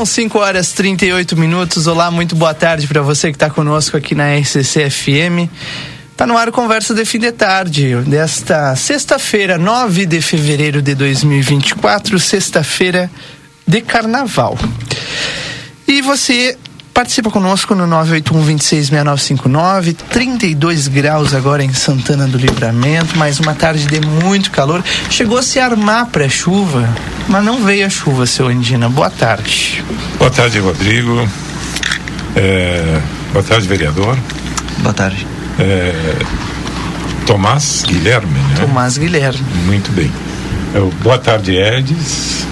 São 0.00 0.06
5 0.06 0.38
horas 0.38 0.72
38 0.72 1.36
minutos. 1.36 1.86
Olá, 1.86 2.10
muito 2.10 2.34
boa 2.34 2.54
tarde 2.54 2.86
para 2.86 3.02
você 3.02 3.28
que 3.28 3.36
está 3.36 3.50
conosco 3.50 3.98
aqui 3.98 4.14
na 4.14 4.34
RCC 4.34 4.88
FM. 4.88 5.46
Tá 6.16 6.26
no 6.26 6.38
ar 6.38 6.48
o 6.48 6.52
Conversa 6.52 6.94
de 6.94 7.04
Fim 7.04 7.18
de 7.18 7.30
Tarde, 7.32 7.94
desta 8.06 8.74
sexta-feira, 8.76 9.58
9 9.58 10.06
de 10.06 10.22
fevereiro 10.22 10.80
de 10.80 10.94
2024, 10.94 12.18
sexta-feira 12.18 13.10
de 13.66 13.82
carnaval. 13.82 14.58
E 15.86 16.00
você 16.00 16.56
Participa 16.92 17.30
conosco 17.30 17.74
no 17.74 17.86
981-266959, 18.04 19.94
32 20.10 20.88
graus 20.88 21.32
agora 21.34 21.64
em 21.64 21.72
Santana 21.72 22.26
do 22.26 22.36
Livramento, 22.36 23.16
mais 23.16 23.40
uma 23.40 23.54
tarde 23.54 23.86
de 23.86 24.00
muito 24.06 24.50
calor. 24.50 24.84
Chegou 25.08 25.38
a 25.38 25.42
se 25.42 25.58
armar 25.58 26.06
pré-chuva, 26.06 26.86
mas 27.28 27.42
não 27.44 27.64
veio 27.64 27.86
a 27.86 27.88
chuva, 27.88 28.26
seu 28.26 28.48
Andina. 28.48 28.88
Boa 28.88 29.08
tarde. 29.08 29.82
Boa 30.18 30.30
tarde, 30.30 30.58
Rodrigo. 30.58 31.26
É, 32.36 33.00
boa 33.32 33.44
tarde, 33.44 33.66
vereador. 33.66 34.18
Boa 34.78 34.92
tarde. 34.92 35.26
É, 35.58 35.94
Tomás 37.24 37.84
Guilherme, 37.86 38.32
né? 38.32 38.56
Tomás 38.60 38.98
Guilherme. 38.98 39.40
Muito 39.64 39.90
bem. 39.92 40.12
É, 40.74 40.80
boa 41.02 41.18
tarde, 41.18 41.56
Edis. 41.56 42.44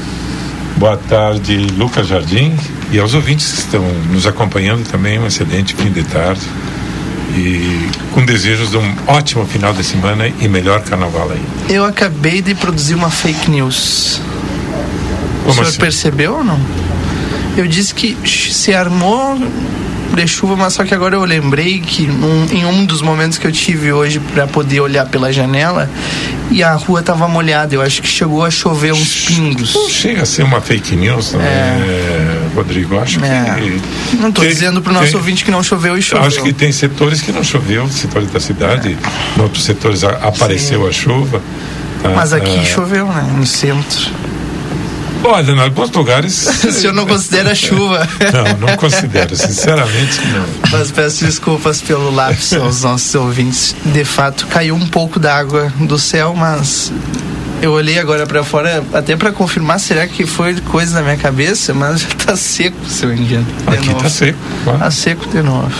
Boa 0.76 0.96
tarde, 0.96 1.56
Lucas 1.76 2.06
Jardim. 2.06 2.56
E 2.90 2.98
aos 2.98 3.14
ouvintes 3.14 3.52
que 3.52 3.58
estão 3.58 3.84
nos 4.10 4.26
acompanhando 4.26 4.88
também, 4.88 5.18
um 5.18 5.26
excelente 5.26 5.74
fim 5.74 5.90
de 5.90 6.02
tarde. 6.04 6.40
E 7.36 7.88
com 8.12 8.24
desejos 8.24 8.70
de 8.70 8.78
um 8.78 8.94
ótimo 9.06 9.44
final 9.46 9.74
de 9.74 9.84
semana 9.84 10.26
e 10.26 10.48
melhor 10.48 10.80
carnaval 10.80 11.30
aí. 11.30 11.42
Eu 11.68 11.84
acabei 11.84 12.40
de 12.40 12.54
produzir 12.54 12.94
uma 12.94 13.10
fake 13.10 13.50
news. 13.50 14.20
Como 15.40 15.50
o 15.50 15.54
senhor 15.54 15.68
assim? 15.68 15.78
percebeu 15.78 16.36
ou 16.36 16.44
não? 16.44 16.58
Eu 17.56 17.66
disse 17.66 17.94
que 17.94 18.16
se 18.26 18.72
armou 18.72 19.38
de 20.14 20.26
chuva, 20.26 20.56
mas 20.56 20.72
só 20.72 20.84
que 20.84 20.94
agora 20.94 21.16
eu 21.16 21.24
lembrei 21.24 21.80
que 21.80 22.06
num, 22.06 22.46
em 22.50 22.64
um 22.64 22.84
dos 22.84 23.02
momentos 23.02 23.38
que 23.38 23.46
eu 23.46 23.52
tive 23.52 23.92
hoje 23.92 24.18
para 24.18 24.46
poder 24.46 24.80
olhar 24.80 25.06
pela 25.06 25.32
janela 25.32 25.88
e 26.50 26.62
a 26.62 26.74
rua 26.74 27.02
tava 27.02 27.28
molhada. 27.28 27.74
Eu 27.74 27.82
acho 27.82 28.02
que 28.02 28.08
chegou 28.08 28.44
a 28.44 28.50
chover 28.50 28.92
uns 28.92 29.26
pingos. 29.26 29.74
Não 29.74 29.88
chega 29.88 30.22
a 30.22 30.26
ser 30.26 30.42
uma 30.42 30.60
fake 30.60 30.96
news, 30.96 31.32
não 31.32 31.40
é, 31.40 32.07
Rodrigo? 32.58 32.94
Eu 32.94 33.00
Acho 33.00 33.24
É. 33.24 33.56
que. 34.10 34.16
Não 34.16 34.30
tem- 34.32 34.48
dizendo 34.48 34.80
pro 34.82 34.92
nosso 34.92 35.06
tem- 35.08 35.16
ouvinte 35.16 35.44
que 35.44 35.50
não 35.50 35.62
choveu 35.62 35.96
e 35.96 36.02
choveu. 36.02 36.26
Acho 36.26 36.42
que 36.42 36.52
tem 36.52 36.70
setores 36.72 37.20
que 37.20 37.32
não 37.32 37.42
choveu, 37.44 37.88
setores 37.88 38.30
da 38.30 38.40
cidade, 38.40 38.96
em 39.36 39.40
outros 39.42 39.64
setores 39.64 40.04
a- 40.04 40.10
apareceu 40.28 40.86
a 40.86 40.92
chuva. 40.92 41.40
Ah, 42.04 42.10
Mas 42.14 42.32
aqui 42.32 42.58
ah, 42.60 42.64
choveu, 42.64 43.06
né? 43.08 43.26
No 43.36 43.44
centro. 43.46 44.10
Olha, 45.24 45.50
em 45.50 45.60
alguns 45.60 45.90
lugares. 45.90 46.46
O 46.64 46.70
senhor 46.72 46.92
não 46.92 47.04
considera 47.06 47.52
chuva. 47.56 48.08
Não, 48.32 48.68
não 48.68 48.76
considero, 48.76 49.34
sinceramente 49.36 50.20
não. 50.32 50.44
Mas 50.70 50.90
peço 50.92 51.24
desculpas 51.24 51.80
pelo 51.82 52.10
lápis 52.14 52.52
aos 52.52 52.82
nossos 52.82 53.14
ouvintes. 53.16 53.74
De 53.84 54.04
fato, 54.04 54.46
caiu 54.46 54.76
um 54.76 54.86
pouco 54.86 55.18
d'água 55.18 55.72
do 55.80 55.98
céu, 55.98 56.34
mas 56.36 56.92
eu 57.60 57.72
olhei 57.72 57.98
agora 57.98 58.26
pra 58.26 58.44
fora 58.44 58.84
até 58.92 59.16
pra 59.16 59.32
confirmar 59.32 59.80
será 59.80 60.06
que 60.06 60.26
foi 60.26 60.54
coisa 60.60 60.94
da 60.94 61.02
minha 61.02 61.16
cabeça, 61.16 61.74
mas 61.74 62.02
já 62.02 62.08
tá 62.08 62.36
seco, 62.36 62.76
seu 62.86 63.12
engano. 63.12 63.46
Aqui 63.66 63.88
novo. 63.88 64.02
tá 64.02 64.08
seco. 64.08 64.38
claro. 64.64 64.78
Tá 64.78 64.90
seco 64.90 65.28
de 65.28 65.42
novo. 65.42 65.72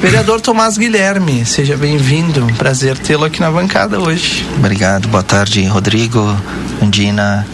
Vereador 0.00 0.40
Tomás 0.40 0.76
Guilherme, 0.76 1.44
seja 1.46 1.76
bem-vindo. 1.76 2.46
Prazer 2.58 2.98
tê-lo 2.98 3.24
aqui 3.24 3.40
na 3.40 3.50
bancada 3.50 3.98
hoje. 3.98 4.46
Obrigado. 4.58 5.08
Boa 5.08 5.22
tarde, 5.22 5.64
Rodrigo, 5.66 6.36
Andina, 6.82 7.46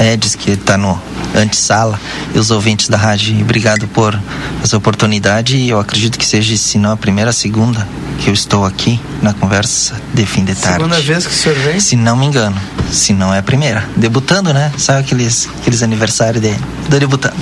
Edis, 0.00 0.34
que 0.34 0.52
está 0.52 0.76
no 0.76 1.00
antessala, 1.34 2.00
e 2.34 2.38
os 2.38 2.50
ouvintes 2.50 2.88
da 2.88 2.96
rádio. 2.96 3.40
Obrigado 3.40 3.86
por 3.88 4.18
essa 4.62 4.76
oportunidade. 4.76 5.56
E 5.56 5.68
eu 5.68 5.78
acredito 5.78 6.18
que 6.18 6.26
seja, 6.26 6.56
se 6.56 6.78
não 6.78 6.92
a 6.92 6.96
primeira, 6.96 7.30
a 7.30 7.32
segunda 7.32 7.86
que 8.18 8.28
eu 8.28 8.34
estou 8.34 8.64
aqui 8.64 9.00
na 9.22 9.32
conversa 9.32 9.94
de 10.12 10.26
fim 10.26 10.44
de 10.44 10.54
tarde. 10.54 10.76
Segunda 10.78 11.00
vez 11.00 11.26
que 11.26 11.32
o 11.32 11.36
senhor 11.36 11.58
vem? 11.58 11.80
Se 11.80 11.96
não 11.96 12.16
me 12.16 12.26
engano. 12.26 12.56
Se 12.90 13.12
não 13.12 13.32
é 13.32 13.38
a 13.38 13.42
primeira. 13.42 13.88
Debutando, 13.96 14.52
né? 14.52 14.72
Sabe 14.76 15.00
aqueles, 15.00 15.48
aqueles 15.60 15.82
aniversários 15.82 16.42
de, 16.42 16.52
do 16.88 16.98
debutando? 16.98 17.36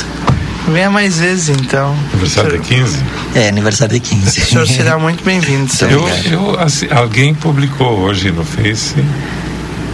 Venha 0.69 0.91
mais 0.91 1.19
vezes, 1.19 1.49
então. 1.49 1.97
Aniversário 2.13 2.57
O 2.57 2.61
de 2.61 2.69
senhor- 2.69 2.85
15. 2.85 2.99
É, 3.35 3.49
aniversário 3.49 3.95
de 3.95 4.01
15. 4.01 4.41
O 4.41 4.45
senhor 4.45 4.69
será 4.69 4.99
muito 4.99 5.25
bem-vindo. 5.25 5.69
seu 5.73 5.89
Eu, 5.89 6.09
eu, 6.31 6.61
assim, 6.61 6.87
alguém 6.91 7.35
publicou 7.35 8.01
hoje 8.01 8.31
no 8.31 8.45
Face 8.45 8.95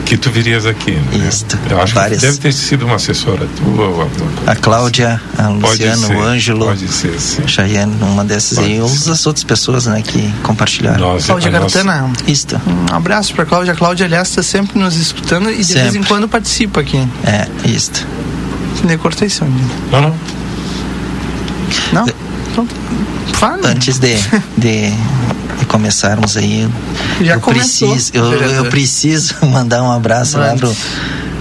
que 0.04 0.16
tu 0.16 0.30
virias 0.30 0.66
aqui. 0.66 0.92
Né? 0.92 1.26
Isto, 1.28 1.58
Eu 1.70 1.80
acho 1.80 1.94
várias. 1.94 2.20
que 2.20 2.26
deve 2.26 2.38
ter 2.38 2.52
sido 2.52 2.84
uma 2.84 2.96
assessora 2.96 3.46
tua 3.56 3.88
coisa 3.94 4.24
A 4.46 4.54
Cláudia, 4.56 5.20
a 5.38 5.42
Pode 5.44 5.60
Luciano, 5.62 6.06
ser, 6.06 6.16
o 6.16 6.22
Ângelo. 6.22 6.66
Pode 6.66 6.88
ser, 6.88 7.18
sim. 7.20 7.46
Cheyenne, 7.48 7.94
uma 8.02 8.24
dessas 8.24 8.58
Pode 8.58 8.70
aí, 8.72 8.80
ou 8.80 8.88
ser. 8.88 9.10
as 9.10 9.26
outras 9.26 9.44
pessoas, 9.44 9.86
né, 9.86 10.02
que 10.02 10.30
compartilharam. 10.42 11.00
Nós, 11.00 11.26
Cláudia 11.26 11.48
a 11.56 11.60
nossa- 11.60 11.82
Gartana. 11.82 12.12
Isto. 12.26 12.60
Um 12.90 12.94
abraço 12.94 13.34
pra 13.34 13.44
Cláudia. 13.46 13.72
A 13.72 13.76
Cláudia, 13.76 14.06
aliás, 14.06 14.28
está 14.28 14.42
sempre 14.42 14.78
nos 14.78 14.96
escutando 14.96 15.50
e 15.50 15.64
de 15.64 15.72
vez 15.74 15.86
em 15.86 15.92
Sempre. 15.92 16.08
quando 16.08 16.28
participa 16.28 16.80
aqui. 16.80 16.98
É, 17.24 17.48
isto. 17.68 18.06
De 18.84 18.96
cortei, 18.98 19.28
seu 19.30 19.46
menino. 19.46 19.70
Não, 19.90 20.00
não. 20.02 20.14
Não? 21.92 22.06
Então, 22.54 22.66
fala. 23.34 23.68
Antes 23.68 23.98
de, 23.98 24.14
de, 24.56 24.90
de 25.58 25.64
começarmos 25.66 26.36
aí, 26.36 26.68
Já 27.20 27.34
eu 27.34 27.40
começou, 27.40 27.90
preciso, 27.90 28.12
eu, 28.14 28.32
eu 28.32 28.64
preciso 28.66 29.34
mandar 29.50 29.82
um 29.82 29.90
abraço 29.90 30.38
lá 30.38 30.48
Mande. 30.50 30.60
pro, 30.60 30.76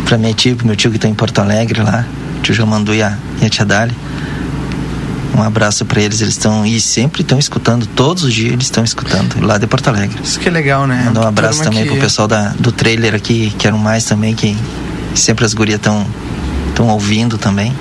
pra 0.06 0.18
minha 0.18 0.33
tia, 0.33 0.56
pro 0.56 0.65
meu 0.65 0.75
tio 0.75 0.92
que 0.92 0.98
tá 0.98 1.07
em 1.07 1.13
Porto 1.13 1.39
Alegre 1.39 1.81
lá, 1.81 2.04
tio 2.42 2.54
Jomandu 2.54 2.94
e 2.95 3.04
a, 3.04 3.15
e 3.42 3.45
a 3.45 3.50
tia 3.50 3.63
Dali. 3.63 3.95
Um 5.38 5.42
abraço 5.42 5.83
pra 5.86 6.00
eles, 6.01 6.21
eles 6.21 6.33
estão, 6.36 6.63
e 6.65 6.80
sempre 6.80 7.21
estão 7.24 7.39
escutando, 7.39 7.88
todos 7.88 8.24
os 8.24 8.33
dias 8.33 8.54
eles 8.54 8.65
estão 8.65 8.83
escutando, 8.83 9.44
lá 9.44 9.57
de 9.57 9.65
Porto 9.65 9.88
Alegre. 9.88 10.15
Isso 10.24 10.39
que 10.39 10.48
é 10.48 10.51
legal, 10.51 10.86
né? 10.86 11.04
Mandar 11.06 11.21
um 11.21 11.27
abraço 11.27 11.57
Turma 11.60 11.71
também 11.71 11.83
que- 11.86 11.89
pro 11.92 12.00
pessoal 12.00 12.27
da, 12.27 12.50
do 12.60 12.71
trailer 12.71 13.15
aqui, 13.15 13.51
quero 13.57 13.77
mais 13.77 14.04
também, 14.06 14.36
que 14.36 14.56
sempre 15.15 15.44
as 15.45 15.54
gurias 15.56 15.77
estão 15.77 16.06
tão 16.75 16.88
ouvindo 16.89 17.38
também, 17.39 17.74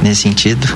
nesse 0.00 0.22
sentido. 0.22 0.66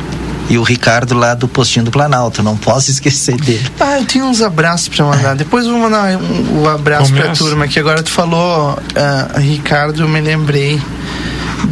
E 0.49 0.59
o 0.59 0.63
Ricardo 0.63 1.15
lá 1.15 1.35
do 1.35 1.49
Postinho 1.49 1.85
do 1.85 1.91
Planalto, 1.91 2.43
não 2.43 2.57
posso 2.57 2.91
esquecer 2.93 3.37
dele. 3.37 3.67
Ah, 3.81 3.99
eu 3.99 4.05
tenho 4.05 4.27
uns 4.27 4.41
abraços 4.41 4.89
para 4.89 5.05
mandar. 5.05 5.35
Depois 5.35 5.67
eu 5.67 5.73
vou 5.73 5.81
mandar 5.81 6.17
um, 6.17 6.63
um 6.63 6.69
abraço 6.69 7.13
para 7.13 7.33
a 7.33 7.35
turma, 7.35 7.67
que 7.67 7.79
agora 7.79 8.03
tu 8.03 8.11
falou, 8.11 8.73
uh, 8.73 9.41
Ricardo, 9.41 10.03
eu 10.03 10.09
me 10.09 10.21
lembrei 10.21 10.81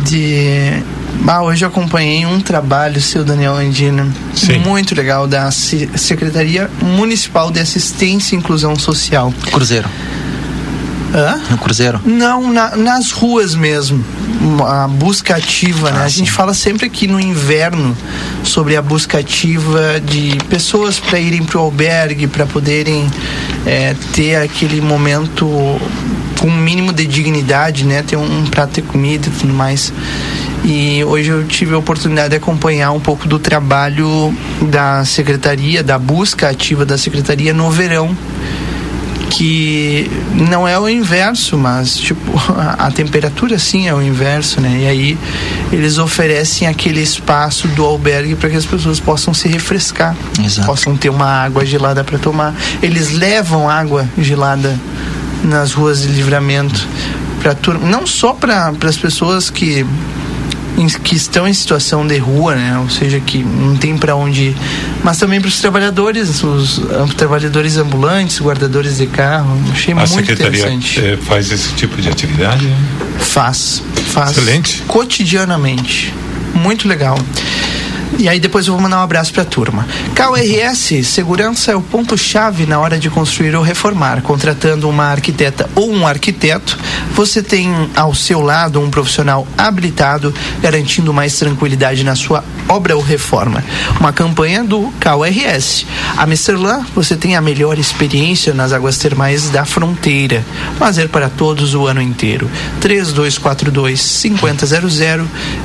de 0.04 0.82
ah, 1.26 1.42
hoje 1.42 1.64
eu 1.64 1.68
acompanhei 1.68 2.26
um 2.26 2.40
trabalho 2.40 3.00
seu, 3.00 3.24
Daniel 3.24 3.54
Andina, 3.54 4.06
Sim. 4.34 4.58
muito 4.58 4.94
legal, 4.94 5.26
da 5.26 5.50
Secretaria 5.50 6.70
Municipal 6.82 7.50
de 7.50 7.60
Assistência 7.60 8.34
e 8.34 8.38
Inclusão 8.38 8.76
Social. 8.76 9.32
Cruzeiro. 9.50 9.88
Hã? 11.14 11.40
No 11.48 11.58
Cruzeiro? 11.58 12.00
Não, 12.04 12.52
na, 12.52 12.74
nas 12.76 13.12
ruas 13.12 13.54
mesmo. 13.54 14.04
A 14.66 14.88
busca 14.88 15.36
ativa, 15.36 15.92
né? 15.92 16.00
Ah, 16.00 16.04
a 16.04 16.08
gente 16.08 16.30
fala 16.30 16.52
sempre 16.52 16.86
aqui 16.86 17.06
no 17.06 17.20
inverno 17.20 17.96
sobre 18.42 18.76
a 18.76 18.82
busca 18.82 19.18
ativa 19.18 20.00
de 20.00 20.36
pessoas 20.48 20.98
para 20.98 21.20
irem 21.20 21.44
para 21.44 21.58
o 21.58 21.62
albergue, 21.62 22.26
para 22.26 22.44
poderem 22.46 23.08
é, 23.64 23.94
ter 24.12 24.36
aquele 24.36 24.80
momento 24.80 25.46
com 26.40 26.48
um 26.48 26.56
mínimo 26.56 26.92
de 26.92 27.06
dignidade, 27.06 27.84
né? 27.84 28.02
Ter 28.02 28.16
um, 28.16 28.40
um 28.40 28.46
prato 28.46 28.74
de 28.74 28.82
comida 28.82 29.28
e 29.28 29.30
tudo 29.30 29.54
mais. 29.54 29.92
E 30.64 31.04
hoje 31.04 31.30
eu 31.30 31.46
tive 31.46 31.74
a 31.74 31.78
oportunidade 31.78 32.30
de 32.30 32.36
acompanhar 32.36 32.90
um 32.90 33.00
pouco 33.00 33.28
do 33.28 33.38
trabalho 33.38 34.36
da 34.62 35.04
secretaria, 35.04 35.82
da 35.82 35.98
busca 35.98 36.48
ativa 36.48 36.84
da 36.84 36.98
secretaria 36.98 37.54
no 37.54 37.70
verão 37.70 38.16
que 39.36 40.08
não 40.32 40.66
é 40.66 40.78
o 40.78 40.88
inverso, 40.88 41.58
mas 41.58 41.96
tipo 41.96 42.32
a, 42.56 42.86
a, 42.86 42.90
temperatura 42.90 43.58
sim 43.58 43.88
é 43.88 43.94
o 43.94 44.00
inverso, 44.00 44.60
né? 44.60 44.82
E 44.82 44.86
aí 44.86 45.18
eles 45.72 45.98
oferecem 45.98 46.68
aquele 46.68 47.00
espaço 47.00 47.66
do 47.68 47.84
albergue 47.84 48.36
para 48.36 48.48
que 48.48 48.56
as 48.56 48.64
pessoas 48.64 49.00
possam 49.00 49.34
se 49.34 49.48
refrescar, 49.48 50.16
Exato. 50.42 50.66
possam 50.66 50.96
ter 50.96 51.08
uma 51.08 51.26
água 51.26 51.66
gelada 51.66 52.04
para 52.04 52.18
tomar. 52.18 52.54
Eles 52.80 53.10
levam 53.10 53.68
água 53.68 54.08
gelada 54.16 54.78
nas 55.42 55.72
ruas 55.72 56.02
de 56.02 56.08
livramento 56.08 56.86
para 57.42 57.56
não 57.78 58.06
só 58.06 58.32
para 58.32 58.72
as 58.86 58.96
pessoas 58.96 59.50
que 59.50 59.84
que 61.02 61.14
estão 61.14 61.46
em 61.46 61.52
situação 61.52 62.06
de 62.06 62.18
rua, 62.18 62.54
né? 62.54 62.78
Ou 62.78 62.90
seja, 62.90 63.20
que 63.20 63.38
não 63.38 63.76
tem 63.76 63.96
para 63.96 64.16
onde 64.16 64.48
ir. 64.48 64.56
Mas 65.02 65.18
também 65.18 65.40
para 65.40 65.48
os 65.48 65.60
trabalhadores, 65.60 66.42
os 66.42 66.80
trabalhadores 67.16 67.76
ambulantes, 67.76 68.40
guardadores 68.40 68.98
de 68.98 69.06
carro. 69.06 69.60
Achei 69.72 69.92
A 69.92 69.96
muito 69.96 70.10
secretaria 70.10 70.60
interessante. 70.60 71.00
Eh, 71.00 71.16
faz 71.16 71.50
esse 71.50 71.72
tipo 71.74 72.00
de 72.00 72.08
atividade? 72.08 72.66
Né? 72.66 72.76
Faz, 73.18 73.82
faz. 74.12 74.36
Excelente. 74.36 74.82
Cotidianamente. 74.86 76.12
Muito 76.54 76.88
legal. 76.88 77.18
E 78.18 78.28
aí 78.28 78.38
depois 78.38 78.66
eu 78.66 78.72
vou 78.74 78.82
mandar 78.82 79.00
um 79.00 79.02
abraço 79.02 79.32
para 79.32 79.42
a 79.42 79.46
turma. 79.46 79.86
KRS, 80.14 81.04
segurança 81.04 81.72
é 81.72 81.76
o 81.76 81.82
ponto-chave 81.82 82.64
na 82.64 82.78
hora 82.78 82.98
de 82.98 83.10
construir 83.10 83.54
ou 83.56 83.62
reformar. 83.62 84.22
Contratando 84.22 84.88
uma 84.88 85.06
arquiteta 85.06 85.68
ou 85.74 85.92
um 85.92 86.06
arquiteto, 86.06 86.78
você 87.12 87.42
tem 87.42 87.90
ao 87.94 88.14
seu 88.14 88.40
lado 88.40 88.80
um 88.80 88.88
profissional 88.88 89.46
habilitado, 89.58 90.32
garantindo 90.62 91.12
mais 91.12 91.36
tranquilidade 91.36 92.04
na 92.04 92.14
sua 92.14 92.44
obra 92.68 92.96
ou 92.96 93.02
reforma. 93.02 93.64
Uma 93.98 94.12
campanha 94.12 94.62
do 94.62 94.92
KRS. 95.00 95.86
A 96.16 96.24
Misterlan, 96.24 96.86
você 96.94 97.16
tem 97.16 97.36
a 97.36 97.40
melhor 97.40 97.78
experiência 97.78 98.54
nas 98.54 98.72
águas 98.72 98.96
termais 98.96 99.50
da 99.50 99.64
fronteira. 99.64 100.44
Lazer 100.80 101.08
para 101.08 101.28
todos 101.28 101.74
o 101.74 101.86
ano 101.86 102.00
inteiro. 102.00 102.48
3242 102.80 104.00
5000 104.00 104.54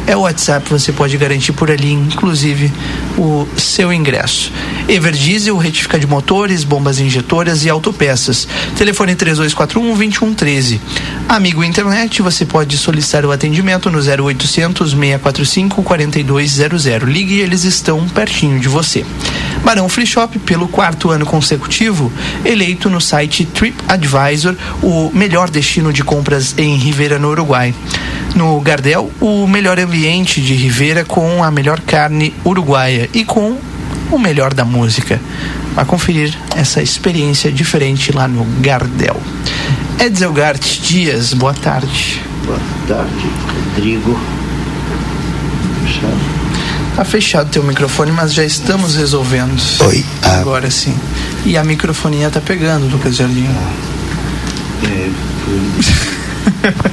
é 0.08 0.16
o 0.16 0.22
WhatsApp, 0.22 0.70
você 0.70 0.92
pode 0.92 1.16
garantir 1.18 1.52
por 1.52 1.70
ali, 1.70 1.92
inclusive 1.94 2.39
inclusive 2.40 2.72
o 3.18 3.48
seu 3.58 3.92
ingresso. 3.92 4.52
Everdiesel, 4.88 5.58
retifica 5.58 6.00
de 6.00 6.08
motores, 6.08 6.64
bombas 6.64 7.00
injetoras 7.00 7.66
e 7.66 7.70
autopeças. 7.70 8.48
Telefone 8.78 9.16
3241 9.16 9.96
2113. 9.96 10.80
Amigo 11.28 11.64
internet, 11.64 12.22
você 12.22 12.46
pode 12.46 12.78
solicitar 12.78 13.26
o 13.26 13.32
atendimento 13.32 13.92
no 13.92 14.00
0800 14.00 14.92
645 14.92 15.84
4200. 15.84 16.86
Ligue 17.04 17.40
eles 17.40 17.66
estão 17.66 18.08
pertinho 18.08 18.60
de 18.60 18.70
você. 18.70 19.06
Barão 19.64 19.90
Free 19.90 20.08
Shop, 20.08 20.40
pelo 20.40 20.68
quarto 20.68 21.12
ano 21.12 21.26
consecutivo, 21.26 22.12
eleito 22.46 22.90
no 22.90 23.02
site 23.02 23.46
TripAdvisor 23.46 24.56
o 24.82 25.12
melhor 25.14 25.50
destino 25.50 25.92
de 25.92 26.04
compras 26.04 26.56
em 26.58 26.78
Rivera, 26.78 27.20
no 27.20 27.30
Uruguai. 27.30 27.76
No 28.36 28.60
Gardel, 28.62 29.12
o 29.20 29.48
melhor 29.48 29.80
ambiente 29.80 30.42
de 30.42 30.54
Rivera 30.54 31.04
com 31.04 31.44
a 31.44 31.52
melhor 31.52 31.80
carne 31.82 32.34
uruguaia 32.46 33.10
e 33.14 33.26
com 33.26 33.58
o 34.12 34.20
melhor 34.20 34.54
da 34.54 34.64
música. 34.64 35.20
Vai 35.74 35.86
conferir 35.86 36.38
essa 36.56 36.82
experiência 36.82 37.52
diferente 37.52 38.12
lá 38.12 38.28
no 38.28 38.44
Gardel. 38.62 39.22
Edzelgart 40.00 40.80
Dias, 40.82 41.34
boa 41.34 41.54
tarde. 41.54 42.22
Boa 42.46 42.60
tarde, 42.88 43.30
Rodrigo. 43.76 44.20
Fechado. 45.86 46.40
Tá 46.96 47.06
fechado 47.06 47.50
teu 47.50 47.64
microfone, 47.64 48.12
mas 48.12 48.34
já 48.34 48.44
estamos 48.44 48.96
resolvendo. 48.96 49.58
Oi. 49.86 50.06
Ah. 50.22 50.40
Agora 50.40 50.70
sim. 50.70 50.94
E 51.46 51.58
a 51.58 51.64
microfonia 51.64 52.30
tá 52.30 52.42
pegando, 52.42 52.90
Lucas 52.92 53.16
Jardim. 53.16 53.48
É, 54.84 55.10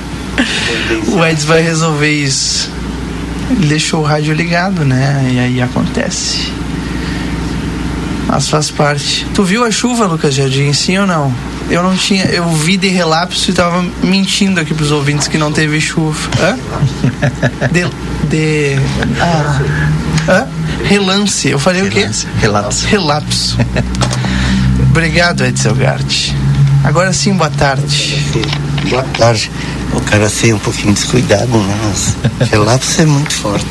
o 1.08 1.24
Eds 1.24 1.44
vai 1.44 1.62
resolver 1.62 2.10
isso. 2.10 2.70
Ele 3.50 3.66
deixou 3.66 4.00
o 4.00 4.04
rádio 4.04 4.34
ligado, 4.34 4.84
né? 4.84 5.30
E 5.32 5.38
aí 5.38 5.62
acontece. 5.62 6.52
Mas 8.26 8.48
faz 8.48 8.70
parte. 8.70 9.26
Tu 9.34 9.44
viu 9.44 9.64
a 9.64 9.70
chuva, 9.70 10.06
Lucas 10.06 10.34
Jardim, 10.34 10.72
sim 10.72 10.98
ou 10.98 11.06
não? 11.06 11.32
Eu 11.70 11.82
não 11.82 11.96
tinha. 11.96 12.24
Eu 12.24 12.48
vi 12.50 12.76
de 12.76 12.88
relapso 12.88 13.50
e 13.50 13.54
tava 13.54 13.84
mentindo 14.02 14.60
aqui 14.60 14.74
pros 14.74 14.90
ouvintes 14.90 15.28
que 15.28 15.38
não 15.38 15.52
teve 15.52 15.80
chuva. 15.80 16.18
Hã? 16.40 16.58
De. 17.70 17.86
de 18.28 18.76
ah, 19.20 19.60
hã? 20.28 20.48
Relance. 20.84 21.48
Eu 21.48 21.58
falei 21.58 21.88
Relance. 21.88 22.26
o 22.26 22.28
quê? 22.28 22.38
Relapso. 22.40 22.86
Relapso. 22.86 23.58
Obrigado, 24.90 25.44
Edson 25.44 25.74
Gart. 25.74 26.30
Agora 26.84 27.12
sim, 27.12 27.34
boa 27.34 27.50
tarde. 27.50 28.24
Boa 28.88 29.02
tarde. 29.18 29.50
O 29.92 30.00
cara 30.00 30.28
ser 30.28 30.54
um 30.54 30.58
pouquinho 30.58 30.92
descuidado? 30.92 31.48
Mas 31.48 32.16
relapso 32.50 33.02
é 33.02 33.06
muito 33.06 33.32
forte. 33.32 33.66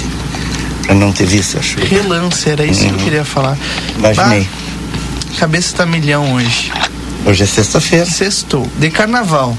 Pra 0.84 0.94
não 0.94 1.12
ter 1.12 1.26
visto 1.26 1.58
a 1.58 1.62
chuva. 1.62 1.86
Relance, 1.86 2.50
era 2.50 2.66
isso 2.66 2.82
que 2.82 2.92
eu 2.92 2.98
queria 2.98 3.26
falar. 3.26 3.58
Imaginei. 3.98 4.42
Bah, 4.42 5.40
cabeça 5.40 5.76
tá 5.76 5.86
milhão 5.86 6.34
hoje. 6.34 6.72
Hoje 7.26 7.44
é 7.44 7.48
sexta-feira. 7.48 8.06
Sextou. 8.06 8.68
De 8.78 8.90
carnaval. 8.92 9.58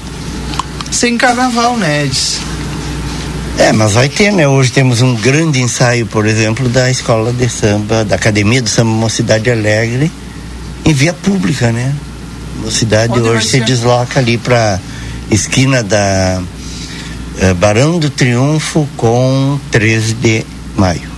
Sem 0.89 1.17
carnaval, 1.17 1.75
né, 1.75 2.05
Edson? 2.05 2.39
É, 3.57 3.73
mas 3.73 3.93
vai 3.93 4.07
ter, 4.07 4.31
né? 4.31 4.47
Hoje 4.47 4.71
temos 4.71 5.01
um 5.01 5.15
grande 5.15 5.59
ensaio, 5.59 6.05
por 6.05 6.25
exemplo, 6.25 6.69
da 6.69 6.89
escola 6.91 7.33
de 7.33 7.49
samba, 7.49 8.05
da 8.05 8.15
Academia 8.15 8.61
do 8.61 8.69
Samba 8.69 8.91
Mocidade 8.91 9.49
Alegre, 9.49 10.11
em 10.85 10.93
via 10.93 11.11
pública, 11.11 11.71
né? 11.71 11.93
Mocidade 12.63 13.13
Onde 13.13 13.27
hoje 13.27 13.47
se 13.47 13.59
desloca 13.61 14.19
ali 14.19 14.37
pra 14.37 14.79
esquina 15.31 15.83
da 15.83 16.41
eh, 17.39 17.53
Barão 17.53 17.99
do 17.99 18.09
Triunfo 18.09 18.87
com 18.97 19.59
13 19.71 20.13
de 20.15 20.45
maio. 20.75 21.09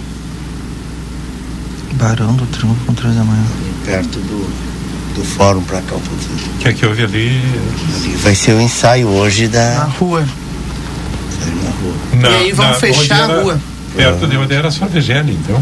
Barão 1.93 2.33
do 2.35 2.45
Triunfo 2.47 2.85
com 2.85 2.93
3 2.93 3.15
da 3.15 3.23
manhã. 3.23 3.43
Perto 3.85 4.19
do, 4.19 4.49
do 5.15 5.23
fórum 5.23 5.61
pra 5.63 5.81
cá 5.81 5.95
um 5.95 5.99
pouquinho. 5.99 6.53
O 6.55 6.57
que 6.59 6.67
é 6.69 6.73
que 6.73 6.85
houve 6.85 7.03
ali? 7.03 7.41
Ali 7.95 8.09
vai 8.17 8.35
ser 8.35 8.53
o 8.53 8.61
ensaio 8.61 9.07
hoje 9.07 9.47
Na 9.47 9.51
da. 9.51 9.83
rua. 9.99 10.21
na 10.21 11.69
rua. 11.71 11.93
Na, 12.13 12.29
E 12.29 12.35
aí 12.45 12.51
vão 12.51 12.67
na- 12.67 12.73
fechar 12.75 13.01
onde 13.01 13.13
a 13.13 13.17
era- 13.17 13.41
rua. 13.41 13.59
Perto 13.95 14.27
de 14.27 14.37
onde 14.37 14.53
era 14.53 14.69
só 14.71 14.85
Vegele, 14.85 15.37
então. 15.41 15.61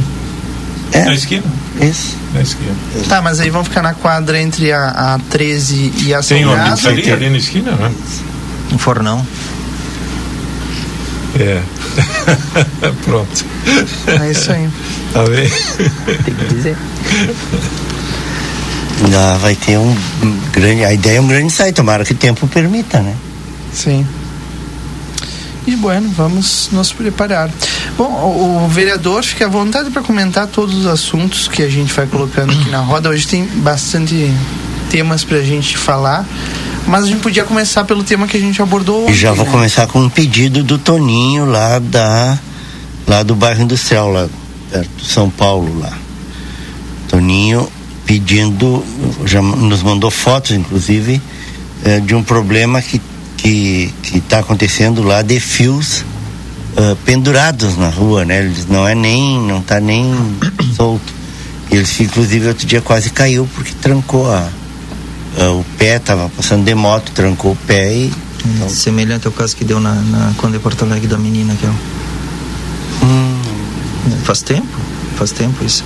Na 0.94 1.12
É, 1.12 1.14
esquina. 1.16 1.44
isso. 1.82 2.16
Na 2.34 2.42
esquina. 2.42 2.72
Tá, 3.08 3.22
mas 3.22 3.40
aí 3.40 3.50
vão 3.50 3.64
ficar 3.64 3.82
na 3.82 3.94
quadra 3.94 4.40
entre 4.40 4.72
a, 4.72 5.16
a 5.16 5.20
13 5.30 5.94
e 6.04 6.14
a 6.14 6.22
Tem 6.22 6.44
Salgado. 6.44 6.62
ônibus 6.70 6.86
ali, 6.86 7.12
ali 7.12 7.30
na 7.30 7.38
esquina, 7.38 7.72
né? 7.72 7.92
Um 8.72 8.78
fornão. 8.78 9.26
É. 11.40 11.62
Pronto. 13.04 13.46
É 14.22 14.32
isso 14.32 14.52
aí. 14.52 14.70
Tá 15.14 15.24
bem? 15.24 15.50
Tem 16.24 16.34
que 16.34 16.54
dizer. 16.54 16.78
Ainda 19.04 19.38
vai 19.38 19.56
ter 19.56 19.78
um, 19.78 19.96
grande. 20.52 20.84
A 20.84 20.94
ideia 20.94 21.18
é 21.18 21.22
um 21.22 21.28
grande 21.28 21.46
ensaio, 21.46 21.74
tomara 21.74 22.04
que 22.04 22.14
o 22.14 22.16
tempo 22.16 22.48
permita, 22.48 23.00
né? 23.00 23.16
Sim. 23.72 24.06
E 25.68 25.76
bueno, 25.76 26.10
vamos 26.16 26.70
nos 26.72 26.94
preparar. 26.94 27.50
Bom, 27.98 28.06
o, 28.06 28.66
o 28.66 28.68
vereador 28.70 29.22
fica 29.24 29.46
à 29.46 29.50
vontade 29.50 29.90
para 29.92 30.02
comentar 30.02 30.48
todos 30.48 30.74
os 30.76 30.88
assuntos 30.88 31.48
que 31.48 31.62
a 31.62 31.70
gente 31.70 31.94
vai 31.94 32.08
colocando 32.08 32.54
aqui 32.54 32.70
na 32.70 32.80
roda. 32.80 33.10
Hoje 33.10 33.28
tem 33.28 33.46
bastante 33.46 34.32
temas 34.90 35.24
pra 35.24 35.42
gente 35.42 35.78
falar, 35.78 36.26
mas 36.88 37.04
a 37.04 37.08
gente 37.08 37.20
podia 37.20 37.44
começar 37.44 37.84
pelo 37.84 38.04
tema 38.04 38.28
que 38.28 38.38
a 38.38 38.40
gente 38.40 38.62
abordou 38.62 39.02
E 39.02 39.04
ontem, 39.04 39.14
já 39.16 39.34
vou 39.34 39.46
né? 39.46 39.52
começar 39.52 39.88
com 39.88 40.00
um 40.00 40.10
pedido 40.10 40.64
do 40.64 40.78
Toninho 40.78 41.46
lá 41.46 41.80
da 41.80 42.40
lá 43.06 43.24
do 43.24 43.36
bairro 43.36 43.62
industrial 43.64 44.10
lá 44.12 44.28
perto 44.72 44.90
de 44.98 45.06
São 45.06 45.30
Paulo 45.30 45.80
lá. 45.80 45.98
Toninho 47.08 47.70
pedindo, 48.06 48.84
já 49.26 49.42
nos 49.42 49.84
mandou 49.84 50.10
fotos, 50.10 50.52
inclusive, 50.52 51.22
eh, 51.84 52.00
de 52.00 52.16
um 52.16 52.24
problema 52.24 52.82
que 52.82 53.02
que 53.38 53.94
está 54.14 54.40
acontecendo 54.40 55.04
lá 55.04 55.22
de 55.22 55.40
fios 55.40 56.04
uh, 56.76 56.96
pendurados 57.06 57.78
na 57.78 57.90
rua, 57.90 58.26
né? 58.26 58.40
Eles 58.40 58.66
não 58.68 58.86
é 58.86 58.96
nem, 58.96 59.40
não 59.40 59.62
tá 59.62 59.80
nem 59.80 60.14
solto. 60.76 61.14
Eles, 61.70 62.00
inclusive, 62.02 62.48
outro 62.48 62.66
dia 62.66 62.82
quase 62.82 63.10
caiu 63.12 63.48
porque 63.54 63.74
trancou 63.80 64.30
a 64.30 64.50
o 65.46 65.66
pé, 65.78 66.00
tava 66.00 66.30
passando 66.30 66.66
de 66.66 66.74
moto, 66.74 67.12
trancou 67.12 67.52
o 67.52 67.56
pé 67.56 67.94
e. 67.94 68.14
Hum, 68.46 68.70
semelhante 68.70 69.28
ao 69.28 69.34
caso 69.34 69.56
que 69.56 69.66
deu 69.66 69.80
na, 69.80 69.94
na 69.94 70.34
Conde 70.38 70.60
Porto 70.60 70.84
Alegre 70.84 71.08
da 71.08 71.18
menina, 71.18 71.56
que 71.56 71.66
é 71.66 71.70
hum. 73.04 73.42
Faz 74.24 74.42
tempo, 74.42 74.68
faz 75.16 75.32
tempo 75.32 75.64
isso. 75.64 75.84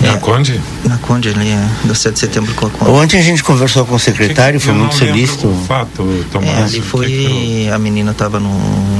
Na 0.00 0.14
é, 0.14 0.16
Conde? 0.18 0.60
Na 0.84 0.98
Conde, 0.98 1.30
ali, 1.30 1.48
é, 1.48 1.68
do 1.84 1.94
7 1.94 2.14
de 2.14 2.20
setembro 2.20 2.54
com 2.54 2.66
a 2.66 2.70
Conde. 2.70 2.90
Ontem 2.90 3.18
a 3.18 3.22
gente 3.22 3.42
conversou 3.42 3.86
com 3.86 3.94
o 3.94 3.98
secretário, 3.98 4.60
foi 4.60 4.74
muito 4.74 4.94
solícito. 4.94 5.48
O 5.48 5.64
fato, 5.66 6.24
Tomás, 6.30 6.50
é, 6.50 6.62
ali 6.64 6.80
foi. 6.80 7.06
Que... 7.06 7.70
A 7.70 7.78
menina 7.78 8.10
estava 8.10 8.40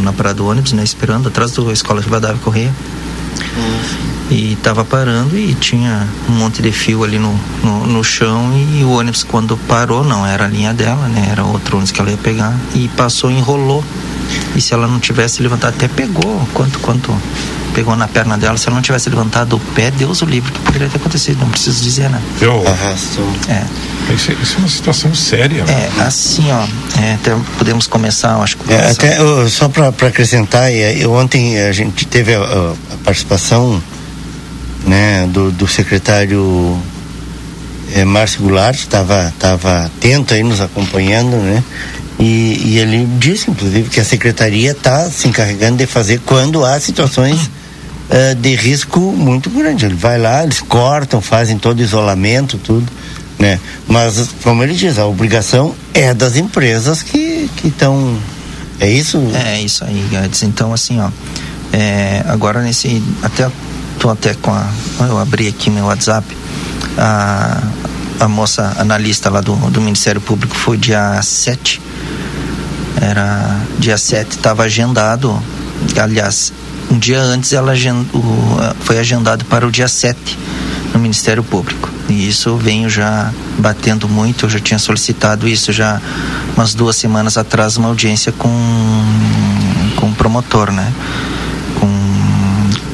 na 0.02 0.12
parada 0.12 0.37
do 0.37 0.47
ônibus, 0.47 0.73
né, 0.73 0.83
esperando, 0.83 1.28
atrás 1.28 1.52
da 1.52 1.73
escola 1.73 2.00
Rivadavia 2.00 2.40
Correia. 2.42 2.73
Hum. 3.56 4.05
E 4.28 4.54
estava 4.54 4.85
parando 4.85 5.38
e 5.38 5.54
tinha 5.54 6.06
um 6.28 6.33
monte 6.33 6.61
de 6.61 6.73
fio 6.73 7.04
ali 7.04 7.18
no, 7.18 7.38
no, 7.62 7.87
no, 7.87 8.02
chão 8.02 8.52
e 8.52 8.83
o 8.83 8.90
ônibus 8.90 9.23
quando 9.23 9.56
parou, 9.56 10.02
não 10.02 10.26
era 10.26 10.47
a 10.47 10.49
linha 10.49 10.75
dela, 10.75 11.06
né? 11.09 11.28
Era 11.30 11.45
outro 11.45 11.76
ônibus 11.76 11.92
que 11.92 12.00
ela 12.00 12.11
ia 12.11 12.16
pegar 12.16 12.52
e 12.75 12.88
passou, 12.88 13.30
enrolou. 13.30 13.85
E 14.56 14.61
se 14.61 14.75
ela 14.75 14.88
não 14.88 14.99
tivesse 14.99 15.40
levantado, 15.42 15.75
até 15.75 15.87
pegou 15.87 16.49
quanto, 16.52 16.78
quanto 16.80 17.14
pegou 17.76 17.95
na 17.95 18.09
perna 18.09 18.38
dela. 18.38 18.56
Se 18.56 18.66
ela 18.68 18.75
não 18.75 18.83
tivesse 18.83 19.11
levantado 19.11 19.56
o 19.56 19.61
pé, 19.75 19.90
Deus 19.90 20.23
o 20.23 20.25
livre, 20.25 20.50
que 20.50 20.59
poderia 20.61 20.88
ter 20.88 20.97
acontecido, 20.97 21.40
não 21.40 21.50
preciso 21.50 21.83
dizer, 21.83 22.09
né? 22.09 22.21
Eu 22.40 22.66
arrasto. 22.66 23.21
É. 23.49 23.62
Isso, 24.12 24.33
isso, 24.33 24.56
é 24.56 24.59
uma 24.61 24.68
situação 24.68 25.14
séria. 25.14 25.64
Né? 25.64 25.90
É, 25.99 26.02
assim, 26.02 26.47
ó, 26.50 26.66
é, 27.00 27.14
até 27.14 27.37
podemos 27.59 27.87
começar, 27.87 28.37
acho 28.37 28.56
que. 28.56 28.73
É, 28.73 28.90
até, 28.90 29.23
uh, 29.23 29.49
só 29.49 29.68
para 29.68 29.88
acrescentar, 29.88 30.73
eu, 30.73 31.12
ontem 31.12 31.61
a 31.61 31.73
gente 31.73 32.06
teve 32.06 32.35
a, 32.35 32.40
a 32.40 32.97
participação 33.04 33.83
né, 34.86 35.26
do, 35.26 35.50
do 35.50 35.66
secretário 35.66 36.80
é, 37.92 38.04
Márcio 38.04 38.42
Goulart, 38.42 38.78
estava 38.78 39.32
tava 39.38 39.86
atento 39.86 40.34
aí 40.34 40.42
nos 40.42 40.60
acompanhando, 40.60 41.36
né? 41.36 41.62
E, 42.18 42.62
e, 42.64 42.78
ele 42.78 43.06
disse, 43.18 43.50
inclusive, 43.50 43.90
que 43.90 44.00
a 44.00 44.04
secretaria 44.04 44.70
está 44.70 45.10
se 45.10 45.28
encarregando 45.28 45.76
de 45.76 45.86
fazer 45.86 46.20
quando 46.24 46.64
há 46.64 46.80
situações 46.80 47.42
uh, 47.42 48.34
de 48.40 48.54
risco 48.54 49.00
muito 49.00 49.50
grande. 49.50 49.84
Ele 49.84 49.94
vai 49.94 50.18
lá, 50.18 50.42
eles 50.42 50.60
cortam, 50.60 51.20
fazem 51.20 51.58
todo 51.58 51.82
isolamento, 51.82 52.56
tudo, 52.56 52.86
né? 53.38 53.60
Mas, 53.86 54.30
como 54.42 54.62
ele 54.62 54.72
diz, 54.72 54.98
a 54.98 55.06
obrigação 55.06 55.74
é 55.92 56.14
das 56.14 56.36
empresas 56.36 57.02
que 57.02 57.50
estão. 57.62 58.18
É 58.80 58.88
isso? 58.88 59.22
É 59.34 59.60
isso 59.60 59.84
aí, 59.84 60.06
Guedes. 60.10 60.42
Então, 60.42 60.72
assim, 60.72 60.98
ó, 60.98 61.10
é, 61.70 62.24
agora 62.26 62.62
nesse. 62.62 63.02
Até 63.22 63.50
tô 63.98 64.10
até 64.10 64.34
com 64.34 64.50
a. 64.52 64.66
Eu 65.00 65.18
abri 65.18 65.48
aqui 65.48 65.70
meu 65.70 65.86
WhatsApp. 65.86 66.26
A, 66.98 67.62
a 68.20 68.28
moça 68.28 68.74
analista 68.78 69.28
lá 69.28 69.40
do, 69.40 69.54
do 69.70 69.80
Ministério 69.80 70.20
Público 70.20 70.54
foi 70.54 70.76
dia 70.76 71.20
7 71.22 71.82
era 73.00 73.60
dia 73.78 73.98
7, 73.98 74.30
estava 74.30 74.64
agendado. 74.64 75.40
Aliás, 76.00 76.52
um 76.90 76.98
dia 76.98 77.20
antes 77.20 77.52
ela 77.52 77.72
foi 78.80 78.98
agendado 78.98 79.44
para 79.44 79.66
o 79.66 79.70
dia 79.70 79.88
7 79.88 80.38
no 80.92 81.00
Ministério 81.00 81.44
Público. 81.44 81.90
E 82.08 82.28
isso 82.28 82.56
venho 82.56 82.88
já 82.88 83.30
batendo 83.58 84.08
muito, 84.08 84.46
eu 84.46 84.50
já 84.50 84.60
tinha 84.60 84.78
solicitado 84.78 85.48
isso 85.48 85.72
já 85.72 86.00
umas 86.56 86.74
duas 86.74 86.96
semanas 86.96 87.36
atrás, 87.36 87.76
uma 87.76 87.88
audiência 87.88 88.32
com, 88.32 88.48
com 89.96 90.06
o 90.06 90.14
promotor, 90.14 90.70
né? 90.70 90.92
Com, 91.80 91.90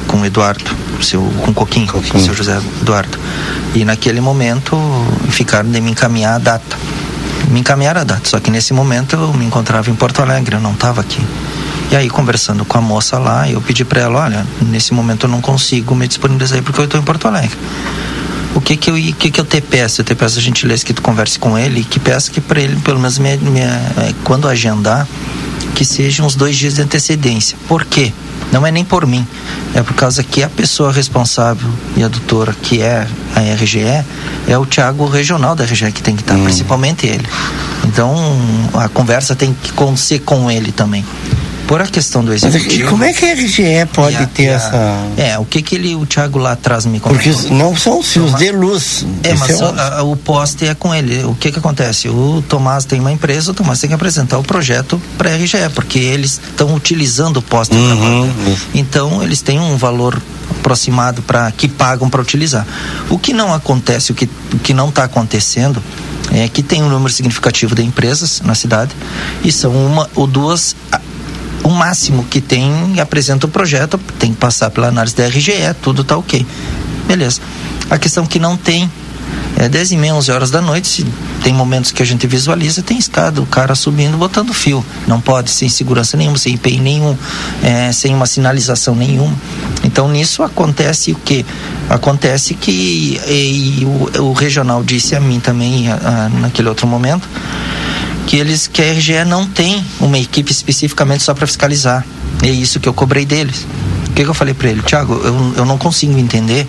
com 0.07 0.21
o 0.21 0.25
Eduardo, 0.25 0.75
seu, 1.01 1.21
com 1.21 1.51
o 1.51 1.53
Coquinho, 1.53 1.87
Coquinho. 1.87 2.11
com 2.11 2.17
o 2.17 2.21
seu 2.21 2.33
José 2.33 2.59
Eduardo. 2.81 3.17
E 3.73 3.85
naquele 3.85 4.21
momento 4.21 4.77
ficaram 5.29 5.69
de 5.71 5.79
me 5.81 5.91
encaminhar 5.91 6.35
a 6.35 6.39
data 6.39 6.77
me 7.49 7.59
encaminharam 7.59 8.01
a 8.01 8.03
data. 8.03 8.27
Só 8.27 8.39
que 8.39 8.49
nesse 8.49 8.73
momento 8.73 9.15
eu 9.15 9.33
me 9.33 9.45
encontrava 9.45 9.89
em 9.89 9.95
Porto 9.95 10.21
Alegre, 10.21 10.55
eu 10.55 10.61
não 10.61 10.73
estava 10.73 11.01
aqui. 11.01 11.21
E 11.91 11.95
aí, 11.95 12.09
conversando 12.09 12.65
com 12.65 12.77
a 12.77 12.81
moça 12.81 13.19
lá, 13.19 13.49
eu 13.49 13.61
pedi 13.61 13.85
para 13.85 14.01
ela: 14.01 14.21
olha, 14.21 14.45
nesse 14.61 14.93
momento 14.93 15.25
eu 15.25 15.29
não 15.29 15.41
consigo 15.41 15.93
me 15.95 16.07
disponibilizar 16.07 16.61
porque 16.63 16.79
eu 16.79 16.85
estou 16.85 16.99
em 16.99 17.03
Porto 17.03 17.27
Alegre. 17.27 17.57
O 18.55 18.61
que 18.61 18.77
que 18.77 18.89
eu, 18.89 18.95
que 18.95 19.31
que 19.31 19.39
eu 19.39 19.45
te 19.45 19.61
peço? 19.61 20.01
Eu 20.01 20.05
te 20.05 20.13
peço 20.13 20.37
a 20.37 20.41
gentileza 20.41 20.85
que 20.85 20.93
tu 20.93 21.01
converse 21.01 21.39
com 21.39 21.57
ele 21.57 21.83
que 21.83 21.99
peço 21.99 22.31
que 22.31 22.39
para 22.39 22.61
ele, 22.61 22.75
pelo 22.81 22.99
menos, 22.99 23.17
me, 23.17 23.35
me, 23.37 23.59
é, 23.59 24.13
quando 24.23 24.47
agendar, 24.47 25.07
que 25.75 25.83
sejam 25.83 26.25
uns 26.25 26.35
dois 26.35 26.55
dias 26.55 26.75
de 26.75 26.81
antecedência. 26.81 27.57
Por 27.67 27.85
quê? 27.85 28.11
Não 28.51 28.65
é 28.67 28.71
nem 28.71 28.85
por 28.85 29.07
mim, 29.07 29.25
é 29.73 29.81
por 29.81 29.95
causa 29.95 30.23
que 30.23 30.43
a 30.43 30.49
pessoa 30.49 30.91
responsável 30.91 31.67
e 31.97 32.03
a 32.03 32.07
doutora, 32.07 32.53
que 32.53 32.81
é 32.81 33.07
a 33.35 33.39
RGE, 33.55 34.05
é 34.47 34.57
o 34.57 34.65
Tiago 34.65 35.07
regional 35.07 35.55
da 35.55 35.63
RGE 35.63 35.91
que 35.91 36.03
tem 36.03 36.15
que 36.15 36.21
estar, 36.21 36.35
hum. 36.35 36.43
principalmente 36.43 37.07
ele. 37.07 37.25
Então 37.85 38.15
a 38.75 38.87
conversa 38.89 39.35
tem 39.35 39.53
que 39.53 39.73
ser 39.97 40.19
com 40.19 40.51
ele 40.51 40.71
também 40.71 41.03
por 41.67 41.81
a 41.81 41.87
questão 41.87 42.23
do 42.23 42.33
executivo. 42.33 42.83
Mas 42.83 42.89
como 42.89 43.03
é 43.03 43.13
que 43.13 43.25
a 43.25 43.33
RGE 43.33 43.85
pode 43.93 44.15
a, 44.15 44.27
ter 44.27 44.49
a, 44.49 44.53
essa. 44.53 45.07
É, 45.17 45.39
o 45.39 45.45
que 45.45 45.61
que 45.61 45.75
ele, 45.75 45.95
o 45.95 46.05
Thiago 46.05 46.37
lá 46.37 46.53
atrás 46.53 46.85
me 46.85 46.99
contou? 46.99 47.17
Porque 47.17 47.53
não 47.53 47.75
são 47.75 47.99
os 47.99 48.11
fios 48.11 48.33
de 48.35 48.51
luz. 48.51 49.05
É, 49.23 49.33
mas 49.33 49.61
é 49.61 50.01
o... 50.01 50.11
o 50.11 50.15
poste 50.15 50.65
é 50.65 50.75
com 50.75 50.93
ele. 50.93 51.23
O 51.23 51.35
que 51.35 51.51
que 51.51 51.59
acontece? 51.59 52.09
O 52.09 52.43
Tomás 52.47 52.85
tem 52.85 52.99
uma 52.99 53.11
empresa, 53.11 53.51
o 53.51 53.53
Tomás 53.53 53.79
tem 53.79 53.87
que 53.87 53.93
apresentar 53.93 54.37
o 54.37 54.43
projeto 54.43 55.01
para 55.17 55.31
a 55.31 55.35
RGE, 55.35 55.69
porque 55.73 55.99
eles 55.99 56.39
estão 56.43 56.73
utilizando 56.75 57.37
o 57.37 57.41
poste 57.41 57.75
uhum. 57.75 58.31
Então, 58.73 59.23
eles 59.23 59.41
têm 59.41 59.59
um 59.59 59.77
valor 59.77 60.21
aproximado 60.59 61.21
para 61.21 61.51
que 61.51 61.67
pagam 61.67 62.09
para 62.09 62.21
utilizar. 62.21 62.65
O 63.09 63.17
que 63.17 63.33
não 63.33 63.53
acontece, 63.53 64.11
o 64.11 64.15
que, 64.15 64.29
o 64.53 64.59
que 64.59 64.73
não 64.73 64.89
está 64.89 65.03
acontecendo 65.03 65.81
é 66.31 66.47
que 66.47 66.63
tem 66.63 66.81
um 66.81 66.89
número 66.89 67.11
significativo 67.11 67.75
de 67.75 67.83
empresas 67.83 68.41
na 68.41 68.55
cidade 68.55 68.91
e 69.43 69.51
são 69.51 69.71
uma 69.71 70.09
ou 70.15 70.25
duas 70.25 70.75
o 71.63 71.69
máximo 71.69 72.23
que 72.25 72.41
tem 72.41 72.99
apresenta 72.99 73.45
o 73.45 73.49
projeto, 73.49 73.97
tem 74.19 74.31
que 74.33 74.37
passar 74.37 74.69
pela 74.69 74.87
análise 74.87 75.15
da 75.15 75.27
RGE, 75.27 75.73
tudo 75.81 76.03
tá 76.03 76.17
ok. 76.17 76.45
Beleza. 77.07 77.41
A 77.89 77.97
questão 77.97 78.25
que 78.25 78.39
não 78.39 78.57
tem 78.57 78.89
é 79.55 79.69
10 79.69 79.91
e 79.91 79.97
meia, 79.97 80.15
11 80.15 80.31
horas 80.31 80.51
da 80.51 80.61
noite, 80.61 81.05
tem 81.43 81.53
momentos 81.53 81.91
que 81.91 82.01
a 82.01 82.05
gente 82.05 82.25
visualiza, 82.25 82.81
tem 82.81 82.97
escada, 82.97 83.41
o 83.41 83.45
cara 83.45 83.75
subindo, 83.75 84.17
botando 84.17 84.53
fio. 84.53 84.83
Não 85.07 85.21
pode, 85.21 85.51
sem 85.51 85.69
segurança 85.69 86.17
nenhuma, 86.17 86.37
sem 86.37 86.55
IPI 86.55 86.79
nenhum, 86.79 87.15
é, 87.61 87.91
sem 87.91 88.13
uma 88.13 88.25
sinalização 88.25 88.95
nenhuma. 88.95 89.35
Então 89.83 90.07
nisso 90.09 90.43
acontece 90.43 91.11
o 91.11 91.15
que? 91.15 91.45
Acontece 91.89 92.55
que 92.55 93.19
e, 93.27 93.81
e 93.81 93.85
o, 93.85 94.23
o, 94.23 94.33
regional 94.33 94.83
disse 94.83 95.15
a 95.15 95.19
mim 95.19 95.39
também 95.39 95.89
a, 95.89 95.95
a, 95.95 96.29
naquele 96.29 96.69
outro 96.69 96.87
momento 96.87 97.27
que 98.27 98.37
eles 98.37 98.67
que 98.67 98.81
a 98.81 98.91
RGE 98.93 99.25
não 99.25 99.47
tem 99.47 99.83
uma 99.99 100.17
equipe 100.17 100.51
especificamente 100.51 101.23
só 101.23 101.33
para 101.33 101.47
fiscalizar. 101.47 102.05
É 102.41 102.49
isso 102.49 102.79
que 102.79 102.87
eu 102.87 102.93
cobrei 102.93 103.25
deles. 103.25 103.65
O 104.09 104.13
que, 104.13 104.23
que 104.23 104.29
eu 104.29 104.33
falei 104.33 104.53
para 104.53 104.69
ele, 104.69 104.81
Tiago? 104.81 105.13
Eu, 105.23 105.53
eu 105.57 105.65
não 105.65 105.77
consigo 105.77 106.17
entender 106.17 106.67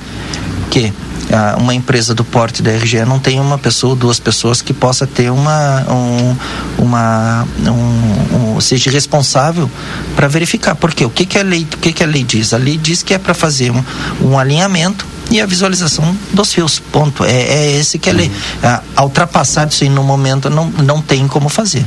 que 0.70 0.92
ah, 1.32 1.56
uma 1.58 1.74
empresa 1.74 2.14
do 2.14 2.24
porte 2.24 2.62
da 2.62 2.70
RGE 2.70 3.04
não 3.04 3.18
tem 3.18 3.40
uma 3.40 3.58
pessoa, 3.58 3.96
duas 3.96 4.18
pessoas 4.18 4.60
que 4.60 4.72
possa 4.72 5.06
ter 5.06 5.30
uma, 5.30 5.84
um, 5.90 6.36
uma, 6.78 7.46
um, 7.66 8.56
um 8.56 8.60
seja 8.60 8.90
responsável 8.90 9.70
para 10.14 10.28
verificar. 10.28 10.74
Porque 10.74 11.04
o 11.04 11.10
que, 11.10 11.26
que 11.26 11.38
a 11.38 11.42
lei, 11.42 11.62
o 11.62 11.78
que, 11.78 11.92
que 11.92 12.02
a 12.02 12.06
lei 12.06 12.24
diz? 12.24 12.52
A 12.52 12.56
lei 12.56 12.76
diz 12.76 13.02
que 13.02 13.14
é 13.14 13.18
para 13.18 13.34
fazer 13.34 13.70
um, 13.70 13.84
um 14.22 14.38
alinhamento 14.38 15.06
e 15.30 15.40
a 15.40 15.46
visualização 15.46 16.16
dos 16.32 16.52
fios. 16.52 16.78
Ponto. 16.78 17.24
É, 17.24 17.32
é 17.32 17.78
esse 17.78 17.98
que 17.98 18.10
a 18.10 18.12
lei. 18.12 18.28
Uhum. 18.28 18.78
A, 18.96 19.02
ultrapassar 19.02 19.68
isso 19.68 19.84
aí 19.84 19.90
no 19.90 20.02
momento 20.02 20.50
não, 20.50 20.68
não 20.68 21.00
tem 21.00 21.26
como 21.26 21.48
fazer. 21.48 21.84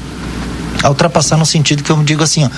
A 0.84 0.90
ultrapassar 0.90 1.38
no 1.38 1.46
sentido 1.46 1.84
que 1.84 1.90
eu 1.90 2.02
digo 2.04 2.24
assim, 2.24 2.46
ó, 2.46 2.50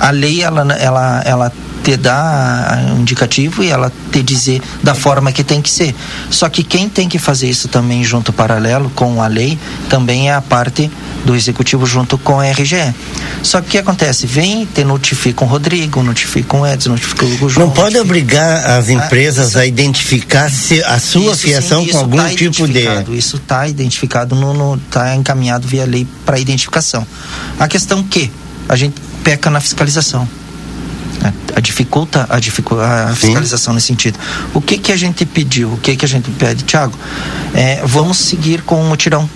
a 0.00 0.10
lei 0.10 0.42
ela, 0.42 0.72
ela, 0.74 1.22
ela 1.24 1.52
te 1.86 1.96
dá 1.96 2.82
um 2.96 3.02
indicativo 3.02 3.62
e 3.62 3.68
ela 3.68 3.92
te 4.10 4.20
dizer 4.20 4.60
da 4.82 4.92
forma 4.92 5.30
que 5.30 5.44
tem 5.44 5.62
que 5.62 5.70
ser. 5.70 5.94
Só 6.28 6.48
que 6.48 6.64
quem 6.64 6.88
tem 6.88 7.08
que 7.08 7.16
fazer 7.16 7.48
isso 7.48 7.68
também 7.68 8.02
junto 8.02 8.32
paralelo 8.32 8.90
com 8.90 9.22
a 9.22 9.28
lei 9.28 9.56
também 9.88 10.28
é 10.28 10.34
a 10.34 10.42
parte 10.42 10.90
do 11.24 11.36
executivo 11.36 11.86
junto 11.86 12.18
com 12.18 12.40
a 12.40 12.50
RGE. 12.50 12.92
Só 13.40 13.60
que 13.60 13.68
o 13.68 13.70
que 13.70 13.78
acontece? 13.78 14.26
Vem, 14.26 14.66
te 14.66 14.82
notifica 14.82 15.44
o 15.44 15.46
Rodrigo, 15.46 16.02
notifica 16.02 16.56
o 16.56 16.66
Edson, 16.66 16.90
notifica 16.90 17.24
o 17.24 17.34
Hugo 17.34 17.48
João. 17.48 17.68
Não 17.68 17.72
pode 17.72 17.96
obrigar 18.00 18.68
as 18.68 18.88
ah, 18.88 18.92
empresas 18.92 19.50
isso, 19.50 19.58
a 19.60 19.64
identificar 19.64 20.50
se 20.50 20.82
a 20.82 20.98
sua 20.98 21.34
isso, 21.34 21.42
fiação 21.42 21.84
sim, 21.84 21.92
com 21.92 21.98
algum 21.98 22.16
tá 22.16 22.30
tipo 22.30 22.66
de. 22.66 22.84
Isso 23.16 23.36
está 23.36 23.68
identificado, 23.68 24.34
no 24.34 24.74
está 24.74 25.14
encaminhado 25.14 25.68
via 25.68 25.84
lei 25.84 26.04
para 26.24 26.36
identificação. 26.36 27.06
A 27.60 27.68
questão 27.68 28.02
que 28.02 28.28
a 28.68 28.74
gente 28.74 29.00
peca 29.22 29.48
na 29.50 29.60
fiscalização. 29.60 30.28
A 31.54 31.60
dificulta 31.60 32.26
a, 32.28 32.38
dificu 32.38 32.78
a 32.78 33.14
fiscalização 33.14 33.74
nesse 33.74 33.86
sentido. 33.86 34.18
O 34.54 34.60
que 34.60 34.78
que 34.78 34.92
a 34.92 34.96
gente 34.96 35.24
pediu? 35.24 35.72
O 35.72 35.76
que 35.78 35.96
que 35.96 36.04
a 36.04 36.08
gente 36.08 36.30
pede, 36.32 36.64
Tiago? 36.64 36.96
É, 37.54 37.82
vamos 37.84 38.18
seguir 38.18 38.62
com 38.62 38.80
o 38.80 38.84
mutirão 38.84 39.28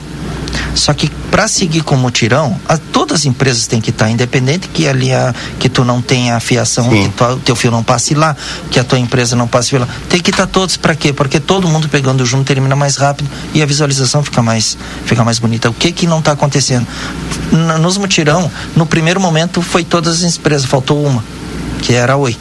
só 0.74 0.92
que 0.94 1.08
para 1.30 1.48
seguir 1.48 1.82
com 1.82 1.94
o 1.94 1.98
mutirão, 1.98 2.58
a, 2.68 2.76
todas 2.76 3.20
as 3.20 3.26
empresas 3.26 3.66
têm 3.66 3.80
que 3.80 3.90
estar, 3.90 4.06
tá, 4.06 4.10
independente 4.10 4.68
que 4.68 4.88
ali 4.88 5.12
a, 5.12 5.34
que 5.58 5.68
tu 5.68 5.84
não 5.84 6.00
tenha 6.00 6.36
a 6.36 6.40
fiação, 6.40 6.90
Sim. 6.90 7.12
que 7.16 7.24
o 7.24 7.36
teu 7.38 7.56
fio 7.56 7.70
não 7.70 7.82
passe 7.82 8.14
lá, 8.14 8.36
que 8.70 8.78
a 8.78 8.84
tua 8.84 8.98
empresa 8.98 9.36
não 9.36 9.46
passe 9.46 9.76
lá. 9.76 9.86
Tem 10.08 10.20
que 10.20 10.30
estar 10.30 10.46
tá 10.46 10.52
todos 10.52 10.76
para 10.76 10.94
quê? 10.94 11.12
Porque 11.12 11.40
todo 11.40 11.68
mundo 11.68 11.88
pegando 11.88 12.24
junto 12.24 12.44
termina 12.44 12.76
mais 12.76 12.96
rápido 12.96 13.28
e 13.54 13.62
a 13.62 13.66
visualização 13.66 14.22
fica 14.22 14.42
mais, 14.42 14.76
fica 15.04 15.24
mais 15.24 15.38
bonita. 15.38 15.70
O 15.70 15.74
que 15.74 15.92
que 15.92 16.06
não 16.06 16.18
está 16.18 16.32
acontecendo? 16.32 16.86
nos 17.80 17.96
mutirão, 17.96 18.50
no 18.76 18.86
primeiro 18.86 19.20
momento 19.20 19.60
foi 19.60 19.82
todas 19.82 20.22
as 20.22 20.36
empresas, 20.36 20.64
faltou 20.64 21.04
uma, 21.04 21.24
que 21.80 21.94
era 21.94 22.16
Oi. 22.16 22.36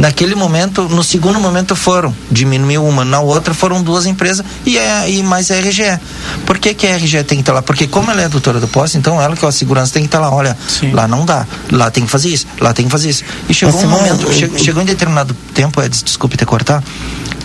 Naquele 0.00 0.34
momento, 0.34 0.88
no 0.88 1.04
segundo 1.04 1.38
momento 1.38 1.76
foram, 1.76 2.14
diminuiu 2.30 2.82
uma, 2.86 3.04
na 3.04 3.20
outra 3.20 3.52
foram 3.52 3.82
duas 3.82 4.06
empresas 4.06 4.46
e, 4.64 4.78
é, 4.78 5.10
e 5.10 5.22
mais 5.22 5.50
a 5.50 5.56
RGE. 5.56 6.00
Por 6.46 6.58
que, 6.58 6.72
que 6.72 6.86
a 6.86 6.96
RGE 6.96 7.22
tem 7.22 7.36
que 7.36 7.42
estar 7.42 7.52
lá? 7.52 7.60
Porque 7.60 7.86
como 7.86 8.10
ela 8.10 8.22
é 8.22 8.24
a 8.24 8.28
doutora 8.28 8.58
do 8.58 8.66
posto, 8.66 8.96
então 8.96 9.20
ela 9.20 9.36
que 9.36 9.44
é 9.44 9.48
a 9.48 9.52
segurança 9.52 9.92
tem 9.92 10.02
que 10.02 10.08
estar 10.08 10.18
lá, 10.18 10.32
olha, 10.34 10.56
Sim. 10.66 10.92
lá 10.92 11.06
não 11.06 11.26
dá, 11.26 11.46
lá 11.70 11.90
tem 11.90 12.06
que 12.06 12.10
fazer 12.10 12.30
isso, 12.30 12.46
lá 12.58 12.72
tem 12.72 12.86
que 12.86 12.90
fazer 12.90 13.10
isso. 13.10 13.24
E 13.46 13.52
chegou 13.52 13.78
um 13.78 13.88
momento, 13.88 14.22
eu, 14.22 14.48
eu, 14.48 14.58
chegou 14.58 14.82
em 14.82 14.86
determinado 14.86 15.36
tempo, 15.52 15.82
Edson, 15.82 16.02
desculpe 16.02 16.34
te 16.34 16.46
cortar, 16.46 16.82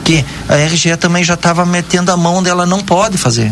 que 0.06 0.24
a 0.48 0.56
RGE 0.56 0.96
também 0.96 1.26
já 1.26 1.34
estava 1.34 1.66
metendo 1.66 2.10
a 2.10 2.16
mão 2.16 2.36
onde 2.36 2.50
ela 2.50 2.66
não 2.66 2.80
pode 2.80 3.18
fazer. 3.18 3.52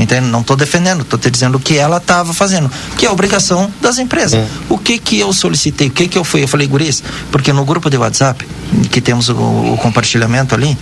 Entende? 0.00 0.26
Não 0.28 0.40
estou 0.40 0.56
defendendo, 0.56 1.02
estou 1.02 1.18
te 1.18 1.30
dizendo 1.30 1.56
o 1.56 1.60
que 1.60 1.76
ela 1.76 1.98
estava 1.98 2.32
fazendo, 2.32 2.70
que 2.96 3.04
é 3.04 3.08
a 3.08 3.12
obrigação 3.12 3.70
das 3.82 3.98
empresas. 3.98 4.40
É. 4.40 4.48
O 4.68 4.78
que 4.78 4.98
que 4.98 5.18
eu 5.18 5.30
solicitei? 5.32 5.88
O 5.88 5.90
que 5.90 6.08
que 6.08 6.16
eu 6.16 6.24
fui? 6.24 6.42
Eu 6.42 6.48
falei, 6.48 6.66
guris, 6.66 7.02
porque 7.30 7.52
no 7.52 7.64
grupo 7.66 7.90
de 7.90 7.98
WhatsApp, 7.98 8.46
que 8.90 9.00
temos 9.00 9.28
o, 9.28 9.34
o 9.36 9.78
compartilhamento 9.80 10.54
ali, 10.54 10.76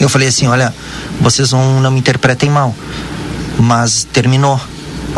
eu 0.00 0.08
falei 0.08 0.28
assim, 0.28 0.46
olha, 0.46 0.74
vocês 1.20 1.52
não, 1.52 1.80
não 1.80 1.90
me 1.90 1.98
interpretem 1.98 2.48
mal, 2.48 2.74
mas 3.58 4.06
terminou 4.10 4.58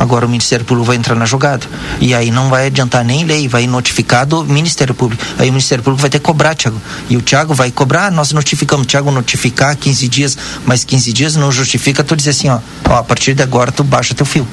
Agora 0.01 0.25
o 0.25 0.29
Ministério 0.31 0.65
Público 0.65 0.87
vai 0.87 0.97
entrar 0.97 1.15
na 1.15 1.27
jogada. 1.27 1.67
E 2.01 2.15
aí 2.15 2.31
não 2.31 2.49
vai 2.49 2.69
adiantar 2.69 3.05
nem 3.05 3.23
lei, 3.23 3.47
vai 3.47 3.67
notificar 3.67 4.25
do 4.25 4.43
Ministério 4.47 4.95
Público. 4.95 5.23
Aí 5.39 5.51
o 5.51 5.53
Ministério 5.53 5.85
Público 5.85 6.01
vai 6.01 6.09
ter 6.09 6.19
que 6.19 6.25
cobrar, 6.25 6.55
Tiago. 6.55 6.81
E 7.11 7.19
o 7.19 7.21
Tiago 7.21 7.53
vai 7.53 7.71
cobrar, 7.71 8.11
nós 8.11 8.33
notificamos. 8.33 8.87
Tiago 8.87 9.11
notificar 9.11 9.77
15 9.77 10.09
dias, 10.09 10.39
mais 10.65 10.85
15 10.85 11.13
dias 11.13 11.37
não 11.37 11.53
justifica, 11.53 12.03
tu 12.03 12.17
dizer 12.17 12.31
assim, 12.31 12.49
ó, 12.49 12.61
ó, 12.89 12.95
a 12.95 13.03
partir 13.03 13.35
de 13.35 13.43
agora 13.43 13.71
tu 13.71 13.85
baixa 13.85 14.15
teu 14.15 14.25
fio. 14.25 14.49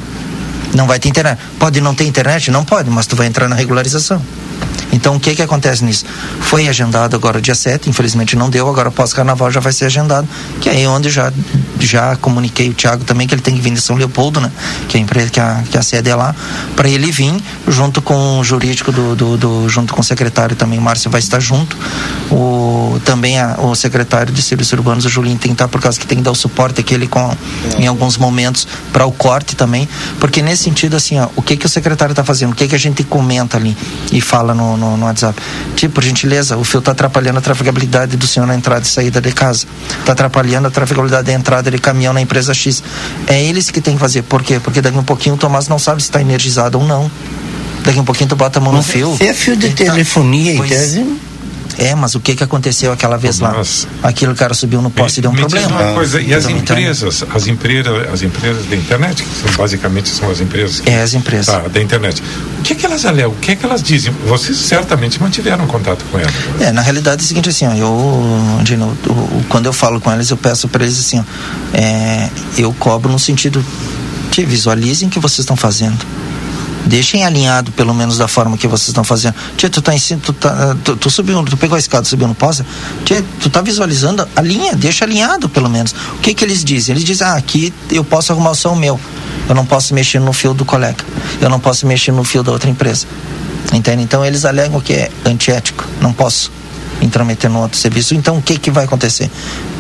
Não 0.74 0.86
vai 0.86 1.00
ter 1.00 1.08
internet. 1.08 1.40
Pode 1.58 1.80
não 1.80 1.96
ter 1.96 2.04
internet? 2.04 2.52
Não 2.52 2.66
pode, 2.66 2.90
mas 2.90 3.08
tu 3.08 3.16
vai 3.16 3.26
entrar 3.26 3.48
na 3.48 3.56
regularização. 3.56 4.22
Então, 4.92 5.16
o 5.16 5.20
que 5.20 5.36
que 5.36 5.42
acontece 5.42 5.84
nisso? 5.84 6.06
Foi 6.42 6.68
agendado 6.68 7.16
agora 7.16 7.42
dia 7.42 7.56
7, 7.56 7.90
infelizmente 7.90 8.36
não 8.36 8.50
deu, 8.50 8.68
agora 8.70 8.90
pós-carnaval 8.90 9.52
já 9.52 9.60
vai 9.60 9.74
ser 9.74 9.86
agendado, 9.86 10.28
que 10.62 10.70
é 10.70 10.88
onde 10.88 11.10
já, 11.10 11.32
já 11.80 12.16
comuniquei 12.16 12.70
o 12.70 12.74
Thiago 12.74 13.04
também 13.04 13.28
que 13.28 13.34
ele 13.34 13.42
tem 13.42 13.56
que 13.56 13.62
vir 13.62 13.74
de 13.74 13.82
São 13.82 13.96
Leopoldo, 13.96 14.40
né? 14.40 14.52
Que 14.88 14.98
é 14.98 15.00
a 15.00 15.04
empresa, 15.04 15.30
que 15.30 15.40
a, 15.40 15.64
que 15.70 15.78
a 15.78 15.82
sede 15.82 16.10
é 16.10 16.16
lá, 16.16 16.34
para 16.76 16.88
ele 16.88 17.12
vir 17.12 17.36
junto 17.68 18.02
com 18.02 18.40
o 18.40 18.44
jurídico 18.44 18.92
do, 18.92 19.16
do, 19.16 19.38
do, 19.38 19.70
junto 19.70 19.94
com 19.94 20.02
o 20.02 20.04
secretário 20.04 20.56
também, 20.56 20.80
o 20.80 20.82
Márcio 20.82 21.12
vai 21.12 21.20
estar 21.20 21.40
junto, 21.40 21.78
o, 22.32 23.00
também 23.04 23.40
a, 23.40 23.58
o 23.60 23.76
secretário 23.76 24.34
de 24.34 24.42
serviços 24.42 24.74
urbanos, 24.74 25.06
o 25.06 25.10
Julinho, 25.10 25.38
tem 25.38 25.52
que 25.52 25.56
estar 25.56 25.68
por 25.68 25.82
causa 25.82 26.00
que 26.00 26.08
tem 26.08 26.18
que 26.18 26.24
dar 26.24 26.32
o 26.32 26.36
suporte 26.36 26.80
aquele 26.80 27.08
com, 27.08 27.36
em 27.78 27.88
alguns 27.88 28.18
momentos 28.18 28.68
para 28.94 29.06
o 29.06 29.12
corte 29.12 29.56
também, 29.56 29.88
porque 30.20 30.42
nesse 30.42 30.64
sentido, 30.64 30.96
assim, 30.96 31.20
ó, 31.20 31.28
o 31.36 31.42
que 31.42 31.58
que 31.58 31.66
o 31.66 31.70
secretário 31.70 32.14
está 32.14 32.24
fazendo, 32.24 32.54
o 32.54 32.56
que 32.56 32.68
que 32.68 32.76
a 32.76 32.80
gente 32.80 33.04
comenta 33.04 33.58
ali 33.58 33.76
e 34.12 34.22
fala 34.22 34.54
no, 34.54 34.77
no, 34.78 34.96
no 34.96 35.06
WhatsApp. 35.06 35.42
Tipo, 35.76 35.96
por 35.96 36.04
gentileza, 36.04 36.58
o 36.58 36.64
fio 36.64 36.80
está 36.80 36.92
atrapalhando 36.92 37.40
a 37.40 37.42
trafegabilidade 37.42 38.16
do 38.16 38.28
senhor 38.28 38.46
na 38.46 38.56
entrada 38.56 38.84
e 38.84 38.88
saída 38.88 39.20
de 39.20 39.32
casa. 39.32 39.66
Está 40.00 40.14
atrapalhando 40.14 40.68
a 40.68 40.72
trafegabilidade 40.72 41.28
da 41.28 41.34
entrada 41.34 41.70
de 41.70 41.78
caminhão 41.78 42.14
na 42.14 42.22
empresa 42.22 42.54
X. 42.54 42.84
É 43.28 43.44
eles 43.44 43.70
que 43.70 43.82
tem 43.82 43.96
que 43.96 44.00
fazer. 44.00 44.22
Por 44.24 44.44
quê? 44.44 44.60
Porque 44.60 44.82
daqui 44.82 44.98
um 44.98 45.04
pouquinho 45.04 45.36
o 45.36 45.38
Tomás 45.38 45.68
não 45.68 45.80
sabe 45.80 46.02
se 46.02 46.08
está 46.08 46.22
energizado 46.22 46.80
ou 46.80 46.86
não. 46.86 47.10
Daqui 47.84 48.00
um 48.00 48.06
pouquinho 48.06 48.30
tu 48.30 48.36
bota 48.36 48.60
a 48.60 48.62
mão 48.62 48.74
no 48.74 48.84
fio. 48.84 49.16
É 49.20 49.34
fio 49.34 49.56
de 49.56 49.68
então, 49.68 49.88
telefonia, 49.88 50.56
pois, 50.58 50.96
então. 50.96 51.27
É, 51.78 51.94
mas 51.94 52.16
o 52.16 52.20
que 52.20 52.36
que 52.36 52.44
aconteceu 52.44 52.92
aquela 52.92 53.18
vez 53.18 53.40
lá? 53.40 53.62
Aquilo 54.02 54.36
cara 54.36 54.54
subiu 54.54 54.82
no 54.82 54.90
poste 54.90 55.20
e 55.20 55.22
deu 55.22 55.32
um 55.32 55.36
problema. 55.36 55.68
Uma 55.68 55.94
coisa, 55.94 56.20
e 56.20 56.34
as 56.34 56.48
empresas, 56.48 57.24
as 57.34 57.48
empresas, 57.48 58.10
as 58.12 58.22
empresas 58.24 58.66
da 58.66 58.76
internet, 58.76 59.24
que 59.24 59.30
são, 59.30 59.52
basicamente 59.58 60.10
são 60.10 60.30
as 60.30 60.42
empresas. 60.42 60.80
Que, 60.80 60.90
é 60.90 61.02
as 61.02 61.14
empresas. 61.14 61.46
Tá, 61.46 61.60
da 61.68 61.82
internet. 61.82 62.22
O 62.60 62.62
que 62.64 62.76
que 62.76 62.86
elas 62.86 63.06
alegam? 63.06 63.32
O 63.32 63.36
que 63.36 63.56
que 63.56 63.66
elas 63.66 63.84
dizem? 63.84 64.14
Vocês 64.28 64.58
certamente 64.58 65.22
mantiveram 65.22 65.68
contato 65.68 66.04
com 66.12 66.18
elas. 66.18 66.34
É, 66.60 66.72
na 66.72 66.82
realidade 66.82 67.22
é 67.22 67.26
o 67.26 67.28
seguinte 67.28 67.50
assim, 67.50 67.68
ó, 67.68 67.74
eu, 67.74 68.64
de 68.64 68.76
novo, 68.76 68.98
quando 69.48 69.68
eu 69.68 69.74
falo 69.74 70.02
com 70.02 70.12
elas, 70.12 70.30
eu 70.30 70.38
peço 70.38 70.68
para 70.68 70.84
eles 70.84 71.00
assim, 71.00 71.20
ó, 71.20 71.24
é, 71.78 72.30
eu 72.58 72.74
cobro 72.74 73.12
no 73.12 73.20
sentido 73.20 73.64
que 74.32 74.44
visualizem 74.44 75.08
o 75.08 75.12
que 75.12 75.20
vocês 75.20 75.40
estão 75.40 75.56
fazendo 75.56 75.98
Deixem 76.88 77.26
alinhado, 77.26 77.72
pelo 77.72 77.94
menos 77.94 78.18
da 78.18 78.28
forma 78.28 78.58
que 78.58 78.68
vocês 78.68 78.88
estão 78.88 79.04
fazendo. 79.04 79.36
Tia, 79.58 79.70
tu 79.70 79.82
tá 79.82 79.94
em 79.94 80.00
cima, 80.00 80.22
tu, 80.24 80.32
tá, 80.32 80.76
tu, 80.84 80.96
tu, 80.96 81.10
subiu, 81.10 81.44
tu 81.44 81.58
pegou 81.58 81.76
a 81.76 81.80
escada, 81.80 82.06
subiu 82.06 82.28
no 82.28 82.36
poste. 82.36 82.66
Tia, 83.04 83.24
tu 83.42 83.50
tá 83.50 83.62
visualizando 83.62 84.28
a 84.36 84.42
linha, 84.42 84.74
deixa 84.76 85.04
alinhado, 85.04 85.50
pelo 85.50 85.70
menos. 85.70 85.94
O 86.14 86.20
que 86.22 86.34
que 86.34 86.46
eles 86.46 86.64
dizem? 86.64 86.94
Eles 86.94 87.04
dizem, 87.04 87.28
ah, 87.28 87.34
aqui 87.34 87.74
eu 87.92 88.04
posso 88.04 88.32
arrumar 88.32 88.52
o 88.52 88.56
som 88.56 88.74
meu. 88.76 89.00
Eu 89.50 89.56
não 89.56 89.66
posso 89.66 89.94
mexer 89.94 90.20
no 90.20 90.32
fio 90.34 90.54
do 90.54 90.66
colega. 90.66 91.04
Eu 91.42 91.50
não 91.50 91.60
posso 91.60 91.86
mexer 91.86 92.12
no 92.12 92.24
fio 92.24 92.42
da 92.42 92.52
outra 92.52 92.70
empresa. 92.70 93.06
Entende? 93.74 94.02
Então 94.04 94.26
eles 94.26 94.46
alegam 94.46 94.80
que 94.80 94.94
é 94.94 95.12
antiético. 95.26 95.86
Não 96.02 96.14
posso 96.14 96.52
intrometer 97.02 97.50
no 97.50 97.62
outro 97.62 97.78
serviço. 97.78 98.16
Então 98.16 98.38
o 98.38 98.42
que 98.42 98.58
que 98.58 98.72
vai 98.72 98.86
acontecer? 98.86 99.30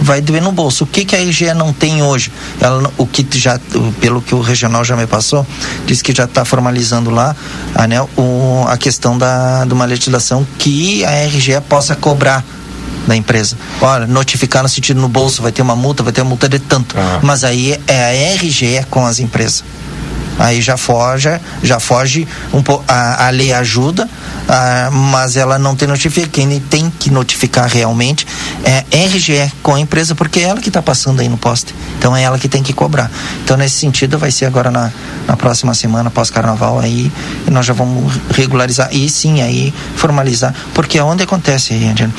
Vai 0.01 0.21
doer 0.21 0.41
no 0.41 0.51
bolso. 0.51 0.84
O 0.84 0.88
que 0.88 1.06
que 1.06 1.15
a 1.15 1.19
RGE 1.19 1.53
não 1.53 1.73
tem 1.73 2.01
hoje? 2.01 2.32
Ela, 2.60 2.91
o 2.97 3.06
que 3.06 3.25
já, 3.38 3.60
pelo 3.99 4.21
que 4.21 4.36
o 4.36 4.41
regional 4.41 4.84
já 4.84 4.95
me 4.95 5.08
passou, 5.08 5.45
diz 5.86 6.01
que 6.01 6.13
já 6.13 6.25
está 6.25 6.45
formalizando 6.45 7.10
lá 7.10 7.36
a, 7.73 7.88
né, 7.88 8.01
o, 8.15 8.65
a 8.67 8.77
questão 8.77 9.17
da, 9.17 9.65
de 9.65 9.73
uma 9.73 9.86
legislação 9.86 10.45
que 10.58 11.03
a 11.06 11.25
RGE 11.25 11.60
possa 11.67 11.95
cobrar 11.95 12.43
da 13.08 13.15
empresa. 13.15 13.58
Olha, 13.82 14.06
notificar 14.06 14.62
no 14.62 14.69
sentido 14.69 14.99
no 14.99 15.08
bolso, 15.08 15.41
vai 15.41 15.51
ter 15.51 15.62
uma 15.62 15.75
multa, 15.75 16.03
vai 16.03 16.12
ter 16.12 16.21
uma 16.21 16.30
multa 16.30 16.49
de 16.49 16.60
tanto. 16.60 16.95
Ah. 16.97 17.19
Mas 17.23 17.43
aí 17.43 17.80
é 17.88 18.34
a 18.34 18.36
RGE 18.36 18.86
com 18.89 19.06
as 19.06 19.19
empresas 19.19 19.63
aí 20.38 20.62
já 20.62 20.78
foge, 20.78 21.30
já 21.63 21.80
foge 21.80 22.28
um. 22.54 22.62
A, 22.88 23.28
a 23.28 23.30
lei 23.30 23.54
ajuda, 23.54 24.10
a, 24.47 24.89
mas 24.91 25.38
ela 25.38 25.58
não 25.58 25.76
tem 25.76 25.88
notificação. 25.88 26.32
Quem 26.32 26.60
tem 26.60 26.89
que 26.89 27.10
notificar 27.10 27.67
realmente 27.69 28.26
é 28.63 28.84
RGE 29.06 29.52
com 29.63 29.76
a 29.76 29.80
empresa, 29.80 30.15
porque 30.15 30.39
é 30.39 30.43
ela 30.43 30.60
que 30.60 30.69
está 30.69 30.82
passando 30.82 31.19
aí 31.19 31.30
no 31.30 31.38
poste. 31.38 31.73
Então 31.97 32.15
é 32.15 32.23
ela 32.23 32.38
que 32.38 32.47
tem 32.47 32.62
que 32.62 32.73
cobrar. 32.73 33.10
Então, 33.43 33.58
nesse 33.58 33.76
sentido, 33.76 34.17
vai 34.17 34.32
ser 34.32 34.45
agora 34.45 34.69
na, 34.69 34.91
na 35.28 35.38
próxima 35.38 35.73
semana, 35.73 36.10
pós-carnaval, 36.10 36.80
aí 36.80 37.12
nós 37.52 37.65
já 37.65 37.73
vamos 37.73 38.13
regularizar 38.32 38.89
e 38.91 39.10
sim, 39.10 39.41
aí 39.41 39.73
formalizar. 39.95 40.54
Porque 40.73 40.97
é 40.97 41.04
onde 41.04 41.23
acontece 41.23 41.73
Angela. 41.73 42.12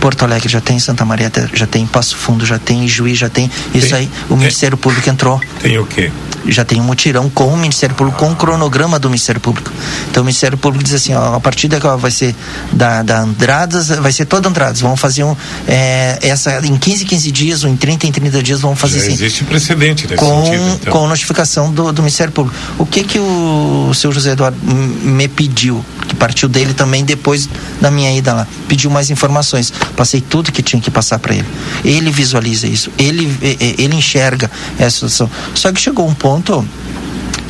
Porto 0.00 0.24
Alegre 0.24 0.48
já 0.48 0.60
tem, 0.60 0.78
Santa 0.78 1.04
Maria 1.04 1.30
já 1.52 1.66
tem, 1.66 1.86
Passo 1.86 2.16
Fundo 2.16 2.46
já 2.46 2.58
tem, 2.58 2.88
Juiz 2.88 3.18
já 3.18 3.28
tem. 3.28 3.50
Isso 3.74 3.90
tem, 3.90 3.98
aí, 3.98 4.10
o 4.24 4.28
tem, 4.28 4.38
Ministério 4.38 4.76
Público 4.76 5.08
entrou. 5.08 5.40
Tem 5.60 5.78
o 5.78 5.86
quê? 5.86 6.10
Já 6.46 6.64
tem 6.64 6.80
um 6.80 6.84
mutirão 6.84 7.28
com 7.28 7.48
o 7.48 7.56
Ministério 7.56 7.94
Público, 7.94 8.18
com 8.18 8.32
o 8.32 8.34
cronograma 8.36 8.98
do 8.98 9.08
Ministério 9.08 9.40
Público. 9.40 9.70
Então 10.10 10.22
o 10.22 10.26
Ministério 10.26 10.56
Público 10.56 10.82
diz 10.82 10.94
assim, 10.94 11.14
ó, 11.14 11.34
a 11.34 11.40
partir 11.40 11.68
da 11.68 11.78
vai 11.96 12.10
ser 12.10 12.34
da, 12.72 13.02
da 13.02 13.20
Andradas, 13.20 13.88
vai 13.88 14.10
ser 14.10 14.24
toda 14.24 14.48
Andradas. 14.48 14.80
Vamos 14.80 14.98
fazer 14.98 15.22
um, 15.22 15.36
é, 15.68 16.18
essa, 16.22 16.66
em 16.66 16.76
15, 16.76 17.04
15 17.04 17.30
dias, 17.30 17.64
ou 17.64 17.70
em 17.70 17.76
30, 17.76 18.06
em 18.06 18.12
30 18.12 18.42
dias, 18.42 18.60
vamos 18.62 18.80
fazer 18.80 19.00
já 19.00 19.04
assim. 19.04 19.12
Existe 19.12 19.44
precedente 19.44 20.06
nesse 20.06 20.16
com, 20.16 20.44
sentido. 20.44 20.78
Então. 20.80 20.92
Com 20.94 21.06
notificação 21.06 21.70
do, 21.70 21.92
do 21.92 22.02
Ministério 22.02 22.32
Público. 22.32 22.56
O 22.78 22.86
que 22.86 23.04
que 23.04 23.18
o, 23.18 23.88
o 23.90 23.94
seu 23.94 24.10
José 24.10 24.32
Eduardo 24.32 24.58
me 24.62 25.28
pediu? 25.28 25.84
Que 26.10 26.16
partiu 26.16 26.48
dele 26.48 26.74
também 26.74 27.04
depois 27.04 27.48
da 27.80 27.88
minha 27.88 28.12
ida 28.12 28.34
lá. 28.34 28.48
Pediu 28.66 28.90
mais 28.90 29.10
informações. 29.10 29.72
Passei 29.96 30.20
tudo 30.20 30.50
que 30.50 30.60
tinha 30.60 30.82
que 30.82 30.90
passar 30.90 31.20
para 31.20 31.36
ele. 31.36 31.46
Ele 31.84 32.10
visualiza 32.10 32.66
isso, 32.66 32.90
ele, 32.98 33.32
ele 33.78 33.94
enxerga 33.94 34.50
essa 34.76 34.90
situação. 34.90 35.30
Só 35.54 35.70
que 35.70 35.80
chegou 35.80 36.08
um 36.08 36.14
ponto 36.14 36.66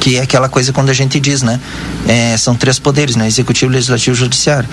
que 0.00 0.16
é 0.16 0.22
aquela 0.22 0.48
coisa 0.48 0.72
quando 0.72 0.88
a 0.88 0.94
gente 0.94 1.20
diz, 1.20 1.42
né? 1.42 1.60
É, 2.08 2.36
são 2.38 2.54
três 2.54 2.78
poderes, 2.78 3.14
né? 3.14 3.26
Executivo, 3.26 3.70
legislativo 3.70 4.16
e 4.16 4.18
judiciário. 4.18 4.68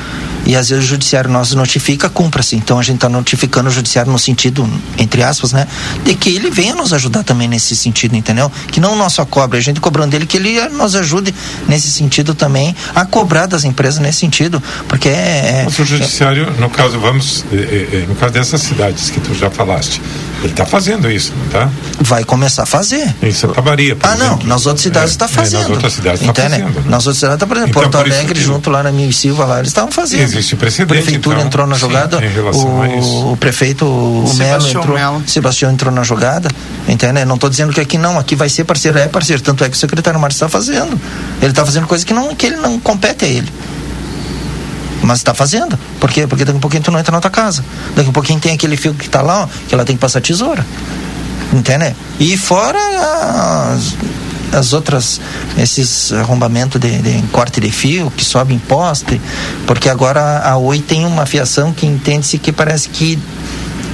E 0.46 0.56
às 0.56 0.70
vezes 0.70 0.86
o 0.86 0.88
judiciário 0.88 1.30
nos 1.30 1.54
notifica, 1.54 2.10
cumpra-se. 2.10 2.56
Então 2.56 2.80
a 2.80 2.84
gente 2.84 2.96
está 2.96 3.10
notificando 3.10 3.70
o 3.70 3.72
judiciário 3.72 4.10
no 4.10 4.18
sentido, 4.18 4.68
entre 4.98 5.22
aspas, 5.22 5.52
né? 5.52 5.68
De 6.06 6.16
que 6.16 6.30
ele 6.30 6.50
venha 6.50 6.74
nos 6.74 6.94
ajudar 6.94 7.24
também 7.24 7.48
nesse 7.48 7.76
sentido, 7.76 8.16
entendeu? 8.16 8.50
Que 8.72 8.80
não 8.80 8.96
nós 8.96 9.14
só 9.14 9.26
cobre, 9.26 9.58
a 9.58 9.62
gente 9.62 9.82
cobrando 9.82 10.12
dele, 10.12 10.26
que 10.26 10.38
ele 10.38 10.58
nos 10.70 10.96
ajude 10.96 11.36
nesse 11.68 11.92
sentido 11.92 12.34
também 12.34 12.74
a 12.96 13.06
cobrar 13.06 13.46
das 13.46 13.66
empresas 13.66 14.00
nesse 14.00 14.20
sentido. 14.20 14.64
Porque 14.88 15.10
é. 15.10 15.12
é 15.12 15.62
Mas 15.66 15.78
o 15.78 15.86
judiciário, 15.86 16.48
é, 16.58 16.62
no 16.62 16.70
caso, 16.70 16.98
vamos, 17.00 17.44
é, 17.52 18.06
no 18.08 18.16
caso 18.16 18.34
dessas 18.34 18.62
cidades 18.62 19.10
que 19.10 19.20
tu 19.20 19.34
já 19.34 19.52
falaste, 19.52 20.02
Ele 20.44 20.52
está 20.52 20.66
fazendo 20.66 21.10
isso, 21.10 21.34
não 21.36 21.48
tá? 21.50 21.70
Vai 22.00 22.24
começar 22.24 22.64
a 22.64 22.66
fazer. 22.66 23.16
Em 23.24 23.32
Santa 23.32 23.62
Maria, 23.62 23.96
por 23.96 24.08
Ah, 24.08 24.16
não, 24.16 24.26
exemplo. 24.28 24.48
nas 24.48 24.66
outras 24.68 24.84
cidades 24.84 25.12
está 25.12 25.26
É, 25.26 25.28
é, 25.28 25.32
fazendo. 25.32 25.62
nas 25.62 25.70
outras 25.72 25.94
cidades 25.94 26.22
está 26.22 26.34
fazendo. 26.34 26.64
né? 26.66 26.84
Nas 26.86 27.08
outras 27.08 27.18
cidades 27.18 27.34
está 27.36 27.48
fazendo. 27.48 27.70
Então, 27.70 27.82
Porto 27.82 27.98
por 27.98 28.08
isso 28.08 28.18
Alegre, 28.18 28.36
que- 28.40 28.46
junto 28.46 28.70
lá 28.70 28.84
na 28.84 28.92
Mil 28.92 29.10
e 29.10 29.14
Silva, 29.14 29.46
lá 29.46 29.58
eles 29.58 29.70
estavam 29.70 29.92
fazendo. 29.92 30.22
Existe 30.22 30.56
precedente, 30.56 31.00
A 31.00 31.02
prefeitura 31.02 31.38
então, 31.38 31.48
entrou 31.48 31.66
na 31.68 31.74
sim, 31.76 31.82
jogada, 31.82 32.24
em 32.24 32.30
relação 32.30 32.82
a 32.82 32.88
isso. 32.88 33.08
o, 33.10 33.32
o 33.34 33.38
prefeito, 33.38 33.86
o 33.86 34.22
Melo 34.36 34.62
Sebastião 34.62 34.82
entrou, 34.84 34.98
Melo. 34.98 35.24
Sebastião 35.26 35.72
entrou 35.72 35.92
na 35.94 36.04
jogada, 36.04 36.50
entende? 36.88 37.26
Não 37.26 37.36
estou 37.36 37.50
dizendo 37.50 37.74
que 37.74 37.82
aqui 37.82 37.98
não, 37.98 38.20
aqui 38.20 38.36
vai 38.36 38.48
ser 38.50 38.64
parceiro, 38.64 39.00
é 39.00 39.08
parceiro, 39.08 39.42
tanto 39.42 39.64
é 39.64 39.70
que 39.70 39.76
o 39.76 39.80
secretário 39.80 40.20
Márcio 40.20 40.38
está 40.46 40.50
fazendo. 40.50 41.00
Ele 41.42 41.52
está 41.52 41.66
fazendo 41.66 41.88
coisa 41.88 42.06
que, 42.06 42.14
não, 42.14 42.36
que 42.36 42.46
ele 42.46 42.58
não 42.58 42.80
compete 42.80 43.26
a 43.26 43.28
ele. 43.28 43.52
Mas 45.08 45.20
está 45.20 45.34
fazendo. 45.34 45.80
Por 46.02 46.12
quê? 46.12 46.28
Porque 46.28 46.44
daqui 46.44 46.58
a 46.58 46.60
pouquinho 46.60 46.84
tu 46.84 46.92
não 46.92 47.00
entra 47.00 47.14
na 47.14 47.22
tua 47.22 47.32
casa. 47.32 47.64
Daqui 47.96 48.10
a 48.10 48.12
pouquinho 48.12 48.42
tem 48.42 48.54
aquele 48.54 48.76
fio 48.76 48.94
que 48.94 49.06
está 49.06 49.22
lá, 49.22 49.44
ó, 49.44 49.48
que 49.66 49.74
ela 49.74 49.86
tem 49.86 49.96
que 49.96 50.02
passar 50.02 50.20
tesoura. 50.20 50.66
Entende? 51.54 51.96
E 52.20 52.36
fora 52.36 52.78
as, 53.72 53.96
as 54.54 54.74
outras, 54.74 55.22
esses 55.58 56.12
arrombamentos 56.12 56.82
de, 56.82 56.98
de 56.98 57.22
corte 57.30 57.62
de 57.62 57.72
fio 57.72 58.12
que 58.12 58.26
sobe 58.26 58.54
em 58.54 58.60
poste, 58.60 59.22
porque 59.66 59.88
agora 59.88 60.40
a 60.40 60.58
Oi 60.58 60.82
tem 60.82 61.06
uma 61.06 61.26
fiação 61.26 61.72
que 61.72 61.86
entende-se 61.86 62.38
que 62.38 62.52
parece 62.52 62.90
que, 62.90 63.18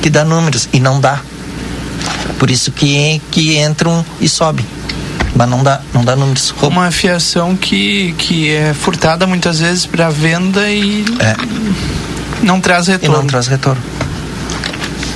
que 0.01 0.09
dá 0.09 0.25
números, 0.25 0.67
e 0.73 0.79
não 0.79 0.99
dá. 0.99 1.21
Por 2.39 2.49
isso 2.49 2.71
que, 2.71 3.21
que 3.29 3.59
entram 3.59 4.03
e 4.19 4.27
sobem. 4.27 4.65
Mas 5.35 5.49
não 5.49 5.63
dá, 5.63 5.81
não 5.93 6.03
dá 6.05 6.15
números. 6.15 6.49
Rouba. 6.51 6.75
Uma 6.81 6.91
fiação 6.91 7.55
que, 7.55 8.13
que 8.17 8.51
é 8.51 8.73
furtada 8.73 9.25
muitas 9.25 9.59
vezes 9.59 9.85
para 9.85 10.09
venda 10.09 10.69
e 10.69 11.03
É, 11.19 11.35
não 12.43 12.61
traz 12.61 12.87
e 12.87 12.91
retorno. 12.91 13.17
não 13.17 13.27
traz 13.27 13.47
retorno. 13.47 13.81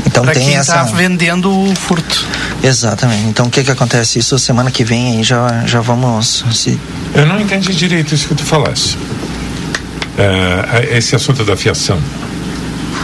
Então 0.05 0.23
Para 0.23 0.33
tem 0.33 0.45
quem 0.47 0.55
essa. 0.57 0.71
está 0.71 0.83
vendendo 0.95 1.51
o 1.51 1.75
furto. 1.75 2.25
Exatamente. 2.63 3.25
Então 3.27 3.45
o 3.45 3.49
que 3.51 3.63
que 3.63 3.69
acontece? 3.69 4.17
Isso 4.17 4.39
semana 4.39 4.71
que 4.71 4.83
vem 4.83 5.17
aí 5.17 5.23
já, 5.23 5.63
já 5.67 5.79
vamos 5.81 6.43
se 6.51 6.79
Eu 7.13 7.27
não 7.27 7.39
entendi 7.39 7.73
direito 7.75 8.15
isso 8.15 8.27
que 8.27 8.33
tu 8.35 8.43
falaste. 8.43 8.97
É, 10.17 10.97
esse 10.97 11.15
assunto 11.15 11.43
da 11.43 11.55
fiação. 11.55 11.99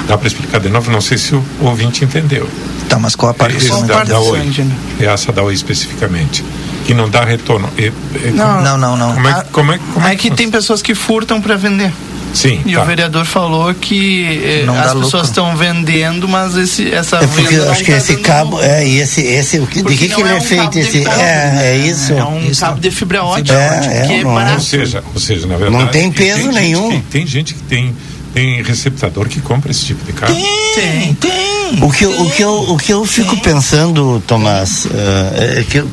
Dá 0.08 0.17
para 0.17 0.28
explicar 0.28 0.60
de 0.60 0.69
novo? 0.69 0.89
Não 0.91 0.99
sei 1.02 1.17
se 1.17 1.36
o 1.36 1.45
ouvinte 1.62 2.04
entendeu. 2.04 2.49
Tá, 2.89 2.97
mas 2.97 3.15
qual 3.15 3.30
a 3.32 3.34
parte 3.34 3.67
não 3.67 3.86
da, 3.86 4.04
da 4.04 4.15
do 4.15 4.23
Oi. 4.32 4.52
É 4.99 5.06
essa 5.06 5.32
da 5.32 5.43
Oi 5.43 5.54
especificamente. 5.54 6.43
Que 6.86 6.93
não 6.93 7.10
dá 7.10 7.24
retorno. 7.24 7.69
E- 7.78 7.84
e- 8.26 8.32
Não, 8.32 8.62
Não, 8.62 8.78
não, 8.78 8.98
não. 8.98 9.13
Como 9.13 9.28
é, 9.28 9.32
Ah, 9.32 9.46
como 9.52 9.72
é, 9.74 9.80
como 9.93 10.08
é 10.08 10.15
que 10.15 10.30
tem 10.32 10.50
pessoas 10.52 10.82
que 10.82 10.93
furtam 10.93 11.41
para 11.41 11.56
vender. 11.56 11.91
Sim, 12.34 12.62
E 12.65 12.74
tá. 12.74 12.82
o 12.82 12.86
vereador 12.86 13.26
falou 13.26 13.72
que 13.76 14.26
eh, 14.43 14.63
Não 14.65 14.76
as 14.78 14.91
pessoas 14.96 15.28
estão 15.28 15.56
vendendo, 15.56 16.28
mas 16.28 16.56
esse, 16.58 16.91
essa 16.91 17.17
É 17.17 17.28
porque 17.28 17.41
venda 17.43 17.54
eu 17.58 17.65
não 17.65 17.72
acho 17.74 17.84
que 17.84 17.91
tá 17.91 17.98
esse 17.98 18.13
dando 18.13 18.24
cabo, 18.24 18.60
é, 18.60 18.88
e 18.88 18.98
esse, 18.98 19.22
esse, 19.22 19.60
o 19.60 19.67
que- 19.67 19.76
de 19.78 19.84
Porque 19.84 19.98
que, 19.98 20.08
que 20.08 20.13
não 20.13 20.19
ele 20.22 20.30
é 20.30 20.32
é 20.32 20.36
um 20.38 20.41
feito? 20.41 20.80
Esse, 20.80 21.02
cobre, 21.04 21.22
é, 21.22 21.62
é 21.63 21.78
isso. 21.78 22.12
É 22.13 22.24
um 22.26 22.39
Isso. 22.50 22.60
cabo 22.62 22.80
de 22.80 22.89
fibra 22.89 23.24
ótica, 23.24 23.54
É, 23.54 24.08
é, 24.10 24.19
é 24.19 24.24
não 24.24 24.32
é. 24.32 24.34
barato. 24.36 24.56
Ou 24.56 24.60
seja, 24.62 25.04
ou 25.13 25.19
seja, 25.22 25.46
na 25.46 25.58
verdade. 25.58 25.84
Não 25.84 25.91
tem 25.91 26.12
peso 26.12 26.41
gente 26.41 26.54
nenhum. 26.56 26.89
que- 26.89 27.00
tem 27.12 27.28
gente 27.28 27.54
que 27.54 27.62
tem, 27.62 27.96
tem 28.34 28.63
receptador 28.63 29.28
que 29.30 29.39
compra 29.39 29.69
esse 29.69 29.86
tipo 29.86 30.04
de 30.04 30.13
carro. 30.13 30.34
Tem, 30.34 31.13
tem. 31.13 31.84
O 31.84 31.91
que, 31.91 32.04
eu- 32.04 32.19
o, 32.19 32.30
que 32.32 32.43
eu, 32.43 32.54
o 32.72 32.78
que 32.80 32.91
eu 32.93 33.06
fico 33.06 33.38
pensando, 33.41 34.24
Tomás, 34.26 34.88
eh, 34.91 35.60
é 35.60 35.63
que, 35.69 35.78
eu- 35.78 35.88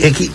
é 0.00 0.10
que 0.10 0.30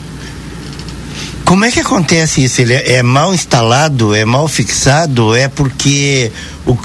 como 1.46 1.66
é 1.66 1.72
que 1.72 1.80
acontece 1.80 2.44
isso? 2.44 2.62
Ele 2.62 2.74
é, 2.74 2.94
é 2.94 3.04
mal 3.04 3.34
instalado, 3.34 4.16
é 4.16 4.26
mal 4.26 4.48
fixado, 4.48 5.36
é 5.36 5.48
porque 5.48 6.32
o- 6.66 6.78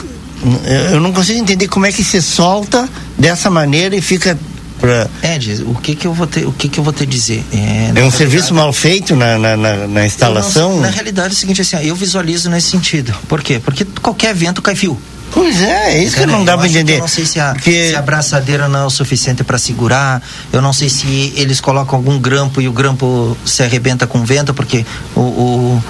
eu 0.93 1.01
não 1.01 1.13
consigo 1.13 1.39
entender 1.39 1.69
como 1.69 1.87
é 1.87 1.93
que 1.93 2.03
se 2.05 2.21
solta 2.21 2.89
dessa 3.17 3.51
maneira 3.51 3.97
e 3.97 4.01
fica 4.03 4.39
pra, 4.81 5.09
Ed, 5.23 5.63
o 5.67 5.75
que 5.77 5.95
que 5.97 6.07
eu 6.07 6.13
vou 6.13 6.27
ter, 6.27 6.47
o 6.47 6.53
que 6.53 6.69
que 6.69 6.79
eu 6.79 6.85
vou 6.85 6.93
te 6.93 7.07
dizer? 7.07 7.45
É, 7.53 7.93
é 8.01 8.05
um 8.05 8.11
serviço 8.11 8.53
mal 8.55 8.73
feito 8.73 9.17
na, 9.17 9.39
na, 9.39 9.57
na- 9.57 9.87
na 9.89 10.07
instalação. 10.07 10.75
Não- 10.75 10.81
na 10.83 10.89
realidade 10.91 11.29
é 11.29 11.33
o 11.33 11.37
seguinte 11.37 11.61
assim, 11.63 11.77
eu 11.85 11.95
visualizo 11.97 12.51
nesse 12.51 12.71
sentido. 12.71 13.15
Por 13.29 13.43
quê? 13.43 13.61
Porque 13.65 13.85
qualquer 14.03 14.35
vento 14.35 14.61
cai 14.61 14.75
fio. 14.77 15.01
Pois 15.39 15.63
é, 15.63 15.95
é 15.95 16.03
isso 16.05 16.17
que 16.17 16.27
não 16.27 16.45
dá 16.45 16.59
que 16.59 16.67
entender. 16.67 16.97
Eu 16.97 17.01
não 17.01 17.09
sei 17.09 17.25
se 17.25 17.39
a, 17.39 17.53
Porque- 17.53 17.91
se 17.91 17.95
a 17.97 18.03
braçadeira 18.03 18.69
não 18.69 18.81
é 18.81 18.85
o 18.85 18.91
suficiente 18.91 19.45
para 19.45 19.57
segurar. 19.59 20.21
Eu 20.53 20.61
não 20.61 20.73
sei 20.73 20.89
se 20.89 21.33
eles 21.37 21.61
colocam 21.61 21.97
algum 21.97 22.19
grampo 22.19 22.61
e 22.61 22.67
o 22.69 22.73
grampo 22.73 23.37
se 23.45 23.63
arrebenta 23.63 24.07
com 24.07 24.19
o 24.19 24.25
vento, 24.25 24.53
porque 24.53 24.85
o, 25.15 25.21
o- 25.21 25.83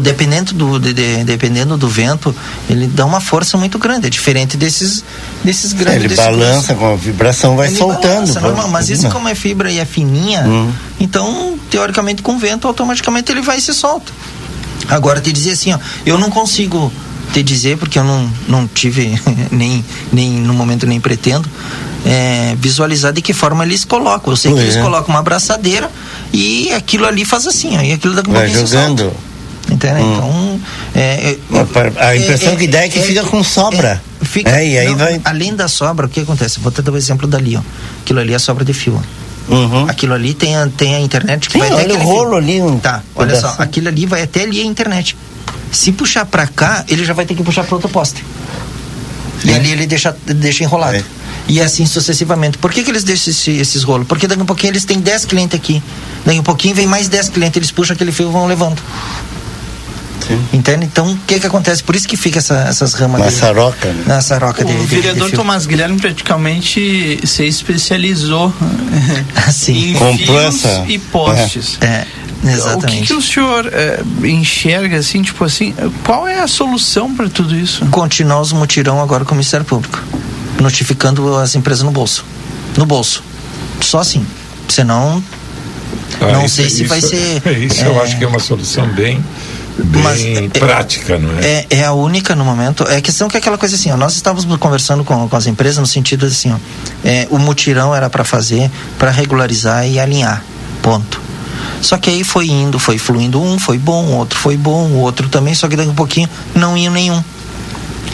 dependendo 0.00 0.52
do 0.54 0.78
de- 0.78 0.92
de- 0.92 1.24
dependendo 1.24 1.76
do 1.76 1.88
vento, 1.88 2.34
ele 2.68 2.86
dá 2.86 3.04
uma 3.06 3.20
força 3.20 3.56
muito 3.58 3.78
grande. 3.78 4.06
É 4.06 4.10
diferente 4.10 4.56
desses 4.56 5.04
desses 5.44 5.72
grandes. 5.72 6.00
Ele 6.04 6.08
desses 6.08 6.24
balança 6.24 6.74
com 6.74 6.92
a 6.92 6.96
vibração, 6.96 7.56
vai 7.56 7.68
ele 7.68 7.76
soltando. 7.76 8.02
balança, 8.14 8.40
normal, 8.40 8.68
mas 8.68 8.88
isso 8.90 9.08
como 9.10 9.28
é 9.28 9.34
fibra 9.34 9.70
e 9.70 9.78
é 9.78 9.84
fininha, 9.84 10.44
Hum. 10.46 10.70
então 11.00 11.58
teoricamente 11.70 12.22
com 12.22 12.38
vento 12.38 12.66
automaticamente 12.66 13.30
ele 13.32 13.40
vai 13.42 13.58
e 13.58 13.60
se 13.60 13.72
solta. 13.74 14.12
Agora 14.88 15.20
te 15.20 15.32
dizer 15.32 15.52
assim, 15.52 15.72
ó, 15.74 15.78
eu 16.06 16.18
não 16.18 16.30
consigo 16.30 16.90
te 17.32 17.42
dizer 17.42 17.76
porque 17.76 17.98
eu 17.98 18.04
não, 18.04 18.30
não 18.48 18.66
tive 18.66 19.18
nem 19.52 19.84
nem 20.12 20.30
no 20.30 20.54
momento 20.54 20.86
nem 20.86 20.98
pretendo 21.00 21.48
é, 22.06 22.54
visualizar 22.58 23.12
de 23.12 23.20
que 23.20 23.32
forma 23.32 23.64
eles 23.64 23.84
colocam. 23.84 24.32
Eu 24.32 24.36
sei 24.36 24.50
que 24.50 24.56
Pois 24.56 24.64
eles 24.68 24.76
é. 24.76 24.82
colocam 24.82 25.10
uma 25.14 25.18
abraçadeira 25.20 25.90
e 26.32 26.72
aquilo 26.72 27.06
ali 27.06 27.24
faz 27.24 27.46
assim, 27.46 27.76
ó, 27.76 27.80
e 27.82 27.92
aquilo 27.92 28.14
daqui 28.14 28.30
Vai 28.30 28.48
jogando. 28.48 29.12
Entende? 29.70 30.00
Hum. 30.00 30.14
Então, 30.14 30.60
é, 30.94 31.36
é, 32.00 32.06
A 32.06 32.16
impressão 32.16 32.56
que 32.56 32.66
dá 32.66 32.78
é 32.84 32.88
que 32.88 33.00
fica 33.02 33.22
com 33.24 33.44
sobra. 33.44 34.00
é, 34.20 34.24
fica- 34.24 34.50
É, 34.50 34.66
e 34.66 34.78
aí 34.78 34.88
não, 34.88 34.96
vai- 34.96 35.20
Além 35.24 35.54
da 35.54 35.68
sobra, 35.68 36.06
o 36.06 36.08
que 36.08 36.20
acontece? 36.20 36.58
Vou 36.60 36.72
te 36.72 36.80
dar 36.80 36.90
o 36.92 36.96
exemplo 36.96 37.26
dali, 37.28 37.54
ó. 37.56 37.60
Aquilo 38.02 38.18
ali 38.20 38.32
é 38.32 38.38
sobra 38.38 38.64
de 38.64 38.72
fio. 38.72 38.98
Uhum. 39.46 39.84
Aquilo 39.88 40.14
ali 40.14 40.32
tem 40.32 40.56
a, 40.56 40.66
tem 40.74 40.94
a 40.94 41.00
internet 41.00 41.48
que 41.48 41.52
Sim, 41.54 41.58
vai 41.58 41.68
até 41.70 41.82
olha 41.82 41.94
o 41.96 42.02
rolo 42.02 42.28
fio. 42.30 42.36
ali, 42.38 42.62
um 42.62 42.78
Tá, 42.78 43.02
olha 43.14 43.38
só, 43.38 43.56
aquilo 43.58 43.88
ali 43.88 44.06
vai 44.06 44.22
até 44.22 44.42
ali 44.44 44.60
a 44.60 44.64
internet. 44.64 45.14
Se 45.70 45.92
puxar 45.92 46.24
pra 46.26 46.46
cá, 46.46 46.84
ele 46.88 47.04
já 47.04 47.12
vai 47.12 47.24
ter 47.26 47.34
que 47.34 47.42
puxar 47.42 47.64
pro 47.64 47.74
outro 47.76 47.88
poste. 47.90 48.24
E 49.44 49.52
ali 49.52 49.70
ele 49.70 49.86
deixa, 49.86 50.16
deixa 50.26 50.64
enrolado. 50.64 50.96
É. 50.96 51.04
E 51.48 51.60
assim 51.60 51.86
sucessivamente. 51.86 52.58
Por 52.58 52.70
que, 52.72 52.82
que 52.82 52.90
eles 52.90 53.04
deixam 53.04 53.30
esse- 53.30 53.52
esses 53.56 53.82
rolos? 53.82 54.06
Porque 54.06 54.26
daqui 54.26 54.42
a 54.42 54.44
pouquinho 54.44 54.72
eles 54.72 54.84
têm 54.84 54.98
10 55.00 55.24
clientes 55.24 55.54
aqui. 55.58 55.82
Daqui 56.26 56.38
a 56.38 56.42
pouquinho 56.42 56.74
vem 56.74 56.86
mais 56.86 57.08
10 57.08 57.28
clientes, 57.30 57.56
eles 57.56 57.70
puxam 57.70 57.94
aquele 57.94 58.12
fio 58.12 58.28
e 58.28 58.32
vão 58.32 58.46
levando. 58.46 58.82
Sim. 60.26 60.44
Entende? 60.52 60.84
Então, 60.84 61.12
o 61.12 61.16
que 61.26 61.40
que 61.40 61.46
acontece? 61.46 61.82
Por 61.82 61.96
isso 61.96 62.06
que 62.06 62.16
fica 62.16 62.38
essa- 62.38 62.66
essas 62.68 62.92
ramas 62.92 63.20
Na 63.20 63.26
de- 63.28 63.32
saroca, 63.34 63.88
né? 63.92 64.04
Na 64.06 64.20
saroca 64.20 64.62
de, 64.64 64.72
O 64.72 64.74
de- 64.76 64.80
de 64.86 64.96
vereador 64.96 65.28
fio. 65.28 65.38
Tomás 65.38 65.64
Guilherme 65.64 65.98
praticamente 65.98 67.18
se 67.24 67.44
especializou 67.46 68.52
Sim. 69.50 69.94
em 69.96 70.36
essa- 70.46 70.84
e 70.86 70.98
postes. 70.98 71.78
É, 71.80 72.04
O 72.38 72.40
que, 72.40 72.48
exatamente. 72.48 73.06
que 73.06 73.14
o 73.14 73.20
senhor 73.22 73.66
eh, 73.72 74.00
enxerga 74.24 74.96
assim, 74.98 75.22
tipo 75.22 75.44
assim, 75.44 75.74
qual 76.04 76.26
é 76.28 76.38
a 76.40 76.46
solução 76.46 77.12
para 77.14 77.28
tudo 77.28 77.54
isso? 77.54 77.84
Continuar 77.86 78.40
os 78.40 78.52
mutirão 78.52 79.00
agora 79.02 79.24
com 79.24 79.32
o 79.32 79.34
Ministério 79.34 79.66
Público, 79.66 80.00
notificando 80.60 81.36
as 81.36 81.54
empresas 81.54 81.82
no 81.82 81.90
bolso. 81.90 82.24
No 82.76 82.86
bolso. 82.86 83.22
Só 83.80 83.98
assim. 84.00 84.24
Senão, 84.68 85.22
Ah, 86.20 86.32
Não 86.32 86.44
isso- 86.46 86.56
sei 86.56 86.70
se 86.70 86.84
vai 86.84 86.98
isso- 86.98 87.08
ser, 87.10 87.42
Isso 87.62 87.84
eu 87.84 87.98
é, 88.00 88.02
acho 88.04 88.18
que 88.18 88.24
é 88.24 88.26
uma 88.26 88.38
solução 88.38 88.86
bem, 88.88 89.22
bem 89.78 90.02
Mas, 90.02 90.20
é, 90.20 90.48
prática, 90.48 91.18
não 91.18 91.38
é? 91.38 91.44
é, 91.44 91.66
é 91.70 91.84
a 91.84 91.92
única 91.92 92.34
no 92.34 92.44
momento. 92.44 92.84
É 92.88 92.96
a 92.96 93.00
questão 93.00 93.28
que 93.28 93.36
é 93.36 93.40
aquela 93.40 93.56
coisa 93.58 93.74
assim, 93.76 93.90
ó, 93.92 93.96
nós 93.96 94.14
estávamos 94.16 94.44
conversando 94.58 95.04
com, 95.04 95.28
com 95.28 95.36
as 95.36 95.46
empresas 95.46 95.78
no 95.78 95.86
sentido 95.86 96.26
assim, 96.26 96.52
ó, 96.52 96.56
é, 97.04 97.26
o 97.30 97.38
mutirão 97.38 97.94
era 97.94 98.08
para 98.10 98.24
fazer, 98.24 98.70
para 98.98 99.10
regularizar 99.10 99.86
e 99.86 99.98
alinhar. 100.00 100.42
Ponto. 100.82 101.20
Só 101.80 101.96
que 101.96 102.10
aí 102.10 102.24
foi 102.24 102.48
indo, 102.48 102.78
foi 102.78 102.98
fluindo 102.98 103.40
um, 103.40 103.58
foi 103.58 103.78
bom, 103.78 104.12
outro 104.12 104.38
foi 104.38 104.56
bom, 104.56 104.88
o 104.88 104.98
outro 104.98 105.28
também, 105.28 105.54
só 105.54 105.68
que 105.68 105.76
daqui 105.76 105.88
a 105.88 105.92
um 105.92 105.96
pouquinho 105.96 106.28
não 106.54 106.76
ia 106.76 106.90
nenhum. 106.90 107.22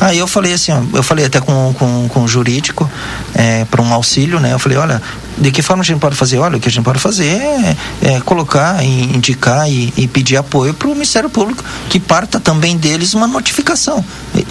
Aí 0.01 0.19
eu 0.19 0.27
falei 0.27 0.53
assim, 0.53 0.73
eu 0.93 1.03
falei 1.03 1.25
até 1.25 1.41
com, 1.41 1.73
com, 1.79 2.09
com 2.09 2.25
o 2.25 2.29
jurídico 2.29 2.91
é, 3.35 3.65
para 3.65 3.81
um 3.81 3.93
auxílio, 3.93 4.41
né? 4.41 4.53
Eu 4.53 4.59
falei, 4.59 4.77
olha, 4.77 5.01
de 5.37 5.51
que 5.51 5.63
forma 5.63 5.83
a 5.83 5.85
gente 5.85 5.99
pode 5.99 6.17
fazer? 6.17 6.39
Olha, 6.39 6.57
o 6.57 6.61
que 6.61 6.69
a 6.69 6.73
gente 6.73 6.85
pode 6.85 6.99
fazer 6.99 7.27
é, 7.27 7.77
é 8.03 8.21
colocar, 8.21 8.83
e 8.85 9.17
indicar 9.17 9.69
e, 9.69 9.93
e 9.97 10.07
pedir 10.07 10.37
apoio 10.37 10.75
para 10.75 10.89
o 10.89 10.93
Ministério 10.93 11.29
Público, 11.29 11.65
que 11.89 11.99
parta 11.99 12.39
também 12.39 12.77
deles 12.77 13.15
uma 13.15 13.27
notificação. 13.27 14.05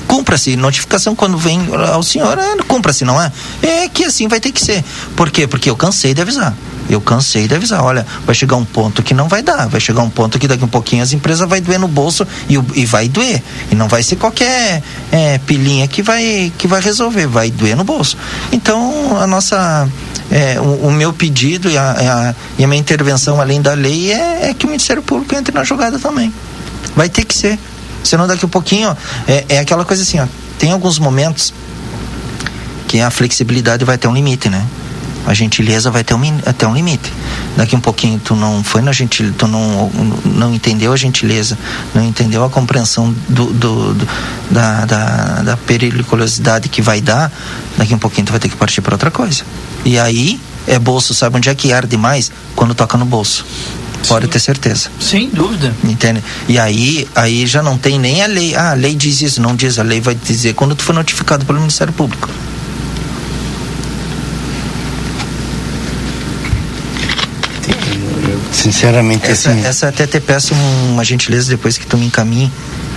Cumpra-se, 0.08 0.56
notificação 0.56 1.16
quando 1.16 1.38
vem 1.38 1.60
ao 1.92 2.04
senhor, 2.04 2.38
é, 2.38 2.56
cumpra-se, 2.68 3.06
não 3.06 3.22
é? 3.22 3.32
É 3.62 3.90
que 3.90 4.04
assim 4.04 4.28
vai 4.28 4.40
ter 4.40 4.52
que 4.52 4.64
ser. 4.64 4.84
Por 5.16 5.30
quê? 5.30 5.48
Porque 5.48 5.70
eu 5.70 5.76
cansei 5.76 6.14
de 6.14 6.22
avisar. 6.22 6.54
Eu 6.90 7.00
cansei 7.00 7.48
de 7.48 7.56
avisar, 7.56 7.82
olha, 7.82 8.06
vai 8.26 8.36
chegar 8.36 8.56
um 8.56 8.66
ponto 8.66 9.02
que 9.02 9.14
não 9.14 9.28
vai 9.28 9.42
dar, 9.42 9.68
vai 9.68 9.80
chegar 9.80 10.02
um 10.02 10.10
ponto 10.10 10.38
que 10.38 10.48
daqui 10.48 10.64
um 10.64 10.68
pouquinho 10.68 11.02
as 11.02 11.14
empresas 11.14 11.48
vai 11.48 11.62
doer 11.62 11.80
no 11.80 11.88
bolso 11.88 12.28
e, 12.50 12.56
e 12.76 12.86
vai 12.86 13.08
doer. 13.08 13.42
E 13.72 13.76
não 13.76 13.88
vai 13.88 14.04
ser 14.04 14.18
qualquer 14.18 14.84
é, 15.12 15.38
pilinha 15.40 15.88
que 15.88 16.02
vai, 16.02 16.52
que 16.58 16.68
vai 16.68 16.82
resolver, 16.82 17.28
vai 17.28 17.50
doer 17.50 17.76
no 17.76 17.84
bolso. 17.84 18.18
Então, 18.52 19.18
a 19.18 19.26
nossa. 19.26 19.88
É, 20.34 20.60
o, 20.60 20.88
o 20.88 20.92
meu 20.92 21.14
pedido 21.14 21.70
e 21.70 21.78
a, 21.78 21.92
a- 21.92 22.36
e 22.58 22.64
a 22.64 22.68
minha 22.68 22.80
intervenção 22.80 23.40
além 23.40 23.62
da 23.62 23.74
lei 23.74 24.12
é, 24.12 24.50
é 24.50 24.54
que 24.54 24.66
o 24.66 24.68
Ministério 24.68 25.04
Público 25.04 25.36
entre 25.36 25.54
na 25.54 25.64
jogada 25.64 26.00
também. 26.00 26.34
Vai 26.96 27.08
ter 27.08 27.24
que 27.24 27.36
ser. 27.36 27.60
Senão 28.04 28.26
daqui 28.28 28.44
a 28.46 28.48
pouquinho, 28.48 28.90
ó, 28.90 28.96
é, 29.28 29.46
é 29.50 29.60
aquela 29.60 29.86
coisa 29.86 30.02
assim, 30.04 30.20
ó, 30.20 30.26
tem 30.58 30.72
alguns 30.72 30.98
momentos 31.00 31.54
que 32.88 33.00
a 33.00 33.10
flexibilidade 33.10 33.86
vai 33.86 33.98
ter 33.98 34.08
um 34.08 34.14
limite, 34.14 34.50
né? 34.50 34.66
A 35.26 35.34
gentileza 35.34 35.90
vai 35.90 36.04
ter 36.04 36.14
um, 36.14 36.40
até 36.46 36.68
um 36.68 36.74
limite. 36.74 37.12
Daqui 37.56 37.76
um 37.76 37.80
pouquinho 37.80 38.20
tu 38.20 38.36
não 38.36 38.64
foi 38.64 38.82
na 38.82 38.92
gentileza, 38.92 39.36
tu 39.38 39.48
não, 39.48 39.90
não 40.26 40.54
entendeu 40.54 40.92
a 40.92 40.98
gentileza, 40.98 41.58
não 41.94 42.04
entendeu 42.04 42.44
a 42.44 42.50
compreensão 42.50 43.14
do, 43.30 43.46
do, 43.54 43.94
do 43.94 44.08
da, 44.52 44.86
da, 44.86 45.42
da 45.42 45.58
periculosidade 45.58 46.68
que 46.70 46.82
vai 46.82 47.00
dar, 47.00 47.32
daqui 47.78 47.94
um 47.94 48.00
pouquinho 48.00 48.28
tu 48.28 48.32
vai 48.32 48.40
ter 48.40 48.50
que 48.50 48.56
partir 48.56 48.82
para 48.82 48.96
outra 48.96 49.12
coisa. 49.12 49.44
E 49.86 49.98
aí 49.98 50.40
é 50.68 50.80
bolso, 50.80 51.14
sabe 51.14 51.38
onde 51.38 51.50
é 51.50 51.56
que 51.56 51.72
arde 51.72 51.98
mais? 51.98 52.32
Quando 52.56 52.74
toca 52.74 52.98
no 52.98 53.06
bolso. 53.06 53.46
Pode 54.08 54.26
Sim. 54.26 54.32
ter 54.32 54.40
certeza. 54.40 54.90
Sem 55.00 55.30
dúvida. 55.30 55.74
Entende? 55.84 56.24
E 56.48 56.60
aí, 56.60 57.08
aí 57.16 57.46
já 57.46 57.64
não 57.64 57.78
tem 57.78 57.98
nem 57.98 58.22
a 58.22 58.28
lei. 58.28 58.56
Ah, 58.56 58.72
a 58.72 58.74
lei 58.74 58.96
diz 58.96 59.22
isso, 59.22 59.42
não 59.42 59.56
diz. 59.56 59.80
A 59.80 59.84
lei 59.84 60.02
vai 60.02 60.16
dizer 60.16 60.54
quando 60.54 60.76
tu 60.76 60.84
for 60.84 60.94
notificado 60.94 61.46
pelo 61.46 61.60
Ministério 61.60 61.94
Público. 61.94 62.30
Sinceramente, 68.64 69.30
essa, 69.30 69.52
assim. 69.52 69.66
Essa 69.66 69.88
até 69.90 70.08
te 70.08 70.22
peço 70.22 70.54
uma 70.88 71.04
gentileza 71.04 71.50
depois 71.50 71.78
que 71.78 71.86
tu 71.86 71.98
me 71.98 72.06
encaminhe, 72.06 72.50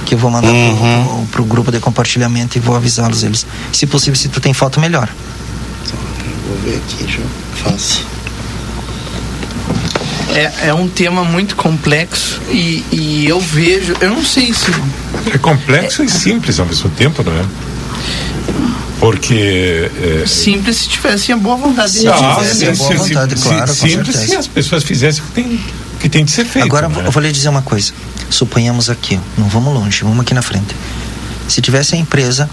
que 0.04 0.14
eu 0.14 0.18
vou 0.18 0.30
mandar 0.30 0.48
uhum. 0.48 1.26
pro, 1.26 1.26
pro, 1.32 1.44
grupo 1.44 1.72
de 1.72 1.80
compartilhamento 1.80 2.56
e 2.56 2.60
vou 2.60 2.76
avisá-los 2.76 3.24
eles. 3.24 3.44
Se 3.72 3.84
possível, 3.84 4.14
se 4.14 4.28
tu 4.28 4.40
tem 4.40 4.54
foto, 4.54 4.78
melhor. 4.78 5.08
Vou 6.46 6.56
ver 6.58 6.76
aqui, 6.76 7.12
já 7.12 7.20
faço. 7.64 8.06
É, 10.36 10.68
é 10.68 10.74
um 10.74 10.86
tema 10.86 11.24
muito 11.24 11.56
complexo 11.56 12.40
e, 12.48 12.84
e 12.92 13.26
eu 13.26 13.40
vejo, 13.40 13.96
eu 14.00 14.10
não 14.10 14.24
sei 14.24 14.54
se. 14.54 14.70
É 15.34 15.38
complexo 15.38 16.02
é, 16.02 16.04
e 16.04 16.08
simples 16.08 16.60
ao 16.60 16.66
mesmo 16.66 16.90
tempo, 16.90 17.24
não 17.24 17.32
é? 17.32 17.44
Porque. 19.06 19.88
É, 20.02 20.26
simples 20.26 20.78
se 20.78 20.88
tivessem 20.88 21.32
a 21.32 21.38
boa 21.38 21.56
vontade. 21.56 21.92
Se 21.92 22.08
ah, 22.08 22.34
tivessem 22.40 22.68
a 22.68 22.74
boa 22.74 22.94
vontade, 22.96 23.38
se, 23.38 23.48
claro. 23.48 23.72
Simples 23.72 24.16
se 24.16 24.34
as 24.34 24.48
pessoas 24.48 24.82
fizessem 24.82 25.22
o 25.22 25.26
que 25.28 25.32
tem, 25.32 25.60
que 26.00 26.08
tem 26.08 26.24
de 26.24 26.32
ser 26.32 26.44
feito. 26.44 26.64
Agora, 26.64 26.88
né? 26.88 27.04
eu 27.06 27.12
vou 27.12 27.22
lhe 27.22 27.30
dizer 27.30 27.48
uma 27.48 27.62
coisa. 27.62 27.92
Suponhamos 28.28 28.90
aqui, 28.90 29.20
não 29.38 29.46
vamos 29.46 29.72
longe, 29.72 30.02
vamos 30.02 30.18
aqui 30.22 30.34
na 30.34 30.42
frente. 30.42 30.74
Se 31.46 31.60
tivesse 31.60 31.94
a 31.94 31.98
empresa 31.98 32.50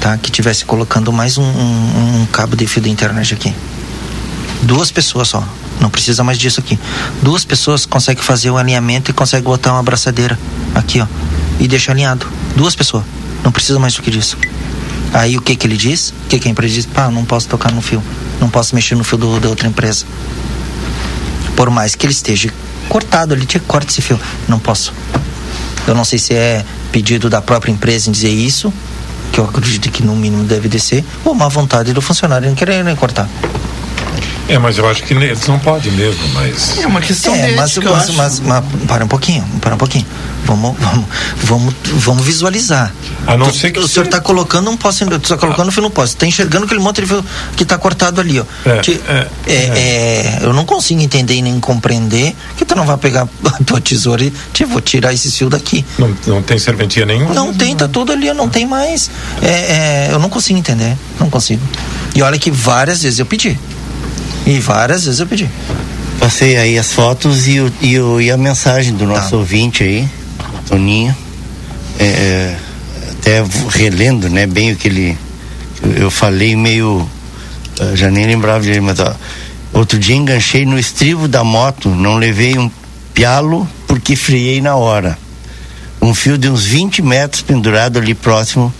tá, 0.00 0.16
que 0.16 0.30
tivesse 0.30 0.64
colocando 0.64 1.12
mais 1.12 1.36
um, 1.36 1.42
um, 1.42 2.22
um 2.22 2.26
cabo 2.32 2.56
de 2.56 2.66
fio 2.66 2.80
da 2.80 2.88
internet 2.88 3.34
aqui, 3.34 3.54
duas 4.62 4.90
pessoas 4.90 5.28
só, 5.28 5.46
não 5.78 5.90
precisa 5.90 6.24
mais 6.24 6.38
disso 6.38 6.60
aqui. 6.60 6.78
Duas 7.20 7.44
pessoas 7.44 7.84
conseguem 7.84 8.24
fazer 8.24 8.50
o 8.50 8.56
alinhamento 8.56 9.10
e 9.10 9.14
conseguem 9.14 9.44
botar 9.44 9.72
uma 9.72 9.80
abraçadeira 9.80 10.38
aqui, 10.74 10.98
ó, 10.98 11.06
e 11.60 11.68
deixar 11.68 11.92
alinhado. 11.92 12.26
Duas 12.56 12.74
pessoas. 12.74 13.04
Não 13.44 13.52
precisa 13.52 13.78
mais 13.78 13.92
do 13.92 14.00
que 14.00 14.10
disso. 14.10 14.38
Aí 15.12 15.36
o 15.36 15.42
que 15.42 15.54
que 15.54 15.66
ele 15.66 15.76
diz? 15.76 16.10
O 16.10 16.28
que 16.28 16.38
que 16.38 16.48
a 16.48 16.50
empresa 16.50 16.74
diz? 16.74 16.86
Pá, 16.86 17.10
não 17.10 17.24
posso 17.24 17.48
tocar 17.48 17.70
no 17.70 17.82
fio. 17.82 18.02
Não 18.40 18.48
posso 18.48 18.74
mexer 18.74 18.94
no 18.94 19.04
fio 19.04 19.18
do, 19.18 19.38
da 19.38 19.48
outra 19.48 19.68
empresa. 19.68 20.06
Por 21.54 21.68
mais 21.70 21.94
que 21.94 22.06
ele 22.06 22.12
esteja 22.12 22.52
cortado 22.88 23.34
ali, 23.34 23.44
tinha 23.44 23.60
corte 23.60 23.90
esse 23.90 24.00
fio. 24.00 24.18
Não 24.48 24.58
posso. 24.58 24.92
Eu 25.86 25.94
não 25.94 26.04
sei 26.04 26.18
se 26.18 26.34
é 26.34 26.64
pedido 26.90 27.28
da 27.28 27.42
própria 27.42 27.70
empresa 27.70 28.08
em 28.08 28.12
dizer 28.12 28.30
isso, 28.30 28.72
que 29.32 29.40
eu 29.40 29.44
acredito 29.44 29.90
que 29.90 30.02
no 30.02 30.14
mínimo 30.14 30.44
deve 30.44 30.68
descer, 30.68 31.04
ou 31.24 31.34
má 31.34 31.48
vontade 31.48 31.92
do 31.92 32.00
funcionário 32.00 32.48
em 32.48 32.54
querer 32.54 32.84
cortar. 32.96 33.28
É, 34.48 34.58
mas 34.58 34.76
eu 34.76 34.88
acho 34.88 35.02
que 35.04 35.14
eles 35.14 35.46
não 35.46 35.58
podem 35.58 35.92
mesmo, 35.92 36.20
mas. 36.34 36.78
É 36.78 36.86
uma 36.86 37.00
questão 37.00 37.34
é, 37.34 37.50
de 37.50 37.56
mas, 37.56 37.70
ética, 37.70 37.90
mas, 37.90 38.10
mas, 38.10 38.40
mas, 38.40 38.64
para 38.86 39.04
um 39.04 39.08
pouquinho, 39.08 39.44
para 39.60 39.74
um 39.74 39.78
pouquinho. 39.78 40.06
Vamos, 40.44 40.76
vamos, 40.78 41.06
vamos, 41.44 41.74
vamos 41.84 42.24
visualizar. 42.26 42.92
A 43.26 43.36
não 43.36 43.52
ser 43.52 43.70
que 43.70 43.78
o 43.78 43.86
senhor 43.86 44.06
está 44.06 44.20
colocando 44.20 44.68
um 44.70 44.76
poste, 44.76 45.04
está 45.04 45.36
colocando 45.36 45.68
ah. 45.68 45.72
fio 45.72 45.82
no 45.82 45.90
poste, 45.90 46.16
está 46.16 46.26
enxergando 46.26 46.64
aquele 46.64 46.80
monte 46.80 47.00
de 47.00 47.06
fio 47.06 47.24
que 47.56 47.62
está 47.62 47.78
cortado 47.78 48.20
ali, 48.20 48.40
ó. 48.40 48.44
É, 48.66 48.78
que, 48.80 49.00
é, 49.08 49.28
é, 49.46 49.54
é, 49.54 50.38
eu 50.42 50.52
não 50.52 50.64
consigo 50.64 51.00
entender 51.00 51.34
e 51.34 51.42
nem 51.42 51.60
compreender 51.60 52.34
que 52.56 52.64
tu 52.64 52.74
não 52.74 52.84
vai 52.84 52.96
pegar 52.96 53.28
a 53.46 53.64
tua 53.64 53.80
tesoura 53.80 54.24
e 54.24 54.32
te 54.52 54.64
vou 54.64 54.80
tirar 54.80 55.14
esse 55.14 55.30
fio 55.30 55.48
daqui. 55.48 55.84
Não, 55.96 56.12
não 56.26 56.42
tem 56.42 56.58
serventia 56.58 57.06
nenhuma? 57.06 57.32
Não 57.32 57.54
tem, 57.54 57.76
tá 57.76 57.86
tudo 57.86 58.12
ali, 58.12 58.32
não 58.34 58.48
tem 58.48 58.66
mais. 58.66 59.10
É, 59.40 59.46
é, 59.46 60.08
eu 60.10 60.18
não 60.18 60.28
consigo 60.28 60.58
entender, 60.58 60.96
não 61.20 61.30
consigo. 61.30 61.62
E 62.14 62.22
olha 62.22 62.38
que 62.38 62.50
várias 62.50 63.02
vezes 63.02 63.20
eu 63.20 63.26
pedi. 63.26 63.58
E 64.46 64.58
várias 64.58 65.04
vezes 65.04 65.20
eu 65.20 65.26
pedi. 65.26 65.48
Passei 66.18 66.56
aí 66.56 66.78
as 66.78 66.92
fotos 66.92 67.48
e, 67.48 67.60
o, 67.60 67.72
e, 67.80 67.98
o, 67.98 68.20
e 68.20 68.30
a 68.30 68.36
mensagem 68.36 68.94
do 68.94 69.06
nosso 69.06 69.30
tá. 69.30 69.36
ouvinte 69.36 69.82
aí, 69.82 70.08
Toninho. 70.68 71.16
É, 71.98 72.04
é, 72.04 72.56
até 73.10 73.44
relendo, 73.70 74.28
né, 74.28 74.46
bem 74.46 74.72
o 74.72 74.76
que 74.76 74.88
ele. 74.88 75.18
Eu 75.96 76.10
falei 76.10 76.54
meio. 76.56 77.08
Já 77.94 78.10
nem 78.10 78.26
lembrava 78.26 78.60
dele, 78.62 78.80
mas 78.80 79.00
ó, 79.00 79.14
outro 79.72 79.98
dia 79.98 80.14
enganchei 80.14 80.66
no 80.66 80.78
estribo 80.78 81.26
da 81.26 81.42
moto, 81.42 81.88
não 81.88 82.16
levei 82.16 82.58
um 82.58 82.70
pialo 83.14 83.68
porque 83.86 84.14
friei 84.14 84.60
na 84.60 84.76
hora. 84.76 85.18
Um 86.00 86.14
fio 86.14 86.36
de 86.36 86.48
uns 86.48 86.64
20 86.64 87.02
metros 87.02 87.42
pendurado 87.42 87.98
ali 87.98 88.14
próximo 88.14 88.72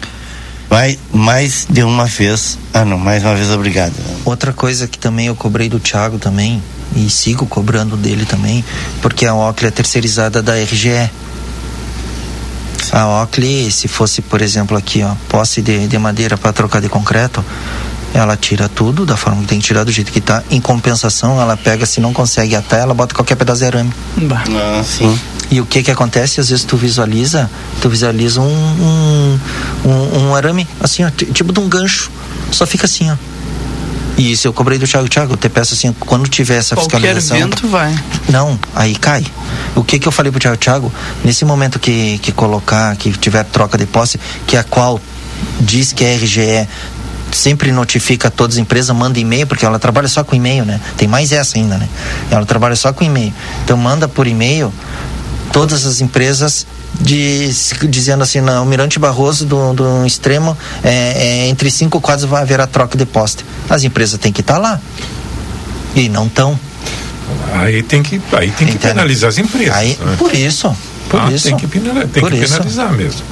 Vai 0.72 0.98
mais 1.12 1.66
de 1.68 1.82
uma 1.82 2.06
vez. 2.06 2.58
Ah, 2.72 2.82
não, 2.82 2.96
mais 2.96 3.22
uma 3.22 3.34
vez 3.34 3.50
obrigado. 3.50 3.92
Outra 4.24 4.54
coisa 4.54 4.88
que 4.88 4.98
também 4.98 5.26
eu 5.26 5.36
cobrei 5.36 5.68
do 5.68 5.78
Thiago 5.78 6.18
também, 6.18 6.62
e 6.96 7.10
sigo 7.10 7.44
cobrando 7.44 7.94
dele 7.94 8.24
também, 8.24 8.64
porque 9.02 9.26
a 9.26 9.34
Oakley 9.34 9.68
é 9.68 9.70
terceirizada 9.70 10.40
da 10.40 10.54
RGE. 10.54 11.10
A 12.90 13.20
Oakley, 13.20 13.70
se 13.70 13.86
fosse, 13.86 14.22
por 14.22 14.40
exemplo, 14.40 14.74
aqui, 14.74 15.02
ó, 15.02 15.14
posse 15.28 15.60
de, 15.60 15.86
de 15.86 15.98
madeira 15.98 16.38
para 16.38 16.54
trocar 16.54 16.80
de 16.80 16.88
concreto, 16.88 17.44
ela 18.14 18.34
tira 18.34 18.66
tudo 18.66 19.04
da 19.04 19.14
forma 19.14 19.42
que 19.42 19.48
tem 19.48 19.58
que 19.58 19.66
tirar, 19.66 19.84
do 19.84 19.92
jeito 19.92 20.10
que 20.10 20.20
está. 20.20 20.42
Em 20.50 20.58
compensação, 20.60 21.38
ela 21.38 21.54
pega, 21.54 21.84
se 21.84 22.00
não 22.00 22.14
consegue 22.14 22.56
até, 22.56 22.80
ela 22.80 22.94
bota 22.94 23.14
qualquer 23.14 23.36
pedaço 23.36 23.60
de 23.60 23.66
arame. 23.66 23.92
Ah, 24.56 24.82
sim. 24.82 25.18
E 25.52 25.60
o 25.60 25.66
que 25.66 25.82
que 25.82 25.90
acontece? 25.90 26.40
Às 26.40 26.48
vezes 26.48 26.64
tu 26.64 26.78
visualiza, 26.78 27.50
tu 27.82 27.90
visualiza 27.90 28.40
um, 28.40 28.46
um, 28.46 29.38
um, 29.84 30.18
um 30.28 30.34
arame, 30.34 30.66
assim, 30.80 31.04
ó, 31.04 31.10
tipo 31.10 31.52
de 31.52 31.60
um 31.60 31.68
gancho. 31.68 32.10
Só 32.50 32.66
fica 32.66 32.86
assim, 32.86 33.10
ó. 33.10 33.16
E 34.16 34.32
isso 34.32 34.48
eu 34.48 34.52
cobrei 34.54 34.78
do 34.78 34.86
Thiago. 34.86 35.10
Thiago, 35.10 35.34
eu 35.34 35.36
te 35.36 35.50
peço 35.50 35.74
assim, 35.74 35.94
quando 36.00 36.26
tiver 36.26 36.56
essa 36.56 36.74
Qualquer 36.74 36.96
fiscalização. 37.00 37.36
vento 37.36 37.68
vai. 37.68 37.94
Não, 38.30 38.58
aí 38.74 38.94
cai. 38.94 39.26
O 39.76 39.84
que 39.84 39.98
que 39.98 40.08
eu 40.08 40.12
falei 40.12 40.32
pro 40.32 40.40
Thiago? 40.40 40.56
Thiago, 40.56 40.92
nesse 41.22 41.44
momento 41.44 41.78
que, 41.78 42.18
que 42.22 42.32
colocar, 42.32 42.96
que 42.96 43.12
tiver 43.12 43.44
troca 43.44 43.76
de 43.76 43.84
posse, 43.84 44.18
que 44.46 44.56
a 44.56 44.64
qual 44.64 44.98
diz 45.60 45.92
que 45.92 46.02
a 46.02 46.14
RGE 46.14 46.66
sempre 47.30 47.72
notifica 47.72 48.30
todas 48.30 48.56
as 48.56 48.60
empresas, 48.60 48.96
manda 48.96 49.18
e-mail, 49.18 49.46
porque 49.46 49.66
ela 49.66 49.78
trabalha 49.78 50.08
só 50.08 50.24
com 50.24 50.34
e-mail, 50.34 50.64
né? 50.64 50.80
Tem 50.96 51.06
mais 51.06 51.30
essa 51.30 51.58
ainda, 51.58 51.76
né? 51.76 51.86
Ela 52.30 52.46
trabalha 52.46 52.74
só 52.74 52.90
com 52.90 53.04
e-mail. 53.04 53.34
Então 53.64 53.76
manda 53.76 54.08
por 54.08 54.26
e-mail 54.26 54.72
todas 55.52 55.84
as 55.86 56.00
empresas 56.00 56.66
de, 57.00 57.50
dizendo 57.88 58.22
assim, 58.22 58.40
não, 58.40 58.64
Mirante 58.64 58.98
Barroso 58.98 59.44
do, 59.44 59.72
do 59.72 60.06
extremo, 60.06 60.56
é, 60.82 60.90
é, 60.90 61.48
entre 61.48 61.70
cinco 61.70 62.00
quadros 62.00 62.28
vai 62.28 62.42
haver 62.42 62.60
a 62.60 62.66
troca 62.66 62.96
de 62.96 63.06
poste. 63.06 63.44
As 63.68 63.84
empresas 63.84 64.18
têm 64.18 64.32
que 64.32 64.40
estar 64.40 64.54
tá 64.54 64.60
lá. 64.60 64.80
E 65.94 66.08
não 66.08 66.26
estão. 66.26 66.58
Aí 67.54 67.82
tem 67.82 68.02
que, 68.02 68.20
aí 68.32 68.50
tem 68.50 68.66
que 68.66 68.78
penalizar 68.78 69.28
as 69.28 69.38
empresas. 69.38 69.74
Aí, 69.74 69.98
né? 70.00 70.16
Por 70.18 70.34
isso. 70.34 70.74
Por 71.08 71.20
ah, 71.20 71.30
isso. 71.30 71.44
Tem 71.44 71.56
que, 71.56 71.66
penalizar, 71.66 72.08
tem 72.08 72.24
que 72.24 72.30
penalizar 72.30 72.92
mesmo. 72.92 73.22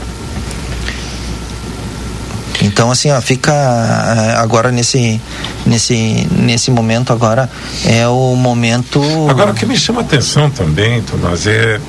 Então 2.63 2.91
assim, 2.91 3.11
ó, 3.11 3.21
fica 3.23 3.53
eh, 3.53 4.35
agora 4.37 4.71
nesse 4.71 5.19
nesse 5.65 6.27
nesse 6.31 6.71
momento 6.71 7.11
agora 7.11 7.49
é 7.87 8.07
o 8.07 8.35
momento 8.37 9.01
Agora 9.31 9.53
o 9.53 9.55
que 9.55 9.65
me 9.65 9.77
chama 9.77 10.03
a 10.03 10.05
atenção 10.05 10.51
também, 10.51 11.01
Tomás, 11.03 11.47
é 11.47 11.81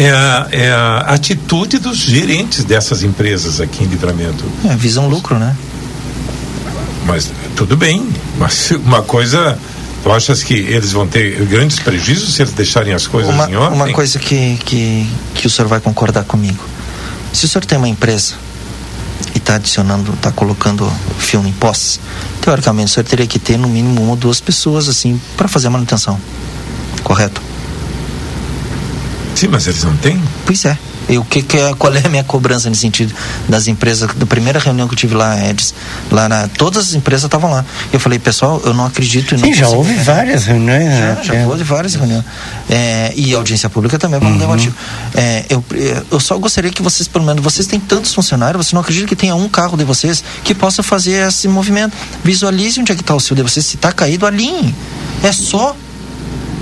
é 0.00 0.10
a, 0.10 0.48
é 0.50 0.72
a 0.72 0.98
atitude 1.08 1.78
dos 1.78 1.98
gerentes 1.98 2.64
dessas 2.64 3.02
empresas 3.02 3.60
aqui 3.60 3.84
em 3.84 3.86
Livramento. 3.86 4.44
É, 4.64 4.74
visam 4.74 5.06
lucro, 5.06 5.38
né? 5.38 5.54
Mas 7.06 7.30
tudo 7.54 7.76
bem, 7.76 8.08
mas 8.38 8.70
uma 8.84 9.02
coisa 9.02 9.58
Tu 10.02 10.10
achas 10.10 10.42
que 10.42 10.54
eles 10.54 10.92
vão 10.92 11.06
ter 11.06 11.44
grandes 11.44 11.78
prejuízos 11.78 12.32
se 12.32 12.40
eles 12.40 12.54
deixarem 12.54 12.94
as 12.94 13.06
coisas 13.06 13.34
uma, 13.34 13.50
em 13.50 13.54
ordem? 13.54 13.76
Uma 13.76 13.92
coisa 13.92 14.18
que, 14.18 14.56
que, 14.64 15.06
que 15.34 15.46
o 15.46 15.50
senhor 15.50 15.68
vai 15.68 15.78
concordar 15.78 16.24
comigo. 16.24 16.64
Se 17.34 17.44
o 17.44 17.48
senhor 17.48 17.66
tem 17.66 17.76
uma 17.76 17.86
empresa 17.88 18.32
e 19.34 19.36
está 19.38 19.56
adicionando, 19.56 20.14
está 20.14 20.32
colocando 20.32 20.90
filme 21.18 21.50
em 21.50 21.52
posse, 21.52 22.00
teoricamente 22.40 22.90
o 22.90 22.94
senhor 22.94 23.04
teria 23.04 23.26
que 23.26 23.38
ter 23.38 23.58
no 23.58 23.68
mínimo 23.68 24.00
uma 24.00 24.12
ou 24.12 24.16
duas 24.16 24.40
pessoas 24.40 24.88
assim 24.88 25.20
para 25.36 25.48
fazer 25.48 25.66
a 25.66 25.70
manutenção. 25.70 26.18
Correto? 27.04 27.49
Sim, 29.40 29.48
mas 29.48 29.66
eles 29.66 29.82
não 29.84 29.96
têm? 29.96 30.22
Pois 30.44 30.66
é. 30.66 30.76
E 31.08 31.16
o 31.16 31.24
que, 31.24 31.40
que 31.40 31.56
é, 31.56 31.72
qual 31.72 31.94
é 31.94 32.02
a 32.04 32.10
minha 32.10 32.22
cobrança 32.22 32.68
nesse 32.68 32.82
sentido 32.82 33.14
das 33.48 33.68
empresas? 33.68 34.12
Da 34.14 34.26
primeira 34.26 34.58
reunião 34.58 34.86
que 34.86 34.92
eu 34.92 34.98
tive 34.98 35.14
lá, 35.14 35.48
Edis, 35.48 35.72
lá 36.10 36.28
na, 36.28 36.46
todas 36.46 36.88
as 36.88 36.94
empresas 36.94 37.24
estavam 37.24 37.50
lá. 37.50 37.64
Eu 37.90 37.98
falei, 37.98 38.18
pessoal, 38.18 38.60
eu 38.66 38.74
não 38.74 38.84
acredito. 38.84 39.38
Sim, 39.38 39.54
já 39.54 39.66
houve 39.66 39.94
né? 39.94 40.02
várias 40.02 40.44
reuniões. 40.44 40.92
Já, 40.92 41.14
né? 41.14 41.20
já 41.22 41.34
é. 41.36 41.46
houve 41.46 41.64
várias 41.64 41.94
reuniões. 41.94 42.22
É, 42.68 43.14
e 43.16 43.34
audiência 43.34 43.70
pública 43.70 43.98
também 43.98 44.20
vamos 44.20 44.42
uhum. 44.42 44.52
artigo. 44.52 44.74
É, 45.14 45.46
eu, 45.48 45.64
eu 46.10 46.20
só 46.20 46.36
gostaria 46.36 46.70
que 46.70 46.82
vocês, 46.82 47.08
pelo 47.08 47.24
menos, 47.24 47.42
vocês 47.42 47.66
têm 47.66 47.80
tantos 47.80 48.12
funcionários, 48.12 48.66
você 48.66 48.76
não 48.76 48.82
acredita 48.82 49.06
que 49.06 49.16
tenha 49.16 49.34
um 49.34 49.48
carro 49.48 49.74
de 49.74 49.84
vocês 49.84 50.22
que 50.44 50.54
possa 50.54 50.82
fazer 50.82 51.26
esse 51.26 51.48
movimento. 51.48 51.96
Visualize 52.22 52.78
onde 52.78 52.92
é 52.92 52.94
que 52.94 53.00
está 53.00 53.14
o 53.14 53.20
seu 53.20 53.34
de 53.34 53.42
vocês. 53.42 53.64
Se 53.64 53.76
está 53.76 53.90
caído, 53.90 54.26
alinhe. 54.26 54.74
É 55.22 55.32
só 55.32 55.74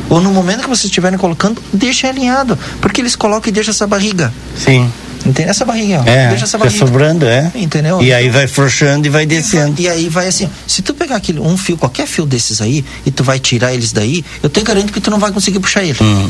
ou 0.08 0.20
no 0.20 0.30
momento 0.30 0.62
que 0.62 0.68
vocês 0.68 0.84
estiverem 0.84 1.18
colocando, 1.18 1.62
deixem 1.72 2.08
alinhado. 2.08 2.58
Porque 2.80 3.00
eles 3.00 3.14
colocam 3.14 3.48
e 3.48 3.52
deixam 3.52 3.70
essa 3.72 3.86
barriga. 3.86 4.32
Sim. 4.56 4.90
Entende? 5.26 5.50
Essa 5.50 5.64
barriga, 5.64 6.02
ó. 6.04 6.08
É, 6.08 6.28
deixa 6.28 6.44
essa 6.44 6.56
barriga. 6.56 6.78
sobrando, 6.78 7.26
é. 7.26 7.50
Entendeu? 7.54 8.00
E 8.00 8.12
aí 8.12 8.30
vai 8.30 8.46
frouxando 8.46 9.06
e 9.06 9.10
vai 9.10 9.26
descendo. 9.26 9.80
E, 9.80 9.84
vai, 9.84 9.96
e 9.96 9.98
aí 9.98 10.08
vai 10.08 10.28
assim, 10.28 10.48
se 10.66 10.80
tu 10.80 10.94
pegar 10.94 11.16
aquele, 11.16 11.40
um 11.40 11.56
fio, 11.56 11.76
qualquer 11.76 12.06
fio 12.06 12.24
desses 12.24 12.60
aí, 12.60 12.84
e 13.04 13.10
tu 13.10 13.22
vai 13.22 13.38
tirar 13.38 13.74
eles 13.74 13.92
daí, 13.92 14.24
eu 14.42 14.48
tenho 14.48 14.64
garanto 14.64 14.92
que 14.92 15.00
tu 15.00 15.10
não 15.10 15.18
vai 15.18 15.32
conseguir 15.32 15.58
puxar 15.58 15.82
ele. 15.82 15.98
Hum. 16.00 16.28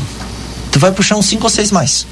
Tu 0.71 0.79
vai 0.79 0.91
puxar 0.91 1.15
uns 1.15 1.27
cinco 1.27 1.43
ou 1.45 1.49
seis 1.49 1.71
mais. 1.71 2.05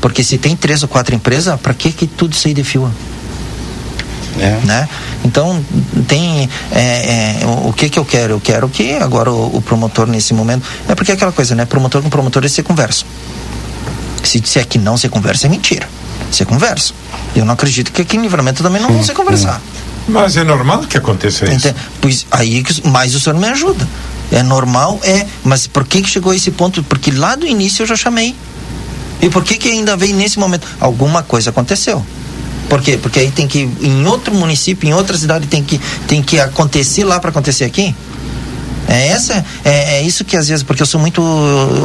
Porque 0.00 0.24
se 0.24 0.38
tem 0.38 0.56
três 0.56 0.82
ou 0.82 0.88
quatro 0.88 1.14
empresas, 1.14 1.58
para 1.60 1.74
que 1.74 1.92
que 1.92 2.06
tudo 2.06 2.32
isso 2.32 2.48
aí 2.48 2.54
de 2.54 2.64
fio? 2.64 2.90
É. 4.38 4.60
Né? 4.64 4.88
Então 5.24 5.64
tem 6.08 6.48
é, 6.72 7.40
é, 7.40 7.46
o, 7.46 7.68
o, 7.68 7.72
que 7.72 7.88
que 7.88 7.98
eu 7.98 8.04
quero? 8.04 8.34
Eu 8.34 8.40
quero 8.40 8.68
que 8.68 8.94
agora 8.94 9.30
o, 9.30 9.56
o, 9.56 9.62
promotor 9.62 10.06
nesse 10.06 10.34
momento 10.34 10.66
é 10.88 10.94
porque 10.94 11.12
é 11.12 11.14
aquela 11.14 11.32
coisa, 11.32 11.54
né? 11.54 11.64
Promotor 11.64 12.02
com 12.02 12.10
promotor 12.10 12.42
eles 12.42 12.52
se 12.52 12.62
conversam. 12.62 13.06
Se 14.22 14.40
disser 14.40 14.66
que 14.66 14.78
não 14.78 14.96
se 14.96 15.08
conversa 15.08 15.46
é 15.46 15.50
mentira. 15.50 15.88
Se 16.30 16.44
conversa. 16.44 16.92
Eu 17.36 17.44
não 17.44 17.54
acredito 17.54 17.92
que 17.92 18.02
aqui 18.02 18.16
em 18.16 18.22
livramento 18.22 18.62
também 18.62 18.80
não 18.80 18.90
vão 18.90 19.04
se 19.04 19.12
conversar. 19.12 19.60
Mas 20.08 20.36
é 20.36 20.44
normal 20.44 20.80
que 20.80 20.98
aconteça 20.98 21.44
isso. 21.44 21.68
Então, 21.68 21.74
pois 22.00 22.26
aí 22.30 22.62
mais 22.84 23.14
o 23.14 23.20
senhor 23.20 23.38
me 23.38 23.48
ajuda. 23.48 23.86
É 24.32 24.42
normal, 24.42 24.98
é. 25.02 25.26
Mas 25.44 25.66
por 25.66 25.86
que, 25.86 26.02
que 26.02 26.08
chegou 26.08 26.32
a 26.32 26.36
esse 26.36 26.50
ponto? 26.50 26.82
Porque 26.82 27.10
lá 27.10 27.36
do 27.36 27.46
início 27.46 27.82
eu 27.82 27.86
já 27.86 27.96
chamei. 27.96 28.34
E 29.20 29.30
por 29.30 29.44
que, 29.44 29.56
que 29.56 29.68
ainda 29.68 29.96
veio 29.96 30.14
nesse 30.14 30.38
momento? 30.38 30.66
Alguma 30.80 31.22
coisa 31.22 31.50
aconteceu. 31.50 32.04
Por 32.68 32.80
quê? 32.80 32.98
Porque 33.00 33.18
aí 33.18 33.30
tem 33.30 33.46
que 33.46 33.68
em 33.80 34.06
outro 34.06 34.34
município, 34.34 34.88
em 34.88 34.94
outra 34.94 35.16
cidade 35.16 35.46
tem 35.46 35.62
que 35.62 35.80
tem 36.08 36.22
que 36.22 36.40
acontecer 36.40 37.04
lá 37.04 37.20
para 37.20 37.30
acontecer 37.30 37.64
aqui. 37.64 37.94
É 38.86 39.08
essa 39.08 39.44
é, 39.64 39.96
é, 39.96 40.02
isso 40.02 40.24
que 40.24 40.36
às 40.36 40.46
vezes 40.48 40.62
porque 40.62 40.82
eu 40.82 40.86
sou 40.86 41.00
muito 41.00 41.22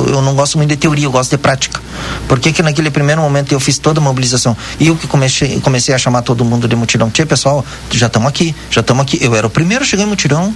eu 0.08 0.22
não 0.22 0.36
gosto 0.36 0.58
muito 0.58 0.70
de 0.70 0.78
teoria, 0.78 1.06
eu 1.06 1.12
gosto 1.12 1.32
de 1.32 1.38
prática. 1.38 1.82
Por 2.28 2.39
que, 2.39 2.52
que 2.52 2.62
naquele 2.62 2.92
primeiro 2.92 3.22
momento 3.22 3.52
eu 3.52 3.60
fiz 3.60 3.78
toda 3.78 4.00
a 4.00 4.04
mobilização 4.04 4.56
e 4.80 4.88
eu 4.88 4.96
que 4.96 5.08
comecei 5.08 5.60
comecei 5.62 5.96
a 5.96 5.98
chamar 5.98 6.22
todo 6.22 6.44
mundo 6.44 6.68
de 6.68 6.76
mutirão. 6.76 7.10
Tia, 7.10 7.26
pessoal, 7.26 7.65
já 7.92 8.08
estamos 8.08 8.28
aqui, 8.28 8.56
já 8.70 8.82
estamos 8.82 9.02
aqui. 9.04 9.18
Eu 9.22 9.36
era 9.36 9.48
o 9.48 9.50
primeiro 9.50 9.86
chegar 9.86 10.04
em 10.04 10.08
mutirão. 10.08 10.54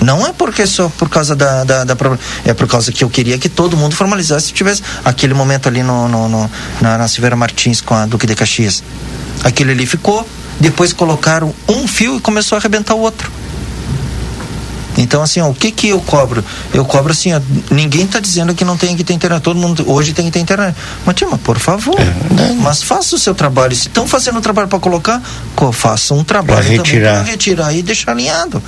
Não 0.00 0.26
é 0.26 0.32
porque 0.32 0.66
só 0.66 0.88
por 0.88 1.08
causa 1.08 1.34
da, 1.34 1.64
da, 1.64 1.84
da, 1.84 1.96
É 2.44 2.52
por 2.52 2.68
causa 2.68 2.92
que 2.92 3.02
eu 3.02 3.10
queria 3.10 3.38
que 3.38 3.48
todo 3.48 3.76
mundo 3.76 3.94
formalizasse. 3.94 4.46
Se 4.46 4.52
tivesse 4.52 4.82
aquele 5.04 5.34
momento 5.34 5.68
ali 5.68 5.82
no, 5.82 6.08
no, 6.08 6.28
no 6.28 6.50
na, 6.80 6.98
na 6.98 7.08
Silveira 7.08 7.36
Martins 7.36 7.80
com 7.80 7.94
a 7.94 8.06
Duque 8.06 8.26
de 8.26 8.34
Caxias. 8.34 8.82
Aquele 9.42 9.72
ali 9.72 9.86
ficou. 9.86 10.26
Depois 10.58 10.92
colocaram 10.92 11.54
um 11.68 11.86
fio 11.86 12.16
e 12.16 12.20
começou 12.20 12.56
a 12.56 12.58
arrebentar 12.58 12.94
o 12.94 13.00
outro. 13.00 13.30
Então, 14.96 15.22
assim, 15.22 15.40
ó, 15.40 15.48
o 15.48 15.54
que 15.54 15.70
que 15.70 15.88
eu 15.88 16.00
cobro? 16.00 16.44
Eu 16.72 16.84
cobro 16.84 17.12
assim, 17.12 17.32
ó, 17.32 17.40
ninguém 17.70 18.04
está 18.04 18.20
dizendo 18.20 18.54
que 18.54 18.64
não 18.64 18.76
tem 18.76 18.96
que 18.96 19.04
ter 19.04 19.12
internet, 19.12 19.42
todo 19.42 19.58
mundo 19.58 19.84
hoje 19.90 20.12
tem 20.12 20.24
que 20.24 20.30
ter 20.30 20.38
internet. 20.38 20.76
Mas, 21.04 21.14
tima, 21.14 21.36
por 21.38 21.58
favor, 21.58 21.98
é, 22.00 22.52
mas 22.54 22.82
faça 22.82 23.16
o 23.16 23.18
seu 23.18 23.34
trabalho. 23.34 23.74
Se 23.74 23.88
estão 23.88 24.06
fazendo 24.06 24.38
o 24.38 24.40
trabalho 24.40 24.68
para 24.68 24.78
colocar, 24.78 25.22
faça 25.72 26.14
um 26.14 26.24
trabalho 26.24 26.62
pra 26.62 26.76
retirar. 26.76 27.14
para 27.14 27.30
retirar 27.30 27.72
e 27.74 27.82
deixar 27.82 28.12
alinhado. 28.12 28.62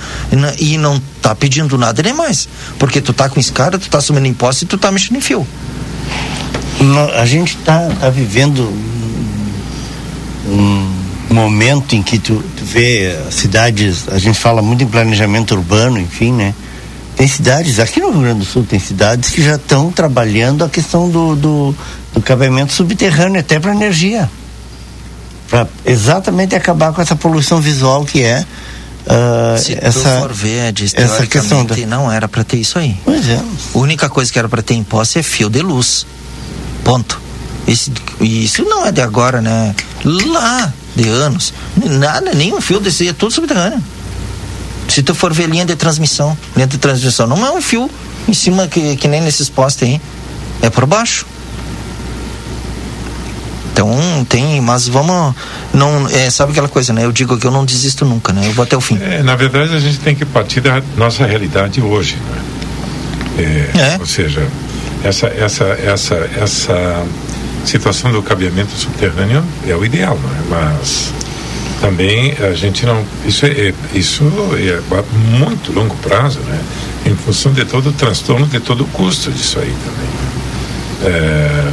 E, 0.57 0.73
e 0.73 0.77
não 0.77 1.01
tá 1.21 1.33
pedindo 1.33 1.77
nada 1.77 2.01
nem 2.03 2.13
mais. 2.13 2.47
Porque 2.77 3.01
tu 3.01 3.13
tá 3.13 3.29
com 3.29 3.39
escada, 3.39 3.79
tu 3.79 3.89
tá 3.89 3.97
assumindo 3.97 4.27
imposto 4.27 4.63
e 4.63 4.67
tu 4.67 4.77
tá 4.77 4.91
mexendo 4.91 5.17
em 5.17 5.21
fio. 5.21 5.47
A 7.17 7.25
gente 7.25 7.57
tá, 7.57 7.89
tá 7.99 8.09
vivendo 8.09 8.61
um 10.47 10.98
momento 11.33 11.95
em 11.95 12.01
que 12.01 12.17
tu, 12.17 12.43
tu 12.55 12.63
vê 12.63 13.15
cidades, 13.31 14.07
a 14.09 14.17
gente 14.17 14.37
fala 14.37 14.61
muito 14.61 14.83
em 14.83 14.87
planejamento 14.87 15.55
urbano, 15.55 15.99
enfim, 15.99 16.31
né? 16.31 16.53
Tem 17.15 17.27
cidades, 17.27 17.79
aqui 17.79 17.99
no 17.99 18.11
Rio 18.11 18.21
Grande 18.21 18.39
do 18.39 18.45
Sul, 18.45 18.65
tem 18.67 18.79
cidades 18.79 19.29
que 19.29 19.43
já 19.43 19.55
estão 19.55 19.91
trabalhando 19.91 20.63
a 20.63 20.69
questão 20.69 21.09
do, 21.09 21.35
do, 21.35 21.75
do 22.13 22.21
cabeamento 22.21 22.71
subterrâneo, 22.71 23.39
até 23.39 23.59
para 23.59 23.73
energia. 23.73 24.29
Para 25.49 25.67
exatamente 25.85 26.55
acabar 26.55 26.93
com 26.93 27.01
essa 27.01 27.15
poluição 27.15 27.59
visual 27.59 28.05
que 28.05 28.23
é 28.23 28.45
Uh, 29.09 29.57
Se 29.57 29.75
essa, 29.81 30.19
for 30.19 30.31
ver, 30.31 30.71
diz, 30.71 30.93
essa 30.93 31.25
questão 31.25 31.65
da... 31.65 31.75
não 31.87 32.11
era 32.11 32.27
para 32.27 32.43
ter 32.43 32.57
isso 32.57 32.77
aí. 32.77 32.95
Pois 33.03 33.27
é. 33.27 33.39
A 33.73 33.77
única 33.77 34.07
coisa 34.07 34.31
que 34.31 34.37
era 34.37 34.47
para 34.47 34.61
ter 34.61 34.75
em 34.75 34.83
posse 34.83 35.17
é 35.17 35.23
fio 35.23 35.49
de 35.49 35.61
luz. 35.61 36.05
Ponto. 36.83 37.19
Esse, 37.69 37.91
isso 38.19 38.63
não 38.63 38.83
é 38.83 38.91
de 38.91 38.99
agora, 38.99 39.41
né? 39.41 39.75
Lá, 40.03 40.73
de 40.95 41.07
anos. 41.07 41.53
Nada, 41.77 42.33
nenhum 42.33 42.59
fio 42.59 42.79
desse, 42.79 43.07
é 43.07 43.13
tudo 43.13 43.31
subterrâneo. 43.31 43.79
Se 44.87 45.03
tu 45.03 45.13
for 45.13 45.31
ver 45.31 45.47
linha 45.47 45.65
de 45.65 45.75
transmissão, 45.75 46.35
linha 46.55 46.65
de 46.65 46.79
transmissão 46.79 47.27
não 47.27 47.45
é 47.45 47.51
um 47.51 47.61
fio 47.61 47.87
em 48.27 48.33
cima 48.33 48.67
que, 48.67 48.95
que 48.95 49.07
nem 49.07 49.21
nesses 49.21 49.49
postes 49.49 49.87
aí. 49.87 50.01
É 50.63 50.69
por 50.71 50.87
baixo. 50.87 51.27
Então 53.71 54.25
tem, 54.27 54.59
mas 54.59 54.87
vamos. 54.87 55.35
Não, 55.71 56.09
é, 56.09 56.27
sabe 56.31 56.51
aquela 56.51 56.67
coisa, 56.67 56.91
né? 56.91 57.05
Eu 57.05 57.11
digo 57.11 57.37
que 57.37 57.45
eu 57.45 57.51
não 57.51 57.63
desisto 57.63 58.03
nunca, 58.03 58.33
né? 58.33 58.47
Eu 58.47 58.53
vou 58.53 58.63
até 58.63 58.75
o 58.75 58.81
fim. 58.81 58.97
É, 58.99 59.21
na 59.21 59.35
verdade, 59.35 59.75
a 59.75 59.79
gente 59.79 59.99
tem 59.99 60.15
que 60.15 60.25
partir 60.25 60.59
da 60.59 60.81
nossa 60.97 61.23
realidade 61.23 61.79
hoje. 61.81 62.17
Né? 62.17 63.69
É, 63.75 63.79
é. 63.93 63.97
Ou 63.99 64.07
seja, 64.07 64.45
essa, 65.03 65.27
essa, 65.27 65.65
essa, 65.65 66.15
essa 66.35 67.05
situação 67.65 68.11
do 68.11 68.21
cabeamento 68.21 68.71
subterrâneo 68.71 69.43
é 69.67 69.75
o 69.75 69.83
ideal, 69.83 70.19
não 70.21 70.29
é? 70.29 70.65
Mas 70.65 71.13
também 71.79 72.35
a 72.39 72.53
gente 72.53 72.85
não 72.85 73.05
isso 73.25 73.45
é 73.45 73.73
isso 73.93 74.23
é 74.57 75.37
muito 75.37 75.71
longo 75.71 75.95
prazo, 75.97 76.39
né? 76.39 76.59
Em 77.05 77.15
função 77.15 77.53
de 77.53 77.65
todo 77.65 77.89
o 77.89 77.93
transtorno, 77.93 78.45
de 78.45 78.59
todo 78.59 78.81
o 78.81 78.87
custo 78.87 79.31
disso 79.31 79.59
aí 79.59 79.73
também. 79.85 81.13
É, 81.15 81.71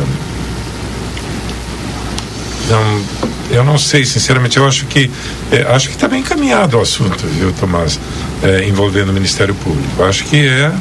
não, 2.68 3.02
eu 3.50 3.64
não 3.64 3.78
sei, 3.78 4.04
sinceramente, 4.04 4.56
eu 4.56 4.66
acho 4.66 4.86
que 4.86 5.10
é, 5.52 5.62
acho 5.72 5.88
que 5.88 5.94
está 5.94 6.08
bem 6.08 6.20
encaminhado 6.20 6.78
o 6.78 6.80
assunto, 6.80 7.26
viu, 7.26 7.52
Tomás, 7.52 7.98
é, 8.42 8.66
envolvendo 8.68 9.10
o 9.10 9.12
Ministério 9.12 9.54
Público. 9.54 10.02
Acho 10.02 10.24
que 10.24 10.46
é, 10.46 10.72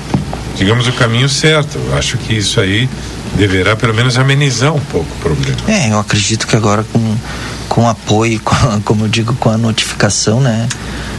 digamos, 0.55 0.87
o 0.87 0.93
caminho 0.93 1.29
certo. 1.29 1.79
Acho 1.97 2.17
que 2.17 2.33
isso 2.33 2.59
aí 2.59 2.89
deverá 3.36 3.76
pelo 3.76 3.93
menos 3.93 4.17
amenizar 4.17 4.74
um 4.74 4.80
pouco 4.80 5.08
o 5.13 5.19
problema. 5.19 5.58
É, 5.67 5.91
eu 5.91 6.00
acredito 6.00 6.48
que 6.48 6.56
agora 6.56 6.84
com, 6.91 7.17
com 7.69 7.88
apoio, 7.88 8.39
com, 8.43 8.82
como 8.82 9.06
eu 9.06 9.10
digo, 9.10 9.36
com 9.36 9.50
a 9.50 9.58
notificação, 9.58 10.39
né? 10.39 10.67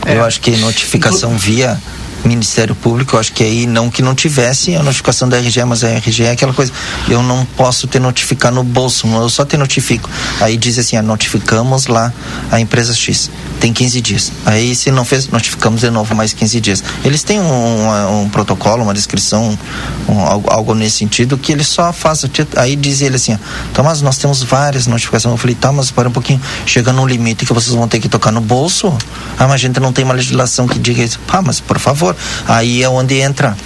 É. 0.05 0.17
Eu 0.17 0.25
acho 0.25 0.41
que 0.41 0.57
notificação 0.57 1.37
via 1.37 1.81
Ministério 2.27 2.75
Público, 2.75 3.17
eu 3.17 3.21
acho 3.21 3.33
que 3.33 3.43
aí 3.43 3.67
não 3.67 3.91
que 3.91 4.03
não 4.03 4.15
tivesse 4.15 4.75
a 4.75 4.83
notificação 4.83 5.29
da 5.29 5.39
RGE, 5.39 5.65
mas 5.65 5.85
a 5.85 5.89
RGE 5.99 6.25
é 6.25 6.31
aquela 6.31 6.53
coisa, 6.53 6.73
eu 7.09 7.23
não 7.23 7.45
posso 7.45 7.87
te 7.87 7.99
notificar 7.99 8.53
no 8.53 8.63
bolso, 8.63 9.07
eu 9.07 9.29
só 9.29 9.45
te 9.45 9.57
notifico. 9.57 10.09
Aí 10.41 10.57
diz 10.57 10.79
assim, 10.79 10.97
ah, 10.97 11.03
notificamos 11.03 11.87
lá 11.87 12.13
a 12.51 12.61
empresa 12.61 12.95
X, 12.95 13.31
tem 13.61 13.73
15 13.73 14.01
dias. 14.01 14.33
Aí 14.45 14.75
se 14.75 14.91
não 14.91 15.05
fez, 15.05 15.29
notificamos 15.29 15.81
de 15.81 15.91
novo 15.91 16.15
mais 16.15 16.33
15 16.33 16.61
dias. 16.61 16.85
Eles 17.05 17.23
têm 17.23 17.41
um, 17.41 18.23
um, 18.23 18.29
protocolo, 18.29 18.83
uma 18.83 18.95
descrição, 18.95 19.57
um, 20.09 20.21
algo, 20.51 20.75
nesse 20.75 20.97
sentido, 20.97 21.39
que 21.39 21.53
eles 21.53 21.69
só 21.69 21.93
fazem. 21.93 22.31
Aí 22.57 22.77
diz 22.77 23.01
ele 23.01 23.17
assim, 23.17 23.39
Tomás, 23.73 24.01
nós 24.03 24.19
temos 24.19 24.43
várias 24.43 24.87
notificações. 24.87 25.33
Eu 25.33 25.39
falei, 25.39 25.55
tá, 25.55 25.71
mas 25.73 25.91
para 25.91 26.09
um 26.09 26.13
pouquinho, 26.13 26.41
chega 26.65 26.93
num 26.93 27.07
limite 27.07 27.45
que 27.45 27.53
vocês 27.53 27.75
vão 27.75 27.87
ter 27.87 28.01
que 28.01 28.09
tocar 28.09 28.33
no 28.33 28.41
bolso. 28.41 28.97
Ah, 29.39 29.45
mas 29.45 29.53
a 29.53 29.57
gente 29.59 29.79
não 29.79 29.93
tem 29.93 30.05
uma 30.05 30.15
legislação 30.15 30.67
que 30.67 30.79
diga 30.79 31.03
isso. 31.03 31.21
Ah, 31.29 31.43
mas 31.43 31.61
por 31.61 31.79
favor, 31.79 32.16
Aí 32.47 32.83
é 32.83 32.89
onde 32.89 33.21
entra 33.21 33.57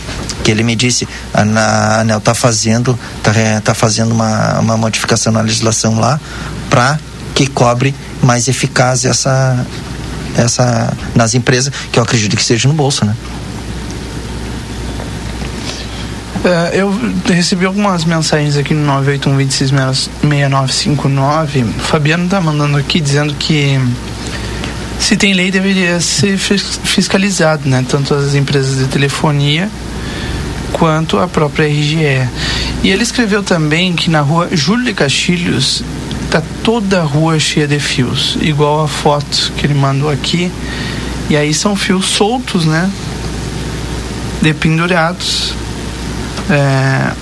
que 0.42 0.50
ele 0.50 0.62
me 0.62 0.74
disse, 0.74 1.06
a 1.34 2.00
ANEL 2.00 2.18
está 2.18 2.34
fazendo, 2.34 2.98
tá, 3.22 3.32
tá 3.62 3.74
fazendo 3.74 4.12
uma, 4.12 4.58
uma 4.58 4.76
modificação 4.76 5.32
na 5.32 5.42
legislação 5.42 5.98
lá 5.98 6.18
para 6.68 6.98
que 7.34 7.46
cobre 7.46 7.94
mais 8.22 8.48
eficaz 8.48 9.04
essa, 9.04 9.66
essa 10.36 10.92
nas 11.14 11.34
empresas, 11.34 11.72
que 11.92 11.98
eu 11.98 12.02
acredito 12.02 12.36
que 12.36 12.44
seja 12.44 12.68
no 12.68 12.74
bolso, 12.74 13.04
né? 13.04 13.14
É, 16.42 16.80
eu 16.80 16.90
recebi 17.26 17.66
algumas 17.66 18.06
mensagens 18.06 18.56
aqui 18.56 18.72
no 18.72 18.90
981266959. 19.02 21.70
Fabiano 21.80 22.26
tá 22.28 22.40
mandando 22.40 22.78
aqui 22.78 22.98
dizendo 22.98 23.34
que 23.34 23.78
se 25.00 25.16
tem 25.16 25.32
lei, 25.32 25.50
deveria 25.50 25.98
ser 25.98 26.38
fiscalizado, 26.38 27.68
né? 27.68 27.84
Tanto 27.88 28.14
as 28.14 28.34
empresas 28.34 28.78
de 28.78 28.84
telefonia 28.84 29.68
quanto 30.74 31.18
a 31.18 31.26
própria 31.26 31.66
RGE. 31.66 32.28
E 32.82 32.90
ele 32.90 33.02
escreveu 33.02 33.42
também 33.42 33.94
que 33.94 34.10
na 34.10 34.20
rua 34.20 34.48
Júlio 34.52 34.84
de 34.84 34.94
Castilhos 34.94 35.82
tá 36.30 36.42
toda 36.62 37.00
a 37.00 37.02
rua 37.02 37.40
cheia 37.40 37.66
de 37.66 37.80
fios, 37.80 38.36
igual 38.42 38.84
a 38.84 38.88
foto 38.88 39.52
que 39.56 39.66
ele 39.66 39.74
mandou 39.74 40.10
aqui. 40.10 40.52
E 41.30 41.36
aí 41.36 41.54
são 41.54 41.74
fios 41.74 42.04
soltos, 42.06 42.66
né? 42.66 42.90
Dependurados. 44.42 45.54
É, 46.50 47.12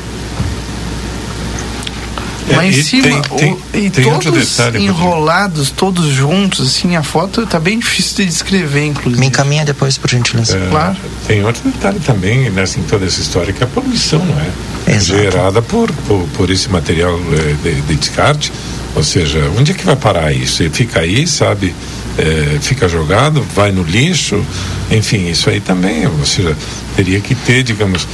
Lá 2.55 2.67
em 2.67 2.73
cima, 2.73 3.03
tem- 3.03 3.23
tem- 3.37 3.53
o- 3.53 3.61
e 3.75 3.91
tem 3.91 4.05
todos 4.05 4.59
enrolados, 4.79 5.71
todos 5.71 6.07
juntos, 6.07 6.67
assim, 6.69 6.97
a 6.97 7.03
foto 7.03 7.47
tá 7.47 7.59
bem 7.61 7.79
difícil 7.79 8.17
de 8.17 8.27
descrever, 8.27 8.87
inclusive. 8.87 9.21
Me 9.21 9.27
encaminha 9.27 9.65
depois, 9.65 9.97
por 9.99 10.11
gentileza. 10.11 10.57
É, 10.57 10.69
Claro. 10.71 10.97
Tem 11.27 11.45
outro 11.45 11.63
detalhe 11.69 12.01
também 12.01 12.51
nessa, 12.51 12.79
em 12.81 12.83
toda 12.85 13.05
essa 13.07 13.21
história, 13.21 13.53
que 13.53 13.63
é 13.63 13.67
a 13.67 13.69
poluição, 13.69 14.19
não 14.25 14.41
é? 14.41 14.95
Exato. 14.95 15.21
Gerada 15.21 15.61
por, 15.63 15.91
por, 16.07 16.27
por 16.35 16.51
esse 16.51 16.69
material 16.71 17.19
eh, 17.33 17.55
de, 17.63 17.81
de 17.83 17.95
descarte. 17.97 18.53
Ou 18.95 19.05
seja, 19.05 19.39
onde 19.59 19.73
é 19.73 19.75
que 19.75 19.85
vai 19.85 19.97
parar 19.97 20.33
isso? 20.33 20.63
Ele 20.63 20.71
fica 20.71 21.01
aí, 21.01 21.27
sabe? 21.27 21.75
eh, 22.19 22.59
fica 22.61 22.89
jogado, 22.89 23.47
vai 23.55 23.71
no 23.71 23.85
lixo, 23.85 24.45
enfim, 24.91 25.29
isso 25.31 25.49
aí 25.49 25.61
também, 25.61 26.05
ou 26.05 26.27
seja, 26.27 26.57
teria 26.97 27.21
que 27.21 27.33
ter, 27.33 27.63
digamos, 27.63 28.09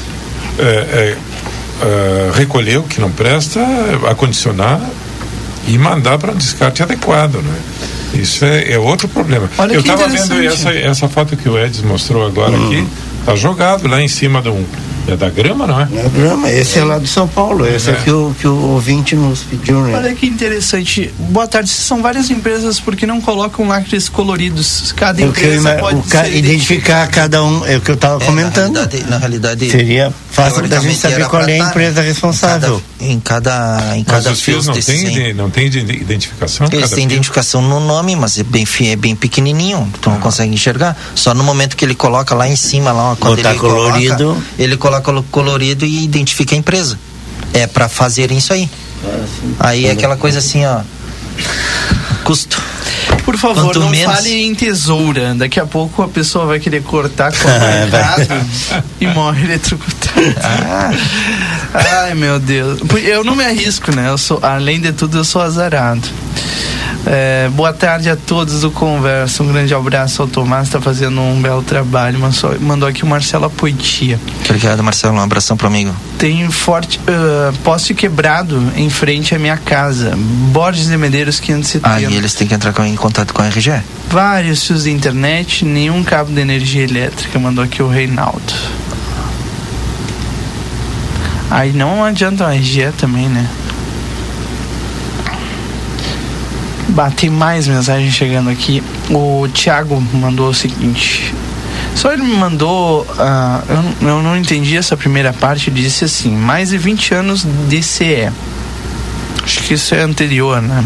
eh, 0.58 0.62
eh, 0.92 1.16
eh, 1.82 2.30
recolher 2.34 2.78
o 2.78 2.82
que 2.84 3.00
não 3.00 3.10
presta, 3.10 3.60
acondicionar 4.08 4.80
e 5.66 5.78
mandar 5.78 6.18
para 6.18 6.32
um 6.32 6.36
descarte 6.36 6.82
adequado, 6.82 7.36
né? 7.36 7.54
Isso 8.14 8.44
é, 8.44 8.72
é 8.72 8.78
outro 8.78 9.08
problema. 9.08 9.50
Olha 9.58 9.74
Eu 9.74 9.80
estava 9.80 10.06
vendo 10.08 10.40
essa, 10.44 10.70
essa 10.72 11.08
foto 11.08 11.36
que 11.36 11.48
o 11.48 11.58
Edson 11.58 11.86
mostrou 11.86 12.24
agora 12.26 12.54
aqui, 12.56 12.86
tá 13.26 13.34
jogado 13.34 13.88
lá 13.88 14.00
em 14.00 14.06
cima 14.06 14.40
de 14.40 14.50
um, 14.50 14.64
é 15.08 15.16
da 15.16 15.28
grama, 15.28 15.66
não 15.66 15.80
é? 15.80 15.88
Na 15.90 16.08
grama, 16.08 16.48
esse 16.50 16.78
é 16.78 16.84
lá 16.84 16.98
de 16.98 17.08
São 17.08 17.26
Paulo, 17.26 17.66
esse 17.66 17.90
é, 17.90 17.94
É. 17.94 17.96
que, 17.96 18.10
o, 18.10 18.32
que 18.38 18.46
o 18.46 18.54
ouvinte 18.54 19.16
nos 19.16 19.40
pediu, 19.42 19.80
né? 19.82 19.96
Olha 19.96 20.14
que 20.14 20.26
interessante. 20.26 21.12
Boa 21.18 21.48
tarde. 21.48 21.68
São 21.70 22.00
várias 22.00 22.30
empresas 22.30 22.78
porque 22.78 23.04
não 23.04 23.20
colocam 23.20 23.66
lacres 23.66 24.08
coloridos. 24.08 24.92
Cada 24.92 25.20
É 25.20 25.24
eu 25.24 25.28
empresa 25.30 25.70
ima- 25.72 25.80
pode 25.80 25.96
o 25.96 26.36
identificar 26.36 27.06
cada 27.08 27.42
um, 27.42 27.66
é 27.66 27.76
o 27.76 27.80
que 27.80 27.90
eu 27.90 27.96
estava 27.96 28.22
É, 28.22 28.26
comentando. 28.26 28.74
Na 28.74 28.80
realidade, 28.84 29.10
na 29.10 29.18
realidade 29.18 29.70
Seria 29.70 30.12
fácil 30.34 30.68
da 30.68 30.80
gente 30.80 30.96
saber 30.98 31.26
qual 31.28 31.42
é 31.42 31.58
a 31.58 31.64
tá, 31.64 31.70
empresa 31.70 32.02
né? 32.02 32.08
responsável. 32.08 32.82
Em 33.00 33.20
cada, 33.20 33.78
em 33.78 33.80
cada, 33.80 33.96
em 33.96 34.04
Mas 34.06 34.06
cada 34.06 34.32
os 34.32 34.40
fios 34.40 34.64
fios 34.64 34.66
não 34.66 34.82
tem, 35.14 35.34
não 35.34 35.50
tem 35.50 35.66
ide- 35.66 35.80
identificação? 35.80 36.66
Eles 36.72 36.90
têm 36.90 36.98
fio? 36.98 37.04
identificação 37.12 37.62
no 37.62 37.80
nome, 37.80 38.16
mas 38.16 38.38
é 38.38 38.42
bem, 38.42 38.66
é 38.90 38.96
bem 38.96 39.14
pequenininho, 39.16 39.88
tu 40.00 40.10
Ah. 40.10 40.12
não 40.14 40.20
consegue 40.20 40.52
enxergar. 40.52 40.96
Só 41.14 41.32
no 41.34 41.44
momento 41.44 41.76
que 41.76 41.84
ele 41.84 41.94
coloca 41.94 42.34
lá 42.34 42.48
em 42.48 42.56
cima, 42.56 42.92
lá, 42.92 43.16
quando 43.18 43.36
Botar 43.36 43.50
ele 43.50 43.58
colorido. 43.58 44.16
coloca, 44.16 44.42
ele 44.58 44.76
coloca 44.76 45.10
o 45.12 45.22
colorido 45.24 45.84
e 45.86 46.04
identifica 46.04 46.54
a 46.54 46.58
empresa. 46.58 46.98
É 47.52 47.66
para 47.66 47.88
fazer 47.88 48.30
isso 48.32 48.52
aí. 48.52 48.68
Aí 49.60 49.86
é 49.86 49.90
aquela 49.92 50.16
coisa 50.16 50.38
assim, 50.40 50.64
ó. 50.64 50.80
Custo. 52.24 52.60
Por 53.24 53.36
favor, 53.38 53.64
Quanto 53.64 53.80
não 53.80 53.90
menos- 53.90 54.14
fale 54.14 54.32
em 54.32 54.54
tesoura. 54.54 55.34
Daqui 55.34 55.60
a 55.60 55.66
pouco 55.66 56.02
a 56.02 56.08
pessoa 56.08 56.46
vai 56.46 56.58
querer 56.58 56.82
cortar 56.82 57.32
com 57.32 57.48
É, 57.48 57.84
o 57.84 57.86
errado 57.96 58.46
e 59.00 59.06
morre 59.08 59.44
eletrocutado. 59.44 60.14
Ai, 62.02 62.14
meu 62.14 62.38
Deus. 62.38 62.80
Eu 63.02 63.24
não 63.24 63.34
me 63.36 63.44
arrisco, 63.44 63.94
né? 63.94 64.08
Eu 64.08 64.18
sou, 64.18 64.38
além 64.42 64.80
de 64.80 64.92
tudo, 64.92 65.18
eu 65.18 65.24
sou 65.24 65.42
azarado. 65.42 66.06
É, 67.06 67.50
boa 67.52 67.70
tarde 67.72 68.08
a 68.08 68.16
todos 68.16 68.62
do 68.62 68.70
Conversa. 68.70 69.42
Um 69.42 69.48
grande 69.52 69.74
abraço 69.74 70.22
ao 70.22 70.28
Tomás, 70.28 70.68
está 70.68 70.80
fazendo 70.80 71.20
um 71.20 71.40
belo 71.40 71.62
trabalho. 71.62 72.18
Mandou, 72.18 72.58
mandou 72.60 72.88
aqui 72.88 73.02
o 73.04 73.06
Marcelo 73.06 73.50
Poitia. 73.50 74.18
Obrigado, 74.46 74.82
Marcelo. 74.82 75.14
Um 75.16 75.20
abração 75.20 75.54
pro 75.56 75.66
amigo. 75.66 75.94
Tem 76.18 76.50
forte 76.50 76.98
ah, 77.06 77.52
poste 77.62 77.92
quebrado 77.92 78.72
em 78.74 78.88
frente 78.88 79.34
à 79.34 79.38
minha 79.38 79.56
casa. 79.58 80.14
Borges 80.16 80.86
de 80.88 80.96
Medeiros 80.96 81.38
570. 81.40 81.88
Aí 82.08 82.16
eles 82.16 82.32
têm 82.34 82.46
que 82.48 82.54
entrar 82.54 82.72
com- 82.72 82.84
em 82.84 82.96
contato 82.96 83.34
com 83.34 83.42
a 83.42 83.48
RGE. 83.48 83.82
Vários 84.08 84.64
fios 84.66 84.84
de 84.84 84.90
internet, 84.90 85.64
nenhum 85.64 86.02
cabo 86.02 86.32
de 86.32 86.40
energia 86.40 86.84
elétrica, 86.84 87.38
mandou 87.38 87.62
aqui 87.64 87.82
o 87.82 87.88
Reinaldo. 87.88 88.40
Aí 91.50 91.72
não 91.72 92.02
adianta 92.02 92.46
a 92.46 92.54
RGE 92.54 92.92
também, 92.96 93.28
né? 93.28 93.46
Bah, 96.94 97.10
tem 97.10 97.28
mais 97.28 97.66
mensagem 97.66 98.10
chegando 98.10 98.48
aqui. 98.50 98.82
O 99.10 99.48
Thiago 99.52 100.00
mandou 100.12 100.50
o 100.50 100.54
seguinte. 100.54 101.34
Só 101.96 102.12
ele 102.12 102.22
me 102.22 102.36
mandou. 102.36 103.06
ah, 103.18 103.62
eu, 103.68 103.82
não- 103.82 104.08
eu 104.16 104.22
não 104.22 104.36
entendi 104.36 104.76
essa 104.76 104.96
primeira 104.96 105.32
parte. 105.32 105.70
Disse 105.70 106.04
assim: 106.04 106.30
mais 106.30 106.70
de 106.70 106.78
20 106.78 107.14
anos 107.14 107.44
de 107.68 107.82
CE. 107.82 108.28
Acho 109.42 109.60
que 109.64 109.74
isso 109.74 109.94
é 109.94 110.00
anterior, 110.02 110.62
né? 110.62 110.82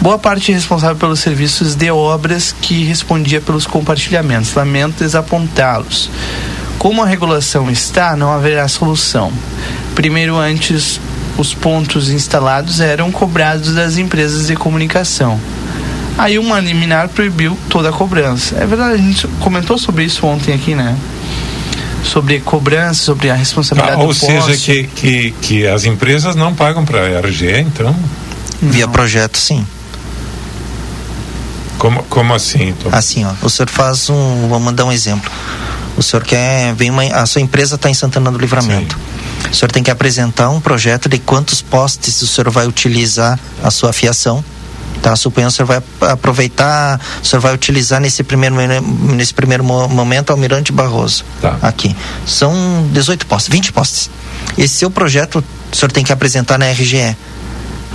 Boa 0.00 0.18
parte 0.18 0.50
responsável 0.52 0.96
pelos 0.96 1.20
serviços 1.20 1.74
de 1.74 1.90
obras 1.90 2.54
que 2.62 2.84
respondia 2.84 3.40
pelos 3.40 3.66
compartilhamentos. 3.66 4.54
Lamento 4.54 5.00
desapontá-los. 5.00 6.08
Como 6.78 7.02
a 7.02 7.06
regulação 7.06 7.70
está, 7.70 8.16
não 8.16 8.32
haverá 8.32 8.66
solução. 8.66 9.30
Primeiro, 9.94 10.36
antes, 10.38 11.00
os 11.38 11.54
pontos 11.54 12.10
instalados 12.10 12.80
eram 12.80 13.10
cobrados 13.10 13.74
das 13.74 13.96
empresas 13.96 14.46
de 14.46 14.56
comunicação. 14.56 15.40
Aí 16.18 16.38
uma 16.38 16.60
liminar 16.60 17.08
proibiu 17.08 17.58
toda 17.70 17.88
a 17.88 17.92
cobrança. 17.92 18.56
É 18.56 18.66
verdade, 18.66 18.94
a 18.94 18.96
gente 18.98 19.26
comentou 19.40 19.78
sobre 19.78 20.04
isso 20.04 20.26
ontem 20.26 20.54
aqui, 20.54 20.74
né? 20.74 20.96
Sobre 22.04 22.40
cobrança, 22.40 23.02
sobre 23.02 23.30
a 23.30 23.34
responsabilidade 23.34 23.98
Ah, 24.00 24.02
ou 24.04 24.08
do 24.08 24.14
seja, 24.14 24.46
poste. 24.48 24.88
que, 24.94 25.30
que, 25.32 25.34
que 25.40 25.66
as 25.66 25.84
empresas 25.84 26.34
não 26.36 26.54
pagam 26.54 26.84
para 26.84 27.00
a 27.00 27.20
RGE, 27.20 27.60
então? 27.60 27.96
Via 28.60 28.86
projeto, 28.86 29.38
sim. 29.38 29.66
Como, 31.78 32.02
como 32.04 32.34
assim? 32.34 32.74
Tom? 32.82 32.90
Assim, 32.92 33.24
ó, 33.24 33.32
o 33.42 33.48
senhor 33.50 33.68
faz 33.68 34.08
um, 34.10 34.48
vou 34.48 34.60
mandar 34.60 34.84
um 34.84 34.92
exemplo. 34.92 35.30
O 35.96 36.02
senhor 36.02 36.22
quer, 36.24 36.74
vem 36.74 36.90
uma, 36.90 37.02
a 37.04 37.26
sua 37.26 37.40
empresa 37.40 37.74
está 37.74 37.88
em 37.90 37.94
Santana 37.94 38.30
do 38.30 38.38
Livramento. 38.38 38.98
O 39.50 39.54
senhor 39.54 39.70
tem 39.70 39.82
que 39.82 39.90
apresentar 39.90 40.48
um 40.50 40.60
projeto 40.60 41.08
de 41.08 41.18
quantos 41.18 41.60
postes 41.60 42.22
o 42.22 42.26
senhor 42.26 42.50
vai 42.50 42.66
utilizar 42.66 43.38
a 43.62 43.70
sua 43.70 43.92
fiação. 43.92 44.42
Tá, 45.02 45.16
suponha 45.16 45.48
o 45.48 45.50
senhor 45.50 45.66
vai 45.66 45.82
aproveitar, 46.12 47.00
o 47.20 47.26
senhor 47.26 47.40
vai 47.42 47.52
utilizar 47.52 48.00
nesse 48.00 48.22
primeiro, 48.22 48.54
nesse 49.16 49.34
primeiro 49.34 49.64
mo- 49.64 49.88
momento 49.88 50.30
Almirante 50.30 50.70
Barroso. 50.70 51.24
Tá. 51.40 51.58
Aqui. 51.60 51.94
São 52.24 52.88
18 52.92 53.26
postes, 53.26 53.50
20 53.52 53.72
postes. 53.72 54.08
Esse 54.56 54.76
seu 54.76 54.90
projeto 54.90 55.42
o 55.72 55.76
senhor 55.76 55.90
tem 55.90 56.04
que 56.04 56.12
apresentar 56.12 56.56
na 56.56 56.66
RGE. 56.70 57.16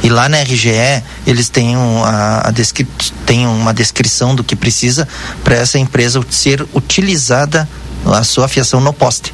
E 0.03 0.09
lá 0.09 0.27
na 0.27 0.41
RGE, 0.41 1.01
eles 1.25 1.49
têm, 1.49 1.77
um, 1.77 2.03
a, 2.03 2.49
a 2.49 2.51
descri 2.51 2.85
têm 3.25 3.47
uma 3.47 3.73
descrição 3.73 4.35
do 4.35 4.43
que 4.43 4.55
precisa 4.55 5.07
para 5.43 5.55
essa 5.55 5.79
empresa 5.79 6.23
ser 6.29 6.65
utilizada 6.73 7.67
a 8.05 8.23
sua 8.23 8.47
fiação 8.47 8.79
no 8.81 8.91
poste. 8.93 9.33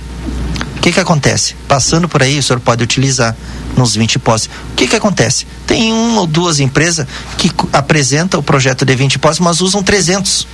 O 0.83 0.85
que 0.85 0.91
que 0.91 0.99
acontece? 0.99 1.55
Passando 1.65 2.09
por 2.09 2.21
aí, 2.21 2.37
o 2.37 2.43
senhor 2.43 2.59
pode 2.59 2.83
utilizar 2.83 3.33
nos 3.77 3.95
20 3.95 4.19
postes. 4.19 4.49
O 4.73 4.75
que 4.75 4.85
que 4.85 4.97
acontece? 4.97 5.47
Tem 5.65 5.93
uma 5.93 6.19
ou 6.19 6.27
duas 6.27 6.59
empresas 6.59 7.07
que 7.37 7.49
apresentam 7.71 8.41
o 8.41 8.43
projeto 8.43 8.83
de 8.83 8.93
20 8.93 9.17
postes, 9.17 9.39
mas 9.39 9.61
usam 9.61 9.81
300. 9.81 10.45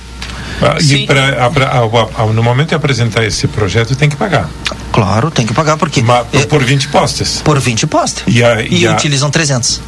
Ah, 0.62 0.76
e 0.80 1.04
pra, 1.04 1.30
a- 1.30 1.46
a- 1.46 2.22
a- 2.22 2.26
no 2.26 2.44
momento 2.44 2.68
de 2.68 2.74
apresentar 2.76 3.24
esse 3.24 3.48
projeto, 3.48 3.96
tem 3.96 4.08
que 4.08 4.14
pagar. 4.14 4.48
Claro, 4.92 5.32
tem 5.32 5.44
que 5.44 5.52
pagar 5.52 5.76
porque 5.76 6.00
Ma- 6.00 6.24
é, 6.32 6.46
por 6.46 6.62
20 6.62 6.86
postes. 6.86 7.40
por 7.42 7.58
20 7.58 7.88
postes. 7.88 8.22
E 8.28 8.44
a- 8.44 8.62
e 8.62 8.82
e 8.82 8.86
a- 8.86 8.92
utilizam 8.92 9.30
300. 9.32 9.80